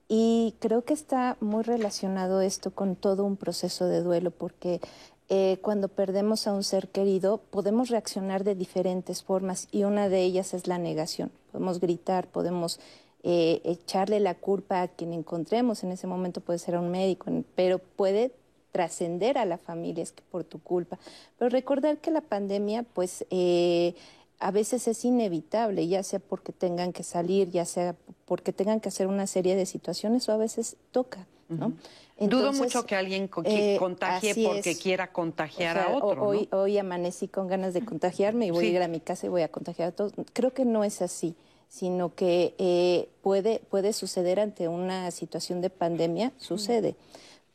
y 0.08 0.54
creo 0.58 0.82
que 0.82 0.94
está 0.94 1.36
muy 1.40 1.62
relacionado 1.62 2.40
esto 2.40 2.70
con 2.70 2.96
todo 2.96 3.24
un 3.24 3.36
proceso 3.36 3.86
de 3.86 4.02
duelo, 4.02 4.30
porque 4.30 4.80
eh, 5.28 5.58
cuando 5.60 5.88
perdemos 5.88 6.46
a 6.46 6.54
un 6.54 6.64
ser 6.64 6.88
querido 6.88 7.38
podemos 7.50 7.90
reaccionar 7.90 8.42
de 8.42 8.54
diferentes 8.54 9.22
formas 9.22 9.68
y 9.70 9.84
una 9.84 10.08
de 10.08 10.22
ellas 10.22 10.54
es 10.54 10.66
la 10.66 10.78
negación. 10.78 11.30
Podemos 11.52 11.80
gritar, 11.80 12.26
podemos 12.26 12.80
eh, 13.22 13.60
echarle 13.64 14.20
la 14.20 14.34
culpa 14.34 14.80
a 14.80 14.88
quien 14.88 15.12
encontremos, 15.12 15.84
en 15.84 15.92
ese 15.92 16.06
momento 16.06 16.40
puede 16.40 16.58
ser 16.58 16.76
a 16.76 16.80
un 16.80 16.90
médico, 16.90 17.30
pero 17.54 17.78
puede 17.78 18.32
trascender 18.72 19.36
a 19.36 19.44
la 19.44 19.58
familia, 19.58 20.02
es 20.02 20.12
que 20.12 20.22
por 20.30 20.44
tu 20.44 20.58
culpa. 20.62 20.98
Pero 21.38 21.50
recordar 21.50 21.98
que 21.98 22.10
la 22.10 22.22
pandemia, 22.22 22.84
pues... 22.94 23.26
Eh, 23.30 23.94
a 24.40 24.50
veces 24.50 24.86
es 24.88 25.04
inevitable, 25.04 25.86
ya 25.88 26.02
sea 26.02 26.20
porque 26.20 26.52
tengan 26.52 26.92
que 26.92 27.02
salir, 27.02 27.50
ya 27.50 27.64
sea 27.64 27.96
porque 28.24 28.52
tengan 28.52 28.80
que 28.80 28.88
hacer 28.88 29.06
una 29.06 29.26
serie 29.26 29.56
de 29.56 29.66
situaciones 29.66 30.28
o 30.28 30.32
a 30.32 30.36
veces 30.36 30.76
toca, 30.92 31.26
¿no? 31.48 31.72
Dudo 32.18 32.52
mucho 32.52 32.84
que 32.84 32.96
alguien 32.96 33.30
eh, 33.44 33.76
contagie 33.78 34.34
porque 34.44 34.76
quiera 34.76 35.12
contagiar 35.12 35.78
a 35.78 35.96
otro. 35.96 36.24
Hoy, 36.24 36.48
hoy 36.50 36.76
amanecí 36.76 37.28
con 37.28 37.46
ganas 37.46 37.74
de 37.74 37.84
contagiarme 37.84 38.46
y 38.46 38.50
voy 38.50 38.66
a 38.66 38.70
ir 38.70 38.82
a 38.82 38.88
mi 38.88 38.98
casa 38.98 39.26
y 39.26 39.28
voy 39.28 39.42
a 39.42 39.48
contagiar 39.48 39.88
a 39.88 39.92
todos. 39.92 40.12
Creo 40.32 40.52
que 40.52 40.64
no 40.64 40.82
es 40.82 41.00
así, 41.00 41.36
sino 41.68 42.14
que 42.16 42.54
eh, 42.58 43.08
puede, 43.22 43.60
puede 43.70 43.92
suceder 43.92 44.40
ante 44.40 44.66
una 44.66 45.12
situación 45.12 45.60
de 45.60 45.70
pandemia, 45.70 46.32
sucede 46.38 46.96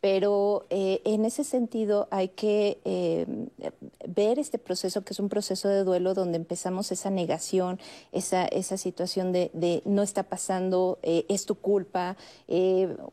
Pero 0.03 0.65
eh, 0.69 0.99
en 1.05 1.23
ese 1.23 1.45
sentido 1.45 2.09
hay 2.11 2.27
que 2.27 2.77
eh, 2.83 3.25
ver 4.05 4.37
este 4.37 4.57
proceso, 4.57 5.05
que 5.05 5.13
es 5.13 5.19
un 5.21 5.29
proceso 5.29 5.69
de 5.69 5.85
duelo 5.85 6.13
donde 6.13 6.35
empezamos 6.35 6.91
esa 6.91 7.09
negación, 7.09 7.79
esa, 8.11 8.43
esa 8.43 8.75
situación 8.75 9.31
de, 9.31 9.81
no 9.85 10.01
está 10.01 10.23
pasando, 10.23 10.99
eh, 11.03 11.25
es 11.29 11.45
tu 11.45 11.55
culpa, 11.55 12.17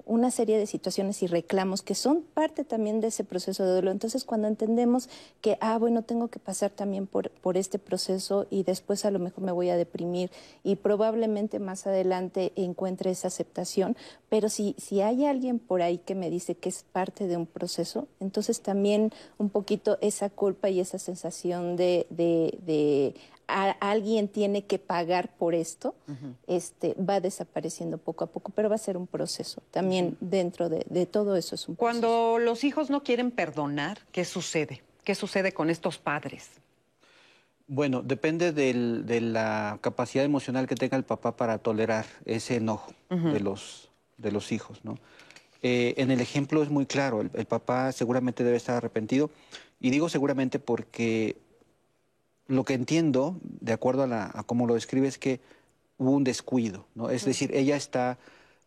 una 0.05 0.33
serie 0.33 0.59
de 0.59 0.67
situaciones 0.67 1.23
y 1.23 1.29
reclamos 1.29 1.83
que 1.83 1.95
son 1.95 2.23
parte 2.23 2.65
también 2.65 3.01
de 3.01 3.07
ese 3.07 3.23
proceso 3.23 3.65
de 3.65 3.71
duelo. 3.71 3.93
Entonces, 3.93 4.25
cuando 4.25 4.49
entendemos 4.49 5.09
que, 5.43 5.59
ah, 5.61 5.79
bueno, 5.79 6.03
tengo 6.03 6.27
que 6.27 6.41
pasar 6.41 6.73
también 6.73 7.07
por, 7.07 7.31
por 7.31 7.57
este 7.57 7.79
proceso 7.79 8.49
y 8.51 8.65
después 8.65 9.05
a 9.05 9.13
lo 9.13 9.21
mejor 9.21 9.45
me 9.45 9.53
voy 9.53 9.71
a 9.71 9.77
deprimir 9.77 10.33
y 10.65 10.75
probablemente 10.75 11.61
más 11.61 11.87
adelante 11.87 12.53
encuentre 12.57 13.13
esa 13.13 13.29
aceptación, 13.29 13.97
pero 14.29 14.49
si, 14.49 14.75
si 14.77 15.03
hay 15.03 15.25
alguien 15.25 15.61
por 15.61 15.83
ahí 15.83 15.99
que 15.99 16.17
me 16.17 16.31
dice 16.31 16.57
que 16.57 16.69
es 16.69 16.80
parte 16.83 17.27
de 17.27 17.37
un 17.37 17.47
proceso, 17.47 18.09
entonces 18.21 18.61
también 18.61 19.13
un 19.39 19.51
poquito 19.51 19.99
esa 20.01 20.31
culpa 20.31 20.69
y 20.69 20.81
esa 20.81 20.99
sensación 20.99 21.77
de, 21.77 22.07
de, 22.11 23.15
alguien 23.81 24.29
tiene 24.29 24.65
que 24.65 24.79
pagar 24.79 25.37
por 25.37 25.55
esto, 25.55 25.95
este, 26.47 26.95
va 26.95 27.21
desapareciendo 27.21 27.99
poco 27.99 28.25
a 28.25 28.27
poco, 28.29 28.53
pero 28.55 28.69
va 28.69 28.77
a 28.77 28.79
ser 28.79 28.97
un 28.97 29.07
proceso. 29.07 29.63
También 29.71 30.17
dentro 30.21 30.69
de, 30.69 30.87
de, 30.89 31.07
todo 31.07 31.37
eso 31.37 31.55
es 31.55 31.69
un 31.69 31.77
proceso. 31.77 32.01
Cuando 32.01 32.39
los 32.39 32.63
hijos 32.65 32.91
no 32.91 33.03
quieren 33.03 33.31
perdonar, 33.31 33.99
¿qué 34.13 34.25
sucede? 34.25 34.83
¿Qué 35.05 35.15
sucede 35.15 35.53
con 35.53 35.71
estos 35.71 35.99
padres? 35.99 36.49
Bueno, 37.73 38.03
depende 38.03 38.51
de 38.51 39.21
la 39.21 39.79
capacidad 39.81 40.25
emocional 40.25 40.67
que 40.67 40.75
tenga 40.75 40.97
el 40.97 41.05
papá 41.05 41.37
para 41.37 41.59
tolerar 41.59 42.05
ese 42.25 42.57
enojo 42.57 42.93
de, 43.09 43.39
los, 43.39 43.91
de 44.19 44.33
los 44.33 44.51
hijos, 44.51 44.85
¿no? 44.85 44.99
Eh, 45.63 45.95
en 45.99 46.11
el 46.11 46.21
ejemplo 46.21 46.63
es 46.63 46.71
muy 46.71 46.87
claro, 46.87 47.21
el, 47.21 47.47
papá 47.47 47.93
seguramente 47.93 48.45
debe 48.45 48.57
estar 48.57 48.77
arrepentido. 48.77 49.31
Y 49.81 49.91
digo 49.91 50.09
seguramente 50.09 50.59
porque 50.59 51.37
lo 52.47 52.65
que 52.65 52.75
entiendo, 52.75 53.37
de 53.43 53.73
acuerdo 53.73 54.05
a, 54.05 54.43
cómo 54.45 54.67
lo 54.67 54.75
describe, 54.75 55.09
es 55.09 55.19
que 55.19 55.41
hubo 55.99 56.13
un 56.13 56.25
descuido. 56.25 56.87
¿no? 56.95 57.11
Es 57.11 57.25
decir, 57.25 57.55
ella 57.55 57.77
está 57.77 58.19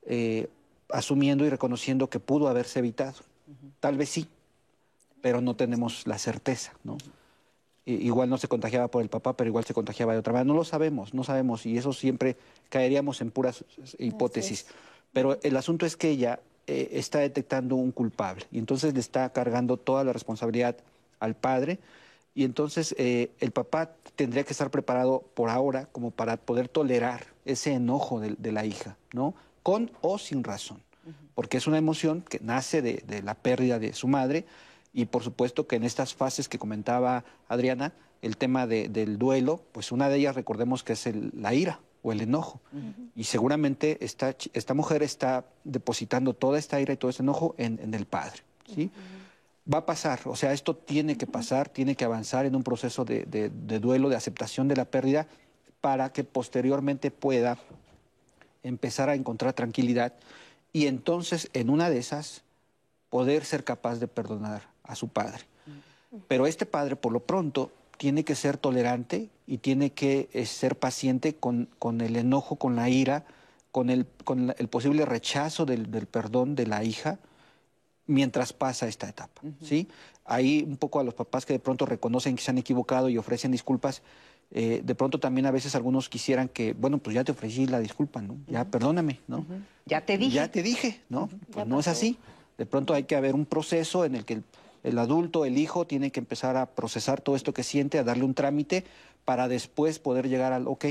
eh, 0.06 0.48
asumiendo 0.90 1.46
y 1.46 1.50
reconociendo 1.50 2.10
que 2.10 2.20
pudo 2.20 2.48
haberse 2.48 2.80
evitado. 2.80 3.16
Tal 3.80 3.98
vez 3.98 4.10
sí, 4.10 4.28
pero 5.22 5.42
no 5.42 5.56
tenemos 5.56 6.08
la 6.08 6.18
certeza. 6.18 6.74
¿no? 6.84 6.98
igual 7.86 8.30
no 8.30 8.38
se 8.38 8.48
contagiaba 8.48 8.88
por 8.88 9.02
el 9.02 9.10
papá, 9.10 9.36
pero 9.36 9.50
igual 9.50 9.66
se 9.66 9.74
contagiaba 9.74 10.14
de 10.14 10.20
otra 10.20 10.34
manera. 10.34 10.48
No 10.48 10.54
lo 10.54 10.64
sabemos, 10.64 11.14
no 11.14 11.24
sabemos, 11.24 11.66
y 11.66 11.78
eso 11.78 11.92
siempre 11.92 12.38
caeríamos 12.70 13.20
en 13.22 13.32
puras 13.32 13.66
hipótesis. 13.98 14.68
Pero 15.12 15.38
el 15.44 15.58
asunto 15.58 15.86
es 15.86 15.98
que 15.98 16.10
ella 16.10 16.40
eh, 16.66 16.90
está 16.94 17.20
detectando 17.20 17.76
un 17.76 17.92
culpable. 17.92 18.46
Y 18.52 18.58
entonces 18.58 18.94
le 18.94 19.00
está 19.00 19.30
cargando 19.32 19.78
toda 19.78 20.04
la 20.04 20.14
responsabilidad 20.14 20.78
al 21.20 21.36
padre. 21.36 21.80
Y 22.36 22.46
entonces 22.46 22.96
eh, 22.98 23.32
el 23.40 23.52
papá 23.52 23.92
tendría 24.16 24.44
que 24.44 24.54
estar 24.54 24.72
preparado 24.72 25.24
por 25.34 25.50
ahora 25.50 25.88
como 25.92 26.12
para 26.12 26.38
poder 26.38 26.70
tolerar 26.70 27.26
ese 27.46 27.74
enojo 27.74 28.20
de, 28.20 28.52
la 28.52 28.66
hija, 28.66 28.98
¿no? 29.12 29.34
Con 29.62 29.92
o 30.02 30.18
sin 30.18 30.44
razón, 30.44 30.82
porque 31.36 31.58
es 31.58 31.68
una 31.68 31.78
emoción 31.78 32.22
que 32.22 32.40
nace 32.42 32.82
de, 32.82 33.22
la 33.24 33.36
pérdida 33.36 33.78
de 33.78 33.94
su 33.94 34.08
madre. 34.08 34.46
Y 34.94 35.06
por 35.06 35.24
supuesto 35.24 35.68
que 35.68 35.76
en 35.76 35.84
estas 35.84 36.14
fases 36.14 36.48
que 36.48 36.60
comentaba 36.60 37.26
Adriana, 37.50 37.94
el 38.22 38.38
tema 38.38 38.68
del 38.68 39.18
duelo, 39.18 39.62
pues 39.74 39.92
una 39.92 40.08
de 40.08 40.18
ellas 40.18 40.36
recordemos 40.36 40.84
que 40.84 40.94
es 40.94 41.10
la 41.36 41.54
ira, 41.54 41.80
o 42.04 42.12
el 42.12 42.22
enojo. 42.22 42.62
Y 43.16 43.24
seguramente 43.24 43.98
esta, 44.02 44.36
esta 44.54 44.74
mujer 44.74 45.02
está 45.02 45.46
depositando 45.64 46.34
toda 46.34 46.60
esta 46.60 46.80
ira 46.80 46.94
y 46.94 46.98
todo 46.98 47.10
ese 47.10 47.24
enojo 47.24 47.56
en, 47.58 47.94
el 47.94 48.06
padre. 48.06 48.42
¿sí? 48.74 48.92
Va 49.72 49.80
a 49.80 49.86
pasar, 49.86 50.20
o 50.26 50.36
sea, 50.36 50.52
esto 50.52 50.76
tiene 50.76 51.18
que 51.18 51.26
pasar, 51.26 51.70
tiene 51.70 51.96
que 51.96 52.04
avanzar 52.04 52.46
en 52.46 52.56
un 52.56 52.64
proceso 52.64 53.06
de, 53.06 53.50
duelo, 53.80 54.10
de 54.10 54.18
aceptación 54.18 54.68
de 54.68 54.76
la 54.76 54.86
pérdida, 54.86 55.28
para 55.80 56.12
que 56.12 56.24
posteriormente 56.24 57.12
pueda 57.12 57.58
empezar 58.62 59.10
a 59.10 59.16
encontrar 59.16 59.54
tranquilidad 59.54 60.14
y 60.72 60.88
entonces 60.88 61.50
en 61.54 61.70
una 61.70 61.90
de 61.90 61.98
esas 61.98 62.44
poder 63.10 63.44
ser 63.44 63.64
capaz 63.64 64.00
de 64.00 64.08
perdonar 64.08 64.64
a 64.84 64.96
su 64.96 65.10
padre. 65.10 65.44
Pero 66.28 66.48
este 66.48 66.66
padre, 66.66 66.96
por 66.96 67.12
lo 67.12 67.20
pronto, 67.20 67.72
tiene 67.98 68.24
que 68.24 68.36
ser 68.36 68.58
tolerante 68.58 69.30
y 69.46 69.58
tiene 69.58 69.92
que 69.92 70.30
eh, 70.34 70.46
ser 70.46 70.78
paciente 70.78 71.36
con, 71.36 71.70
con, 71.80 72.02
el 72.02 72.16
enojo, 72.16 72.56
con 72.56 72.76
la 72.76 72.90
ira, 72.90 73.26
con 73.72 73.90
el, 73.90 74.06
con 74.24 74.54
el 74.58 74.68
posible 74.68 75.06
rechazo 75.06 75.66
del, 75.66 75.88
perdón 76.08 76.56
de 76.56 76.68
la 76.68 76.84
hija 76.84 77.20
mientras 78.06 78.54
pasa 78.54 78.88
esta 78.88 79.08
etapa. 79.10 79.42
¿sí? 79.62 79.88
Ahí 80.26 80.64
un 80.68 80.78
poco 80.78 81.00
a 81.00 81.04
los 81.04 81.14
papás 81.14 81.46
que 81.46 81.54
de 81.54 81.60
pronto 81.60 81.86
reconocen 81.86 82.36
que 82.36 82.42
se 82.42 82.52
han 82.52 82.58
equivocado 82.58 83.10
y 83.10 83.18
ofrecen 83.18 83.52
disculpas, 83.52 84.02
eh, 84.52 84.82
de 84.84 84.96
pronto 84.96 85.20
también 85.20 85.46
a 85.46 85.52
veces 85.52 85.76
algunos 85.76 86.10
quisieran 86.10 86.50
que, 86.50 86.74
bueno, 86.74 86.98
pues 87.00 87.16
ya 87.16 87.24
te 87.24 87.32
ofrecí 87.32 87.66
la 87.66 87.80
disculpa, 87.80 88.22
¿no? 88.22 88.38
Ya 88.48 88.66
perdóname, 88.66 89.20
¿no? 89.28 89.46
Ya 89.86 90.02
te 90.02 90.18
dije. 90.18 90.36
Ya 90.36 90.52
te 90.52 90.62
dije, 90.62 91.02
¿no? 91.10 91.30
Pues 91.52 91.66
no 91.66 91.80
es 91.80 91.88
así. 91.88 92.18
De 92.58 92.66
pronto 92.66 92.94
hay 92.94 93.06
que 93.06 93.16
haber 93.16 93.34
un 93.34 93.46
proceso 93.46 94.06
en 94.06 94.16
el 94.16 94.26
que 94.26 94.34
el 94.36 94.44
el 94.84 95.00
adulto, 95.00 95.46
el 95.46 95.58
hijo, 95.58 95.88
tiene 95.88 96.12
que 96.12 96.20
empezar 96.20 96.58
a 96.58 96.68
procesar 96.68 97.22
todo 97.22 97.36
esto 97.36 97.54
que 97.54 97.64
siente, 97.64 97.98
a 98.00 98.04
darle 98.04 98.26
un 98.26 98.34
trámite 98.34 98.84
para 99.26 99.48
después 99.48 100.00
poder 100.00 100.28
llegar 100.28 100.54
al, 100.54 100.68
ok, 100.68 100.86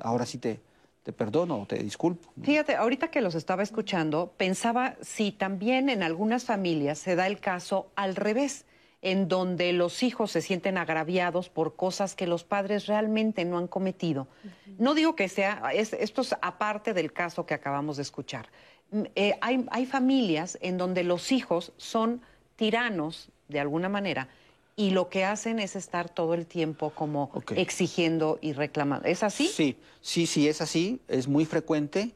ahora 0.00 0.26
sí 0.26 0.38
te, 0.38 0.60
te 1.04 1.12
perdono 1.12 1.60
o 1.60 1.66
te 1.66 1.76
disculpo. 1.76 2.30
Fíjate, 2.42 2.76
ahorita 2.76 3.08
que 3.08 3.20
los 3.20 3.34
estaba 3.34 3.62
escuchando, 3.62 4.32
pensaba 4.36 4.96
si 5.02 5.32
también 5.32 5.90
en 5.90 6.02
algunas 6.02 6.44
familias 6.44 6.98
se 6.98 7.14
da 7.14 7.26
el 7.26 7.40
caso 7.40 7.90
al 7.94 8.16
revés, 8.16 8.64
en 9.02 9.28
donde 9.28 9.74
los 9.74 10.02
hijos 10.02 10.30
se 10.30 10.40
sienten 10.40 10.78
agraviados 10.78 11.50
por 11.50 11.76
cosas 11.76 12.14
que 12.16 12.26
los 12.26 12.42
padres 12.42 12.86
realmente 12.86 13.44
no 13.44 13.58
han 13.58 13.68
cometido. 13.68 14.28
No 14.78 14.94
digo 14.94 15.14
que 15.14 15.28
sea, 15.28 15.62
esto 15.74 16.22
es 16.22 16.34
aparte 16.40 16.94
del 16.94 17.12
caso 17.12 17.44
que 17.44 17.52
acabamos 17.52 17.96
de 17.96 18.02
escuchar. 18.02 18.48
Mm, 18.90 19.02
eh, 19.14 19.34
hay, 19.42 19.66
hay 19.70 19.84
familias 19.84 20.56
en 20.62 20.78
donde 20.78 21.04
los 21.04 21.32
hijos 21.32 21.74
son 21.76 22.22
tiranos 22.56 23.28
de 23.48 23.60
alguna 23.60 23.90
manera 23.90 24.28
y 24.76 24.90
lo 24.90 25.08
que 25.08 25.24
hacen 25.24 25.58
es 25.58 25.76
estar 25.76 26.08
todo 26.08 26.34
el 26.34 26.46
tiempo 26.46 26.90
como 26.90 27.30
exigiendo 27.54 28.38
y 28.40 28.52
reclamando. 28.52 29.06
¿Es 29.08 29.22
así? 29.22 29.48
Sí, 29.48 29.76
sí, 30.00 30.26
sí, 30.26 30.48
es 30.48 30.60
así, 30.60 31.00
es 31.08 31.28
muy 31.28 31.44
frecuente. 31.44 32.12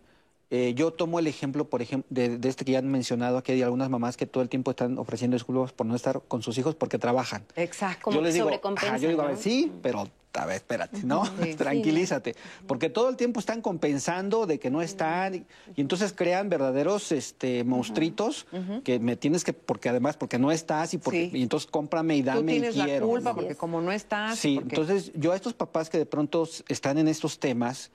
Eh, 0.50 0.72
yo 0.74 0.92
tomo 0.92 1.18
el 1.18 1.26
ejemplo, 1.26 1.68
por 1.68 1.82
ejemplo, 1.82 2.06
de, 2.08 2.38
este 2.48 2.64
que 2.64 2.72
ya 2.72 2.78
han 2.78 2.90
mencionado 2.90 3.36
aquí, 3.36 3.52
hay 3.52 3.62
algunas 3.62 3.90
mamás 3.90 4.16
que 4.16 4.26
todo 4.26 4.42
el 4.42 4.48
tiempo 4.48 4.70
están 4.70 4.98
ofreciendo 4.98 5.34
disculpas 5.34 5.72
por 5.72 5.86
no 5.86 5.94
estar 5.94 6.22
con 6.26 6.42
sus 6.42 6.56
hijos 6.56 6.74
porque 6.74 6.98
trabajan. 6.98 7.44
Exacto. 7.54 8.04
Como 8.04 8.16
yo 8.16 8.22
les 8.22 8.34
digo, 8.34 8.50
yo 8.98 9.08
digo, 9.08 9.24
sí, 9.36 9.70
pero 9.82 10.08
a 10.34 10.46
ver, 10.46 10.56
espérate, 10.56 11.02
¿no? 11.02 11.22
Tranquilízate. 11.56 12.34
Porque 12.66 12.90
todo 12.90 13.08
el 13.08 13.16
tiempo 13.16 13.40
están 13.40 13.60
compensando 13.60 14.46
de 14.46 14.58
que 14.58 14.70
no 14.70 14.82
están 14.82 15.34
y, 15.34 15.44
entonces 15.76 16.12
crean 16.12 16.48
verdaderos 16.48 17.12
este 17.12 17.64
monstruitos 17.64 18.46
que 18.84 18.98
me 18.98 19.16
tienes 19.16 19.44
que, 19.44 19.52
porque 19.52 19.88
además, 19.88 20.16
porque 20.16 20.38
no 20.38 20.52
estás 20.52 20.94
y, 20.94 20.98
porque, 20.98 21.30
y 21.32 21.42
entonces 21.42 21.68
cómprame 21.70 22.16
y 22.16 22.22
dame 22.22 22.40
Tú 22.40 22.46
tienes 22.46 22.76
y 22.76 22.82
quiero. 22.82 23.06
la 23.06 23.12
culpa 23.12 23.34
porque 23.34 23.54
como 23.54 23.80
no 23.80 23.92
estás. 23.92 24.38
Sí, 24.38 24.58
entonces 24.60 25.12
yo 25.14 25.32
a 25.32 25.36
estos 25.36 25.54
papás 25.54 25.90
que 25.90 25.98
de 25.98 26.06
pronto 26.06 26.48
están 26.68 26.98
en 26.98 27.08
estos 27.08 27.38
temas, 27.38 27.90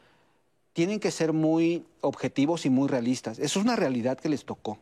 tienen 0.73 0.99
que 0.99 1.11
ser 1.11 1.34
muy 1.34 1.86
objetivos 2.01 2.65
y 2.65 2.69
muy 2.69 2.88
realistas. 2.88 3.39
Eso 3.39 3.59
es 3.59 3.65
una 3.65 3.75
realidad 3.75 4.17
que 4.19 4.29
les 4.29 4.43
tocó. 4.43 4.79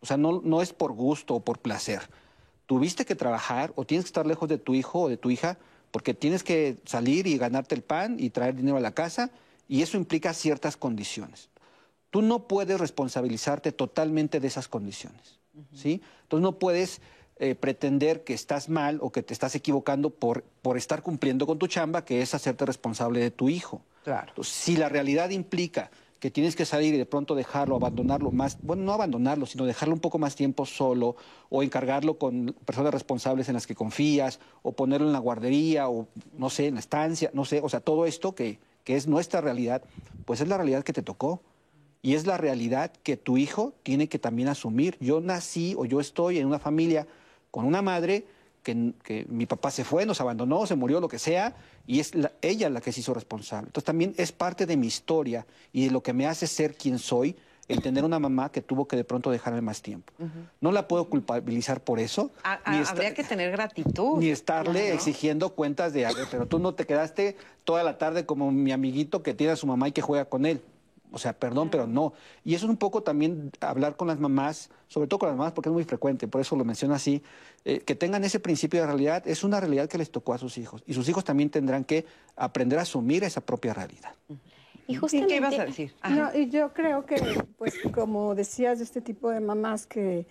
O 0.00 0.06
sea, 0.06 0.16
no, 0.16 0.40
no 0.42 0.62
es 0.62 0.72
por 0.72 0.92
gusto 0.92 1.34
o 1.34 1.40
por 1.40 1.58
placer. 1.58 2.08
Tuviste 2.66 3.04
que 3.04 3.14
trabajar 3.14 3.72
o 3.76 3.84
tienes 3.84 4.04
que 4.04 4.08
estar 4.08 4.26
lejos 4.26 4.48
de 4.48 4.58
tu 4.58 4.74
hijo 4.74 5.02
o 5.02 5.08
de 5.08 5.16
tu 5.16 5.30
hija 5.30 5.58
porque 5.92 6.14
tienes 6.14 6.42
que 6.42 6.78
salir 6.84 7.28
y 7.28 7.38
ganarte 7.38 7.76
el 7.76 7.82
pan 7.82 8.16
y 8.18 8.30
traer 8.30 8.56
dinero 8.56 8.78
a 8.78 8.80
la 8.80 8.92
casa 8.92 9.30
y 9.68 9.82
eso 9.82 9.96
implica 9.96 10.34
ciertas 10.34 10.76
condiciones. 10.76 11.50
Tú 12.10 12.22
no 12.22 12.48
puedes 12.48 12.80
responsabilizarte 12.80 13.70
totalmente 13.70 14.40
de 14.40 14.48
esas 14.48 14.68
condiciones, 14.68 15.38
¿sí? 15.72 16.02
Entonces 16.22 16.42
no 16.42 16.58
puedes 16.58 17.00
eh, 17.36 17.54
pretender 17.54 18.24
que 18.24 18.34
estás 18.34 18.68
mal 18.68 18.98
o 19.00 19.12
que 19.12 19.22
te 19.22 19.32
estás 19.32 19.54
equivocando 19.54 20.10
por, 20.10 20.42
por 20.62 20.76
estar 20.76 21.02
cumpliendo 21.02 21.46
con 21.46 21.58
tu 21.58 21.66
chamba, 21.66 22.04
que 22.04 22.22
es 22.22 22.34
hacerte 22.34 22.66
responsable 22.66 23.20
de 23.20 23.30
tu 23.30 23.48
hijo. 23.48 23.82
Claro. 24.04 24.42
si 24.42 24.76
la 24.76 24.88
realidad 24.88 25.30
implica 25.30 25.92
que 26.22 26.30
tienes 26.30 26.54
que 26.54 26.64
salir 26.64 26.94
y 26.94 26.98
de 26.98 27.04
pronto 27.04 27.34
dejarlo, 27.34 27.74
abandonarlo 27.74 28.30
más, 28.30 28.56
bueno, 28.62 28.84
no 28.84 28.92
abandonarlo, 28.92 29.44
sino 29.44 29.64
dejarlo 29.64 29.92
un 29.92 30.00
poco 30.00 30.20
más 30.20 30.36
tiempo 30.36 30.64
solo 30.64 31.16
o 31.48 31.64
encargarlo 31.64 32.16
con 32.16 32.54
personas 32.64 32.94
responsables 32.94 33.48
en 33.48 33.54
las 33.54 33.66
que 33.66 33.74
confías 33.74 34.38
o 34.62 34.70
ponerlo 34.70 35.08
en 35.08 35.12
la 35.12 35.18
guardería 35.18 35.88
o 35.88 36.06
no 36.38 36.48
sé, 36.48 36.68
en 36.68 36.74
la 36.74 36.80
estancia, 36.80 37.32
no 37.34 37.44
sé, 37.44 37.60
o 37.60 37.68
sea, 37.68 37.80
todo 37.80 38.06
esto 38.06 38.36
que, 38.36 38.60
que 38.84 38.94
es 38.94 39.08
nuestra 39.08 39.40
realidad, 39.40 39.82
pues 40.24 40.40
es 40.40 40.46
la 40.46 40.58
realidad 40.58 40.84
que 40.84 40.92
te 40.92 41.02
tocó 41.02 41.42
y 42.02 42.14
es 42.14 42.24
la 42.24 42.38
realidad 42.38 42.92
que 43.02 43.16
tu 43.16 43.36
hijo 43.36 43.74
tiene 43.82 44.08
que 44.08 44.20
también 44.20 44.46
asumir. 44.46 44.96
Yo 45.00 45.20
nací 45.20 45.74
o 45.76 45.86
yo 45.86 45.98
estoy 45.98 46.38
en 46.38 46.46
una 46.46 46.60
familia 46.60 47.08
con 47.50 47.64
una 47.64 47.82
madre 47.82 48.26
que, 48.62 49.26
mi 49.28 49.46
papá 49.46 49.70
se 49.70 49.84
fue, 49.84 50.06
nos 50.06 50.20
abandonó, 50.20 50.66
se 50.66 50.74
murió, 50.74 51.00
lo 51.00 51.08
que 51.08 51.18
sea, 51.18 51.54
y 51.86 52.00
es 52.00 52.12
ella 52.40 52.70
la 52.70 52.80
que 52.80 52.92
se 52.92 53.00
hizo 53.00 53.14
responsable. 53.14 53.68
Entonces 53.68 53.84
también 53.84 54.14
es 54.16 54.32
parte 54.32 54.66
de 54.66 54.76
mi 54.76 54.86
historia 54.86 55.46
y 55.72 55.86
de 55.86 55.90
lo 55.90 56.02
que 56.02 56.12
me 56.12 56.26
hace 56.26 56.46
ser 56.46 56.74
quien 56.74 56.98
soy, 56.98 57.36
el 57.68 57.80
tener 57.80 58.04
una 58.04 58.18
mamá 58.18 58.50
que 58.50 58.60
tuvo 58.60 58.86
que 58.86 58.96
de 58.96 59.04
pronto 59.04 59.30
dejarme 59.30 59.60
más 59.60 59.82
tiempo. 59.82 60.12
No 60.60 60.72
la 60.72 60.88
puedo 60.88 61.08
culpabilizar 61.08 61.80
por 61.80 62.00
eso. 62.00 62.30
habría 62.42 63.14
que 63.14 63.24
tener 63.24 63.52
gratitud. 63.52 64.18
Ni 64.18 64.30
estarle 64.30 64.92
exigiendo 64.92 65.50
cuentas 65.54 65.92
de, 65.92 66.06
algo, 66.06 66.22
pero 66.30 66.46
tú 66.46 66.58
no 66.58 66.74
te 66.74 66.86
quedaste 66.86 67.36
toda 67.64 67.82
la 67.84 67.98
tarde 67.98 68.26
como 68.26 68.50
mi 68.50 68.72
amiguito 68.72 69.22
que 69.22 69.32
tiene 69.32 69.52
a 69.52 69.56
su 69.56 69.66
mamá 69.66 69.88
y 69.88 69.92
que 69.92 70.02
juega 70.02 70.24
con 70.24 70.44
él. 70.44 70.62
O 71.12 71.18
sea, 71.18 71.34
perdón, 71.34 71.68
pero 71.70 71.86
no. 71.86 72.14
Y 72.44 72.54
eso 72.54 72.66
es 72.66 72.70
un 72.70 72.76
poco 72.76 73.02
también 73.02 73.52
hablar 73.60 73.96
con 73.96 74.08
las 74.08 74.18
mamás, 74.18 74.70
sobre 74.88 75.06
todo 75.06 75.20
con 75.20 75.28
las 75.28 75.36
mamás, 75.36 75.52
porque 75.52 75.68
es 75.68 75.72
muy 75.72 75.84
frecuente, 75.84 76.26
por 76.26 76.40
eso 76.40 76.56
lo 76.56 76.64
menciono 76.64 76.94
así, 76.94 77.22
eh, 77.64 77.80
que 77.80 77.94
tengan 77.94 78.24
ese 78.24 78.40
principio 78.40 78.80
de 78.80 78.86
realidad, 78.86 79.26
es 79.26 79.44
una 79.44 79.60
realidad 79.60 79.88
que 79.88 79.98
les 79.98 80.10
tocó 80.10 80.34
a 80.34 80.38
sus 80.38 80.58
hijos. 80.58 80.82
Y 80.86 80.94
sus 80.94 81.08
hijos 81.08 81.24
también 81.24 81.50
tendrán 81.50 81.84
que 81.84 82.06
aprender 82.36 82.78
a 82.78 82.82
asumir 82.82 83.24
esa 83.24 83.40
propia 83.40 83.74
realidad. 83.74 84.14
Y 84.86 84.96
justamente... 84.96 85.34
¿Qué 85.34 85.36
ibas 85.36 85.58
a 85.58 85.66
decir? 85.66 85.94
No, 86.08 86.34
y 86.34 86.48
yo 86.48 86.72
creo 86.72 87.06
que, 87.06 87.44
pues, 87.58 87.74
como 87.94 88.34
decías, 88.34 88.78
de 88.78 88.84
este 88.84 89.00
tipo 89.00 89.30
de 89.30 89.40
mamás 89.40 89.86
que, 89.86 90.26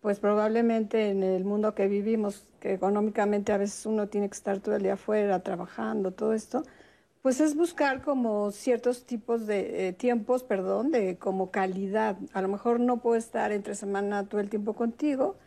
pues, 0.00 0.18
probablemente 0.18 1.10
en 1.10 1.22
el 1.22 1.44
mundo 1.44 1.74
que 1.74 1.88
vivimos, 1.88 2.44
que 2.60 2.74
económicamente 2.74 3.52
a 3.52 3.58
veces 3.58 3.86
uno 3.86 4.08
tiene 4.08 4.28
que 4.28 4.34
estar 4.34 4.58
todo 4.60 4.76
el 4.76 4.82
día 4.82 4.94
afuera 4.94 5.40
trabajando, 5.42 6.10
todo 6.10 6.32
esto, 6.34 6.64
pues 7.24 7.40
es 7.40 7.56
buscar 7.56 8.02
como 8.02 8.50
ciertos 8.50 9.06
tipos 9.06 9.46
de 9.46 9.88
eh, 9.88 9.92
tiempos, 9.94 10.42
perdón, 10.44 10.90
de 10.90 11.16
como 11.16 11.50
calidad. 11.50 12.18
A 12.34 12.42
lo 12.42 12.48
mejor 12.48 12.80
no 12.80 12.98
puedo 13.00 13.16
estar 13.16 13.50
entre 13.50 13.74
semana 13.74 14.28
todo 14.28 14.42
el 14.42 14.50
tiempo 14.50 14.74
contigo, 14.74 15.38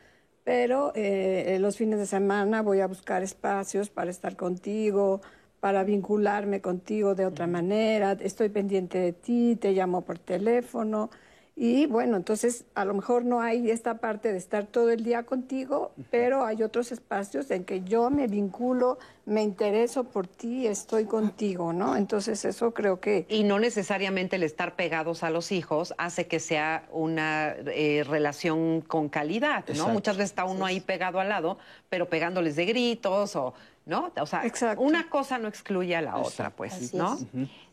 pero 0.44 0.92
eh, 0.96 1.60
los 1.62 1.78
fines 1.78 2.00
de 2.00 2.08
semana 2.08 2.64
voy 2.64 2.80
a 2.80 2.88
buscar 2.88 3.22
espacios 3.22 3.92
para 3.92 4.10
estar 4.10 4.36
contigo, 4.36 5.22
para 5.60 5.84
vincularme 5.84 6.62
contigo 6.62 7.14
de 7.14 7.28
otra 7.28 7.46
manera, 7.46 8.14
estoy 8.22 8.50
pendiente 8.50 8.98
de 8.98 9.14
ti, 9.14 9.56
te 9.56 9.72
llamo 9.74 10.02
por 10.04 10.18
teléfono. 10.18 11.12
Y 11.60 11.88
bueno, 11.88 12.18
entonces 12.18 12.66
a 12.76 12.86
lo 12.86 12.94
mejor 12.94 13.26
no 13.26 13.42
hay 13.42 13.72
esta 13.72 13.98
parte 13.98 14.32
de 14.32 14.38
estar 14.38 14.68
todo 14.68 14.92
el 14.92 15.04
día 15.04 15.24
contigo, 15.24 15.92
pero 16.12 16.46
hay 16.46 16.62
otros 16.62 16.92
espacios 16.92 17.50
en 17.50 17.66
que 17.66 17.82
yo 17.82 18.12
me 18.12 18.28
vinculo, 18.28 19.00
me 19.26 19.42
intereso 19.42 20.04
por 20.04 20.28
ti, 20.28 20.68
estoy 20.68 21.06
contigo, 21.06 21.74
¿no? 21.74 21.96
Entonces 21.96 22.46
eso 22.46 22.76
creo 22.76 23.00
que... 23.00 23.26
Y 23.28 23.44
no 23.44 23.58
necesariamente 23.58 24.36
el 24.36 24.44
estar 24.44 24.76
pegados 24.76 25.24
a 25.24 25.32
los 25.32 25.52
hijos 25.52 25.96
hace 25.98 26.28
que 26.28 26.40
sea 26.40 26.88
una 26.92 27.56
eh, 27.56 28.06
relación 28.08 28.82
con 28.82 29.10
calidad, 29.10 29.66
¿no? 29.76 29.88
Muchas 29.90 30.16
veces 30.16 30.30
está 30.30 30.46
uno 30.46 30.64
ahí 30.64 30.80
pegado 30.80 31.20
al 31.20 31.30
lado, 31.30 31.58
pero 31.90 32.08
pegándoles 32.08 32.56
de 32.56 32.66
gritos 32.68 33.36
o 33.36 33.56
¿no? 33.88 34.12
O 34.20 34.26
sea, 34.26 34.44
una 34.78 35.10
cosa 35.10 35.38
no 35.38 35.48
excluye 35.48 35.96
a 35.96 36.02
la 36.02 36.18
otra, 36.18 36.50
pues, 36.50 36.94
¿no? 36.94 37.18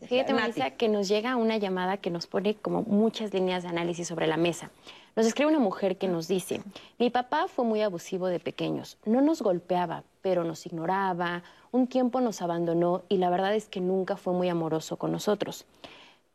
Fíjate, 0.07 0.33
Marisa, 0.33 0.71
que 0.71 0.87
nos 0.87 1.07
llega 1.07 1.35
una 1.35 1.57
llamada 1.57 1.97
que 1.97 2.09
nos 2.09 2.25
pone 2.25 2.55
como 2.55 2.81
muchas 2.83 3.33
líneas 3.33 3.63
de 3.63 3.69
análisis 3.69 4.07
sobre 4.07 4.25
la 4.25 4.37
mesa. 4.37 4.71
Nos 5.15 5.25
escribe 5.25 5.49
una 5.49 5.59
mujer 5.59 5.97
que 5.97 6.07
nos 6.07 6.27
dice, 6.27 6.61
mi 6.97 7.09
papá 7.09 7.47
fue 7.47 7.65
muy 7.65 7.81
abusivo 7.81 8.27
de 8.27 8.39
pequeños, 8.39 8.97
no 9.05 9.21
nos 9.21 9.41
golpeaba, 9.41 10.03
pero 10.21 10.43
nos 10.43 10.65
ignoraba, 10.65 11.43
un 11.71 11.87
tiempo 11.87 12.21
nos 12.21 12.41
abandonó 12.41 13.03
y 13.09 13.17
la 13.17 13.29
verdad 13.29 13.53
es 13.53 13.67
que 13.67 13.81
nunca 13.81 14.17
fue 14.17 14.33
muy 14.33 14.49
amoroso 14.49 14.97
con 14.97 15.11
nosotros. 15.11 15.65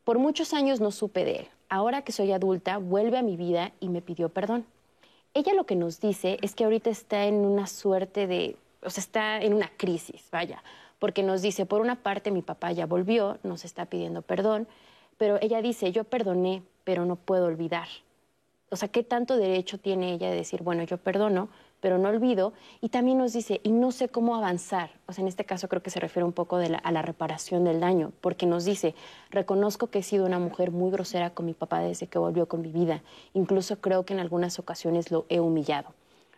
Por 0.05 0.18
muchos 0.18 0.55
años 0.55 0.81
no 0.81 0.91
supe 0.93 1.24
de 1.24 1.37
él. 1.37 1.49
Ahora 1.68 2.03
que 2.03 2.12
soy 2.12 2.33
adulta, 2.33 2.78
vuelve 2.78 3.18
a 3.18 3.22
mi 3.22 3.37
vida 3.37 3.72
y 3.81 3.89
me 3.89 4.03
pidió 4.03 4.28
perdón. 4.28 4.66
Ella 5.33 5.55
lo 5.55 5.64
que 5.64 5.76
nos 5.76 6.01
dice 6.01 6.39
es 6.43 6.55
que 6.55 6.64
ahorita 6.64 6.91
está 6.91 7.24
en 7.26 7.37
una 7.37 7.66
suerte 7.66 8.26
de 8.26 8.57
o 8.83 8.91
sea, 8.91 9.03
está 9.03 9.41
en 9.43 9.55
una 9.55 9.70
crisis, 9.76 10.28
vaya, 10.31 10.62
porque 10.99 11.22
nos 11.22 11.43
dice, 11.43 11.66
por 11.66 11.81
una 11.81 12.03
parte 12.03 12.31
mi 12.31 12.43
papá 12.43 12.72
ya 12.72 12.87
volvió, 12.87 13.39
nos 13.43 13.64
está 13.64 13.87
pidiendo 13.87 14.22
perdón, 14.22 14.68
pero 15.18 15.39
ella 15.43 15.61
dice, 15.61 15.93
yo 15.93 16.05
perdoné, 16.05 16.62
pero 16.85 17.05
no 17.05 17.16
puedo 17.16 17.47
olvidar. 17.47 17.89
O 18.70 18.76
sea, 18.76 18.89
¿qué 18.89 19.03
tanto 19.03 19.37
derecho 19.37 19.78
tiene 19.78 20.12
ella 20.12 20.31
de 20.31 20.37
decir, 20.37 20.62
bueno, 20.62 20.85
yo 20.85 20.97
perdono, 20.97 21.49
pero 21.81 21.99
no 21.99 22.09
olvido? 22.09 22.53
Y 22.81 22.91
también 22.91 23.18
nos 23.18 23.33
dice, 23.33 23.61
y 23.64 23.70
no 23.70 23.91
sé 23.91 24.09
cómo 24.09 24.37
avanzar. 24.37 24.91
O 25.07 25.12
sea, 25.12 25.22
en 25.22 25.28
este 25.28 25.45
caso 25.45 25.68
creo 25.68 25.83
que 25.83 25.91
se 25.91 25.99
refiere 25.99 26.24
un 26.24 26.33
poco 26.33 26.57
a 26.57 26.93
la 26.93 27.03
reparación 27.03 27.64
del 27.64 27.81
daño, 27.81 28.12
porque 28.20 28.47
nos 28.47 28.64
dice, 28.64 28.95
reconozco 29.31 29.89
que 29.89 29.99
he 29.99 30.03
sido 30.03 30.24
una 30.24 30.39
mujer 30.39 30.70
muy 30.70 30.91
grosera 30.93 31.31
con 31.31 31.47
mi 31.47 31.53
papá 31.53 31.81
desde 31.81 32.07
que 32.07 32.18
volvió 32.18 32.47
con 32.47 32.62
mi 32.62 32.70
vida. 32.70 33.03
Incluso 33.35 33.81
creo 33.81 34.05
que 34.05 34.14
en 34.14 34.20
algunas 34.20 34.59
ocasiones 34.59 35.11
lo 35.11 35.26
he 35.28 35.41
humillado. 35.41 35.93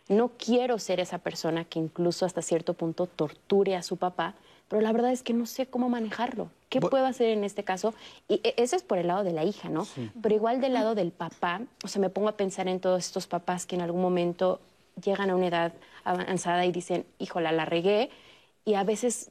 No 0.09 0.31
quiero 0.37 0.79
ser 0.79 0.99
esa 0.99 1.19
persona 1.19 1.65
que 1.65 1.79
incluso 1.79 2.25
hasta 2.25 2.41
cierto 2.41 2.73
punto 2.73 3.07
torture 3.07 3.75
a 3.75 3.83
su 3.83 3.97
papá, 3.97 4.35
pero 4.67 4.81
la 4.81 4.91
verdad 4.91 5.11
es 5.11 5.23
que 5.23 5.33
no 5.33 5.45
sé 5.45 5.67
cómo 5.67 5.89
manejarlo. 5.89 6.49
¿Qué 6.69 6.81
puedo 6.81 7.05
hacer 7.05 7.29
en 7.29 7.43
este 7.43 7.63
caso? 7.63 7.93
Y 8.27 8.41
e, 8.43 8.55
eso 8.57 8.75
es 8.75 8.83
por 8.83 8.97
el 8.97 9.07
lado 9.07 9.23
de 9.23 9.31
la 9.31 9.43
hija, 9.43 9.69
¿no? 9.69 9.87
Pero 10.21 10.35
igual 10.35 10.59
del 10.59 10.73
lado 10.73 10.95
del 10.95 11.11
papá, 11.11 11.61
o 11.83 11.87
sea, 11.87 12.01
me 12.01 12.09
pongo 12.09 12.29
a 12.29 12.37
pensar 12.37 12.67
en 12.67 12.79
todos 12.79 13.05
estos 13.05 13.27
papás 13.27 13.65
que 13.65 13.75
en 13.75 13.81
algún 13.81 14.01
momento 14.01 14.59
llegan 15.03 15.29
a 15.29 15.35
una 15.35 15.47
edad 15.47 15.73
avanzada 16.03 16.65
y 16.65 16.71
dicen, 16.71 17.05
híjola, 17.19 17.51
la 17.51 17.65
regué, 17.65 18.09
y 18.65 18.73
a 18.73 18.83
veces 18.83 19.29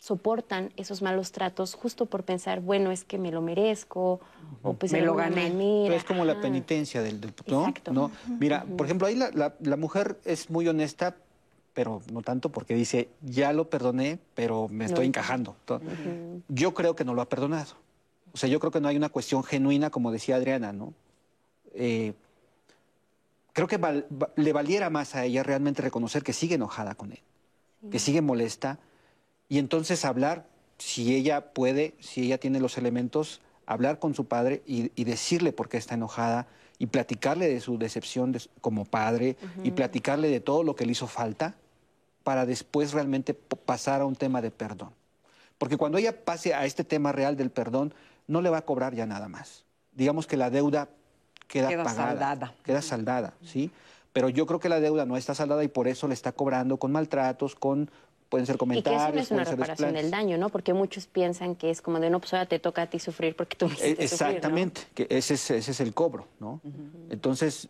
soportan 0.00 0.72
esos 0.76 1.02
malos 1.02 1.30
tratos 1.30 1.74
justo 1.74 2.06
por 2.06 2.24
pensar, 2.24 2.60
bueno, 2.60 2.90
es 2.90 3.04
que 3.04 3.18
me 3.18 3.30
lo 3.30 3.42
merezco, 3.42 4.18
o 4.62 4.72
pues 4.72 4.92
me 4.92 5.02
lo 5.02 5.14
gané. 5.14 5.52
Pero 5.84 5.94
es 5.94 6.04
como 6.04 6.24
la 6.24 6.40
penitencia 6.40 7.02
del, 7.02 7.20
¿no? 7.46 7.72
¿no? 7.92 8.10
Mira, 8.38 8.64
por 8.64 8.86
ejemplo, 8.86 9.06
ahí 9.06 9.14
la, 9.14 9.30
la, 9.60 9.76
mujer 9.76 10.18
es 10.24 10.48
muy 10.48 10.66
honesta, 10.66 11.16
pero 11.74 12.00
no 12.10 12.22
tanto 12.22 12.48
porque 12.48 12.74
dice, 12.74 13.10
ya 13.20 13.52
lo 13.52 13.68
perdoné, 13.68 14.18
pero 14.34 14.68
me 14.68 14.86
estoy 14.86 15.06
encajando. 15.06 15.54
Yo 16.48 16.72
creo 16.72 16.96
que 16.96 17.04
no 17.04 17.12
lo 17.12 17.20
ha 17.20 17.28
perdonado. 17.28 17.74
O 18.32 18.38
sea, 18.38 18.48
yo 18.48 18.58
creo 18.58 18.72
que 18.72 18.80
no 18.80 18.88
hay 18.88 18.96
una 18.96 19.10
cuestión 19.10 19.44
genuina, 19.44 19.90
como 19.90 20.12
decía 20.12 20.36
Adriana, 20.36 20.72
¿no? 20.72 20.94
Eh, 21.74 22.14
creo 23.52 23.68
que 23.68 23.78
le 24.36 24.52
valiera 24.54 24.88
más 24.88 25.14
a 25.14 25.26
ella 25.26 25.42
realmente 25.42 25.82
reconocer 25.82 26.22
que 26.22 26.32
sigue 26.32 26.54
enojada 26.54 26.94
con 26.94 27.12
él, 27.12 27.20
que 27.90 27.98
sigue 27.98 28.22
molesta, 28.22 28.78
y 29.50 29.58
entonces 29.58 30.04
hablar, 30.04 30.46
si 30.78 31.14
ella 31.14 31.52
puede, 31.52 31.94
si 31.98 32.22
ella 32.22 32.38
tiene 32.38 32.60
los 32.60 32.78
elementos, 32.78 33.42
hablar 33.66 33.98
con 33.98 34.14
su 34.14 34.26
padre 34.26 34.62
y, 34.64 34.88
decirle 35.04 35.52
por 35.52 35.68
qué 35.68 35.76
está 35.76 35.96
enojada 35.96 36.46
y 36.78 36.86
platicarle 36.86 37.48
de 37.48 37.60
su 37.60 37.76
decepción 37.76 38.34
como 38.60 38.84
padre 38.84 39.36
y 39.64 39.72
platicarle 39.72 40.28
de 40.28 40.38
todo 40.38 40.62
lo 40.62 40.76
que 40.76 40.86
le 40.86 40.92
hizo 40.92 41.08
falta 41.08 41.56
para 42.22 42.46
después 42.46 42.92
realmente 42.92 43.34
pasar 43.34 44.02
a 44.02 44.06
un 44.06 44.14
tema 44.14 44.40
de 44.40 44.52
perdón. 44.52 44.92
Porque 45.58 45.76
cuando 45.76 45.98
ella 45.98 46.24
pase 46.24 46.54
a 46.54 46.64
este 46.64 46.84
tema 46.84 47.10
real 47.10 47.36
del 47.36 47.50
perdón, 47.50 47.92
no 48.28 48.42
le 48.42 48.50
va 48.50 48.58
a 48.58 48.64
cobrar 48.64 48.94
ya 48.94 49.04
nada 49.04 49.28
más. 49.28 49.64
Digamos 49.92 50.28
que 50.28 50.36
la 50.36 50.48
deuda 50.48 50.88
queda, 51.48 51.68
queda 51.68 51.82
pagada, 51.82 52.08
saldada. 52.10 52.54
queda 52.62 52.82
saldada, 52.82 53.34
¿sí? 53.42 53.72
Pero 54.12 54.28
yo 54.28 54.46
creo 54.46 54.58
que 54.60 54.68
la 54.68 54.80
deuda 54.80 55.06
no 55.06 55.16
está 55.16 55.34
saldada 55.34 55.62
y 55.64 55.68
por 55.68 55.88
eso 55.88 56.08
le 56.08 56.14
está 56.14 56.32
cobrando 56.32 56.78
con 56.78 56.92
maltratos, 56.92 57.54
con 57.54 57.90
pueden 58.30 58.46
ser 58.46 58.56
comentarios. 58.56 59.02
Y 59.02 59.12
que 59.12 59.18
eso 59.18 59.34
no 59.34 59.42
es 59.42 59.48
una 59.48 59.56
reparación 59.56 59.92
del 59.92 60.10
daño, 60.10 60.38
¿no? 60.38 60.48
Porque 60.48 60.72
muchos 60.72 61.06
piensan 61.06 61.56
que 61.56 61.68
es 61.68 61.82
como 61.82 62.00
de, 62.00 62.08
no, 62.08 62.20
pues 62.20 62.32
ahora 62.32 62.46
te 62.46 62.58
toca 62.58 62.82
a 62.82 62.86
ti 62.86 62.98
sufrir 62.98 63.36
porque 63.36 63.56
tú 63.56 63.66
me 63.66 63.74
hiciste 63.74 64.02
Exactamente, 64.02 64.82
que 64.94 65.06
ese 65.10 65.34
es, 65.34 65.50
ese 65.50 65.72
es 65.72 65.80
el 65.80 65.92
cobro, 65.92 66.28
¿no? 66.38 66.60
Entonces, 67.10 67.68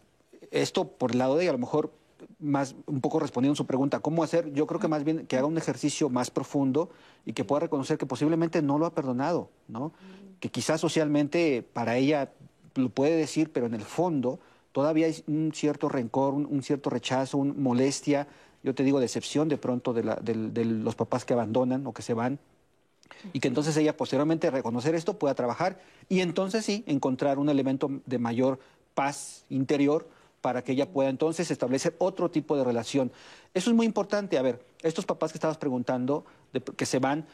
esto 0.52 0.86
por 0.86 1.12
el 1.12 1.18
lado 1.18 1.36
de 1.36 1.44
ella, 1.44 1.50
a 1.50 1.54
lo 1.54 1.58
mejor 1.58 1.92
más 2.38 2.76
un 2.86 3.00
poco 3.00 3.18
respondiendo 3.18 3.54
a 3.54 3.56
su 3.56 3.66
pregunta, 3.66 4.00
¿cómo 4.00 4.22
hacer? 4.22 4.52
Yo 4.52 4.66
creo 4.66 4.78
que 4.78 4.88
más 4.88 5.02
bien 5.02 5.26
que 5.26 5.36
haga 5.36 5.46
un 5.46 5.56
ejercicio 5.56 6.10
más 6.10 6.30
profundo 6.30 6.90
y 7.24 7.32
que 7.32 7.44
pueda 7.44 7.60
reconocer 7.60 7.96
que 7.96 8.06
posiblemente 8.06 8.60
no 8.60 8.78
lo 8.78 8.86
ha 8.86 8.94
perdonado, 8.94 9.50
¿no? 9.66 9.92
Que 10.38 10.50
quizás 10.50 10.80
socialmente 10.80 11.62
para 11.72 11.96
ella 11.96 12.32
lo 12.74 12.90
puede 12.90 13.16
decir, 13.16 13.50
pero 13.50 13.66
en 13.66 13.74
el 13.74 13.82
fondo 13.82 14.38
todavía 14.72 15.06
hay 15.06 15.24
un 15.26 15.52
cierto 15.54 15.88
rencor, 15.88 16.34
un, 16.34 16.46
un 16.46 16.62
cierto 16.62 16.90
rechazo, 16.90 17.38
una 17.38 17.54
molestia 17.54 18.28
yo 18.62 18.74
te 18.74 18.82
digo, 18.82 19.00
decepción 19.00 19.48
de 19.48 19.56
pronto 19.56 19.92
de, 19.92 20.64
los 20.64 20.94
papás 20.94 21.24
que 21.24 21.32
abandonan 21.32 21.86
o 21.86 21.92
que 21.92 22.02
se 22.02 22.14
van, 22.14 22.38
y 23.32 23.40
que 23.40 23.48
entonces 23.48 23.76
ella 23.76 23.96
posteriormente 23.96 24.50
reconocer 24.50 24.94
esto 24.94 25.18
pueda 25.18 25.34
trabajar 25.34 25.80
y 26.08 26.20
entonces 26.20 26.64
sí 26.64 26.84
encontrar 26.86 27.38
un 27.38 27.48
elemento 27.48 27.90
de 28.06 28.18
mayor 28.18 28.60
paz 28.94 29.44
interior 29.50 30.08
para 30.40 30.62
que 30.62 30.72
ella 30.72 30.90
pueda 30.90 31.10
entonces 31.10 31.50
establecer 31.50 31.94
otro 31.98 32.30
tipo 32.30 32.56
de 32.56 32.64
relación. 32.64 33.12
Eso 33.52 33.70
es 33.70 33.76
muy 33.76 33.84
importante. 33.84 34.38
A 34.38 34.42
ver, 34.42 34.64
estos 34.82 35.04
papás 35.04 35.32
que 35.32 35.36
estabas 35.36 35.58
preguntando, 35.58 36.24
que 36.76 36.86
se 36.86 36.98
van, 36.98 37.26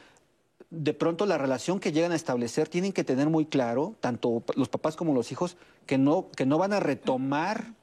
de 0.70 0.94
pronto 0.94 1.26
la 1.26 1.38
relación 1.38 1.78
que 1.78 1.92
llegan 1.92 2.12
a 2.12 2.16
establecer 2.16 2.68
tienen 2.68 2.92
que 2.92 3.04
tener 3.04 3.28
muy 3.28 3.46
claro, 3.46 3.94
tanto 4.00 4.42
los 4.56 4.68
papás 4.68 4.96
como 4.96 5.14
los 5.14 5.30
hijos, 5.30 5.56
que 5.86 5.98
no, 5.98 6.30
que 6.34 6.46
no 6.46 6.58
van 6.58 6.72
a 6.72 6.80
retomar 6.80 7.74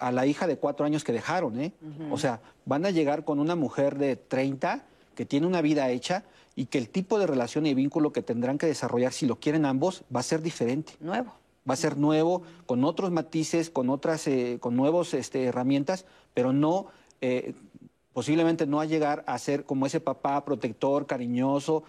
a 0.00 0.12
la 0.12 0.26
hija 0.26 0.46
de 0.46 0.56
cuatro 0.56 0.84
años 0.84 1.04
que 1.04 1.12
dejaron, 1.12 1.60
¿eh? 1.60 1.72
O 2.10 2.18
sea, 2.18 2.40
van 2.64 2.84
a 2.86 2.90
llegar 2.90 3.24
con 3.24 3.38
una 3.38 3.54
mujer 3.54 3.98
de 3.98 4.16
30 4.16 4.84
que 5.14 5.24
tiene 5.24 5.46
una 5.46 5.62
vida 5.62 5.88
hecha 5.90 6.24
y 6.56 6.66
que 6.66 6.78
el 6.78 6.88
tipo 6.88 7.18
de 7.18 7.26
relación 7.26 7.66
y 7.66 7.74
vínculo 7.74 8.12
que 8.12 8.22
tendrán 8.22 8.58
que 8.58 8.66
desarrollar, 8.66 9.12
si 9.12 9.26
lo 9.26 9.36
quieren 9.36 9.64
ambos, 9.64 10.04
va 10.14 10.20
a 10.20 10.24
ser 10.24 10.42
diferente. 10.42 10.94
Nuevo. 11.00 11.34
Va 11.68 11.74
a 11.74 11.76
ser 11.76 11.96
nuevo, 11.96 12.42
con 12.66 12.84
otros 12.84 13.10
matices, 13.10 13.70
con 13.70 13.88
otras, 13.90 14.26
eh, 14.26 14.58
con 14.60 14.76
nuevos 14.76 15.14
este, 15.14 15.44
herramientas, 15.44 16.04
pero 16.34 16.52
no, 16.52 16.88
eh, 17.20 17.54
posiblemente 18.12 18.66
no 18.66 18.80
a 18.80 18.84
llegar 18.84 19.24
a 19.26 19.38
ser 19.38 19.64
como 19.64 19.86
ese 19.86 20.00
papá 20.00 20.44
protector, 20.44 21.06
cariñoso. 21.06 21.84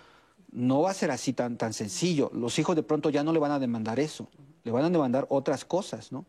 No 0.52 0.82
va 0.82 0.92
a 0.92 0.94
ser 0.94 1.12
así 1.12 1.34
tan, 1.34 1.58
tan 1.58 1.74
sencillo. 1.74 2.32
Los 2.34 2.58
hijos 2.58 2.76
de 2.76 2.84
pronto 2.84 3.10
ya 3.10 3.24
no 3.24 3.34
le 3.34 3.40
van 3.40 3.52
a 3.52 3.60
demandar 3.60 4.00
eso 4.00 4.30
le 4.66 4.72
van 4.72 4.84
a 4.84 4.90
demandar 4.90 5.28
otras 5.30 5.64
cosas, 5.64 6.12
¿no? 6.12 6.26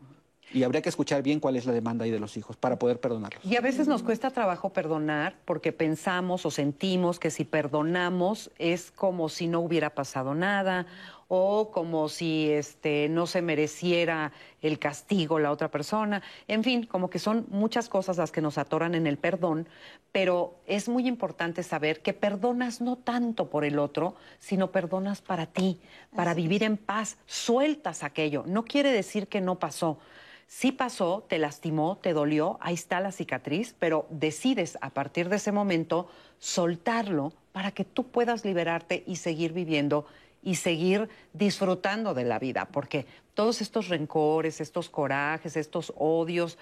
Y 0.53 0.63
habría 0.63 0.81
que 0.81 0.89
escuchar 0.89 1.23
bien 1.23 1.39
cuál 1.39 1.55
es 1.55 1.65
la 1.65 1.73
demanda 1.73 2.05
ahí 2.05 2.11
de 2.11 2.19
los 2.19 2.37
hijos 2.37 2.55
para 2.55 2.79
poder 2.79 2.99
perdonarlos. 2.99 3.43
Y 3.43 3.55
a 3.57 3.61
veces 3.61 3.87
nos 3.87 4.03
cuesta 4.03 4.31
trabajo 4.31 4.71
perdonar 4.71 5.35
porque 5.45 5.71
pensamos 5.71 6.45
o 6.45 6.51
sentimos 6.51 7.19
que 7.19 7.31
si 7.31 7.43
perdonamos 7.43 8.51
es 8.57 8.91
como 8.91 9.29
si 9.29 9.47
no 9.47 9.59
hubiera 9.59 9.89
pasado 9.89 10.33
nada 10.33 10.85
o 11.27 11.71
como 11.71 12.07
si 12.07 12.49
este, 12.49 13.09
no 13.09 13.27
se 13.27 13.41
mereciera 13.41 14.31
el 14.61 14.79
castigo 14.79 15.39
la 15.39 15.51
otra 15.51 15.69
persona. 15.69 16.21
En 16.47 16.63
fin, 16.63 16.85
como 16.85 17.09
que 17.09 17.19
son 17.19 17.45
muchas 17.49 17.89
cosas 17.89 18.17
las 18.17 18.31
que 18.31 18.41
nos 18.41 18.57
atoran 18.57 18.95
en 18.95 19.07
el 19.07 19.17
perdón, 19.17 19.67
pero 20.11 20.55
es 20.65 20.87
muy 20.87 21.07
importante 21.07 21.63
saber 21.63 22.01
que 22.01 22.13
perdonas 22.13 22.81
no 22.81 22.95
tanto 22.95 23.49
por 23.49 23.65
el 23.65 23.77
otro, 23.77 24.15
sino 24.39 24.71
perdonas 24.71 25.21
para 25.21 25.47
ti, 25.47 25.81
para 26.15 26.33
vivir 26.33 26.63
en 26.63 26.77
paz, 26.77 27.17
sueltas 27.25 28.03
aquello. 28.03 28.43
No 28.47 28.63
quiere 28.63 28.91
decir 28.91 29.27
que 29.27 29.41
no 29.41 29.59
pasó. 29.59 29.99
Sí 30.47 30.71
pasó, 30.71 31.25
te 31.27 31.37
lastimó, 31.39 31.97
te 32.01 32.13
dolió, 32.13 32.57
ahí 32.61 32.73
está 32.73 33.01
la 33.01 33.11
cicatriz, 33.11 33.75
pero 33.77 34.07
decides 34.09 34.77
a 34.79 34.89
partir 34.89 35.27
de 35.27 35.35
ese 35.35 35.51
momento 35.51 36.07
soltarlo 36.39 37.33
para 37.51 37.71
que 37.71 37.83
tú 37.83 38.05
puedas 38.05 38.45
liberarte 38.45 39.03
y 39.05 39.17
seguir 39.17 39.51
viviendo 39.51 40.05
y 40.41 40.55
seguir 40.55 41.09
disfrutando 41.33 42.13
de 42.13 42.23
la 42.23 42.39
vida, 42.39 42.69
porque 42.71 43.05
todos 43.33 43.61
estos 43.61 43.89
rencores, 43.89 44.61
estos 44.61 44.89
corajes, 44.89 45.57
estos 45.57 45.93
odios, 45.97 46.57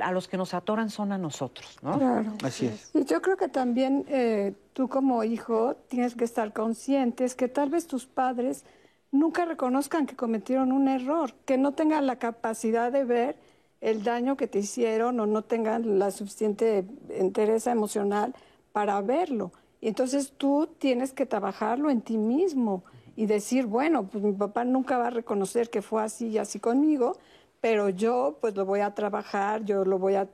a 0.00 0.12
los 0.12 0.26
que 0.26 0.36
nos 0.36 0.54
atoran 0.54 0.88
son 0.88 1.12
a 1.12 1.18
nosotros, 1.18 1.76
¿no? 1.82 1.98
Claro. 1.98 2.32
Así 2.42 2.66
es. 2.66 2.90
Y 2.94 3.04
yo 3.04 3.20
creo 3.20 3.36
que 3.36 3.48
también 3.48 4.06
eh, 4.08 4.54
tú 4.72 4.88
como 4.88 5.22
hijo 5.22 5.76
tienes 5.88 6.14
que 6.14 6.24
estar 6.24 6.52
conscientes 6.52 7.34
que 7.34 7.48
tal 7.48 7.68
vez 7.68 7.86
tus 7.86 8.06
padres 8.06 8.64
nunca 9.10 9.44
reconozcan 9.44 10.06
que 10.06 10.16
cometieron 10.16 10.72
un 10.72 10.88
error, 10.88 11.34
que 11.44 11.58
no 11.58 11.72
tengan 11.72 12.06
la 12.06 12.16
capacidad 12.16 12.92
de 12.92 13.04
ver 13.04 13.36
el 13.80 14.02
daño 14.02 14.36
que 14.36 14.48
te 14.48 14.58
hicieron 14.58 15.20
o 15.20 15.26
no 15.26 15.42
tengan 15.42 15.98
la 15.98 16.10
suficiente 16.10 16.84
entereza 17.10 17.70
emocional 17.70 18.34
para 18.72 19.00
verlo. 19.00 19.52
Y 19.80 19.88
entonces 19.88 20.32
tú 20.36 20.68
tienes 20.78 21.12
que 21.12 21.26
trabajarlo 21.26 21.90
en 21.90 22.00
ti 22.00 22.18
mismo 22.18 22.82
y 23.16 23.26
decir, 23.26 23.66
bueno, 23.66 24.08
pues 24.08 24.22
mi 24.22 24.32
papá 24.32 24.64
nunca 24.64 24.98
va 24.98 25.08
a 25.08 25.10
reconocer 25.10 25.70
que 25.70 25.82
fue 25.82 26.02
así 26.02 26.28
y 26.28 26.38
así 26.38 26.58
conmigo, 26.58 27.16
pero 27.60 27.88
yo 27.88 28.38
pues 28.40 28.54
lo 28.54 28.64
voy 28.64 28.80
a 28.80 28.94
trabajar, 28.94 29.64
yo 29.64 29.84
lo 29.84 29.98
voy 29.98 30.14
a, 30.14 30.28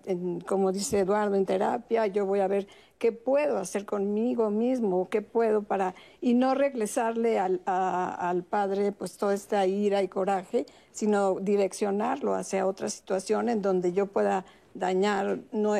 como 0.46 0.72
dice 0.72 1.00
Eduardo, 1.00 1.34
en 1.34 1.46
terapia, 1.46 2.06
yo 2.06 2.26
voy 2.26 2.40
a 2.40 2.48
ver 2.48 2.66
qué 3.04 3.12
puedo 3.12 3.58
hacer 3.58 3.84
conmigo 3.84 4.48
mismo, 4.48 5.10
qué 5.10 5.20
puedo 5.20 5.62
para, 5.62 5.94
y 6.22 6.32
no 6.32 6.54
regresarle 6.54 7.38
al, 7.38 7.60
al 7.66 8.44
padre 8.44 8.92
pues 8.92 9.18
toda 9.18 9.34
esta 9.34 9.66
ira 9.66 10.02
y 10.02 10.08
coraje, 10.08 10.64
sino 10.90 11.38
direccionarlo 11.38 12.32
hacia 12.32 12.66
otra 12.66 12.88
situación 12.88 13.50
en 13.50 13.60
donde 13.60 13.92
yo 13.92 14.06
pueda 14.06 14.46
dañar, 14.72 15.40
no, 15.52 15.74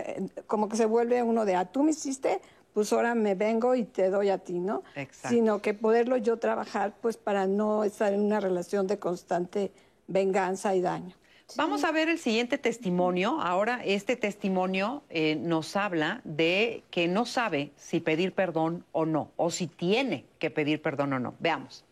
como 0.47 0.69
que 0.69 0.77
se 0.77 0.85
vuelve 0.85 1.23
uno 1.23 1.47
de, 1.47 1.55
ah, 1.55 1.65
tú 1.65 1.83
me 1.83 1.93
hiciste, 1.93 2.43
pues 2.75 2.93
ahora 2.93 3.15
me 3.15 3.35
vengo 3.35 3.75
y 3.75 3.85
te 3.85 4.11
doy 4.11 4.29
a 4.29 4.37
ti, 4.37 4.59
¿no? 4.59 4.83
Exacto. 4.95 5.35
Sino 5.35 5.63
que 5.63 5.73
poderlo 5.73 6.19
yo 6.19 6.37
trabajar 6.37 6.93
pues 7.01 7.17
para 7.17 7.47
no 7.47 7.85
estar 7.85 8.13
en 8.13 8.21
una 8.21 8.39
relación 8.39 8.87
de 8.87 8.99
constante 8.99 9.73
venganza 10.09 10.75
y 10.75 10.83
daño. 10.83 11.17
Vamos 11.57 11.85
a 11.85 11.93
ver 11.93 12.09
el 12.09 12.19
siguiente 12.19 12.59
testimonio. 12.59 13.41
Ahora, 13.41 13.81
este 13.85 14.17
testimonio 14.17 15.05
eh, 15.11 15.37
nos 15.37 15.77
habla 15.77 16.21
de 16.25 16.83
que 16.91 17.07
no 17.07 17.27
sabe 17.27 17.71
si 17.77 18.01
pedir 18.01 18.33
perdón 18.33 18.85
o 18.93 19.07
no, 19.07 19.31
o 19.37 19.51
si 19.51 19.67
tiene 19.67 20.25
que 20.39 20.51
pedir 20.51 20.83
perdón 20.83 21.13
o 21.13 21.21
no. 21.21 21.35
Veamos. 21.39 21.85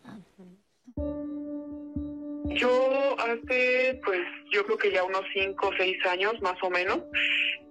Yo 2.47 3.17
hace, 3.19 4.01
pues, 4.05 4.21
yo 4.51 4.65
creo 4.67 4.79
que 4.79 4.91
ya 4.91 5.05
unos 5.05 5.25
cinco 5.33 5.69
o 5.69 5.73
seis 5.77 5.97
años 6.07 6.35
más 6.43 6.57
o 6.63 6.71
menos, 6.71 7.01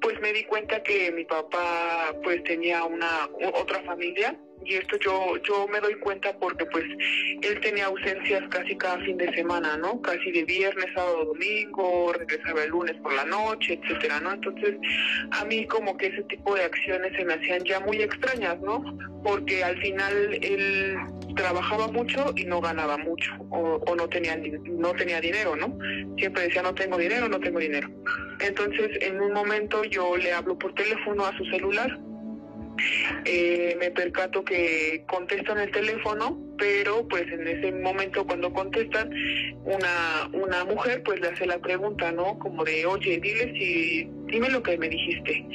pues 0.01 0.19
me 0.21 0.33
di 0.33 0.43
cuenta 0.45 0.81
que 0.81 1.11
mi 1.11 1.25
papá, 1.25 2.15
pues, 2.23 2.43
tenía 2.43 2.83
una 2.85 3.29
otra 3.53 3.81
familia 3.83 4.35
y 4.65 4.75
esto 4.75 4.97
yo 4.97 5.37
yo 5.47 5.67
me 5.67 5.79
doy 5.79 5.95
cuenta 5.95 6.33
porque 6.39 6.65
pues 6.65 6.85
él 7.41 7.59
tenía 7.61 7.87
ausencias 7.87 8.43
casi 8.49 8.75
cada 8.77 8.97
fin 8.99 9.17
de 9.17 9.31
semana, 9.33 9.77
¿no? 9.77 10.01
Casi 10.01 10.31
de 10.31 10.43
viernes, 10.43 10.85
sábado, 10.93 11.25
domingo, 11.25 12.13
regresaba 12.13 12.63
el 12.63 12.69
lunes 12.69 12.95
por 13.01 13.13
la 13.13 13.25
noche, 13.25 13.79
etcétera, 13.81 14.19
¿no? 14.19 14.33
Entonces, 14.33 14.75
a 15.31 15.45
mí 15.45 15.65
como 15.67 15.97
que 15.97 16.07
ese 16.07 16.23
tipo 16.23 16.55
de 16.55 16.63
acciones 16.63 17.13
se 17.17 17.25
me 17.25 17.33
hacían 17.33 17.63
ya 17.63 17.79
muy 17.79 18.01
extrañas, 18.01 18.59
¿no? 18.61 18.83
Porque 19.23 19.63
al 19.63 19.79
final 19.81 20.33
él 20.41 20.97
trabajaba 21.35 21.87
mucho 21.87 22.33
y 22.35 22.45
no 22.45 22.59
ganaba 22.59 22.97
mucho 22.97 23.31
o, 23.49 23.81
o 23.87 23.95
no 23.95 24.07
tenía 24.09 24.37
no 24.65 24.91
tenía 24.93 25.21
dinero, 25.21 25.55
¿no? 25.55 25.77
Siempre 26.17 26.43
decía 26.43 26.61
no 26.61 26.73
tengo 26.73 26.97
dinero, 26.97 27.27
no 27.27 27.39
tengo 27.39 27.59
dinero. 27.59 27.89
Entonces, 28.39 28.89
en 29.01 29.21
un 29.21 29.33
momento 29.33 29.83
yo 29.85 30.17
le 30.17 30.33
hablo 30.33 30.57
por 30.57 30.73
teléfono 30.73 31.25
a 31.25 31.35
su 31.37 31.45
celular 31.45 31.99
eh, 33.25 33.75
me 33.79 33.91
percato 33.91 34.43
que 34.43 35.03
contestan 35.07 35.59
el 35.59 35.71
teléfono, 35.71 36.39
pero 36.57 37.07
pues 37.07 37.23
en 37.31 37.47
ese 37.47 37.71
momento 37.71 38.25
cuando 38.25 38.51
contestan, 38.53 39.09
una, 39.63 40.29
una 40.33 40.65
mujer 40.65 41.01
pues 41.03 41.19
le 41.21 41.29
hace 41.29 41.45
la 41.45 41.59
pregunta, 41.59 42.11
¿no? 42.11 42.37
Como 42.39 42.63
de, 42.63 42.85
oye, 42.85 43.19
dile 43.19 43.53
si, 43.53 44.09
dime 44.25 44.49
lo 44.49 44.61
que 44.63 44.77
me 44.77 44.89
dijiste, 44.89 45.45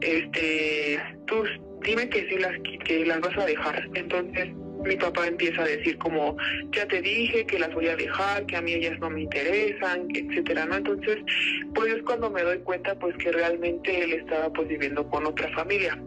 este, 0.00 1.00
tú 1.26 1.44
dime 1.82 2.08
que 2.08 2.28
sí 2.28 2.38
las, 2.38 2.52
que 2.84 3.04
las 3.04 3.20
vas 3.20 3.36
a 3.38 3.46
dejar. 3.46 3.88
Entonces 3.94 4.50
mi 4.84 4.96
papá 4.96 5.26
empieza 5.26 5.62
a 5.62 5.66
decir 5.66 5.96
como, 5.98 6.36
ya 6.72 6.86
te 6.86 7.00
dije 7.00 7.46
que 7.46 7.58
las 7.58 7.72
voy 7.72 7.88
a 7.88 7.96
dejar, 7.96 8.46
que 8.46 8.56
a 8.56 8.62
mí 8.62 8.72
ellas 8.72 8.98
no 9.00 9.10
me 9.10 9.22
interesan, 9.22 10.08
etcétera, 10.14 10.66
¿no? 10.66 10.76
Entonces, 10.76 11.18
pues 11.74 11.94
es 11.94 12.02
cuando 12.02 12.30
me 12.30 12.42
doy 12.42 12.58
cuenta 12.58 12.94
pues 12.98 13.16
que 13.16 13.30
realmente 13.32 14.02
él 14.02 14.12
estaba 14.12 14.52
pues 14.52 14.68
viviendo 14.68 15.06
con 15.08 15.26
otra 15.26 15.48
familia 15.50 15.98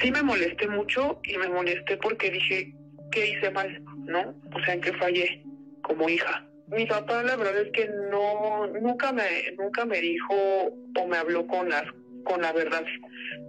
sí 0.00 0.10
me 0.10 0.22
molesté 0.22 0.68
mucho 0.68 1.20
y 1.24 1.36
me 1.36 1.48
molesté 1.48 1.96
porque 1.98 2.30
dije, 2.30 2.72
¿qué 3.10 3.30
hice 3.30 3.50
mal? 3.50 3.82
¿No? 3.98 4.34
O 4.54 4.60
sea, 4.64 4.74
¿en 4.74 4.80
qué 4.80 4.92
fallé 4.94 5.42
como 5.82 6.08
hija? 6.08 6.46
Mi 6.68 6.86
papá 6.86 7.22
la 7.22 7.36
verdad 7.36 7.58
es 7.58 7.72
que 7.72 7.88
no, 8.10 8.66
nunca 8.66 9.12
me, 9.12 9.24
nunca 9.58 9.84
me 9.84 10.00
dijo 10.00 10.34
o 10.34 11.06
me 11.06 11.16
habló 11.16 11.46
con 11.46 11.68
las, 11.68 11.84
con 12.24 12.40
la 12.40 12.52
verdad. 12.52 12.84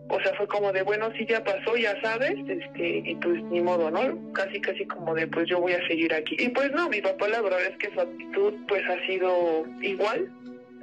O 0.09 0.19
sea, 0.19 0.35
fue 0.35 0.47
como 0.47 0.71
de, 0.71 0.83
bueno, 0.83 1.09
sí 1.17 1.25
ya 1.27 1.43
pasó, 1.43 1.75
ya 1.77 1.99
sabes, 2.01 2.35
este, 2.47 3.01
y 3.05 3.15
pues 3.15 3.41
ni 3.43 3.61
modo, 3.61 3.89
¿no? 3.89 4.33
Casi, 4.33 4.61
casi 4.61 4.85
como 4.85 5.15
de, 5.15 5.27
pues 5.27 5.47
yo 5.47 5.59
voy 5.59 5.73
a 5.73 5.87
seguir 5.87 6.13
aquí. 6.13 6.35
Y 6.37 6.49
pues 6.49 6.71
no, 6.71 6.89
mi 6.89 7.01
papá 7.01 7.27
la 7.27 7.41
verdad 7.41 7.65
es 7.65 7.77
que 7.77 7.91
su 7.93 8.01
actitud 8.01 8.53
pues 8.67 8.83
ha 8.87 9.03
sido 9.07 9.65
igual, 9.81 10.29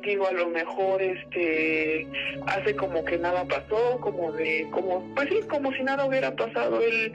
digo 0.03 0.27
a 0.27 0.33
lo 0.33 0.49
mejor 0.49 1.01
este 1.01 2.07
hace 2.47 2.77
como 2.77 3.05
que 3.05 3.19
nada 3.19 3.45
pasó 3.45 3.99
como 4.01 4.33
de 4.33 4.66
como 4.70 5.03
pues 5.15 5.29
sí 5.29 5.41
como 5.49 5.73
si 5.73 5.83
nada 5.83 6.05
hubiera 6.05 6.35
pasado. 6.35 6.81
Él 6.81 7.12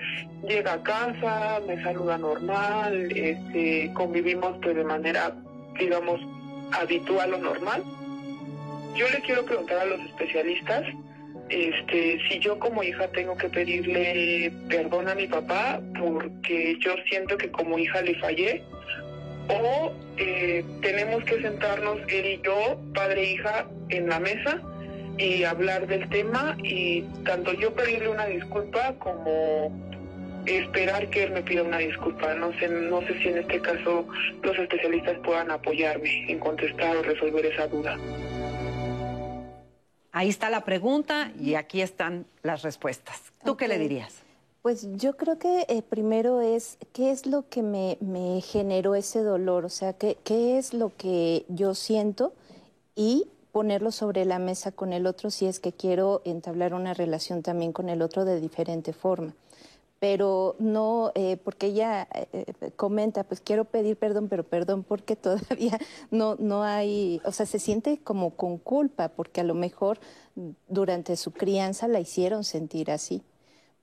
llega 0.48 0.74
a 0.74 0.84
casa 0.84 1.62
me 1.68 1.82
saluda 1.84 2.18
normal 2.18 3.12
este 3.16 3.92
convivimos 3.94 4.58
pues 4.62 4.76
de 4.76 4.84
manera 4.84 5.36
digamos 5.80 6.20
habitual 6.72 7.34
o 7.34 7.38
normal. 7.38 7.84
Yo 8.96 9.08
le 9.10 9.20
quiero 9.22 9.46
preguntar 9.46 9.80
a 9.80 9.86
los 9.86 10.00
especialistas 10.02 10.84
este 11.50 12.20
si 12.28 12.40
yo 12.40 12.60
como 12.60 12.84
hija 12.84 13.08
tengo 13.10 13.38
que 13.38 13.50
pedirle 13.50 14.52
perdón 14.70 15.08
a 15.08 15.16
mi 15.16 15.28
papá 15.28 15.80
porque 15.98 16.78
yo 16.80 16.96
siento 17.10 17.38
que 17.38 17.50
como 17.52 17.78
hija 17.78 18.02
le 18.02 18.16
fallé 18.16 18.64
o 19.50 19.94
eh, 20.18 20.64
tenemos 20.82 21.24
que 21.24 21.42
sentarnos 21.42 22.00
él 22.08 22.26
y 22.26 22.42
yo, 22.44 22.80
padre 22.94 23.22
e 23.24 23.34
hija, 23.34 23.68
en 23.90 24.10
la 24.10 24.20
mesa 24.20 24.62
y 25.18 25.44
hablar 25.44 25.88
del 25.88 26.08
tema 26.10 26.56
y 26.64 27.02
tanto 27.26 27.54
yo 27.54 27.74
pedirle 27.74 28.10
una 28.10 28.26
disculpa 28.26 28.94
como 29.00 29.72
esperar 30.46 31.10
que 31.10 31.24
él 31.24 31.32
me 31.32 31.42
pida 31.42 31.64
una 31.64 31.78
disculpa. 31.78 32.34
No 32.36 32.54
sé, 32.60 32.68
no 32.70 33.02
sé 33.02 33.20
si 33.22 33.30
en 33.30 33.40
este 33.40 33.60
caso 33.62 34.08
los 34.44 34.58
especialistas 34.58 35.18
puedan 35.24 35.52
apoyarme 35.52 36.32
en 36.32 36.40
contestar 36.40 36.96
o 36.98 37.04
resolver 37.04 37.46
esa 37.46 37.68
duda. 37.68 37.98
Ahí 40.12 40.30
está 40.30 40.50
la 40.50 40.64
pregunta 40.64 41.32
y 41.40 41.56
aquí 41.56 41.82
están 41.82 42.26
las 42.42 42.64
respuestas. 42.64 43.34
¿Tú 43.44 43.56
qué 43.56 43.68
le 43.68 43.78
dirías? 43.78 44.27
Pues 44.68 44.86
yo 44.98 45.16
creo 45.16 45.40
que 45.40 45.66
eh, 45.70 45.82
primero 45.82 46.42
es 46.42 46.78
qué 46.92 47.12
es 47.12 47.26
lo 47.26 47.48
que 47.48 47.64
me, 47.64 48.42
generó 48.42 48.96
ese 48.96 49.24
dolor, 49.24 49.64
o 49.64 49.70
sea, 49.70 49.94
qué, 49.94 50.18
qué 50.26 50.58
es 50.58 50.74
lo 50.74 50.92
que 50.98 51.46
yo 51.48 51.74
siento 51.74 52.34
y 52.94 53.30
ponerlo 53.54 53.94
sobre 53.94 54.26
la 54.26 54.40
mesa 54.40 54.74
con 54.74 54.92
el 54.92 55.08
otro 55.08 55.32
si 55.32 55.46
es 55.46 55.62
que 55.62 55.72
quiero 55.72 56.22
entablar 56.26 56.74
una 56.74 56.94
relación 56.94 57.44
también 57.44 57.72
con 57.72 57.88
el 57.88 58.02
otro 58.02 58.26
de 58.26 58.42
diferente 58.42 58.92
forma. 58.92 59.34
Pero 60.00 60.58
no, 60.60 61.14
eh, 61.16 61.38
porque 61.38 61.68
ella 61.68 62.06
eh, 62.34 62.54
comenta, 62.76 63.24
pues 63.24 63.40
quiero 63.40 63.64
pedir 63.64 63.96
perdón, 63.96 64.28
pero 64.28 64.44
perdón 64.44 64.84
porque 64.84 65.16
todavía 65.56 65.80
no, 66.12 66.36
no 66.40 66.64
hay, 66.64 67.22
o 67.24 67.32
sea, 67.32 67.46
se 67.46 67.60
siente 67.60 68.00
como 68.04 68.32
con 68.32 68.58
culpa, 68.58 69.08
porque 69.08 69.40
a 69.40 69.46
lo 69.46 69.54
mejor 69.54 69.98
durante 70.68 71.16
su 71.16 71.32
crianza 71.32 71.88
la 71.88 72.02
hicieron 72.02 72.44
sentir 72.44 72.92
así 72.92 73.24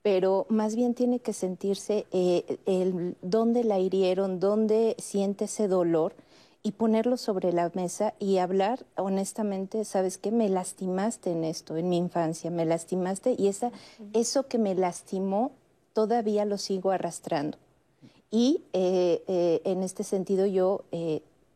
pero 0.05 0.45
más 0.49 0.75
bien 0.75 0.93
tiene 0.93 1.17
que 1.17 1.33
sentirse 1.33 2.05
eh, 2.11 2.59
el, 2.67 3.15
dónde 3.23 3.63
la 3.63 3.79
hirieron, 3.79 4.39
dónde 4.39 4.95
siente 4.99 5.45
ese 5.45 5.67
dolor 5.67 6.13
y 6.61 6.73
ponerlo 6.73 7.17
sobre 7.17 7.51
la 7.51 7.71
mesa 7.73 8.13
y 8.19 8.37
hablar 8.37 8.85
honestamente, 8.97 9.83
¿sabes 9.83 10.19
qué? 10.19 10.29
Me 10.29 10.47
lastimaste 10.47 11.31
en 11.31 11.43
esto, 11.43 11.75
en 11.75 11.89
mi 11.89 11.97
infancia, 11.97 12.51
me 12.51 12.65
lastimaste 12.65 13.33
y 13.35 13.47
esa, 13.47 13.71
eso 14.13 14.47
que 14.47 14.59
me 14.59 14.75
lastimó 14.75 15.53
todavía 15.93 16.45
lo 16.45 16.59
sigo 16.59 16.91
arrastrando. 16.91 17.57
Y 18.29 18.61
eh, 18.73 19.23
eh, 19.27 19.61
en 19.63 19.81
este 19.81 20.03
sentido 20.03 20.45
yo 20.45 20.83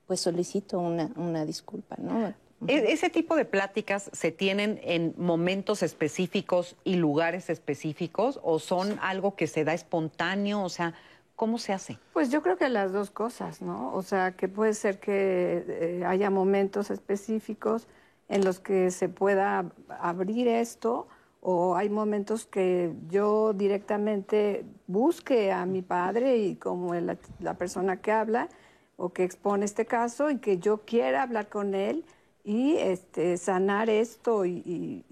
pues 0.07 0.21
solicito 0.21 0.79
una, 0.79 1.11
una 1.17 1.45
disculpa, 1.45 1.97
¿no? 1.99 2.33
E-, 2.67 2.91
¿Ese 2.91 3.09
tipo 3.09 3.35
de 3.35 3.45
pláticas 3.45 4.09
se 4.13 4.31
tienen 4.31 4.79
en 4.83 5.13
momentos 5.17 5.83
específicos 5.83 6.75
y 6.83 6.95
lugares 6.95 7.49
específicos 7.49 8.39
o 8.43 8.59
son 8.59 8.99
algo 9.01 9.35
que 9.35 9.47
se 9.47 9.63
da 9.63 9.73
espontáneo? 9.73 10.61
O 10.63 10.69
sea, 10.69 10.93
¿Cómo 11.39 11.57
se 11.57 11.71
hace? 11.71 11.97
Pues 12.11 12.31
yo 12.31 12.41
creo 12.41 12.57
que 12.57 12.67
las 12.67 12.91
dos 12.91 13.11
cosas, 13.11 13.61
¿no? 13.61 13.93
O 13.93 14.01
sea, 14.01 14.33
que 14.33 14.49
puede 14.49 14.73
ser 14.73 14.99
que 14.99 15.63
eh, 15.69 16.03
haya 16.05 16.29
momentos 16.29 16.91
específicos 16.91 17.87
en 18.27 18.43
los 18.43 18.59
que 18.59 18.91
se 18.91 19.07
pueda 19.07 19.71
abrir 20.01 20.49
esto 20.49 21.07
o 21.39 21.77
hay 21.77 21.87
momentos 21.87 22.45
que 22.45 22.91
yo 23.07 23.53
directamente 23.53 24.65
busque 24.87 25.53
a 25.53 25.65
mi 25.65 25.81
padre 25.81 26.39
y 26.39 26.57
como 26.57 26.93
la, 26.93 27.15
la 27.39 27.53
persona 27.53 28.01
que 28.01 28.11
habla 28.11 28.49
o 28.97 29.13
que 29.13 29.23
expone 29.23 29.63
este 29.63 29.85
caso 29.85 30.29
y 30.29 30.39
que 30.39 30.57
yo 30.57 30.79
quiera 30.79 31.23
hablar 31.23 31.47
con 31.47 31.73
él 31.73 32.03
y 32.43 32.75
este, 32.77 33.37
sanar 33.37 33.89
esto 33.89 34.45
y, 34.45 35.03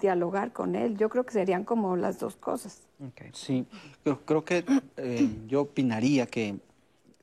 dialogar 0.00 0.52
con 0.52 0.76
él. 0.76 0.96
Yo 0.96 1.08
creo 1.08 1.24
que 1.24 1.32
serían 1.32 1.64
como 1.64 1.96
las 1.96 2.18
dos 2.18 2.36
cosas. 2.36 2.82
Sí, 3.32 3.66
creo, 4.02 4.20
creo 4.24 4.44
que 4.44 4.64
eh, 4.96 5.28
yo 5.48 5.62
opinaría 5.62 6.26
que 6.26 6.56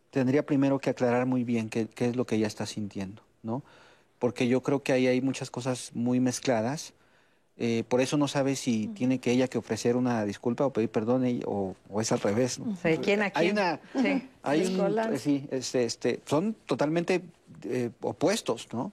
tendría 0.09 0.45
primero 0.45 0.79
que 0.79 0.89
aclarar 0.89 1.25
muy 1.25 1.43
bien 1.43 1.69
qué, 1.69 1.87
qué, 1.87 2.07
es 2.07 2.15
lo 2.15 2.25
que 2.25 2.35
ella 2.35 2.47
está 2.47 2.65
sintiendo, 2.65 3.21
¿no? 3.41 3.63
Porque 4.19 4.47
yo 4.47 4.61
creo 4.61 4.83
que 4.83 4.93
ahí 4.93 5.07
hay 5.07 5.21
muchas 5.21 5.49
cosas 5.49 5.91
muy 5.93 6.19
mezcladas. 6.19 6.93
Eh, 7.57 7.83
por 7.87 8.01
eso 8.01 8.17
no 8.17 8.27
sabe 8.27 8.55
si 8.55 8.87
tiene 8.87 9.19
que 9.19 9.31
ella 9.31 9.47
que 9.47 9.59
ofrecer 9.59 9.95
una 9.95 10.25
disculpa 10.25 10.65
o 10.65 10.73
pedir 10.73 10.89
perdón 10.89 11.41
o, 11.45 11.75
o 11.89 12.01
es 12.01 12.11
al 12.11 12.19
revés. 12.19 12.59
¿no? 12.59 12.75
Sí, 12.75 12.97
¿quién 12.97 13.21
a 13.21 13.29
quién? 13.29 13.45
Hay 13.45 13.51
una, 13.51 13.79
sí. 14.01 14.29
Hay 14.41 14.65
un, 14.75 15.17
sí, 15.19 15.47
este, 15.51 15.85
este, 15.85 16.19
son 16.25 16.55
totalmente 16.65 17.21
eh, 17.63 17.91
opuestos, 18.01 18.67
¿no? 18.73 18.91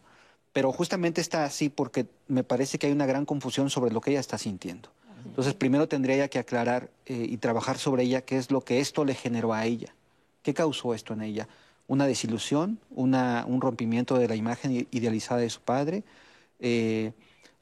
Pero 0.52 0.72
justamente 0.72 1.20
está 1.20 1.44
así 1.44 1.68
porque 1.68 2.06
me 2.28 2.44
parece 2.44 2.78
que 2.78 2.86
hay 2.86 2.92
una 2.92 3.06
gran 3.06 3.24
confusión 3.24 3.70
sobre 3.70 3.92
lo 3.92 4.00
que 4.00 4.10
ella 4.10 4.20
está 4.20 4.38
sintiendo. 4.38 4.90
Entonces, 5.24 5.54
primero 5.54 5.86
tendría 5.86 6.16
ella 6.16 6.28
que 6.28 6.38
aclarar 6.38 6.90
eh, 7.06 7.26
y 7.28 7.36
trabajar 7.36 7.78
sobre 7.78 8.04
ella 8.04 8.22
qué 8.22 8.36
es 8.36 8.50
lo 8.50 8.62
que 8.62 8.80
esto 8.80 9.04
le 9.04 9.14
generó 9.14 9.52
a 9.52 9.66
ella. 9.66 9.94
¿Qué 10.42 10.54
causó 10.54 10.94
esto 10.94 11.12
en 11.12 11.22
ella? 11.22 11.48
¿Una 11.86 12.06
desilusión? 12.06 12.78
Una, 12.90 13.44
¿Un 13.46 13.60
rompimiento 13.60 14.18
de 14.18 14.28
la 14.28 14.36
imagen 14.36 14.88
idealizada 14.90 15.40
de 15.40 15.50
su 15.50 15.60
padre? 15.60 16.04
Eh, 16.58 17.12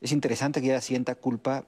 es 0.01 0.13
interesante 0.13 0.61
que 0.61 0.69
ella 0.69 0.81
sienta 0.81 1.17
culpa 1.17 1.65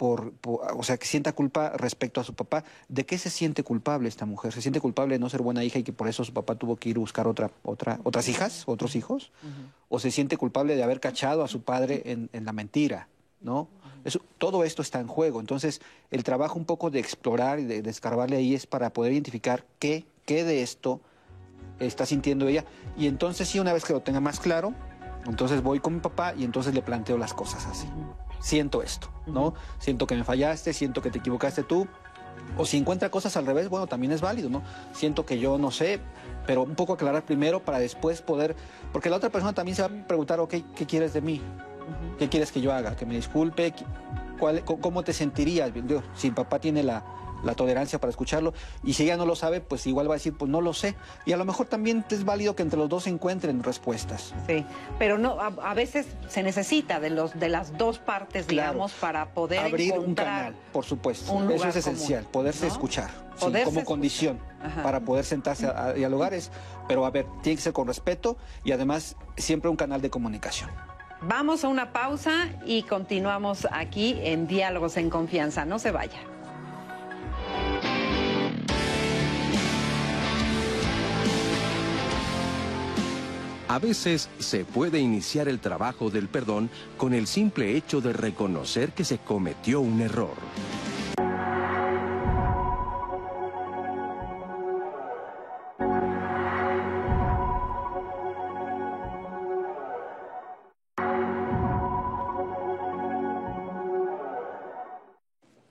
por, 0.00 0.32
o 0.46 0.82
sea, 0.82 0.96
que 0.96 1.04
sienta 1.04 1.34
culpa 1.34 1.74
respecto 1.76 2.22
a 2.22 2.24
su 2.24 2.32
papá. 2.32 2.64
¿De 2.88 3.04
qué 3.04 3.18
se 3.18 3.28
siente 3.28 3.62
culpable 3.62 4.08
esta 4.08 4.24
mujer? 4.24 4.50
¿Se 4.50 4.62
siente 4.62 4.80
culpable 4.80 5.16
de 5.16 5.18
no 5.18 5.28
ser 5.28 5.42
buena 5.42 5.62
hija 5.62 5.78
y 5.78 5.82
que 5.82 5.92
por 5.92 6.08
eso 6.08 6.24
su 6.24 6.32
papá 6.32 6.54
tuvo 6.54 6.76
que 6.76 6.88
ir 6.88 6.96
a 6.96 7.00
buscar 7.00 7.28
otra, 7.28 7.50
otra, 7.64 8.00
otras 8.02 8.26
hijas, 8.28 8.62
otros 8.64 8.96
hijos? 8.96 9.30
¿O 9.90 9.98
se 9.98 10.10
siente 10.10 10.38
culpable 10.38 10.74
de 10.74 10.82
haber 10.82 11.00
cachado 11.00 11.44
a 11.44 11.48
su 11.48 11.60
padre 11.60 12.02
en, 12.06 12.30
la 12.32 12.52
mentira? 12.54 13.08
¿no? 13.42 13.68
Eso, 14.02 14.22
todo 14.38 14.64
esto 14.64 14.80
está 14.80 15.00
en 15.00 15.06
juego. 15.06 15.38
Entonces, 15.38 15.82
el 16.10 16.24
trabajo 16.24 16.58
un 16.58 16.64
poco 16.64 16.88
de 16.88 16.98
explorar 16.98 17.60
y 17.60 17.64
de, 17.64 17.82
de 17.82 17.90
escarbarle 17.90 18.38
ahí 18.38 18.54
es 18.54 18.66
para 18.66 18.94
poder 18.94 19.12
identificar 19.12 19.66
qué, 19.78 20.06
qué 20.24 20.44
de 20.44 20.62
esto 20.62 21.02
está 21.78 22.06
sintiendo 22.06 22.48
ella. 22.48 22.64
Y 22.96 23.06
entonces, 23.06 23.48
sí, 23.48 23.60
una 23.60 23.74
vez 23.74 23.84
que 23.84 23.92
lo 23.92 24.00
tenga 24.00 24.20
más 24.20 24.40
claro, 24.40 24.72
entonces 25.26 25.62
voy 25.62 25.78
con 25.78 25.92
mi 25.92 26.00
papá 26.00 26.32
y 26.34 26.44
entonces 26.44 26.72
le 26.72 26.80
planteo 26.80 27.18
las 27.18 27.34
cosas 27.34 27.66
así 27.66 27.86
siento 28.40 28.82
esto, 28.82 29.08
¿no? 29.26 29.54
Siento 29.78 30.06
que 30.06 30.16
me 30.16 30.24
fallaste, 30.24 30.72
siento 30.72 31.02
que 31.02 31.10
te 31.10 31.18
equivocaste 31.18 31.62
tú. 31.62 31.86
O 32.56 32.64
si 32.64 32.78
encuentra 32.78 33.10
cosas 33.10 33.36
al 33.36 33.46
revés, 33.46 33.68
bueno, 33.68 33.86
también 33.86 34.12
es 34.12 34.20
válido, 34.20 34.48
¿no? 34.48 34.62
Siento 34.92 35.24
que 35.24 35.38
yo 35.38 35.58
no 35.58 35.70
sé, 35.70 36.00
pero 36.46 36.62
un 36.62 36.74
poco 36.74 36.94
aclarar 36.94 37.24
primero 37.24 37.60
para 37.60 37.78
después 37.78 38.22
poder, 38.22 38.56
porque 38.92 39.10
la 39.10 39.16
otra 39.16 39.30
persona 39.30 39.52
también 39.52 39.76
se 39.76 39.82
va 39.82 39.88
a 39.88 40.06
preguntar, 40.06 40.40
ok, 40.40 40.54
¿qué 40.74 40.86
quieres 40.86 41.12
de 41.12 41.20
mí? 41.20 41.40
¿Qué 42.18 42.28
quieres 42.28 42.50
que 42.50 42.60
yo 42.60 42.72
haga? 42.72 42.96
¿Que 42.96 43.06
me 43.06 43.14
disculpe? 43.14 43.74
¿Cuál, 44.38 44.64
¿Cómo 44.64 45.02
te 45.02 45.12
sentirías? 45.12 45.70
Si 46.14 46.30
papá 46.30 46.58
tiene 46.58 46.82
la, 46.82 47.04
la 47.44 47.54
tolerancia 47.54 48.00
para 48.00 48.10
escucharlo. 48.10 48.52
Y 48.82 48.94
si 48.94 49.04
ella 49.04 49.16
no 49.16 49.26
lo 49.26 49.36
sabe, 49.36 49.60
pues 49.60 49.86
igual 49.86 50.08
va 50.08 50.14
a 50.14 50.16
decir, 50.16 50.34
pues 50.34 50.50
no 50.50 50.60
lo 50.60 50.72
sé. 50.72 50.94
Y 51.26 51.32
a 51.32 51.36
lo 51.36 51.44
mejor 51.44 51.66
también 51.66 52.04
es 52.10 52.24
válido 52.24 52.54
que 52.54 52.62
entre 52.62 52.78
los 52.78 52.88
dos 52.88 53.04
se 53.04 53.10
encuentren 53.10 53.62
respuestas. 53.62 54.34
Sí, 54.46 54.64
pero 54.98 55.18
no, 55.18 55.38
a, 55.40 55.74
veces 55.74 56.06
se 56.28 56.42
necesita 56.42 57.00
de 57.00 57.10
los 57.10 57.38
de 57.38 57.48
las 57.48 57.76
dos 57.76 57.98
partes, 57.98 58.46
digamos, 58.46 58.92
para 58.92 59.32
poder 59.32 59.60
abrir 59.60 59.98
un 59.98 60.14
canal, 60.14 60.54
por 60.72 60.84
supuesto. 60.84 61.50
Eso 61.50 61.68
es 61.68 61.76
esencial, 61.76 62.24
poderse 62.24 62.66
escuchar, 62.66 63.10
como 63.38 63.84
condición 63.84 64.38
para 64.82 65.00
poder 65.00 65.24
sentarse 65.24 65.66
a, 65.66 65.92
dialogar. 65.92 66.32
pero 66.86 67.06
a 67.06 67.10
ver, 67.10 67.26
tiene 67.42 67.56
que 67.56 67.62
ser 67.62 67.72
con 67.72 67.86
respeto 67.86 68.36
y 68.64 68.72
además 68.72 69.16
siempre 69.36 69.70
un 69.70 69.76
canal 69.76 70.00
de 70.00 70.10
comunicación. 70.10 70.70
Vamos 71.22 71.64
a 71.64 71.68
una 71.68 71.92
pausa 71.92 72.48
y 72.64 72.82
continuamos 72.84 73.68
aquí 73.70 74.18
en 74.22 74.46
Diálogos 74.46 74.96
en 74.96 75.10
Confianza. 75.10 75.66
No 75.66 75.78
se 75.78 75.90
vaya. 75.90 76.18
A 83.70 83.78
veces 83.78 84.28
se 84.40 84.64
puede 84.64 84.98
iniciar 84.98 85.46
el 85.46 85.60
trabajo 85.60 86.10
del 86.10 86.26
perdón 86.26 86.70
con 86.96 87.14
el 87.14 87.28
simple 87.28 87.76
hecho 87.76 88.00
de 88.00 88.12
reconocer 88.12 88.90
que 88.90 89.04
se 89.04 89.18
cometió 89.18 89.80
un 89.80 90.00
error. 90.00 90.34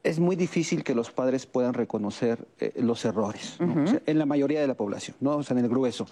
es 0.01 0.19
muy 0.19 0.35
difícil 0.35 0.83
que 0.83 0.95
los 0.95 1.11
padres 1.11 1.45
puedan 1.45 1.73
reconocer 1.75 2.47
eh, 2.59 2.73
los 2.77 3.05
errores, 3.05 3.57
en 3.59 4.17
la 4.17 4.25
mayoría 4.25 4.59
de 4.59 4.65
la 4.65 4.73
población, 4.73 5.15
¿no? 5.19 5.37
O 5.37 5.43
sea, 5.43 5.55
en 5.55 5.63
el 5.63 5.69
grueso. 5.69 6.07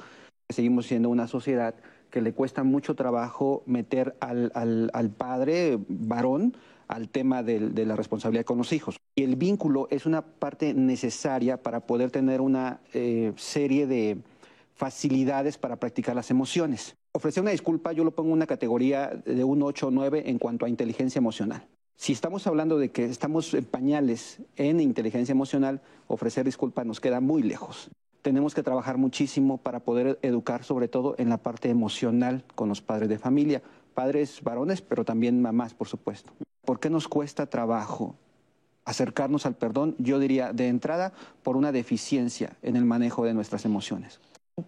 Seguimos 0.49 0.85
siendo 0.85 1.09
una 1.09 1.27
sociedad 1.27 1.75
que 2.09 2.21
le 2.21 2.33
cuesta 2.33 2.63
mucho 2.63 2.95
trabajo 2.95 3.63
meter 3.65 4.15
al, 4.21 4.51
al, 4.53 5.09
padre 5.09 5.77
varón 5.89 6.55
al 6.87 7.09
tema 7.09 7.43
de 7.43 7.85
la 7.85 7.97
responsabilidad 7.97 8.45
con 8.45 8.57
los 8.57 8.71
hijos. 8.71 8.95
Y 9.13 9.23
el 9.23 9.35
vínculo 9.35 9.89
es 9.91 10.05
una 10.05 10.21
parte 10.21 10.73
necesaria 10.73 11.61
para 11.61 11.81
poder 11.81 12.11
tener 12.11 12.39
una 12.39 12.79
eh, 12.93 13.33
serie 13.35 13.87
de 13.87 14.19
facilidades 14.73 15.57
para 15.57 15.75
practicar 15.75 16.15
las 16.15 16.31
emociones. 16.31 16.95
Ofrecer 17.11 17.41
una 17.41 17.51
disculpa 17.51 17.91
yo 17.91 18.05
lo 18.05 18.11
pongo 18.11 18.29
en 18.29 18.35
una 18.35 18.47
categoría 18.47 19.07
de 19.25 19.43
un 19.43 19.61
8 19.61 19.87
o 19.87 19.91
9 19.91 20.29
en 20.29 20.39
cuanto 20.39 20.65
a 20.65 20.69
inteligencia 20.69 21.19
emocional. 21.19 21.67
Si 21.97 22.13
estamos 22.13 22.47
hablando 22.47 22.77
de 22.77 22.89
que 22.89 23.03
estamos 23.03 23.53
en 23.53 23.65
pañales 23.65 24.39
en 24.55 24.79
inteligencia 24.79 25.33
emocional, 25.33 25.81
ofrecer 26.07 26.45
disculpa 26.45 26.85
nos 26.85 27.01
queda 27.01 27.19
muy 27.19 27.43
lejos 27.43 27.91
tenemos 28.27 28.53
que 28.53 28.61
trabajar 28.61 28.97
muchísimo 28.97 29.55
para 29.55 29.79
poder 29.79 30.19
educar 30.21 30.65
sobre 30.65 30.89
todo 30.89 31.15
en 31.17 31.29
la 31.29 31.37
parte 31.37 31.69
emocional 31.69 32.43
con 32.55 32.67
los 32.67 32.81
padres 32.81 33.07
de 33.07 33.17
familia, 33.17 33.61
padres 33.93 34.41
varones, 34.43 34.81
pero 34.81 35.05
también 35.05 35.41
mamás, 35.41 35.73
por 35.73 35.87
supuesto. 35.87 36.33
¿Por 36.65 36.81
qué 36.81 36.89
nos 36.89 37.07
cuesta 37.07 37.45
trabajo 37.45 38.17
acercarnos 38.83 39.45
al 39.45 39.55
perdón? 39.55 39.95
Yo 39.97 40.19
diría, 40.19 40.51
de 40.51 40.67
entrada, 40.67 41.13
por 41.41 41.55
una 41.55 41.71
deficiencia 41.71 42.57
en 42.63 42.75
el 42.75 42.83
manejo 42.83 43.23
de 43.23 43.33
nuestras 43.33 43.63
emociones 43.63 44.19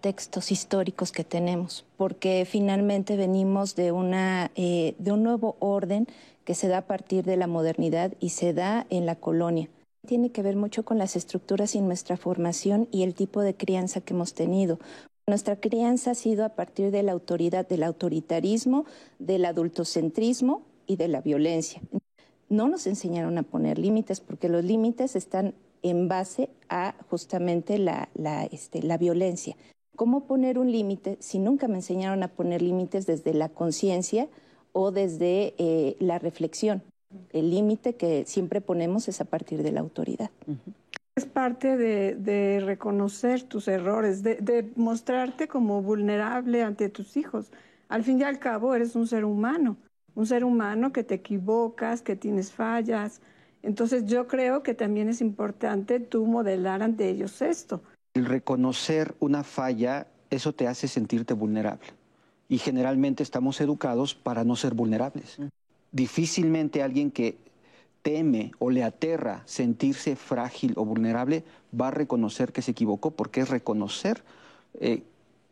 textos 0.02 0.52
históricos 0.52 1.12
que 1.12 1.24
tenemos, 1.24 1.84
porque 1.98 2.46
finalmente 2.48 3.18
venimos 3.18 3.76
de, 3.76 3.92
una, 3.92 4.52
eh, 4.56 4.94
de 5.00 5.12
un 5.12 5.24
nuevo 5.24 5.56
orden 5.58 6.08
que 6.46 6.54
se 6.54 6.68
da 6.68 6.78
a 6.78 6.86
partir 6.86 7.26
de 7.26 7.38
la 7.38 7.48
modernidad 7.48 8.14
y 8.20 8.30
se 8.30 8.54
da 8.54 8.86
en 8.92 9.08
la 9.08 9.16
colonia 9.16 9.68
tiene 10.06 10.32
que 10.32 10.42
ver 10.42 10.56
mucho 10.56 10.84
con 10.84 10.98
las 10.98 11.16
estructuras 11.16 11.76
y 11.76 11.82
nuestra 11.82 12.18
formación 12.18 12.88
y 12.92 13.04
el 13.04 13.14
tipo 13.14 13.42
de 13.42 13.56
crianza 13.56 14.02
que 14.02 14.14
hemos 14.14 14.34
tenido. 14.34 14.80
Nuestra 15.28 15.58
crianza 15.58 16.12
ha 16.12 16.16
sido 16.16 16.44
a 16.44 16.50
partir 16.50 16.92
de 16.92 17.04
la 17.04 17.12
autoridad, 17.12 17.68
del 17.68 17.84
autoritarismo, 17.84 18.86
del 19.20 19.46
adultocentrismo 19.46 20.64
y 20.88 20.96
de 20.96 21.08
la 21.08 21.22
violencia. 21.22 21.82
No 22.50 22.68
nos 22.68 22.88
enseñaron 22.88 23.38
a 23.38 23.44
poner 23.44 23.78
límites 23.78 24.22
porque 24.22 24.50
los 24.50 24.64
límites 24.64 25.16
están 25.16 25.54
en 25.84 26.08
base 26.08 26.50
a 26.68 26.96
justamente 27.10 27.78
la, 27.78 28.10
este, 28.52 28.82
la 28.82 28.98
violencia. 28.98 29.56
¿Cómo 29.96 30.26
poner 30.26 30.58
un 30.58 30.72
límite 30.72 31.18
si 31.20 31.40
nunca 31.40 31.68
me 31.68 31.76
enseñaron 31.76 32.24
a 32.24 32.30
poner 32.30 32.62
límites 32.62 33.06
desde 33.06 33.34
la 33.34 33.50
conciencia 33.50 34.28
o 34.72 34.92
desde 34.92 35.54
eh, 35.58 35.96
la 36.00 36.20
reflexión? 36.20 36.82
El 37.32 37.50
límite 37.50 37.96
que 37.96 38.26
siempre 38.26 38.62
ponemos 38.62 39.08
es 39.08 39.22
a 39.22 39.26
partir 39.26 39.64
de 39.64 39.72
la 39.72 39.80
autoridad. 39.80 40.30
Es 41.16 41.26
parte 41.26 41.76
de, 41.78 42.62
reconocer 42.64 43.44
tus 43.44 43.68
errores, 43.68 44.24
de, 44.24 44.36
de, 44.36 44.72
mostrarte 44.76 45.48
como 45.48 45.82
vulnerable 45.82 46.64
ante 46.64 46.90
tus 46.90 47.18
hijos. 47.18 47.52
Al 47.88 48.04
fin 48.04 48.20
y 48.20 48.24
al 48.24 48.40
cabo, 48.40 48.76
eres 48.76 48.96
un 48.96 49.08
ser 49.08 49.26
humano, 49.26 49.78
un 50.16 50.28
ser 50.28 50.44
humano 50.44 50.94
que 50.94 51.04
te 51.04 51.16
equivocas, 51.16 52.02
que 52.02 52.16
tienes 52.16 52.52
fallas. 52.52 53.22
Entonces 53.64 54.06
yo 54.06 54.28
creo 54.28 54.64
que 54.64 54.74
también 54.74 55.10
es 55.10 55.22
importante 55.22 56.00
tú 56.00 56.26
modelar 56.26 56.84
ante 56.84 57.10
ellos 57.10 57.42
esto. 57.42 57.82
El 58.14 58.26
reconocer 58.26 59.16
una 59.20 59.44
falla, 59.44 60.08
eso 60.30 60.54
te 60.54 60.68
hace 60.68 60.88
sentirte 60.88 61.34
vulnerable. 61.34 61.88
Y 62.48 62.58
generalmente 62.58 63.24
estamos 63.24 63.62
educados 63.62 64.16
para 64.16 64.44
no 64.44 64.56
ser 64.56 64.74
vulnerables. 64.74 65.40
Difícilmente 65.92 66.84
alguien 66.84 67.12
que 67.12 67.38
teme 68.02 68.52
o 68.60 68.70
le 68.70 68.84
aterra 68.84 69.44
sentirse 69.46 70.16
frágil 70.16 70.74
o 70.78 70.86
vulnerable 70.86 71.44
va 71.80 71.90
a 71.90 71.92
reconocer 71.92 72.52
que 72.52 72.62
se 72.62 72.72
equivocó, 72.72 73.12
porque 73.12 73.42
es 73.42 73.50
reconocer 73.50 74.24
eh, 74.80 75.04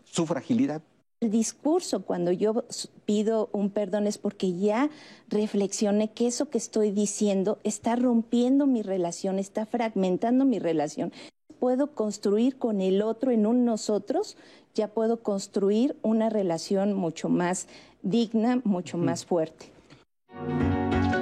su 0.05 0.25
fragilidad. 0.25 0.81
El 1.19 1.31
discurso 1.31 2.03
cuando 2.03 2.31
yo 2.31 2.63
pido 3.05 3.49
un 3.51 3.71
perdón 3.71 4.05
es 4.05 4.19
porque 4.19 4.55
ya 4.55 4.91
reflexioné 5.29 6.11
que 6.11 6.27
eso 6.27 6.49
que 6.49 6.59
estoy 6.59 6.91
diciendo 6.91 7.57
está 7.63 7.95
rompiendo 7.95 8.67
mi 8.67 8.83
relación, 8.83 9.39
está 9.39 9.65
fragmentando 9.65 10.45
mi 10.45 10.59
relación. 10.59 11.11
Puedo 11.59 11.95
construir 11.95 12.57
con 12.57 12.81
el 12.81 13.01
otro 13.01 13.31
en 13.31 13.47
un 13.47 13.65
nosotros, 13.65 14.37
ya 14.75 14.89
puedo 14.89 15.23
construir 15.23 15.97
una 16.03 16.29
relación 16.29 16.93
mucho 16.93 17.29
más 17.29 17.67
digna, 18.03 18.61
mucho 18.63 18.99
más 18.99 19.25
fuerte. 19.25 19.76
Thank 20.45 21.11
you. 21.11 21.16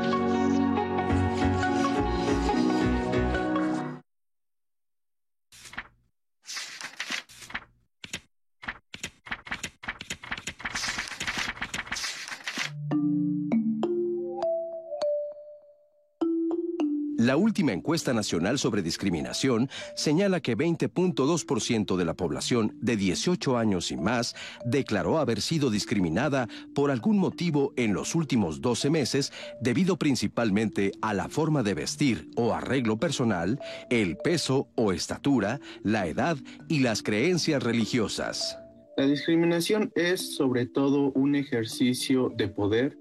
La 17.36 17.42
última 17.42 17.74
encuesta 17.74 18.14
nacional 18.14 18.58
sobre 18.58 18.82
discriminación 18.82 19.70
señala 19.94 20.40
que 20.40 20.56
20.2% 20.56 21.98
de 21.98 22.06
la 22.06 22.14
población 22.14 22.78
de 22.80 22.96
18 22.96 23.58
años 23.58 23.92
y 23.92 23.98
más 23.98 24.38
declaró 24.64 25.18
haber 25.18 25.42
sido 25.42 25.70
discriminada 25.70 26.48
por 26.74 26.92
algún 26.92 27.18
motivo 27.18 27.74
en 27.76 27.94
los 27.94 28.16
últimos 28.16 28.62
12 28.62 28.90
meses 28.90 29.34
debido 29.60 29.98
principalmente 29.98 30.94
a 31.02 31.14
la 31.14 31.28
forma 31.28 31.62
de 31.62 31.74
vestir 31.74 32.30
o 32.38 32.54
arreglo 32.54 32.96
personal, 32.96 33.60
el 33.90 34.16
peso 34.16 34.70
o 34.76 34.94
estatura, 34.94 35.60
la 35.84 36.08
edad 36.08 36.38
y 36.70 36.80
las 36.80 37.04
creencias 37.04 37.62
religiosas. 37.62 38.58
La 38.96 39.08
discriminación 39.08 39.92
es 39.96 40.38
sobre 40.38 40.68
todo 40.68 41.12
un 41.12 41.36
ejercicio 41.36 42.32
de 42.34 42.48
poder 42.48 42.98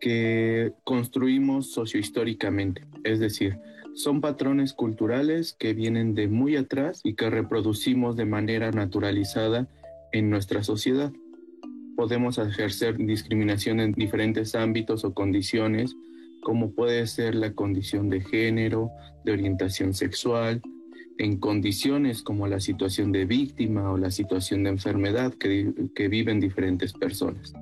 que 0.00 0.72
construimos 0.84 1.72
sociohistóricamente, 1.72 2.84
es 3.04 3.20
decir, 3.20 3.58
son 3.94 4.20
patrones 4.20 4.72
culturales 4.72 5.56
que 5.58 5.74
vienen 5.74 6.14
de 6.14 6.28
muy 6.28 6.56
atrás 6.56 7.00
y 7.02 7.14
que 7.14 7.30
reproducimos 7.30 8.16
de 8.16 8.26
manera 8.26 8.70
naturalizada 8.70 9.66
en 10.12 10.30
nuestra 10.30 10.62
sociedad. 10.62 11.12
Podemos 11.96 12.38
ejercer 12.38 12.96
discriminación 12.96 13.80
en 13.80 13.92
diferentes 13.92 14.54
ámbitos 14.54 15.04
o 15.04 15.14
condiciones, 15.14 15.96
como 16.42 16.70
puede 16.70 17.06
ser 17.08 17.34
la 17.34 17.54
condición 17.54 18.08
de 18.08 18.20
género, 18.20 18.90
de 19.24 19.32
orientación 19.32 19.94
sexual, 19.94 20.62
en 21.18 21.38
condiciones 21.38 22.22
como 22.22 22.46
la 22.46 22.60
situación 22.60 23.10
de 23.12 23.26
víctima 23.26 23.90
o 23.90 23.98
la 23.98 24.10
situación 24.10 24.62
de 24.62 24.70
enfermedad 24.70 25.34
que, 25.34 26.08
viven 26.08 26.40
diferentes 26.40 26.92
personas. 26.92 27.52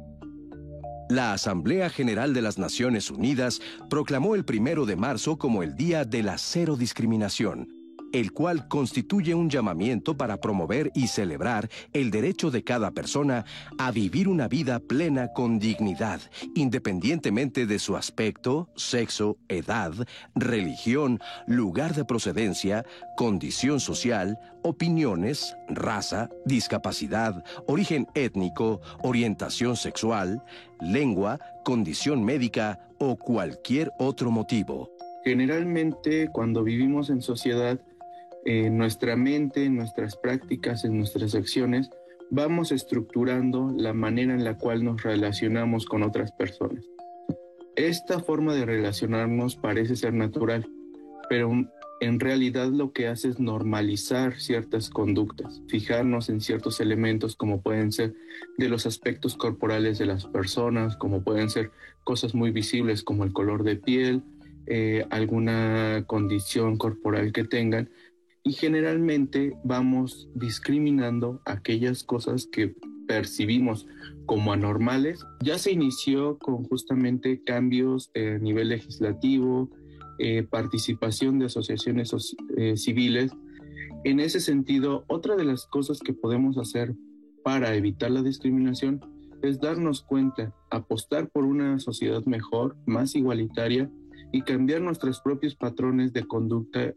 La 1.08 1.32
Asamblea 1.32 1.88
General 1.88 2.34
de 2.34 2.42
las 2.42 2.58
Naciones 2.58 3.10
Unidas 3.10 3.60
proclamó 3.88 4.34
el 4.34 4.44
primero 4.44 4.86
de 4.86 4.96
marzo 4.96 5.38
como 5.38 5.62
el 5.62 5.76
Día 5.76 6.04
de 6.04 6.24
la 6.24 6.36
Cero 6.36 6.76
Discriminación 6.76 7.75
el 8.12 8.32
cual 8.32 8.68
constituye 8.68 9.34
un 9.34 9.50
llamamiento 9.50 10.16
para 10.16 10.40
promover 10.40 10.90
y 10.94 11.08
celebrar 11.08 11.68
el 11.92 12.10
derecho 12.10 12.50
de 12.50 12.64
cada 12.64 12.90
persona 12.90 13.44
a 13.78 13.90
vivir 13.90 14.28
una 14.28 14.48
vida 14.48 14.78
plena 14.78 15.32
con 15.32 15.58
dignidad, 15.58 16.20
independientemente 16.54 17.66
de 17.66 17.78
su 17.78 17.96
aspecto, 17.96 18.68
sexo, 18.76 19.36
edad, 19.48 19.92
religión, 20.34 21.20
lugar 21.46 21.94
de 21.94 22.04
procedencia, 22.04 22.84
condición 23.16 23.80
social, 23.80 24.38
opiniones, 24.62 25.56
raza, 25.68 26.28
discapacidad, 26.44 27.44
origen 27.66 28.06
étnico, 28.14 28.80
orientación 29.02 29.76
sexual, 29.76 30.42
lengua, 30.80 31.38
condición 31.64 32.24
médica 32.24 32.80
o 32.98 33.16
cualquier 33.16 33.92
otro 33.98 34.30
motivo. 34.30 34.90
Generalmente 35.24 36.28
cuando 36.28 36.62
vivimos 36.62 37.10
en 37.10 37.20
sociedad 37.20 37.80
en 38.46 38.78
nuestra 38.78 39.16
mente, 39.16 39.64
en 39.64 39.76
nuestras 39.76 40.16
prácticas, 40.16 40.84
en 40.84 40.96
nuestras 40.96 41.34
acciones, 41.34 41.90
vamos 42.30 42.70
estructurando 42.70 43.74
la 43.76 43.92
manera 43.92 44.34
en 44.34 44.44
la 44.44 44.56
cual 44.56 44.84
nos 44.84 45.02
relacionamos 45.02 45.84
con 45.84 46.04
otras 46.04 46.30
personas. 46.32 46.84
Esta 47.74 48.20
forma 48.20 48.54
de 48.54 48.64
relacionarnos 48.64 49.56
parece 49.56 49.96
ser 49.96 50.14
natural, 50.14 50.66
pero 51.28 51.52
en 52.00 52.20
realidad 52.20 52.68
lo 52.68 52.92
que 52.92 53.08
hace 53.08 53.28
es 53.28 53.40
normalizar 53.40 54.38
ciertas 54.38 54.90
conductas, 54.90 55.62
fijarnos 55.68 56.28
en 56.28 56.40
ciertos 56.40 56.80
elementos 56.80 57.34
como 57.34 57.62
pueden 57.62 57.90
ser 57.90 58.14
de 58.58 58.68
los 58.68 58.86
aspectos 58.86 59.36
corporales 59.36 59.98
de 59.98 60.06
las 60.06 60.24
personas, 60.26 60.96
como 60.96 61.24
pueden 61.24 61.50
ser 61.50 61.72
cosas 62.04 62.34
muy 62.34 62.52
visibles 62.52 63.02
como 63.02 63.24
el 63.24 63.32
color 63.32 63.64
de 63.64 63.76
piel, 63.76 64.22
eh, 64.68 65.04
alguna 65.10 66.04
condición 66.06 66.76
corporal 66.76 67.32
que 67.32 67.44
tengan, 67.44 67.88
y 68.46 68.52
generalmente 68.52 69.58
vamos 69.64 70.28
discriminando 70.36 71.40
aquellas 71.44 72.04
cosas 72.04 72.46
que 72.46 72.76
percibimos 73.08 73.88
como 74.24 74.52
anormales. 74.52 75.18
Ya 75.42 75.58
se 75.58 75.72
inició 75.72 76.38
con 76.38 76.62
justamente 76.62 77.42
cambios 77.42 78.12
a 78.14 78.38
nivel 78.38 78.68
legislativo, 78.68 79.68
eh, 80.20 80.44
participación 80.48 81.40
de 81.40 81.46
asociaciones 81.46 82.14
eh, 82.56 82.76
civiles. 82.76 83.32
En 84.04 84.20
ese 84.20 84.38
sentido, 84.38 85.04
otra 85.08 85.34
de 85.34 85.44
las 85.44 85.66
cosas 85.66 85.98
que 85.98 86.12
podemos 86.12 86.56
hacer 86.56 86.94
para 87.42 87.74
evitar 87.74 88.12
la 88.12 88.22
discriminación 88.22 89.00
es 89.42 89.58
darnos 89.58 90.02
cuenta, 90.02 90.54
apostar 90.70 91.28
por 91.30 91.44
una 91.44 91.80
sociedad 91.80 92.24
mejor, 92.26 92.76
más 92.86 93.16
igualitaria 93.16 93.90
y 94.32 94.42
cambiar 94.42 94.82
nuestros 94.82 95.20
propios 95.20 95.56
patrones 95.56 96.12
de 96.12 96.24
conducta 96.28 96.94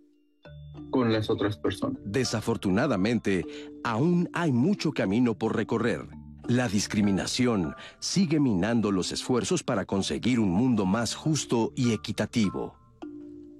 con 0.89 1.11
las 1.13 1.29
otras 1.29 1.57
personas. 1.57 2.01
Desafortunadamente, 2.05 3.45
aún 3.83 4.29
hay 4.33 4.51
mucho 4.51 4.91
camino 4.91 5.37
por 5.37 5.55
recorrer. 5.55 6.07
La 6.47 6.67
discriminación 6.67 7.75
sigue 7.99 8.39
minando 8.39 8.91
los 8.91 9.11
esfuerzos 9.11 9.61
para 9.61 9.85
conseguir 9.85 10.39
un 10.39 10.49
mundo 10.49 10.85
más 10.85 11.13
justo 11.13 11.71
y 11.75 11.93
equitativo. 11.93 12.75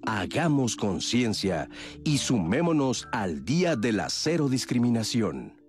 Hagamos 0.08 0.76
conciencia 0.76 1.70
y 2.04 2.18
sumémonos 2.18 3.08
al 3.12 3.46
Día 3.46 3.76
de 3.76 3.92
la 3.92 4.10
Cero 4.10 4.50
Discriminación. 4.50 5.60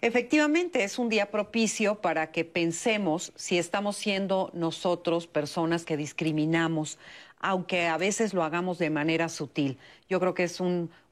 Efectivamente, 0.00 0.82
es 0.82 0.98
un 0.98 1.08
día 1.08 1.30
propicio 1.30 2.00
para 2.00 2.32
que 2.32 2.44
pensemos 2.44 3.32
si 3.36 3.56
estamos 3.56 3.96
siendo 3.96 4.50
nosotros 4.52 5.28
personas 5.28 5.84
que 5.84 5.96
discriminamos 5.96 6.98
aunque 7.42 7.88
a 7.88 7.98
veces 7.98 8.32
lo 8.32 8.44
hagamos 8.44 8.78
de 8.78 8.88
manera 8.88 9.28
sutil. 9.28 9.78
Yo 10.08 10.20
creo 10.20 10.32
que 10.32 10.44
es 10.44 10.60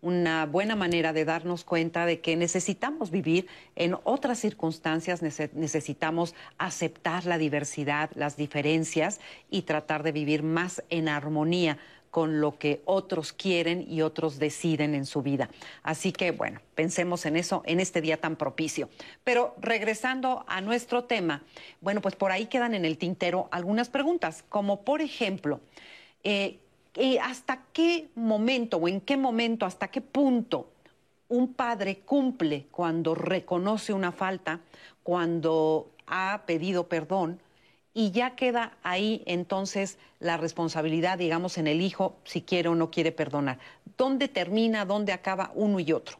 una 0.00 0.46
buena 0.46 0.76
manera 0.76 1.12
de 1.12 1.24
darnos 1.24 1.64
cuenta 1.64 2.06
de 2.06 2.20
que 2.20 2.36
necesitamos 2.36 3.10
vivir 3.10 3.46
en 3.76 3.96
otras 4.04 4.38
circunstancias, 4.38 5.22
necesitamos 5.22 6.34
aceptar 6.56 7.26
la 7.26 7.36
diversidad, 7.36 8.10
las 8.14 8.36
diferencias 8.36 9.20
y 9.50 9.62
tratar 9.62 10.02
de 10.02 10.12
vivir 10.12 10.42
más 10.42 10.82
en 10.88 11.08
armonía 11.08 11.78
con 12.10 12.40
lo 12.40 12.58
que 12.58 12.82
otros 12.84 13.32
quieren 13.32 13.86
y 13.88 14.02
otros 14.02 14.38
deciden 14.38 14.94
en 14.94 15.06
su 15.06 15.22
vida. 15.22 15.48
Así 15.82 16.12
que, 16.12 16.32
bueno, 16.32 16.60
pensemos 16.74 17.24
en 17.24 17.36
eso 17.36 17.62
en 17.66 17.80
este 17.80 18.00
día 18.00 18.16
tan 18.16 18.36
propicio. 18.36 18.88
Pero 19.24 19.54
regresando 19.60 20.44
a 20.48 20.60
nuestro 20.60 21.04
tema, 21.04 21.44
bueno, 21.80 22.00
pues 22.00 22.16
por 22.16 22.32
ahí 22.32 22.46
quedan 22.46 22.74
en 22.74 22.84
el 22.84 22.98
tintero 22.98 23.48
algunas 23.52 23.88
preguntas, 23.88 24.44
como 24.48 24.82
por 24.82 25.02
ejemplo, 25.02 25.60
eh, 26.24 26.58
¿hasta 27.22 27.62
qué 27.72 28.08
momento 28.14 28.76
o 28.76 28.88
en 28.88 29.00
qué 29.00 29.16
momento, 29.16 29.66
hasta 29.66 29.88
qué 29.88 30.00
punto 30.00 30.70
un 31.28 31.54
padre 31.54 32.00
cumple 32.00 32.66
cuando 32.70 33.14
reconoce 33.14 33.92
una 33.92 34.12
falta, 34.12 34.60
cuando 35.02 35.90
ha 36.06 36.42
pedido 36.44 36.88
perdón 36.88 37.40
y 37.94 38.10
ya 38.10 38.36
queda 38.36 38.76
ahí 38.82 39.22
entonces 39.26 39.98
la 40.18 40.36
responsabilidad, 40.36 41.18
digamos, 41.18 41.58
en 41.58 41.66
el 41.66 41.80
hijo 41.80 42.16
si 42.24 42.42
quiere 42.42 42.68
o 42.68 42.74
no 42.74 42.90
quiere 42.90 43.12
perdonar. 43.12 43.58
¿Dónde 43.96 44.28
termina, 44.28 44.84
dónde 44.84 45.12
acaba 45.12 45.52
uno 45.54 45.80
y 45.80 45.92
otro? 45.92 46.18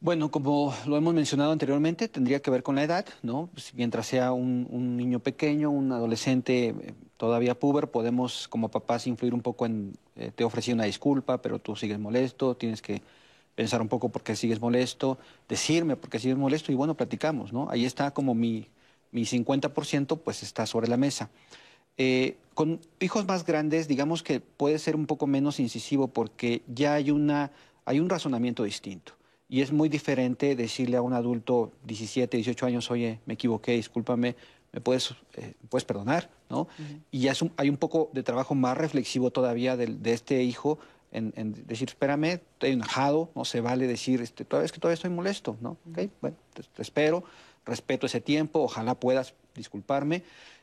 Bueno, 0.00 0.30
como 0.30 0.74
lo 0.86 0.96
hemos 0.96 1.12
mencionado 1.12 1.52
anteriormente, 1.52 2.08
tendría 2.08 2.40
que 2.40 2.50
ver 2.50 2.62
con 2.62 2.76
la 2.76 2.84
edad, 2.84 3.04
¿no? 3.22 3.50
Pues, 3.52 3.74
mientras 3.74 4.06
sea 4.06 4.32
un, 4.32 4.96
niño 4.96 5.20
pequeño, 5.20 5.70
un 5.70 5.92
adolescente 5.92 6.68
eh, 6.68 6.94
todavía 7.20 7.54
puber, 7.54 7.90
podemos 7.90 8.48
como 8.48 8.70
papás 8.70 9.06
influir 9.06 9.34
un 9.34 9.42
poco 9.42 9.66
en, 9.66 9.92
eh, 10.16 10.32
te 10.34 10.42
ofrecí 10.42 10.72
una 10.72 10.84
disculpa, 10.84 11.42
pero 11.42 11.58
tú 11.58 11.76
sigues 11.76 11.98
molesto, 11.98 12.56
tienes 12.56 12.80
que 12.80 13.02
pensar 13.54 13.82
un 13.82 13.88
poco 13.88 14.08
por 14.08 14.22
qué 14.22 14.34
sigues 14.34 14.58
molesto, 14.58 15.18
decirme 15.46 15.96
por 15.96 16.08
qué 16.08 16.18
sigues 16.18 16.38
molesto 16.38 16.72
y 16.72 16.76
bueno, 16.76 16.94
platicamos, 16.94 17.52
¿no? 17.52 17.68
Ahí 17.68 17.84
está 17.84 18.12
como 18.12 18.34
mi, 18.34 18.68
mi 19.12 19.26
50%, 19.26 20.18
pues 20.18 20.42
está 20.42 20.64
sobre 20.64 20.88
la 20.88 20.96
mesa. 20.96 21.28
Eh, 21.98 22.38
con 22.54 22.80
hijos 23.00 23.26
más 23.26 23.44
grandes, 23.44 23.86
digamos 23.86 24.22
que 24.22 24.40
puede 24.40 24.78
ser 24.78 24.96
un 24.96 25.04
poco 25.04 25.26
menos 25.26 25.60
incisivo 25.60 26.08
porque 26.08 26.62
ya 26.68 26.94
hay, 26.94 27.10
una, 27.10 27.50
hay 27.84 28.00
un 28.00 28.08
razonamiento 28.08 28.62
distinto. 28.62 29.12
Y 29.46 29.60
es 29.60 29.72
muy 29.72 29.90
diferente 29.90 30.56
decirle 30.56 30.96
a 30.96 31.02
un 31.02 31.12
adulto 31.12 31.72
17, 31.84 32.34
18 32.38 32.64
años, 32.64 32.90
oye, 32.90 33.20
me 33.26 33.34
equivoqué, 33.34 33.72
discúlpame, 33.72 34.36
me 34.72 34.80
puedes, 34.80 35.14
eh, 35.34 35.54
puedes 35.68 35.84
perdonar, 35.84 36.30
¿no? 36.48 36.68
Y 37.10 37.20
ya 37.20 37.32
hay 37.56 37.68
un 37.68 37.76
poco 37.76 38.10
de 38.12 38.22
trabajo 38.22 38.54
más 38.54 38.76
reflexivo 38.76 39.30
todavía 39.30 39.76
de, 39.76 40.12
este 40.12 40.42
hijo 40.42 40.78
en, 41.12 41.32
decir, 41.66 41.88
espérame, 41.88 42.40
estoy 42.52 42.70
enojado, 42.70 43.30
no 43.34 43.44
se 43.44 43.60
vale 43.60 43.86
decir, 43.86 44.20
este, 44.20 44.44
todavía 44.44 44.66
es 44.66 44.72
que 44.72 44.78
todavía 44.78 44.94
estoy 44.94 45.10
molesto, 45.10 45.56
¿no? 45.60 45.76
bueno, 46.20 46.36
te, 46.54 46.82
espero, 46.82 47.24
respeto 47.66 48.06
ese 48.06 48.20
tiempo, 48.20 48.60
ojalá 48.60 48.94
puedas 48.94 49.34
disculparme. 49.54 50.22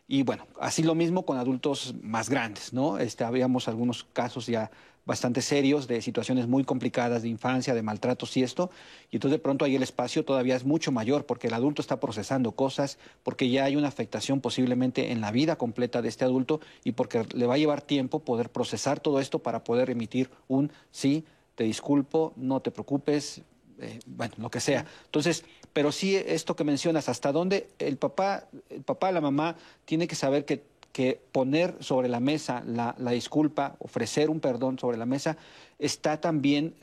Y 0.09 0.23
bueno, 0.23 0.47
así 0.61 0.83
lo 0.83 0.95
mismo 0.95 1.25
con 1.25 1.37
adultos 1.37 1.93
más 2.01 2.29
grandes, 2.29 2.71
¿no? 2.71 2.97
Este, 2.97 3.25
habíamos 3.25 3.67
algunos 3.67 4.05
casos 4.13 4.47
ya 4.47 4.71
bastante 5.07 5.41
serios 5.41 5.87
de 5.87 6.01
situaciones 6.01 6.47
muy 6.47 6.65
complicadas 6.65 7.23
de 7.23 7.29
infancia, 7.29 7.73
de 7.73 7.81
maltratos 7.81 8.35
y 8.35 8.43
esto, 8.43 8.69
y 9.09 9.15
entonces 9.15 9.39
de 9.39 9.41
pronto 9.41 9.63
ahí 9.63 9.75
el 9.75 9.81
espacio 9.81 10.25
todavía 10.25 10.55
es 10.55 10.65
mucho 10.65 10.91
mayor 10.91 11.25
porque 11.25 11.47
el 11.47 11.53
adulto 11.53 11.81
está 11.81 11.99
procesando 11.99 12.51
cosas, 12.51 12.99
porque 13.23 13.49
ya 13.49 13.63
hay 13.63 13.77
una 13.77 13.87
afectación 13.87 14.41
posiblemente 14.41 15.13
en 15.13 15.21
la 15.21 15.31
vida 15.31 15.55
completa 15.55 16.01
de 16.01 16.09
este 16.09 16.25
adulto 16.25 16.59
y 16.83 16.91
porque 16.91 17.25
le 17.33 17.47
va 17.47 17.55
a 17.55 17.57
llevar 17.57 17.81
tiempo 17.81 18.19
poder 18.19 18.49
procesar 18.49 18.99
todo 18.99 19.21
esto 19.21 19.39
para 19.39 19.63
poder 19.63 19.89
emitir 19.89 20.29
un 20.49 20.71
sí, 20.91 21.23
te 21.55 21.63
disculpo, 21.63 22.33
no 22.35 22.59
te 22.59 22.69
preocupes, 22.69 23.41
eh, 23.79 23.99
bueno, 24.05 24.33
lo 24.37 24.51
que 24.51 24.59
sea. 24.59 24.85
Entonces, 25.05 25.45
pero 25.71 25.93
sí 25.93 26.17
esto 26.17 26.55
que 26.55 26.65
mencionas, 26.65 27.07
hasta 27.07 27.31
dónde 27.31 27.69
el 27.79 27.95
papá, 27.97 28.47
el 28.69 28.81
papá, 28.81 29.11
la 29.13 29.21
mamá 29.21 29.55
tiene 29.85 30.07
que 30.07 30.15
saber 30.15 30.43
que 30.43 30.63
que 30.91 31.21
poner 31.31 31.75
sobre 31.79 32.09
la 32.09 32.19
mesa 32.19 32.63
la, 32.65 32.95
disculpa, 33.11 33.75
ofrecer 33.79 34.29
un 34.29 34.39
perdón 34.39 34.79
sobre 34.79 34.97
la 34.97 35.05
mesa, 35.05 35.37
está 35.79 36.19
también, 36.19 36.75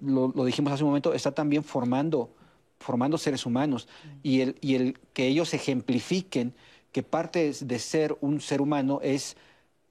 lo, 0.00 0.32
dijimos 0.44 0.72
hace 0.72 0.84
un 0.84 0.90
momento, 0.90 1.14
está 1.14 1.32
también 1.32 1.64
formando, 1.64 2.30
formando 2.78 3.18
seres 3.18 3.44
humanos. 3.44 3.88
Y, 4.22 4.40
el, 4.40 4.56
y 4.60 4.76
el 4.76 4.98
que 5.12 5.26
ellos 5.26 5.52
ejemplifiquen 5.54 6.54
que 6.92 7.02
parte 7.02 7.52
de 7.60 7.78
ser 7.78 8.16
un 8.20 8.40
ser 8.40 8.60
humano 8.60 9.00
es 9.02 9.36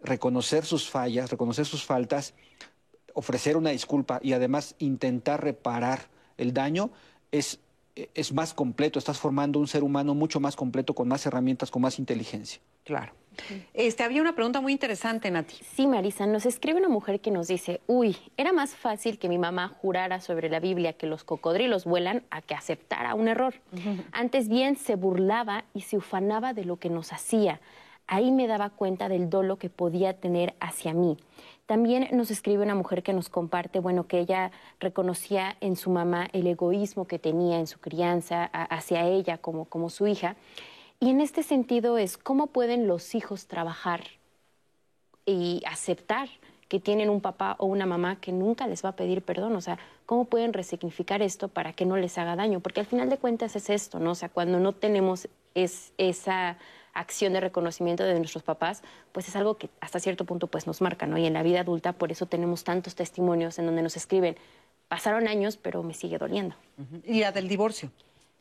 reconocer 0.01 0.65
sus 0.65 0.89
fallas, 0.89 1.29
reconocer 1.29 1.65
sus 1.65 1.83
faltas, 1.83 2.33
ofrecer 3.13 3.57
una 3.57 3.71
disculpa 3.71 4.19
y 4.23 4.33
además 4.33 4.75
intentar 4.79 5.43
reparar 5.43 6.07
el 6.37 6.53
daño, 6.53 6.91
es 7.31 7.59
es 7.95 8.33
más 8.33 8.53
completo, 8.53 8.99
estás 8.99 9.17
formando 9.17 9.59
un 9.59 9.67
ser 9.67 9.83
humano 9.83 10.13
mucho 10.13 10.39
más 10.39 10.55
completo, 10.55 10.93
con 10.93 11.07
más 11.07 11.25
herramientas, 11.25 11.71
con 11.71 11.81
más 11.81 11.97
inteligencia. 11.97 12.59
Claro. 12.83 13.13
Este, 13.73 14.03
había 14.03 14.21
una 14.21 14.33
pregunta 14.33 14.61
muy 14.61 14.71
interesante, 14.71 15.29
Nati. 15.31 15.55
Sí, 15.75 15.87
Marisa, 15.87 16.25
nos 16.25 16.45
escribe 16.45 16.79
una 16.79 16.89
mujer 16.89 17.19
que 17.19 17.31
nos 17.31 17.47
dice, 17.47 17.81
uy, 17.87 18.17
era 18.37 18.53
más 18.53 18.75
fácil 18.75 19.19
que 19.19 19.29
mi 19.29 19.37
mamá 19.37 19.69
jurara 19.69 20.21
sobre 20.21 20.49
la 20.49 20.59
Biblia 20.59 20.93
que 20.93 21.07
los 21.07 21.23
cocodrilos 21.23 21.85
vuelan 21.85 22.23
a 22.29 22.41
que 22.41 22.55
aceptara 22.55 23.15
un 23.15 23.27
error. 23.27 23.55
Antes 24.11 24.47
bien 24.49 24.75
se 24.75 24.95
burlaba 24.95 25.65
y 25.73 25.81
se 25.81 25.97
ufanaba 25.97 26.53
de 26.53 26.65
lo 26.65 26.77
que 26.77 26.89
nos 26.89 27.13
hacía. 27.13 27.59
Ahí 28.07 28.31
me 28.31 28.47
daba 28.47 28.69
cuenta 28.69 29.09
del 29.09 29.29
dolo 29.29 29.57
que 29.57 29.69
podía 29.69 30.13
tener 30.13 30.53
hacia 30.59 30.93
mí. 30.93 31.17
También 31.65 32.07
nos 32.11 32.29
escribe 32.29 32.61
una 32.61 32.75
mujer 32.75 33.01
que 33.01 33.13
nos 33.13 33.29
comparte, 33.29 33.79
bueno, 33.79 34.05
que 34.05 34.19
ella 34.19 34.51
reconocía 34.79 35.57
en 35.61 35.75
su 35.75 35.89
mamá 35.89 36.27
el 36.31 36.45
egoísmo 36.45 37.07
que 37.07 37.17
tenía 37.17 37.59
en 37.59 37.65
su 37.65 37.79
crianza 37.79 38.45
hacia 38.45 39.07
ella 39.07 39.39
como, 39.39 39.65
como 39.65 39.89
su 39.89 40.05
hija. 40.05 40.35
Y 40.99 41.09
en 41.09 41.22
este 41.22 41.43
sentido 41.43 41.97
es, 41.97 42.17
¿cómo 42.17 42.47
pueden 42.47 42.88
los 42.88 43.15
hijos 43.15 43.47
trabajar 43.47 44.01
y 45.26 45.61
aceptar 45.65 46.30
que 46.67 46.80
tienen 46.80 47.09
un 47.09 47.22
papá 47.22 47.55
o 47.59 47.65
una 47.65 47.85
mamá 47.85 48.19
que 48.19 48.31
nunca 48.31 48.67
les 48.67 48.84
va 48.84 48.89
a 48.89 48.95
pedir 48.95 49.22
perdón? 49.22 49.55
O 49.55 49.61
sea, 49.61 49.77
¿cómo 50.05 50.26
pueden 50.26 50.53
resignificar 50.53 51.22
esto 51.22 51.47
para 51.47 51.73
que 51.73 51.85
no 51.85 51.97
les 51.97 52.17
haga 52.17 52.35
daño? 52.35 52.59
Porque 52.59 52.80
al 52.80 52.85
final 52.85 53.09
de 53.09 53.17
cuentas 53.17 53.55
es 53.55 53.69
esto, 53.69 53.99
¿no? 53.99 54.11
O 54.11 54.15
sea, 54.15 54.30
cuando 54.30 54.59
no 54.59 54.73
tenemos 54.73 55.27
es, 55.53 55.93
esa 55.97 56.57
acción 56.93 57.34
de 57.34 57.41
reconocimiento 57.41 58.03
de 58.03 58.17
nuestros 58.17 58.43
papás, 58.43 58.81
pues 59.11 59.27
es 59.27 59.35
algo 59.35 59.57
que 59.57 59.69
hasta 59.81 59.99
cierto 59.99 60.26
punto 60.26 60.47
pues 60.47 60.65
nos 60.65 60.81
marca, 60.81 61.05
¿no? 61.05 61.17
Y 61.17 61.26
en 61.26 61.34
la 61.34 61.43
vida 61.43 61.61
adulta 61.61 61.93
por 61.93 62.11
eso 62.11 62.26
tenemos 62.26 62.63
tantos 62.63 62.95
testimonios 62.95 63.59
en 63.59 63.65
donde 63.65 63.81
nos 63.81 63.97
escriben, 63.97 64.38
pasaron 64.88 65.27
años, 65.27 65.57
pero 65.57 65.84
me 65.84 65.93
sigue 65.93 66.17
doliendo. 66.17 66.55
¿Y 67.03 67.19
la 67.19 67.31
del 67.31 67.47
divorcio? 67.47 67.91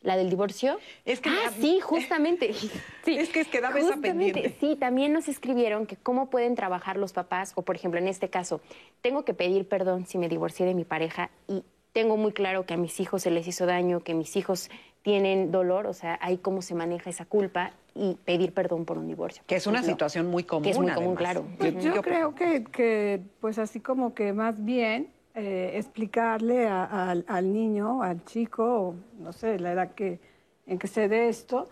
La 0.05 0.15
del 0.15 0.29
divorcio. 0.29 0.77
Es 1.03 1.19
que 1.19 1.29
ah, 1.29 1.51
sí, 1.59 1.79
justamente. 1.81 2.53
sí, 3.03 3.17
es 3.17 3.29
que 3.29 3.41
es 3.41 3.47
quedaba 3.47 3.77
esa 3.79 3.97
pendiente. 3.97 4.55
Sí, 4.59 4.77
también 4.79 5.11
nos 5.11 5.27
escribieron 5.27 5.87
que 5.87 5.97
cómo 5.97 6.29
pueden 6.29 6.55
trabajar 6.55 6.95
los 6.95 7.11
papás, 7.11 7.53
o 7.55 7.63
por 7.63 7.75
ejemplo, 7.75 7.99
en 7.99 8.07
este 8.07 8.29
caso, 8.29 8.61
tengo 9.01 9.25
que 9.25 9.33
pedir 9.33 9.67
perdón 9.67 10.05
si 10.05 10.17
me 10.17 10.29
divorcié 10.29 10.65
de 10.65 10.75
mi 10.75 10.85
pareja 10.85 11.31
y 11.47 11.63
tengo 11.91 12.17
muy 12.17 12.33
claro 12.33 12.65
que 12.65 12.75
a 12.75 12.77
mis 12.77 12.99
hijos 12.99 13.23
se 13.23 13.31
les 13.31 13.47
hizo 13.47 13.65
daño, 13.65 14.01
que 14.01 14.13
mis 14.13 14.35
hijos 14.35 14.69
tienen 15.01 15.51
dolor, 15.51 15.87
o 15.87 15.93
sea, 15.93 16.19
ahí 16.21 16.37
cómo 16.37 16.61
se 16.61 16.75
maneja 16.75 17.09
esa 17.09 17.25
culpa 17.25 17.71
y 17.93 18.15
pedir 18.25 18.53
perdón 18.53 18.85
por 18.85 18.97
un 18.97 19.07
divorcio. 19.07 19.43
Que 19.47 19.55
es 19.55 19.65
una 19.65 19.81
situación 19.81 20.27
muy 20.27 20.43
común. 20.43 20.63
Que 20.63 20.71
es 20.71 20.77
muy 20.77 20.91
común, 20.91 21.15
claro. 21.15 21.45
Pues 21.57 21.81
yo 21.83 22.01
creo 22.01 22.35
que, 22.35 22.63
que, 22.65 23.21
pues 23.39 23.57
así 23.57 23.79
como 23.79 24.13
que 24.13 24.33
más 24.33 24.63
bien 24.63 25.14
eh, 25.37 25.71
explicarle 25.75 26.69
al 26.69 27.51
niño, 27.51 28.01
al 28.01 28.23
chico, 28.23 28.95
no 29.19 29.33
sé, 29.33 29.59
la 29.59 29.73
edad 29.73 29.91
que, 29.93 30.21
en 30.65 30.79
que 30.79 30.87
se 30.87 31.09
dé 31.09 31.27
esto, 31.27 31.67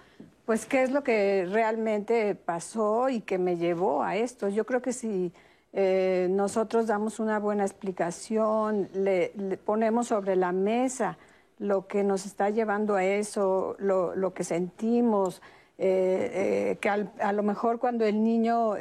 pues 0.45 0.65
qué 0.65 0.83
es 0.83 0.91
lo 0.91 1.01
que 1.01 1.47
realmente 1.49 2.35
pasó 2.35 3.07
y 3.07 3.21
que 3.21 3.37
me 3.37 3.55
llevó 3.55 4.03
a 4.03 4.17
esto. 4.17 4.49
Yo 4.49 4.65
creo 4.65 4.81
que 4.81 4.91
si 4.91 5.31
eh, 5.71 6.27
nosotros 6.29 6.87
damos 6.87 7.21
una 7.21 7.39
buena 7.39 7.63
explicación, 7.63 8.89
le, 8.93 9.29
ponemos 9.63 10.07
sobre 10.07 10.35
la 10.35 10.51
mesa 10.51 11.17
lo 11.57 11.87
que 11.87 12.03
nos 12.03 12.25
está 12.25 12.49
llevando 12.49 12.95
a 12.95 13.05
eso, 13.05 13.77
lo, 13.79 14.33
que 14.33 14.43
sentimos, 14.43 15.41
eh, 15.77 16.77
que 16.81 16.89
a 16.89 17.31
lo 17.31 17.43
mejor 17.43 17.79
cuando 17.79 18.03
el 18.03 18.21
niño, 18.21 18.73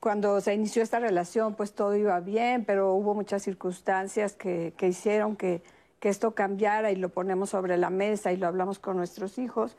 cuando 0.00 0.40
se 0.40 0.54
inició 0.54 0.82
esta 0.82 0.98
relación, 0.98 1.54
pues 1.54 1.72
todo 1.72 1.94
iba 1.96 2.20
bien, 2.20 2.64
pero 2.64 2.94
hubo 2.94 3.14
muchas 3.14 3.42
circunstancias 3.42 4.34
que, 4.34 4.72
que 4.76 4.88
hicieron 4.88 5.36
que, 5.36 5.62
que 6.00 6.08
esto 6.08 6.34
cambiara 6.34 6.90
y 6.90 6.96
lo 6.96 7.08
ponemos 7.08 7.50
sobre 7.50 7.76
la 7.76 7.90
mesa 7.90 8.32
y 8.32 8.36
lo 8.36 8.46
hablamos 8.46 8.78
con 8.78 8.96
nuestros 8.96 9.38
hijos 9.38 9.76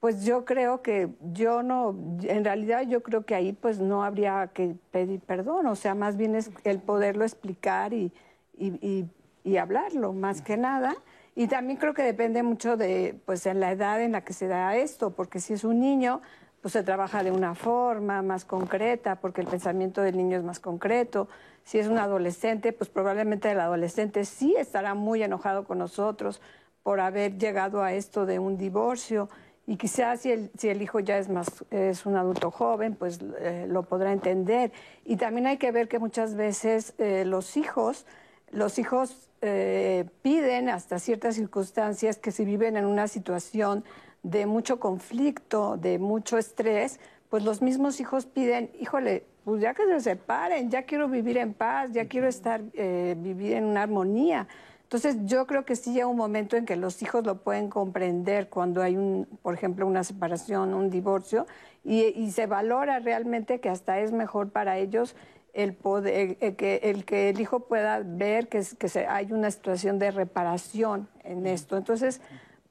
pues 0.00 0.24
yo 0.24 0.44
creo 0.44 0.80
que 0.82 1.08
yo 1.32 1.62
no, 1.62 1.90
en 2.22 2.44
realidad 2.44 2.82
yo 2.82 3.02
creo 3.02 3.24
que 3.24 3.34
ahí 3.34 3.52
pues 3.52 3.80
no 3.80 4.04
habría 4.04 4.48
que 4.54 4.76
pedir 4.92 5.20
perdón, 5.20 5.66
o 5.66 5.74
sea, 5.74 5.94
más 5.94 6.16
bien 6.16 6.36
es 6.36 6.50
el 6.64 6.78
poderlo 6.78 7.24
explicar 7.24 7.92
y, 7.92 8.12
y, 8.56 9.06
y, 9.44 9.56
hablarlo, 9.56 10.12
más 10.12 10.42
que 10.42 10.56
nada. 10.56 10.94
Y 11.34 11.46
también 11.46 11.78
creo 11.78 11.94
que 11.94 12.02
depende 12.02 12.42
mucho 12.42 12.76
de, 12.76 13.18
pues, 13.24 13.46
en 13.46 13.60
la 13.60 13.70
edad 13.70 14.02
en 14.02 14.12
la 14.12 14.24
que 14.24 14.32
se 14.32 14.48
da 14.48 14.76
esto, 14.76 15.10
porque 15.10 15.40
si 15.40 15.54
es 15.54 15.64
un 15.64 15.80
niño, 15.80 16.20
pues 16.60 16.72
se 16.72 16.82
trabaja 16.82 17.22
de 17.22 17.30
una 17.30 17.54
forma 17.54 18.22
más 18.22 18.44
concreta, 18.44 19.16
porque 19.16 19.40
el 19.40 19.46
pensamiento 19.46 20.02
del 20.02 20.16
niño 20.16 20.36
es 20.36 20.44
más 20.44 20.60
concreto. 20.60 21.28
Si 21.64 21.78
es 21.78 21.86
un 21.86 21.98
adolescente, 21.98 22.72
pues 22.72 22.90
probablemente 22.90 23.50
el 23.50 23.60
adolescente 23.60 24.24
sí 24.24 24.54
estará 24.58 24.94
muy 24.94 25.22
enojado 25.22 25.64
con 25.64 25.78
nosotros 25.78 26.40
por 26.82 27.00
haber 27.00 27.38
llegado 27.38 27.82
a 27.82 27.92
esto 27.92 28.26
de 28.26 28.38
un 28.38 28.56
divorcio 28.56 29.28
y 29.68 29.76
quizás 29.76 30.22
si 30.22 30.32
el, 30.32 30.50
si 30.56 30.70
el 30.70 30.80
hijo 30.80 30.98
ya 30.98 31.18
es, 31.18 31.28
más, 31.28 31.62
es 31.70 32.06
un 32.06 32.16
adulto 32.16 32.50
joven, 32.50 32.94
pues 32.94 33.20
eh, 33.38 33.66
lo 33.68 33.82
podrá 33.82 34.12
entender. 34.12 34.72
Y 35.04 35.16
también 35.18 35.46
hay 35.46 35.58
que 35.58 35.70
ver 35.72 35.88
que 35.88 35.98
muchas 35.98 36.36
veces 36.36 36.94
eh, 36.96 37.26
los 37.26 37.54
hijos, 37.58 38.06
los 38.50 38.78
hijos 38.78 39.28
eh, 39.42 40.06
piden 40.22 40.70
hasta 40.70 40.98
ciertas 40.98 41.34
circunstancias 41.34 42.16
que 42.16 42.32
si 42.32 42.46
viven 42.46 42.78
en 42.78 42.86
una 42.86 43.08
situación 43.08 43.84
de 44.30 44.46
mucho 44.46 44.78
conflicto, 44.78 45.76
de 45.76 45.98
mucho 45.98 46.38
estrés, 46.38 47.00
pues 47.30 47.44
los 47.44 47.62
mismos 47.62 48.00
hijos 48.00 48.26
piden, 48.26 48.70
híjole, 48.80 49.24
pues 49.44 49.62
ya 49.62 49.74
que 49.74 49.86
se 49.86 50.00
separen, 50.00 50.70
ya 50.70 50.82
quiero 50.82 51.08
vivir 51.08 51.38
en 51.38 51.54
paz, 51.54 51.90
ya 51.92 52.06
quiero 52.06 52.28
estar, 52.28 52.62
vivir 52.62 53.54
en 53.54 53.64
una 53.64 53.82
armonía. 53.82 54.46
Entonces, 54.88 55.16
yo 55.24 55.46
creo 55.46 55.66
que 55.66 55.76
sí 55.76 55.92
llega 55.92 56.06
un 56.06 56.16
momento 56.16 56.56
en 56.56 56.64
que 56.64 56.74
los 56.74 57.02
hijos 57.02 57.22
lo 57.26 57.42
pueden 57.42 57.68
comprender 57.68 58.48
cuando 58.48 58.80
hay, 58.80 58.96
un, 58.96 59.28
por 59.42 59.52
ejemplo, 59.52 59.86
una 59.86 60.02
separación, 60.02 60.72
un 60.72 60.88
divorcio, 60.88 61.46
y, 61.84 62.30
se 62.30 62.46
valora 62.46 62.98
realmente 62.98 63.60
que 63.60 63.68
hasta 63.68 64.00
es 64.00 64.12
mejor 64.12 64.50
para 64.50 64.78
ellos 64.78 65.14
el, 65.52 65.74
poder, 65.74 66.38
el, 66.40 66.56
que, 66.56 66.80
el 66.84 67.04
que 67.04 67.28
el 67.28 67.40
hijo 67.40 67.60
pueda 67.60 68.00
ver 68.02 68.48
que, 68.48 68.62
que 68.78 69.06
hay 69.06 69.32
una 69.32 69.50
situación 69.50 69.98
de 69.98 70.10
reparación 70.10 71.06
en 71.22 71.46
esto. 71.46 71.76
Entonces, 71.76 72.22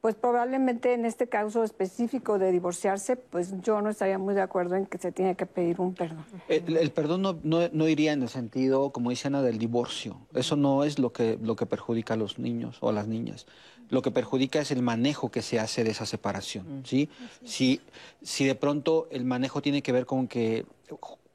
pues 0.08 0.16
probablemente 0.16 0.94
en 0.94 1.04
este 1.04 1.28
caso 1.28 1.66
específico 1.66 2.40
de 2.40 2.50
divorciarse, 2.54 3.18
pues 3.18 3.52
yo 3.62 3.82
no 3.82 3.90
estaría 3.90 4.18
muy 4.18 4.36
de 4.36 4.40
acuerdo 4.40 4.78
en 4.78 4.86
que 4.86 4.98
se 4.98 5.12
tiene 5.12 5.36
que 5.36 5.46
pedir 5.46 5.82
un 5.82 5.96
perdón. 5.96 6.24
El, 6.48 6.92
perdón 6.92 7.24
no, 7.24 7.38
no, 7.44 7.88
iría 7.90 8.14
en 8.14 8.22
el 8.22 8.30
sentido, 8.30 8.92
como 8.92 9.10
dice 9.10 9.28
Ana, 9.28 9.42
del 9.42 9.58
divorcio. 9.58 10.22
Eso 10.34 10.56
no 10.56 10.86
es 10.86 10.98
lo 10.98 11.12
que, 11.12 11.38
lo 11.42 11.58
que 11.58 11.66
perjudica 11.66 12.14
a 12.14 12.18
los 12.18 12.40
niños 12.40 12.78
o 12.80 12.88
a 12.88 12.94
las 12.94 13.10
niñas. 13.10 13.48
Lo 13.90 14.02
que 14.02 14.10
perjudica 14.10 14.62
es 14.62 14.72
el 14.72 14.82
manejo 14.82 15.30
que 15.30 15.42
se 15.42 15.60
hace 15.60 15.84
de 15.84 15.92
esa 15.92 16.06
separación. 16.06 16.80
Mm. 16.80 16.86
¿sí? 16.86 17.10
Si, 17.44 17.82
si 18.22 18.46
de 18.46 18.56
pronto 18.56 19.10
el 19.12 19.26
manejo 19.26 19.62
tiene 19.62 19.82
que 19.82 19.92
ver 19.92 20.06
con 20.06 20.30
que 20.30 20.66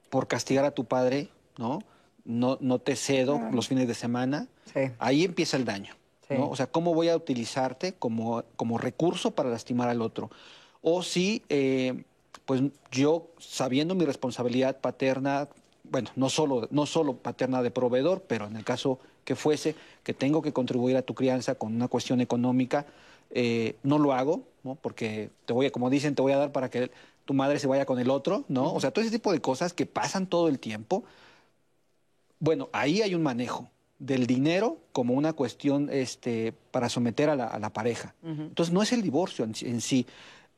por 0.09 0.29
castigar 0.29 0.65
a 0.65 0.71
tu 0.71 0.87
padre, 0.87 1.29
¿no? 1.59 1.81
No, 2.25 2.57
no 2.63 2.79
te 2.79 2.97
cedo 2.97 3.39
los 3.53 3.69
fines 3.69 3.87
de 3.87 3.93
semana, 3.93 4.49
ahí 4.99 5.25
empieza 5.25 5.59
el 5.59 5.67
daño. 5.67 5.95
O 6.31 6.57
sea, 6.57 6.67
¿cómo 6.67 6.95
voy 6.95 7.09
a 7.09 7.17
utilizarte 7.17 7.95
como, 7.95 8.43
como 8.57 8.79
recurso 8.79 9.33
para 9.33 9.51
lastimar 9.51 9.89
al 9.89 10.01
otro? 10.03 10.31
O 10.81 11.03
si, 11.03 11.43
eh, 11.49 12.05
pues 12.45 12.63
yo, 12.91 13.29
sabiendo 13.39 13.95
mi 13.95 14.05
responsabilidad 14.05 14.81
paterna, 14.81 15.49
bueno, 15.85 16.11
no 16.17 16.31
solo, 16.31 16.69
no 16.71 16.87
solo 16.87 17.17
paterna 17.17 17.63
de 17.63 17.71
proveedor, 17.71 18.23
pero 18.23 18.47
en 18.47 18.57
el 18.57 18.65
caso 18.65 18.99
que 19.25 19.37
fuese, 19.37 19.75
que 20.03 20.15
tengo 20.15 20.43
que 20.43 20.53
contribuir 20.53 20.97
a 20.97 21.03
tu 21.03 21.15
crianza 21.15 21.55
con 21.55 21.75
una 21.75 21.89
cuestión 21.89 22.21
económica, 22.21 22.87
eh, 23.31 23.77
no 23.83 23.99
lo 23.99 24.13
hago, 24.13 24.43
¿no? 24.65 24.75
Porque 24.75 25.31
te 25.45 25.53
voy 25.53 25.67
a, 25.67 25.71
como 25.71 25.91
dicen, 25.91 26.15
te 26.15 26.23
voy 26.23 26.33
a 26.33 26.39
dar 26.39 26.53
para 26.53 26.71
que 26.71 26.91
tu 27.25 27.35
madre 27.35 27.59
se 27.59 27.67
vaya 27.67 27.87
con 27.87 27.99
el 27.99 28.11
otro, 28.11 28.45
¿no? 28.49 28.73
O 28.73 28.81
sea, 28.81 28.91
todo 28.91 29.03
ese 29.05 29.13
tipo 29.13 29.33
de 29.33 29.41
cosas 29.41 29.73
que 29.73 29.87
pasan 29.87 30.27
todo 30.27 30.49
el 30.49 30.59
tiempo. 30.59 31.05
Bueno, 32.41 32.69
ahí 32.73 33.03
hay 33.03 33.15
un 33.15 33.23
manejo 33.23 33.69
del 34.03 34.27
dinero 34.27 34.79
como 34.91 35.15
una 35.15 35.33
cuestión 35.33 35.89
este, 35.93 36.53
para 36.73 36.89
someter 36.89 37.31
a 37.31 37.37
la, 37.37 37.73
pareja. 37.73 38.15
Entonces, 38.25 38.75
no 38.75 38.83
es 38.83 38.93
el 38.93 39.01
divorcio 39.01 39.45
en, 39.45 39.81
sí, 39.81 40.07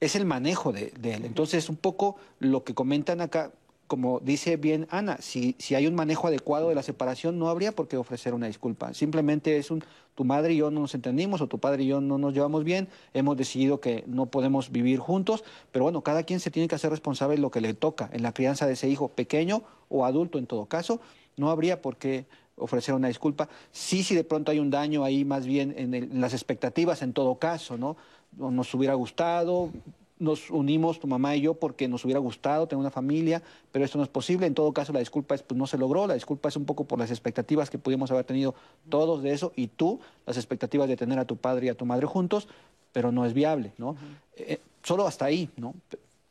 es 0.01 0.17
el 0.17 0.25
manejo 0.25 0.73
de, 0.73 0.93
él. 1.03 1.25
Entonces, 1.27 1.69
un 1.69 1.77
poco 1.77 2.17
lo 2.39 2.65
que 2.65 2.75
comentan 2.75 3.21
acá, 3.21 3.53
como 3.87 4.19
dice 4.21 4.57
bien 4.57 4.87
Ana, 4.91 5.19
si, 5.21 5.57
si 5.59 5.75
hay 5.75 5.87
un 5.87 5.95
manejo 5.95 6.27
adecuado 6.27 6.71
de 6.71 6.75
la 6.75 6.83
separación, 6.83 7.39
no 7.39 7.51
habría 7.51 7.73
por 7.73 7.87
qué 7.87 7.99
ofrecer 7.99 8.33
una 8.33 8.47
disculpa. 8.47 8.95
Simplemente 8.95 9.59
es 9.59 9.71
un, 9.71 9.85
tu 10.15 10.25
madre 10.25 10.55
y 10.55 10.57
yo 10.57 10.71
no 10.71 10.81
nos 10.81 10.95
entendimos 10.95 11.43
o 11.43 11.47
tu 11.47 11.59
padre 11.59 11.85
y 11.85 11.89
yo 11.89 12.01
no 12.01 12.17
nos 12.17 12.33
llevamos 12.33 12.65
bien, 12.65 12.89
hemos 13.13 13.37
decidido 13.37 13.79
que 13.81 14.05
no 14.07 14.25
podemos 14.25 14.73
vivir 14.73 15.01
juntos, 15.01 15.45
pero 15.71 15.83
bueno, 15.83 16.01
cada 16.01 16.23
quien 16.23 16.41
se 16.41 16.51
tiene 16.51 16.67
que 16.67 16.77
hacer 16.77 16.91
responsable 16.91 17.37
de 17.37 17.43
lo 17.43 17.51
que 17.51 17.61
le 17.61 17.75
toca 17.75 18.09
en 18.11 18.23
la 18.23 18.33
crianza 18.33 18.67
de 18.67 18.73
ese 18.73 18.89
hijo, 18.89 19.09
pequeño 19.09 19.63
o 19.91 20.07
adulto 20.07 20.39
en 20.39 20.47
todo 20.47 20.65
caso, 20.65 21.01
no 21.37 21.51
habría 21.51 21.83
por 21.83 21.99
qué 21.99 22.27
ofrecer 22.57 22.95
una 22.95 23.09
disculpa. 23.09 23.49
Sí, 23.73 24.03
si 24.03 24.15
de 24.15 24.25
pronto 24.25 24.51
hay 24.51 24.59
un 24.59 24.71
daño 24.71 25.05
ahí 25.05 25.25
más 25.25 25.47
bien 25.47 25.75
en, 25.77 26.21
las 26.21 26.33
expectativas 26.33 27.03
en 27.03 27.13
todo 27.13 27.37
caso, 27.37 27.77
¿no? 27.77 27.97
Nos 28.37 28.73
hubiera 28.75 28.95
gustado, 28.95 29.71
nos 30.19 30.51
unimos 30.51 31.01
tu 31.01 31.07
mamá 31.07 31.37
y 31.37 31.43
yo 31.43 31.55
porque 31.55 31.89
nos 31.89 32.05
hubiera 32.05 32.21
gustado 32.21 32.67
tener 32.67 32.81
una 32.81 32.91
familia, 32.91 33.43
pero 33.73 33.85
esto 33.85 33.99
no 33.99 34.05
es 34.05 34.11
posible. 34.11 34.47
En 34.47 34.55
todo 34.55 34.73
caso, 34.73 34.93
la 34.93 35.01
disculpa 35.01 35.35
es, 35.35 35.43
pues 35.43 35.59
no 35.59 35.67
se 35.67 35.79
logró. 35.79 36.07
La 36.07 36.15
disculpa 36.15 36.49
es 36.49 36.57
un 36.57 36.65
poco 36.65 36.85
por 36.85 36.99
las 36.99 37.11
expectativas 37.11 37.71
que 37.71 37.79
pudimos 37.79 38.11
haber 38.11 38.25
tenido 38.25 38.55
todos 38.89 39.23
de 39.23 39.33
eso 39.33 39.53
y 39.57 39.69
tú, 39.69 40.01
las 40.27 40.37
expectativas 40.37 40.89
de 40.89 40.97
tener 40.97 41.19
a 41.19 41.25
tu 41.25 41.37
padre 41.37 41.67
y 41.67 41.69
a 41.69 41.75
tu 41.75 41.85
madre 41.85 42.07
juntos, 42.07 42.49
pero 42.93 43.13
no 43.13 43.27
es 43.27 43.35
viable, 43.35 43.73
¿no? 43.79 43.97
Eh, 44.37 44.61
solo 44.83 45.07
hasta 45.07 45.25
ahí, 45.25 45.51
¿no? 45.57 45.75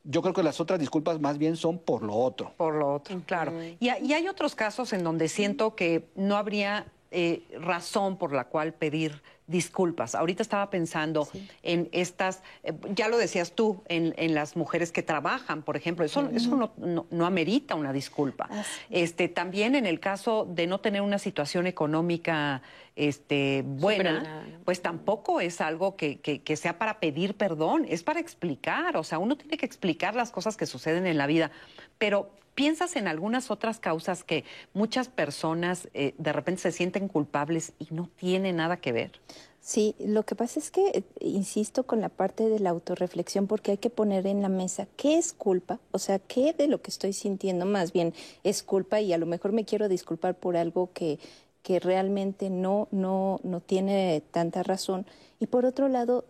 Yo 0.03 0.21
creo 0.21 0.33
que 0.33 0.43
las 0.43 0.59
otras 0.59 0.79
disculpas 0.79 1.19
más 1.19 1.37
bien 1.37 1.55
son 1.55 1.79
por 1.79 2.03
lo 2.03 2.13
otro. 2.13 2.53
Por 2.57 2.75
lo 2.75 2.95
otro, 2.95 3.21
claro. 3.25 3.53
Y, 3.63 3.77
y, 3.79 4.13
hay 4.13 4.27
otros 4.27 4.53
casos 4.53 4.91
en 4.91 5.03
donde 5.03 5.29
siento 5.29 5.75
que 5.75 6.05
no 6.15 6.35
habría 6.35 6.87
eh, 7.13 7.43
razón 7.59 8.17
por 8.17 8.33
la 8.33 8.45
cual 8.45 8.73
pedir 8.73 9.21
disculpas. 9.45 10.15
Ahorita 10.15 10.41
estaba 10.41 10.69
pensando 10.71 11.27
en 11.61 11.89
estas, 11.91 12.41
eh, 12.63 12.73
ya 12.95 13.07
lo 13.07 13.17
decías 13.17 13.51
tú, 13.51 13.83
en, 13.87 14.33
las 14.33 14.55
mujeres 14.55 14.91
que 14.91 15.03
trabajan, 15.03 15.61
por 15.61 15.77
ejemplo, 15.77 16.03
eso, 16.05 16.27
eso 16.33 16.71
no, 16.77 17.25
amerita 17.25 17.75
una 17.75 17.93
disculpa. 17.93 18.49
Este, 18.89 19.27
también 19.27 19.75
en 19.75 19.85
el 19.85 19.99
caso 19.99 20.47
de 20.49 20.65
no 20.65 20.79
tener 20.79 21.01
una 21.01 21.19
situación 21.19 21.67
económica 21.67 22.63
este, 22.95 23.63
buena, 23.63 24.47
pues 24.65 24.81
tampoco 24.81 25.39
es 25.39 25.61
algo 25.61 25.95
que, 25.95 26.19
que, 26.19 26.55
sea 26.55 26.79
para 26.79 26.99
pedir 26.99 27.35
perdón, 27.35 27.85
es 27.87 28.01
para 28.01 28.19
explicar, 28.19 28.97
o 28.97 29.03
sea, 29.03 29.19
uno 29.19 29.37
tiene 29.37 29.57
que 29.57 29.65
explicar 29.67 30.15
las 30.15 30.31
cosas 30.31 30.57
que 30.57 30.65
suceden 30.65 31.05
en 31.05 31.17
la 31.17 31.27
vida, 31.27 31.51
pero 31.99 32.31
¿Piensas 32.55 32.95
en 32.95 33.07
algunas 33.07 33.49
otras 33.49 33.79
causas 33.79 34.23
que 34.23 34.43
muchas 34.73 35.07
personas 35.07 35.89
eh, 35.93 36.13
de 36.17 36.33
repente 36.33 36.61
se 36.61 36.71
sienten 36.71 37.07
culpables 37.07 37.73
y 37.79 37.87
no 37.91 38.09
tiene 38.15 38.53
nada 38.53 38.77
que 38.77 38.91
ver? 38.91 39.11
Sí, 39.59 39.95
lo 39.97 40.23
que 40.23 40.35
pasa 40.35 40.59
es 40.59 40.71
que 40.71 40.87
eh, 40.89 41.03
insisto 41.21 41.83
con 41.83 42.01
la 42.01 42.09
parte 42.09 42.49
de 42.49 42.59
la 42.59 42.69
autorreflexión 42.71 43.47
porque 43.47 43.71
hay 43.71 43.77
que 43.77 43.89
poner 43.89 44.27
en 44.27 44.41
la 44.41 44.49
mesa 44.49 44.87
qué 44.97 45.17
es 45.17 45.33
culpa, 45.33 45.79
o 45.91 45.99
sea, 45.99 46.19
qué 46.19 46.53
de 46.53 46.67
lo 46.67 46.81
que 46.81 46.91
estoy 46.91 47.13
sintiendo 47.13 47.65
más 47.65 47.93
bien 47.93 48.13
es 48.43 48.61
culpa 48.61 48.99
y 48.99 49.13
a 49.13 49.17
lo 49.17 49.25
mejor 49.25 49.53
me 49.53 49.65
quiero 49.65 49.87
disculpar 49.87 50.35
por 50.35 50.57
algo 50.57 50.91
que, 50.93 51.17
que 51.63 51.79
realmente 51.79 52.49
no, 52.49 52.87
no, 52.91 53.39
no 53.43 53.61
tiene 53.61 54.21
tanta 54.31 54.63
razón. 54.63 55.07
Y 55.39 55.47
por 55.47 55.65
otro 55.65 55.87
lado, 55.87 56.25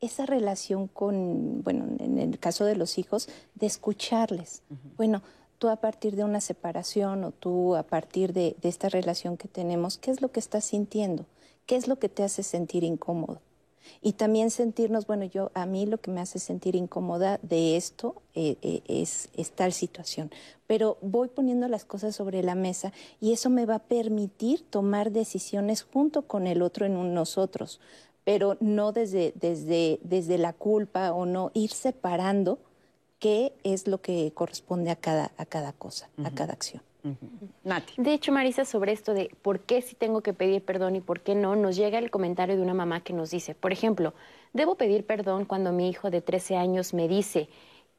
esa 0.00 0.26
relación 0.26 0.86
con, 0.86 1.62
bueno, 1.62 1.86
en 1.98 2.18
el 2.18 2.38
caso 2.38 2.64
de 2.64 2.76
los 2.76 2.98
hijos, 2.98 3.28
de 3.54 3.66
escucharles. 3.66 4.62
Bueno, 4.96 5.22
tú 5.58 5.68
a 5.68 5.76
partir 5.76 6.16
de 6.16 6.24
una 6.24 6.40
separación 6.40 7.24
o 7.24 7.32
tú 7.32 7.76
a 7.76 7.82
partir 7.82 8.32
de, 8.32 8.56
esta 8.62 8.88
relación 8.88 9.36
que 9.36 9.48
tenemos, 9.48 9.98
¿qué 9.98 10.10
es 10.10 10.20
lo 10.20 10.30
que 10.30 10.40
estás 10.40 10.64
sintiendo? 10.64 11.26
¿Qué 11.66 11.76
es 11.76 11.88
lo 11.88 11.98
que 11.98 12.08
te 12.08 12.22
hace 12.22 12.42
sentir 12.42 12.84
incómodo? 12.84 13.40
Y 14.02 14.14
también 14.14 14.50
sentirnos, 14.50 15.06
bueno, 15.06 15.24
yo 15.24 15.52
a 15.54 15.64
mí 15.64 15.86
lo 15.86 15.98
que 15.98 16.10
me 16.10 16.20
hace 16.20 16.40
sentir 16.40 16.74
incómoda 16.74 17.38
de 17.42 17.76
esto 17.76 18.20
eh, 18.34 18.56
eh, 18.62 18.82
es, 18.88 19.28
es, 19.36 19.52
tal 19.52 19.72
situación. 19.72 20.32
Pero 20.66 20.98
voy 21.02 21.28
poniendo 21.28 21.68
las 21.68 21.84
cosas 21.84 22.16
sobre 22.16 22.42
la 22.42 22.56
mesa 22.56 22.92
y 23.20 23.32
eso 23.32 23.48
me 23.48 23.64
va 23.64 23.76
a 23.76 23.84
permitir 23.84 24.62
tomar 24.68 25.12
decisiones 25.12 25.82
junto 25.82 26.22
con 26.22 26.48
el 26.48 26.62
otro 26.62 26.84
en 26.84 27.14
nosotros, 27.14 27.80
pero 28.24 28.56
no 28.58 28.90
desde, 28.90 29.32
desde, 29.36 30.00
desde 30.02 30.36
la 30.36 30.52
culpa 30.52 31.12
o 31.12 31.26
no 31.26 31.52
ir 31.54 31.70
separando 31.70 32.58
qué 33.18 33.52
es 33.64 33.86
lo 33.86 34.00
que 34.00 34.32
corresponde 34.34 34.90
a 34.90 34.96
cada, 34.96 35.32
a 35.36 35.46
cada 35.46 35.72
cosa, 35.72 36.08
a 36.24 36.30
cada 36.30 36.52
acción. 36.52 36.82
Nati. 37.62 37.94
De 37.96 38.12
hecho, 38.12 38.32
Marisa, 38.32 38.64
sobre 38.64 38.92
esto 38.92 39.14
de 39.14 39.30
por 39.42 39.60
qué 39.60 39.80
sí 39.80 39.94
tengo 39.94 40.22
que 40.22 40.32
pedir 40.32 40.62
perdón 40.62 40.96
y 40.96 41.00
por 41.00 41.20
qué 41.20 41.34
no, 41.34 41.54
nos 41.54 41.76
llega 41.76 41.98
el 41.98 42.10
comentario 42.10 42.56
de 42.56 42.62
una 42.62 42.74
mamá 42.74 43.00
que 43.02 43.12
nos 43.12 43.30
dice, 43.30 43.54
por 43.54 43.72
ejemplo, 43.72 44.12
debo 44.52 44.74
pedir 44.74 45.06
perdón 45.06 45.44
cuando 45.44 45.72
mi 45.72 45.88
hijo 45.88 46.10
de 46.10 46.20
13 46.20 46.56
años 46.56 46.94
me 46.94 47.06
dice, 47.06 47.48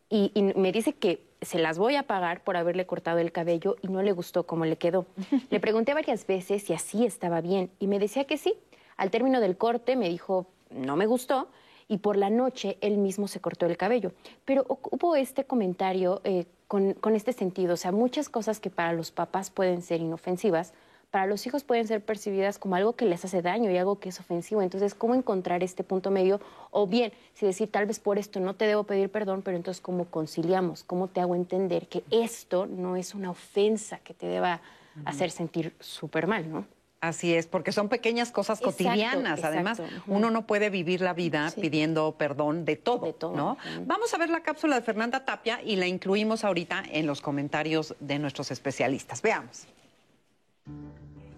y, 0.09 0.31
me 0.55 0.71
dice 0.71 0.93
que 0.93 1.21
se 1.41 1.59
las 1.59 1.77
voy 1.77 1.95
a 1.95 2.03
pagar 2.03 2.43
por 2.43 2.55
haberle 2.55 2.85
cortado 2.85 3.19
el 3.19 3.31
cabello 3.31 3.75
y 3.81 3.87
no 3.87 4.01
le 4.01 4.13
gustó 4.13 4.43
cómo 4.43 4.65
le 4.65 4.77
quedó. 4.77 5.05
le 5.49 5.59
pregunté 5.59 5.93
varias 5.93 6.25
veces 6.25 6.63
si 6.63 6.73
así 6.73 7.05
estaba 7.05 7.41
bien 7.41 7.69
y 7.79 7.87
me 7.87 7.99
decía 7.99 8.25
que 8.25 8.37
sí. 8.37 8.55
Al 8.95 9.11
término 9.11 9.39
del 9.41 9.57
corte 9.57 9.95
me 9.95 10.09
dijo, 10.09 10.47
no 10.71 10.95
me 10.95 11.05
gustó, 11.05 11.49
y 11.87 11.97
por 11.97 12.17
la 12.17 12.29
noche 12.29 12.77
él 12.81 12.97
mismo 12.97 13.27
se 13.27 13.39
cortó 13.39 13.65
el 13.65 13.77
cabello. 13.77 14.11
Pero 14.45 14.65
hubo 14.67 15.15
este 15.15 15.45
comentario 15.45 16.21
eh, 16.23 16.45
con, 16.67 17.15
este 17.15 17.33
sentido, 17.33 17.75
o 17.75 17.77
sea, 17.77 17.91
muchas 17.91 18.29
cosas 18.29 18.59
que 18.59 18.69
para 18.69 18.93
los 18.93 19.11
papás 19.11 19.49
pueden 19.49 19.81
ser 19.81 20.01
inofensivas, 20.01 20.73
para 21.11 21.25
los 21.25 21.47
hijos 21.47 21.63
pueden 21.63 21.87
ser 21.87 22.03
percibidas 22.03 22.59
como 22.59 22.75
algo 22.75 22.93
que 22.93 23.05
les 23.05 23.23
hace 23.23 23.41
daño 23.41 23.71
y 23.71 23.77
algo 23.77 23.97
que 23.99 24.09
es 24.09 24.19
ofensivo. 24.19 24.61
Entonces, 24.61 24.93
¿cómo 24.93 25.15
encontrar 25.15 25.63
este 25.63 25.85
punto 25.85 26.11
medio? 26.11 26.41
O 26.69 26.85
bien, 26.85 27.13
si 27.33 27.45
decir, 27.45 27.71
tal 27.71 27.85
vez 27.85 27.99
por 27.99 28.19
esto 28.19 28.41
no 28.41 28.55
te 28.55 28.65
debo 28.65 28.83
pedir 28.83 29.09
perdón, 29.09 29.41
pero 29.41 29.55
entonces, 29.55 29.79
¿cómo 29.79 30.05
conciliamos? 30.05 30.83
¿Cómo 30.83 31.07
te 31.07 31.21
hago 31.21 31.35
entender 31.35 31.87
que 31.87 32.03
esto 32.11 32.65
no 32.65 32.97
es 32.97 33.15
una 33.15 33.31
ofensa 33.31 33.99
que 33.99 34.13
te 34.13 34.27
deba 34.27 34.59
hacer 35.05 35.31
sentir 35.31 35.73
súper 35.79 36.27
mal, 36.27 36.51
¿no? 36.51 36.65
Así 36.99 37.33
es, 37.35 37.45
porque 37.45 37.71
son 37.71 37.89
pequeñas 37.89 38.31
cosas 38.31 38.59
cotidianas. 38.59 39.43
Además, 39.43 39.81
uno 40.07 40.31
no 40.31 40.47
puede 40.47 40.71
vivir 40.71 41.01
la 41.01 41.13
vida 41.13 41.51
pidiendo 41.55 42.15
perdón 42.17 42.65
de 42.65 42.75
todo, 42.75 43.13
¿no? 43.35 43.57
Vamos 43.85 44.13
a 44.13 44.17
ver 44.17 44.29
la 44.29 44.41
cápsula 44.41 44.75
de 44.75 44.81
Fernanda 44.81 45.23
Tapia 45.23 45.61
y 45.61 45.75
la 45.75 45.85
incluimos 45.85 46.43
ahorita 46.43 46.83
en 46.91 47.05
los 47.05 47.21
comentarios 47.21 47.95
de 47.99 48.17
nuestros 48.17 48.49
especialistas. 48.49 49.21
Veamos. 49.21 49.67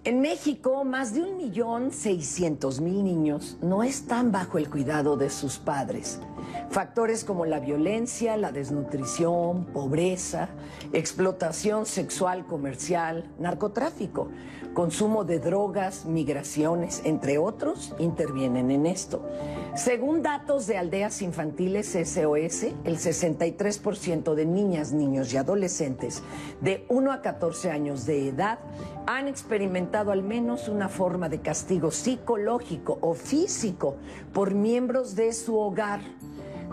En 0.06 0.22
México, 0.22 0.86
más 0.86 1.14
de 1.14 1.24
un 1.24 1.36
millón 1.36 1.92
seiscientos 1.92 2.80
mil 2.80 3.04
niños 3.04 3.58
no 3.62 3.84
están 3.84 4.32
bajo 4.32 4.58
el 4.58 4.70
cuidado 4.70 5.18
de 5.18 5.30
sus 5.30 5.58
padres. 5.58 6.22
Factores 6.70 7.26
como 7.26 7.46
la 7.46 7.60
violencia, 7.60 8.38
la 8.38 8.54
desnutrición, 8.54 9.66
pobreza, 9.66 10.48
explotación 10.94 11.86
sexual 11.86 12.46
comercial, 12.48 13.30
narcotráfico, 13.40 14.30
consumo 14.74 15.24
de 15.24 15.40
drogas, 15.40 16.06
migraciones, 16.06 17.02
entre 17.04 17.38
otros, 17.38 17.94
intervienen 18.00 18.72
en 18.72 18.86
esto. 18.86 19.28
Según 19.76 20.24
datos 20.24 20.68
de 20.68 20.78
aldeas 20.78 21.22
infantiles 21.22 21.88
SOS, 21.90 22.64
el 22.84 22.98
63% 22.98 24.34
de 24.34 24.46
niñas, 24.46 24.92
niños 24.92 25.34
y 25.34 25.38
adolescentes 25.38 26.24
de 26.62 26.86
1 26.90 27.12
a 27.12 27.22
14 27.22 27.72
años 27.72 28.06
de 28.06 28.30
edad 28.30 28.60
han 29.06 29.28
experimentado 29.28 30.12
al 30.12 30.24
menos 30.24 30.70
una 30.70 30.90
forma 30.90 31.30
de 31.30 31.42
castigo 31.42 31.92
psicológico 31.92 33.00
o 33.02 33.14
físico 33.14 33.96
por 34.34 34.54
miembros 34.54 35.16
de 35.16 35.34
su 35.34 35.58
hogar. 35.58 36.02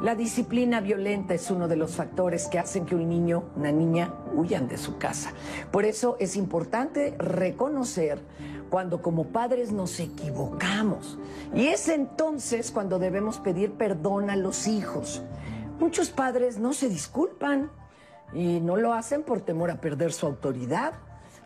La 0.02 0.14
disciplina 0.14 0.80
violenta 0.80 1.32
es 1.32 1.50
uno 1.50 1.68
de 1.68 1.76
los 1.76 1.96
factores 1.96 2.48
que 2.48 2.58
hacen 2.58 2.84
que 2.84 2.94
un 2.94 3.08
niño, 3.08 3.44
una 3.56 3.72
niña, 3.72 4.12
huyan 4.34 4.68
de 4.68 4.76
su 4.76 4.98
casa. 4.98 5.32
Por 5.70 5.86
eso 5.86 6.16
es 6.20 6.36
importante 6.36 7.16
reconocer 7.18 8.20
cuando 8.68 9.00
como 9.00 9.28
padres 9.28 9.72
nos 9.72 9.98
equivocamos. 9.98 11.18
Y 11.54 11.68
es 11.68 11.88
entonces 11.88 12.70
cuando 12.70 12.98
debemos 12.98 13.38
pedir 13.38 13.72
perdón 13.72 14.28
a 14.28 14.36
los 14.36 14.68
hijos. 14.68 15.22
Muchos 15.80 16.10
padres 16.10 16.58
no 16.58 16.74
se 16.74 16.90
disculpan 16.90 17.70
y 18.34 18.60
no 18.60 18.76
lo 18.76 18.92
hacen 18.92 19.22
por 19.22 19.40
temor 19.40 19.70
a 19.70 19.80
perder 19.80 20.12
su 20.12 20.26
autoridad, 20.26 20.92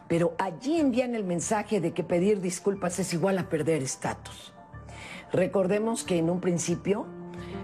pero 0.08 0.34
allí 0.38 0.80
envían 0.80 1.14
el 1.14 1.22
mensaje 1.22 1.80
de 1.80 1.92
que 1.92 2.02
pedir 2.02 2.40
disculpas 2.40 2.98
es 2.98 3.14
igual 3.14 3.38
a 3.38 3.48
perder 3.48 3.82
estatus. 3.82 4.52
Recordemos 5.32 6.02
que 6.02 6.18
en 6.18 6.30
un 6.30 6.40
principio 6.40 7.06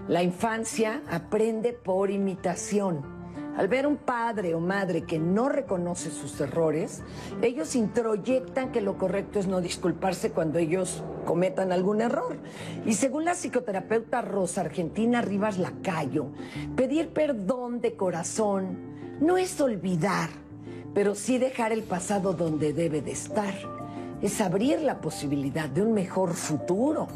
la 0.07 0.23
infancia 0.23 1.01
aprende 1.09 1.73
por 1.73 2.09
imitación. 2.11 3.17
Al 3.57 3.67
ver 3.67 3.87
un 3.87 3.97
padre 3.97 4.53
o 4.53 4.59
madre 4.59 5.01
que 5.01 5.19
no 5.19 5.49
reconoce 5.49 6.11
sus 6.11 6.39
errores, 6.39 7.01
ellos 7.41 7.75
introyectan 7.75 8.71
que 8.71 8.81
lo 8.81 8.97
correcto 8.97 9.39
es 9.39 9.47
no 9.47 9.61
disculparse 9.61 10.31
cuando 10.31 10.59
ellos 10.59 11.03
cometan 11.25 11.71
algún 11.71 12.01
error. 12.01 12.37
Y 12.85 12.93
según 12.93 13.25
la 13.25 13.33
psicoterapeuta 13.33 14.21
Rosa 14.21 14.61
Argentina 14.61 15.21
Rivas 15.21 15.57
Lacayo, 15.57 16.27
pedir 16.75 17.09
perdón 17.09 17.81
de 17.81 17.95
corazón 17.95 18.77
no 19.19 19.37
es 19.37 19.59
olvidar, 19.59 20.29
pero 20.93 21.15
sí 21.15 21.37
dejar 21.37 21.71
el 21.71 21.83
pasado 21.83 22.33
donde 22.33 22.73
debe 22.73 23.01
de 23.01 23.11
estar. 23.11 23.76
Es 24.21 24.41
abrir 24.41 24.81
la 24.81 24.99
posibilidad 24.99 25.69
de 25.69 25.81
un 25.81 25.93
mejor 25.93 26.33
futuro 26.33 27.07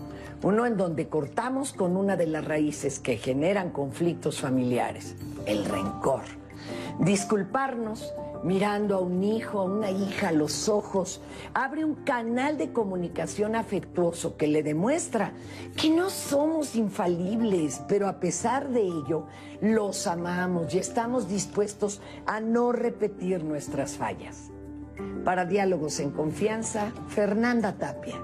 uno 0.44 0.66
en 0.66 0.76
donde 0.76 1.08
cortamos 1.08 1.72
con 1.72 1.96
una 1.96 2.18
de 2.18 2.26
las 2.26 2.46
raíces 2.46 3.00
que 3.00 3.18
generan 3.18 3.70
conflictos 3.70 4.40
familiares, 4.40 5.16
el 5.46 5.66
rencor. 5.66 6.22
Disculparnos 7.00 8.14
mirando 8.44 8.96
a 8.96 9.00
un 9.02 9.24
hijo, 9.24 9.60
a 9.60 9.66
una 9.66 9.92
hija 9.92 10.30
a 10.30 10.32
los 10.32 10.68
ojos, 10.68 11.22
abre 11.54 11.86
un 11.86 11.94
canal 11.94 12.58
de 12.58 12.74
comunicación 12.74 13.56
afectuoso 13.56 14.36
que 14.36 14.48
le 14.48 14.64
demuestra 14.64 15.34
que 15.80 15.92
no 15.92 16.10
somos 16.10 16.76
infalibles, 16.76 17.84
pero 17.88 18.08
a 18.08 18.20
pesar 18.20 18.70
de 18.70 18.82
ello, 18.82 19.28
los 19.62 20.08
amamos 20.08 20.74
y 20.74 20.80
estamos 20.80 21.30
dispuestos 21.30 22.02
a 22.26 22.40
no 22.40 22.72
repetir 22.72 23.44
nuestras 23.44 23.96
fallas. 23.96 24.52
Para 25.24 25.46
Diálogos 25.46 26.00
en 26.00 26.12
Confianza, 26.12 26.92
Fernanda 27.08 27.74
Tapia. 27.74 28.20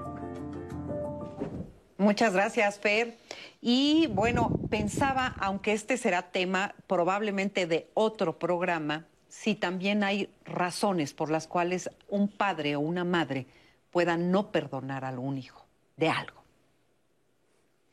Muchas 1.96 2.32
gracias, 2.32 2.78
Fer. 2.78 3.16
Y 3.60 4.06
bueno, 4.08 4.58
pensaba, 4.70 5.34
aunque 5.40 5.72
este 5.72 5.96
será 5.96 6.22
tema 6.22 6.74
probablemente 6.86 7.66
de 7.66 7.90
otro 7.94 8.38
programa, 8.38 9.06
si 9.28 9.54
también 9.54 10.04
hay 10.04 10.32
razones 10.44 11.12
por 11.12 11.30
las 11.30 11.46
cuales 11.46 11.90
un 12.08 12.28
padre 12.28 12.76
o 12.76 12.80
una 12.80 13.04
madre 13.04 13.46
pueda 13.90 14.16
no 14.16 14.52
perdonar 14.52 15.04
a 15.04 15.08
algún 15.08 15.38
hijo 15.38 15.66
de 15.96 16.08
algo. 16.08 16.42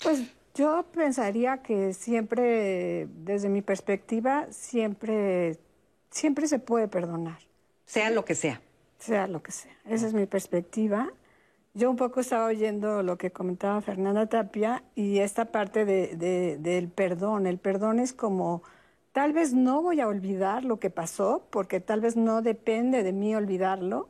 Pues 0.03 0.21
yo 0.53 0.85
pensaría 0.93 1.63
que 1.63 1.93
siempre, 1.93 3.07
desde 3.07 3.49
mi 3.49 3.61
perspectiva, 3.61 4.47
siempre, 4.51 5.57
siempre 6.11 6.47
se 6.47 6.59
puede 6.59 6.87
perdonar. 6.87 7.39
Sea 7.85 8.09
lo 8.09 8.23
que 8.23 8.35
sea. 8.35 8.61
Sea 8.99 9.27
lo 9.27 9.43
que 9.43 9.51
sea. 9.51 9.75
Esa 9.85 10.07
es 10.07 10.13
mi 10.13 10.25
perspectiva. 10.25 11.11
Yo 11.73 11.89
un 11.89 11.97
poco 11.97 12.21
estaba 12.21 12.45
oyendo 12.45 13.03
lo 13.03 13.17
que 13.17 13.31
comentaba 13.31 13.81
Fernanda 13.81 14.27
Tapia 14.27 14.83
y 14.95 15.19
esta 15.19 15.45
parte 15.51 15.83
de, 15.83 16.57
del 16.57 16.87
perdón. 16.89 17.47
El 17.47 17.57
perdón 17.57 17.99
es 17.99 18.13
como, 18.13 18.63
tal 19.11 19.33
vez 19.33 19.53
no 19.53 19.81
voy 19.81 19.99
a 19.99 20.07
olvidar 20.07 20.63
lo 20.63 20.79
que 20.79 20.89
pasó, 20.89 21.45
porque 21.49 21.81
tal 21.81 21.99
vez 21.99 22.15
no 22.15 22.41
depende 22.41 23.03
de 23.03 23.11
mí 23.11 23.35
olvidarlo, 23.35 24.09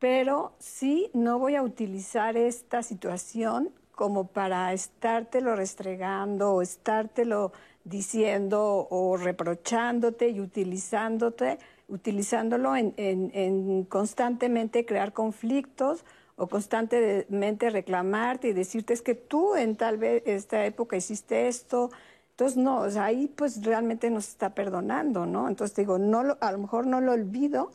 pero 0.00 0.52
sí 0.58 1.10
no 1.14 1.38
voy 1.38 1.54
a 1.54 1.62
utilizar 1.62 2.36
esta 2.36 2.82
situación 2.82 3.70
como 3.92 4.26
para 4.28 4.72
estártelo 4.72 5.54
restregando 5.54 6.54
o 6.54 6.62
estártelo 6.62 7.52
diciendo 7.84 8.88
o 8.90 9.16
reprochándote 9.16 10.30
y 10.30 10.40
utilizándote, 10.40 11.58
utilizándolo 11.90 12.74
en, 12.76 12.94
en 12.96 13.84
constantemente 13.84 14.86
crear 14.86 15.12
conflictos 15.12 16.04
o 16.36 16.48
constantemente 16.48 17.68
reclamarte 17.68 18.48
y 18.48 18.52
decirte 18.54 18.94
es 18.94 19.02
que 19.02 19.14
tú 19.14 19.56
en 19.56 19.76
tal 19.76 19.98
vez 19.98 20.22
esta 20.24 20.64
época 20.64 20.96
hiciste 20.96 21.48
esto. 21.48 21.90
Entonces, 22.30 22.56
no, 22.56 22.84
ahí 22.98 23.28
pues 23.28 23.62
realmente 23.62 24.08
nos 24.08 24.28
está 24.28 24.54
perdonando, 24.54 25.26
¿no? 25.26 25.48
Entonces 25.48 25.76
digo, 25.76 25.98
no 25.98 26.38
a 26.40 26.52
lo 26.52 26.58
mejor 26.58 26.86
no 26.86 27.02
lo 27.02 27.12
olvido, 27.12 27.72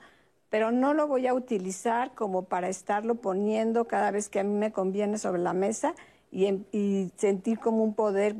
pero 0.49 0.71
no 0.71 0.95
lo 0.95 1.05
voy 1.05 1.27
a 1.27 1.35
utilizar 1.35 2.15
como 2.15 2.45
para 2.45 2.67
estarlo 2.67 3.15
poniendo 3.15 3.85
cada 3.85 4.09
vez 4.09 4.29
que 4.29 4.39
a 4.39 4.43
mí 4.43 4.55
me 4.55 4.71
conviene 4.71 5.19
sobre 5.19 5.41
la 5.43 5.53
mesa 5.53 5.93
y, 6.31 6.45
y 6.71 7.11
sentir 7.17 7.59
como 7.59 7.83
un 7.83 7.93
poder 7.93 8.35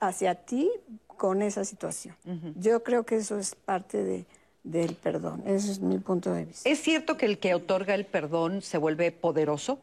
hacia 0.00 0.34
ti 0.34 0.72
con 1.06 1.40
esa 1.40 1.64
situación. 1.64 2.16
Yo 2.56 2.82
creo 2.82 3.04
que 3.04 3.14
eso 3.14 3.38
es 3.38 3.54
parte 3.54 4.02
de, 4.02 4.26
del 4.64 4.94
perdón. 4.94 5.42
Ese 5.46 5.72
es 5.72 5.80
mi 5.80 5.98
punto 5.98 6.32
de 6.32 6.44
vista. 6.44 6.68
¿Es 6.68 6.80
cierto 6.80 7.16
que 7.16 7.26
el 7.26 7.38
que 7.38 7.54
otorga 7.54 7.94
el 7.94 8.06
perdón 8.06 8.62
se 8.62 8.78
vuelve 8.78 9.10
poderoso? 9.12 9.78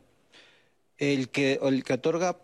El 0.97 1.29
que, 1.29 1.59
el 1.61 1.83
que 1.83 1.93
otorga 1.93 2.37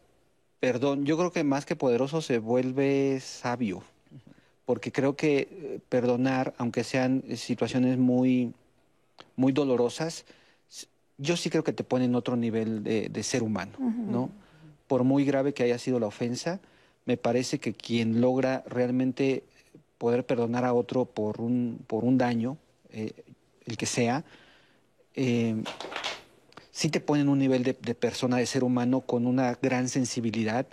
perdón, 0.59 1.05
yo 1.05 1.17
creo 1.17 1.31
que 1.31 1.43
más 1.43 1.65
que 1.65 1.75
poderoso 1.75 2.21
se 2.21 2.39
vuelve 2.39 3.19
sabio, 3.19 3.83
porque 4.65 4.91
creo 4.91 5.15
que 5.15 5.47
eh, 5.51 5.79
perdonar, 5.89 6.55
aunque 6.57 6.83
sean 6.83 7.23
situaciones 7.35 7.97
muy, 7.97 8.51
muy 9.35 9.51
dolorosas, 9.51 10.25
yo 11.17 11.37
sí 11.37 11.49
creo 11.49 11.63
que 11.63 11.71
te 11.71 11.83
pone 11.83 12.05
en 12.05 12.15
otro 12.15 12.35
nivel 12.35 12.83
de, 12.83 13.23
ser 13.23 13.43
humano, 13.43 13.73
¿no? 13.79 14.31
Por 14.87 15.03
muy 15.03 15.23
grave 15.23 15.53
que 15.53 15.63
haya 15.63 15.77
sido 15.77 15.99
la 15.99 16.07
ofensa, 16.07 16.59
me 17.05 17.15
parece 17.15 17.59
que 17.59 17.73
quien 17.73 18.19
logra 18.19 18.63
realmente 18.67 19.43
poder 19.97 20.25
perdonar 20.25 20.65
a 20.65 20.73
otro 20.73 21.05
por 21.05 21.41
un, 21.41 21.79
por 21.87 22.03
un 22.03 22.17
daño, 22.17 22.57
eh, 22.89 23.13
el 23.65 23.77
que 23.77 23.85
sea, 23.85 24.23
eh, 25.13 25.55
sí 26.71 26.89
te 26.89 26.99
pone 26.99 27.21
en 27.21 27.29
un 27.29 27.39
nivel 27.39 27.63
de, 27.63 27.73
persona, 27.73 28.37
de 28.37 28.45
ser 28.45 28.63
humano, 28.63 29.01
con 29.01 29.25
una 29.25 29.57
gran 29.61 29.87
sensibilidad 29.87 30.67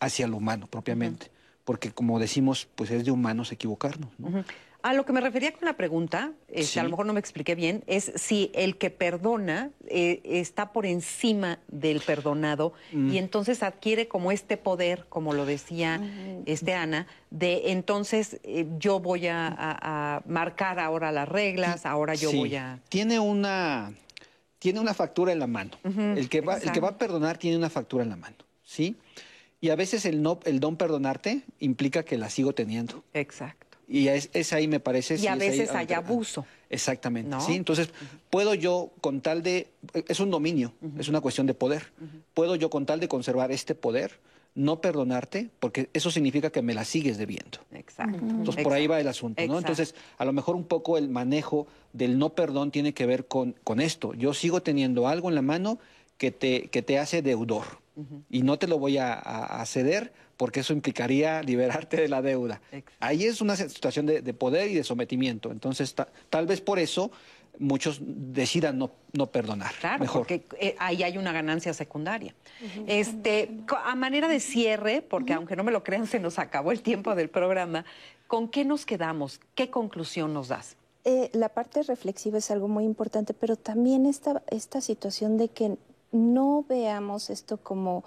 hacia 0.00 0.26
lo 0.26 0.38
humano 0.38 0.66
propiamente. 0.66 1.30
Porque 1.64 1.92
como 1.92 2.18
decimos, 2.18 2.66
pues 2.74 2.90
es 2.90 3.04
de 3.04 3.10
humanos 3.10 3.52
equivocarnos. 3.52 4.10
¿no? 4.18 4.44
A 4.82 4.94
lo 4.94 5.04
que 5.04 5.12
me 5.12 5.20
refería 5.20 5.52
con 5.52 5.66
la 5.66 5.76
pregunta, 5.76 6.32
este, 6.48 6.80
a 6.80 6.82
lo 6.82 6.90
mejor 6.90 7.06
no 7.06 7.12
me 7.12 7.20
expliqué 7.20 7.54
bien, 7.54 7.84
es 7.86 8.12
si 8.16 8.50
el 8.54 8.78
que 8.78 8.90
perdona 8.90 9.70
eh, 9.86 10.20
está 10.24 10.72
por 10.72 10.86
encima 10.86 11.58
del 11.68 12.00
perdonado 12.00 12.72
mm. 12.92 13.12
y 13.12 13.18
entonces 13.18 13.62
adquiere 13.62 14.08
como 14.08 14.32
este 14.32 14.56
poder, 14.56 15.06
como 15.08 15.34
lo 15.34 15.44
decía 15.44 16.00
este 16.46 16.74
Ana, 16.74 17.06
de 17.30 17.72
entonces 17.72 18.40
eh, 18.42 18.66
yo 18.78 19.00
voy 19.00 19.26
a, 19.28 20.22
marcar 20.26 20.78
ahora 20.78 21.12
las 21.12 21.28
reglas, 21.28 21.84
ahora 21.84 22.14
yo 22.14 22.32
voy 22.32 22.56
a... 22.56 22.80
Tiene 22.88 23.18
una, 23.18 23.92
tiene 24.58 24.80
una 24.80 24.94
factura 24.94 25.32
en 25.32 25.38
la 25.38 25.46
mano. 25.46 25.72
el, 25.84 26.28
que 26.28 26.40
va, 26.40 26.56
el 26.56 26.72
que 26.72 26.80
va 26.80 26.90
a 26.90 26.98
perdonar 26.98 27.38
tiene 27.38 27.56
una 27.56 27.70
factura 27.70 28.02
en 28.04 28.10
la 28.10 28.16
mano, 28.16 28.36
¿sí? 28.64 28.96
Y 29.60 29.68
a 29.68 29.76
veces 29.76 30.06
el, 30.06 30.22
no, 30.22 30.40
el 30.44 30.58
don 30.58 30.76
perdonarte 30.76 31.42
implica 31.58 32.02
que 32.02 32.16
la 32.16 32.30
sigo 32.30 32.54
teniendo. 32.54 33.04
Exacto. 33.12 33.69
Y 33.92 34.06
es, 34.06 34.52
ahí, 34.52 34.68
me 34.68 34.78
parece. 34.78 35.16
Y 35.16 35.26
a 35.26 35.34
veces 35.34 35.70
hay 35.70 35.92
abuso. 35.92 36.46
Exactamente. 36.68 37.36
¿sí? 37.40 37.54
Entonces, 37.54 37.90
puedo 38.30 38.54
yo, 38.54 38.92
con 39.00 39.20
tal 39.20 39.42
de. 39.42 39.68
Es 40.06 40.20
un 40.20 40.30
dominio, 40.30 40.72
es 40.96 41.08
una 41.08 41.20
cuestión 41.20 41.46
de 41.48 41.54
poder. 41.54 41.92
Puedo 42.32 42.54
yo, 42.54 42.70
con 42.70 42.86
tal 42.86 43.00
de 43.00 43.08
conservar 43.08 43.50
este 43.50 43.74
poder, 43.74 44.20
no 44.54 44.80
perdonarte, 44.80 45.50
porque 45.58 45.90
eso 45.92 46.12
significa 46.12 46.50
que 46.50 46.62
me 46.62 46.72
la 46.72 46.84
sigues 46.84 47.18
debiendo. 47.18 47.58
Exacto. 47.72 48.18
Entonces, 48.20 48.62
por 48.62 48.72
ahí 48.72 48.86
va 48.86 49.00
el 49.00 49.08
asunto, 49.08 49.44
¿no? 49.48 49.58
Entonces, 49.58 49.96
a 50.18 50.24
lo 50.24 50.32
mejor 50.32 50.54
un 50.54 50.64
poco 50.64 50.96
el 50.96 51.08
manejo 51.08 51.66
del 51.92 52.16
no 52.16 52.30
perdón 52.30 52.70
tiene 52.70 52.94
que 52.94 53.06
ver 53.06 53.26
con, 53.26 53.56
con 53.64 53.80
esto. 53.80 54.14
Yo 54.14 54.34
sigo 54.34 54.62
teniendo 54.62 55.08
algo 55.08 55.28
en 55.28 55.34
la 55.34 55.42
mano 55.42 55.80
que 56.16 56.30
te, 56.30 56.68
que 56.68 56.82
te 56.82 56.98
hace 56.98 57.22
deudor 57.22 57.80
y 58.30 58.42
no 58.42 58.58
te 58.58 58.66
lo 58.66 58.78
voy 58.78 58.98
a, 58.98 59.62
ceder 59.66 60.12
porque 60.40 60.60
eso 60.60 60.72
implicaría 60.72 61.42
liberarte 61.50 61.98
de 61.98 62.08
la 62.08 62.22
deuda. 62.22 62.62
Ahí 62.98 63.26
es 63.26 63.42
una 63.42 63.56
situación 63.56 64.06
de, 64.06 64.22
poder 64.32 64.70
y 64.70 64.74
de 64.74 64.84
sometimiento. 64.84 65.52
Entonces, 65.52 65.94
tal 66.30 66.46
vez 66.46 66.62
por 66.62 66.78
eso 66.78 67.10
muchos 67.58 68.00
decidan 68.00 68.78
no, 68.78 68.90
no 69.12 69.26
perdonar. 69.26 69.70
Claro, 69.78 70.06
porque 70.10 70.46
eh, 70.58 70.76
ahí 70.78 71.02
hay 71.02 71.18
una 71.18 71.32
ganancia 71.32 71.74
secundaria. 71.74 72.34
Este, 72.86 73.50
a 73.84 73.94
manera 73.94 74.28
de 74.28 74.40
cierre, 74.40 75.02
porque 75.02 75.34
aunque 75.34 75.56
no 75.56 75.62
me 75.62 75.72
lo 75.72 75.84
crean, 75.84 76.06
se 76.06 76.18
nos 76.18 76.38
acabó 76.38 76.72
el 76.72 76.80
tiempo 76.80 77.14
del 77.14 77.28
programa, 77.28 77.84
¿con 78.26 78.48
qué 78.48 78.64
nos 78.64 78.86
quedamos? 78.86 79.40
¿Qué 79.54 79.68
conclusión 79.68 80.32
nos 80.32 80.48
das? 80.48 80.74
Eh, 81.04 81.28
la 81.34 81.50
parte 81.50 81.82
reflexiva 81.82 82.38
es 82.38 82.50
algo 82.50 82.66
muy 82.66 82.84
importante, 82.84 83.34
pero 83.34 83.56
también 83.56 84.06
esta, 84.06 84.42
esta 84.50 84.80
situación 84.80 85.36
de 85.36 85.48
que 85.48 85.76
no 86.12 86.64
veamos 86.66 87.28
esto 87.28 87.58
como 87.58 88.04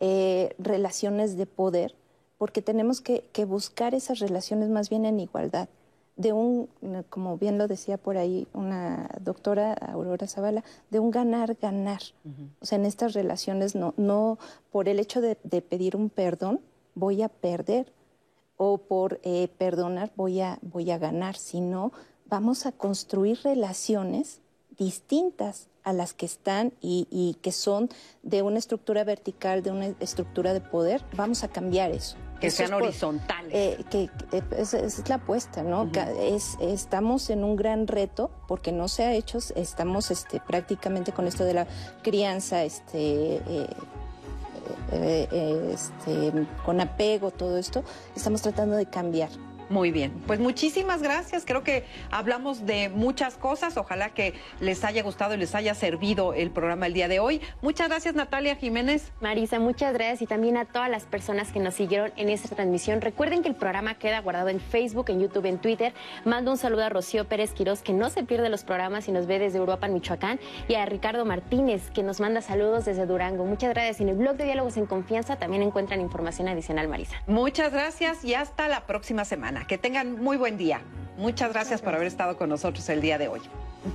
eh, 0.00 0.54
relaciones 0.58 1.36
de 1.36 1.46
poder, 1.46 1.94
porque 2.38 2.62
tenemos 2.62 3.00
que, 3.00 3.22
buscar 3.46 3.94
esas 3.94 4.18
relaciones 4.18 4.68
más 4.68 4.90
bien 4.90 5.06
en 5.06 5.20
igualdad. 5.20 5.68
De 6.16 6.32
un, 6.32 6.68
como 7.10 7.36
bien 7.36 7.58
lo 7.58 7.68
decía 7.68 7.98
por 7.98 8.16
ahí 8.16 8.48
una 8.54 9.10
doctora, 9.20 9.74
Aurora 9.74 10.26
Zavala, 10.26 10.64
de 10.90 10.98
un 10.98 11.10
ganar-ganar. 11.10 12.00
O 12.60 12.64
sea, 12.64 12.78
en 12.78 12.86
estas 12.86 13.12
relaciones 13.12 13.74
no, 13.74 13.92
no 13.98 14.38
por 14.70 14.88
el 14.88 14.98
hecho 14.98 15.20
de, 15.20 15.36
pedir 15.36 15.94
un 15.96 16.08
perdón 16.08 16.60
voy 16.94 17.22
a 17.22 17.28
perder 17.28 17.92
o 18.56 18.78
por 18.78 19.20
eh, 19.22 19.48
perdonar 19.58 20.10
voy 20.16 20.40
a, 20.40 20.58
voy 20.62 20.90
a 20.90 20.96
ganar, 20.96 21.36
sino 21.36 21.92
vamos 22.24 22.64
a 22.64 22.72
construir 22.72 23.38
relaciones 23.44 24.40
distintas 24.76 25.68
a 25.86 25.92
las 25.92 26.12
que 26.12 26.26
están 26.26 26.72
y, 26.80 27.38
que 27.42 27.52
son 27.52 27.88
de 28.24 28.42
una 28.42 28.58
estructura 28.58 29.04
vertical, 29.04 29.62
de 29.62 29.70
una 29.70 29.86
estructura 30.00 30.52
de 30.52 30.60
poder, 30.60 31.02
vamos 31.14 31.44
a 31.44 31.48
cambiar 31.48 31.92
eso. 31.92 32.16
Que 32.40 32.50
sean 32.50 32.74
horizontales. 32.74 33.52
Eh, 33.54 33.84
que, 33.88 34.10
eh, 34.32 34.42
es, 34.58 35.08
la 35.08 35.14
apuesta, 35.14 35.62
¿no? 35.62 35.88
es, 36.20 36.58
estamos 36.60 37.30
en 37.30 37.44
un 37.44 37.54
gran 37.54 37.86
reto 37.86 38.30
porque 38.48 38.72
no 38.72 38.88
se 38.88 39.04
ha 39.04 39.14
hecho, 39.14 39.38
estamos 39.54 40.10
este, 40.10 40.40
prácticamente 40.40 41.12
con 41.12 41.28
esto 41.28 41.44
de 41.44 41.54
la 41.54 41.66
crianza, 42.02 42.64
este, 42.64 43.40
eh, 44.90 45.68
este, 45.72 46.46
con 46.64 46.80
apego, 46.80 47.30
todo 47.30 47.58
esto, 47.58 47.84
estamos 48.16 48.42
tratando 48.42 48.74
de 48.74 48.86
cambiar. 48.86 49.30
Muy 49.68 49.90
bien, 49.90 50.12
pues 50.26 50.38
muchísimas 50.38 51.02
gracias. 51.02 51.44
Creo 51.44 51.64
que 51.64 51.84
hablamos 52.10 52.66
de 52.66 52.88
muchas 52.88 53.36
cosas. 53.36 53.76
Ojalá 53.76 54.10
que 54.10 54.34
les 54.60 54.84
haya 54.84 55.02
gustado 55.02 55.34
y 55.34 55.38
les 55.38 55.54
haya 55.56 55.74
servido 55.74 56.34
el 56.34 56.50
programa 56.50 56.86
el 56.86 56.92
día 56.92 57.08
de 57.08 57.18
hoy. 57.18 57.40
Muchas 57.62 57.88
gracias 57.88 58.14
Natalia 58.14 58.54
Jiménez. 58.56 59.12
Marisa, 59.20 59.58
muchas 59.58 59.92
gracias 59.92 60.22
y 60.22 60.26
también 60.26 60.56
a 60.56 60.66
todas 60.66 60.88
las 60.88 61.04
personas 61.04 61.50
que 61.50 61.58
nos 61.58 61.74
siguieron 61.74 62.12
en 62.16 62.28
esta 62.28 62.54
transmisión. 62.54 63.00
Recuerden 63.00 63.42
que 63.42 63.48
el 63.48 63.56
programa 63.56 63.94
queda 63.94 64.20
guardado 64.20 64.50
en 64.50 64.60
Facebook, 64.60 65.10
en 65.10 65.20
YouTube, 65.20 65.46
en 65.46 65.58
Twitter. 65.58 65.94
Mando 66.24 66.52
un 66.52 66.58
saludo 66.58 66.84
a 66.84 66.88
Rocío 66.88 67.24
Pérez 67.26 67.52
Quirós, 67.52 67.82
que 67.82 67.92
no 67.92 68.08
se 68.10 68.22
pierde 68.22 68.48
los 68.48 68.62
programas 68.62 69.08
y 69.08 69.12
nos 69.12 69.26
ve 69.26 69.38
desde 69.38 69.58
Europa, 69.58 69.86
en 69.86 69.94
Michoacán, 69.94 70.38
y 70.68 70.74
a 70.74 70.86
Ricardo 70.86 71.24
Martínez, 71.24 71.90
que 71.90 72.02
nos 72.02 72.20
manda 72.20 72.40
saludos 72.40 72.84
desde 72.84 73.04
Durango. 73.06 73.44
Muchas 73.44 73.70
gracias. 73.70 74.00
En 74.00 74.08
el 74.08 74.16
blog 74.16 74.36
de 74.36 74.44
Diálogos 74.44 74.76
en 74.76 74.86
Confianza 74.86 75.36
también 75.36 75.62
encuentran 75.62 76.00
información 76.00 76.48
adicional, 76.48 76.88
Marisa. 76.88 77.16
Muchas 77.26 77.72
gracias 77.72 78.24
y 78.24 78.34
hasta 78.34 78.68
la 78.68 78.86
próxima 78.86 79.24
Que 79.64 79.78
tengan 79.78 80.20
muy 80.20 80.36
buen 80.36 80.56
día. 80.56 80.80
Muchas 81.16 81.52
gracias 81.52 81.80
por 81.80 81.94
haber 81.94 82.06
estado 82.06 82.36
con 82.36 82.48
nosotros 82.48 82.88
el 82.88 83.00
día 83.00 83.18
de 83.18 83.28
hoy. 83.28 83.40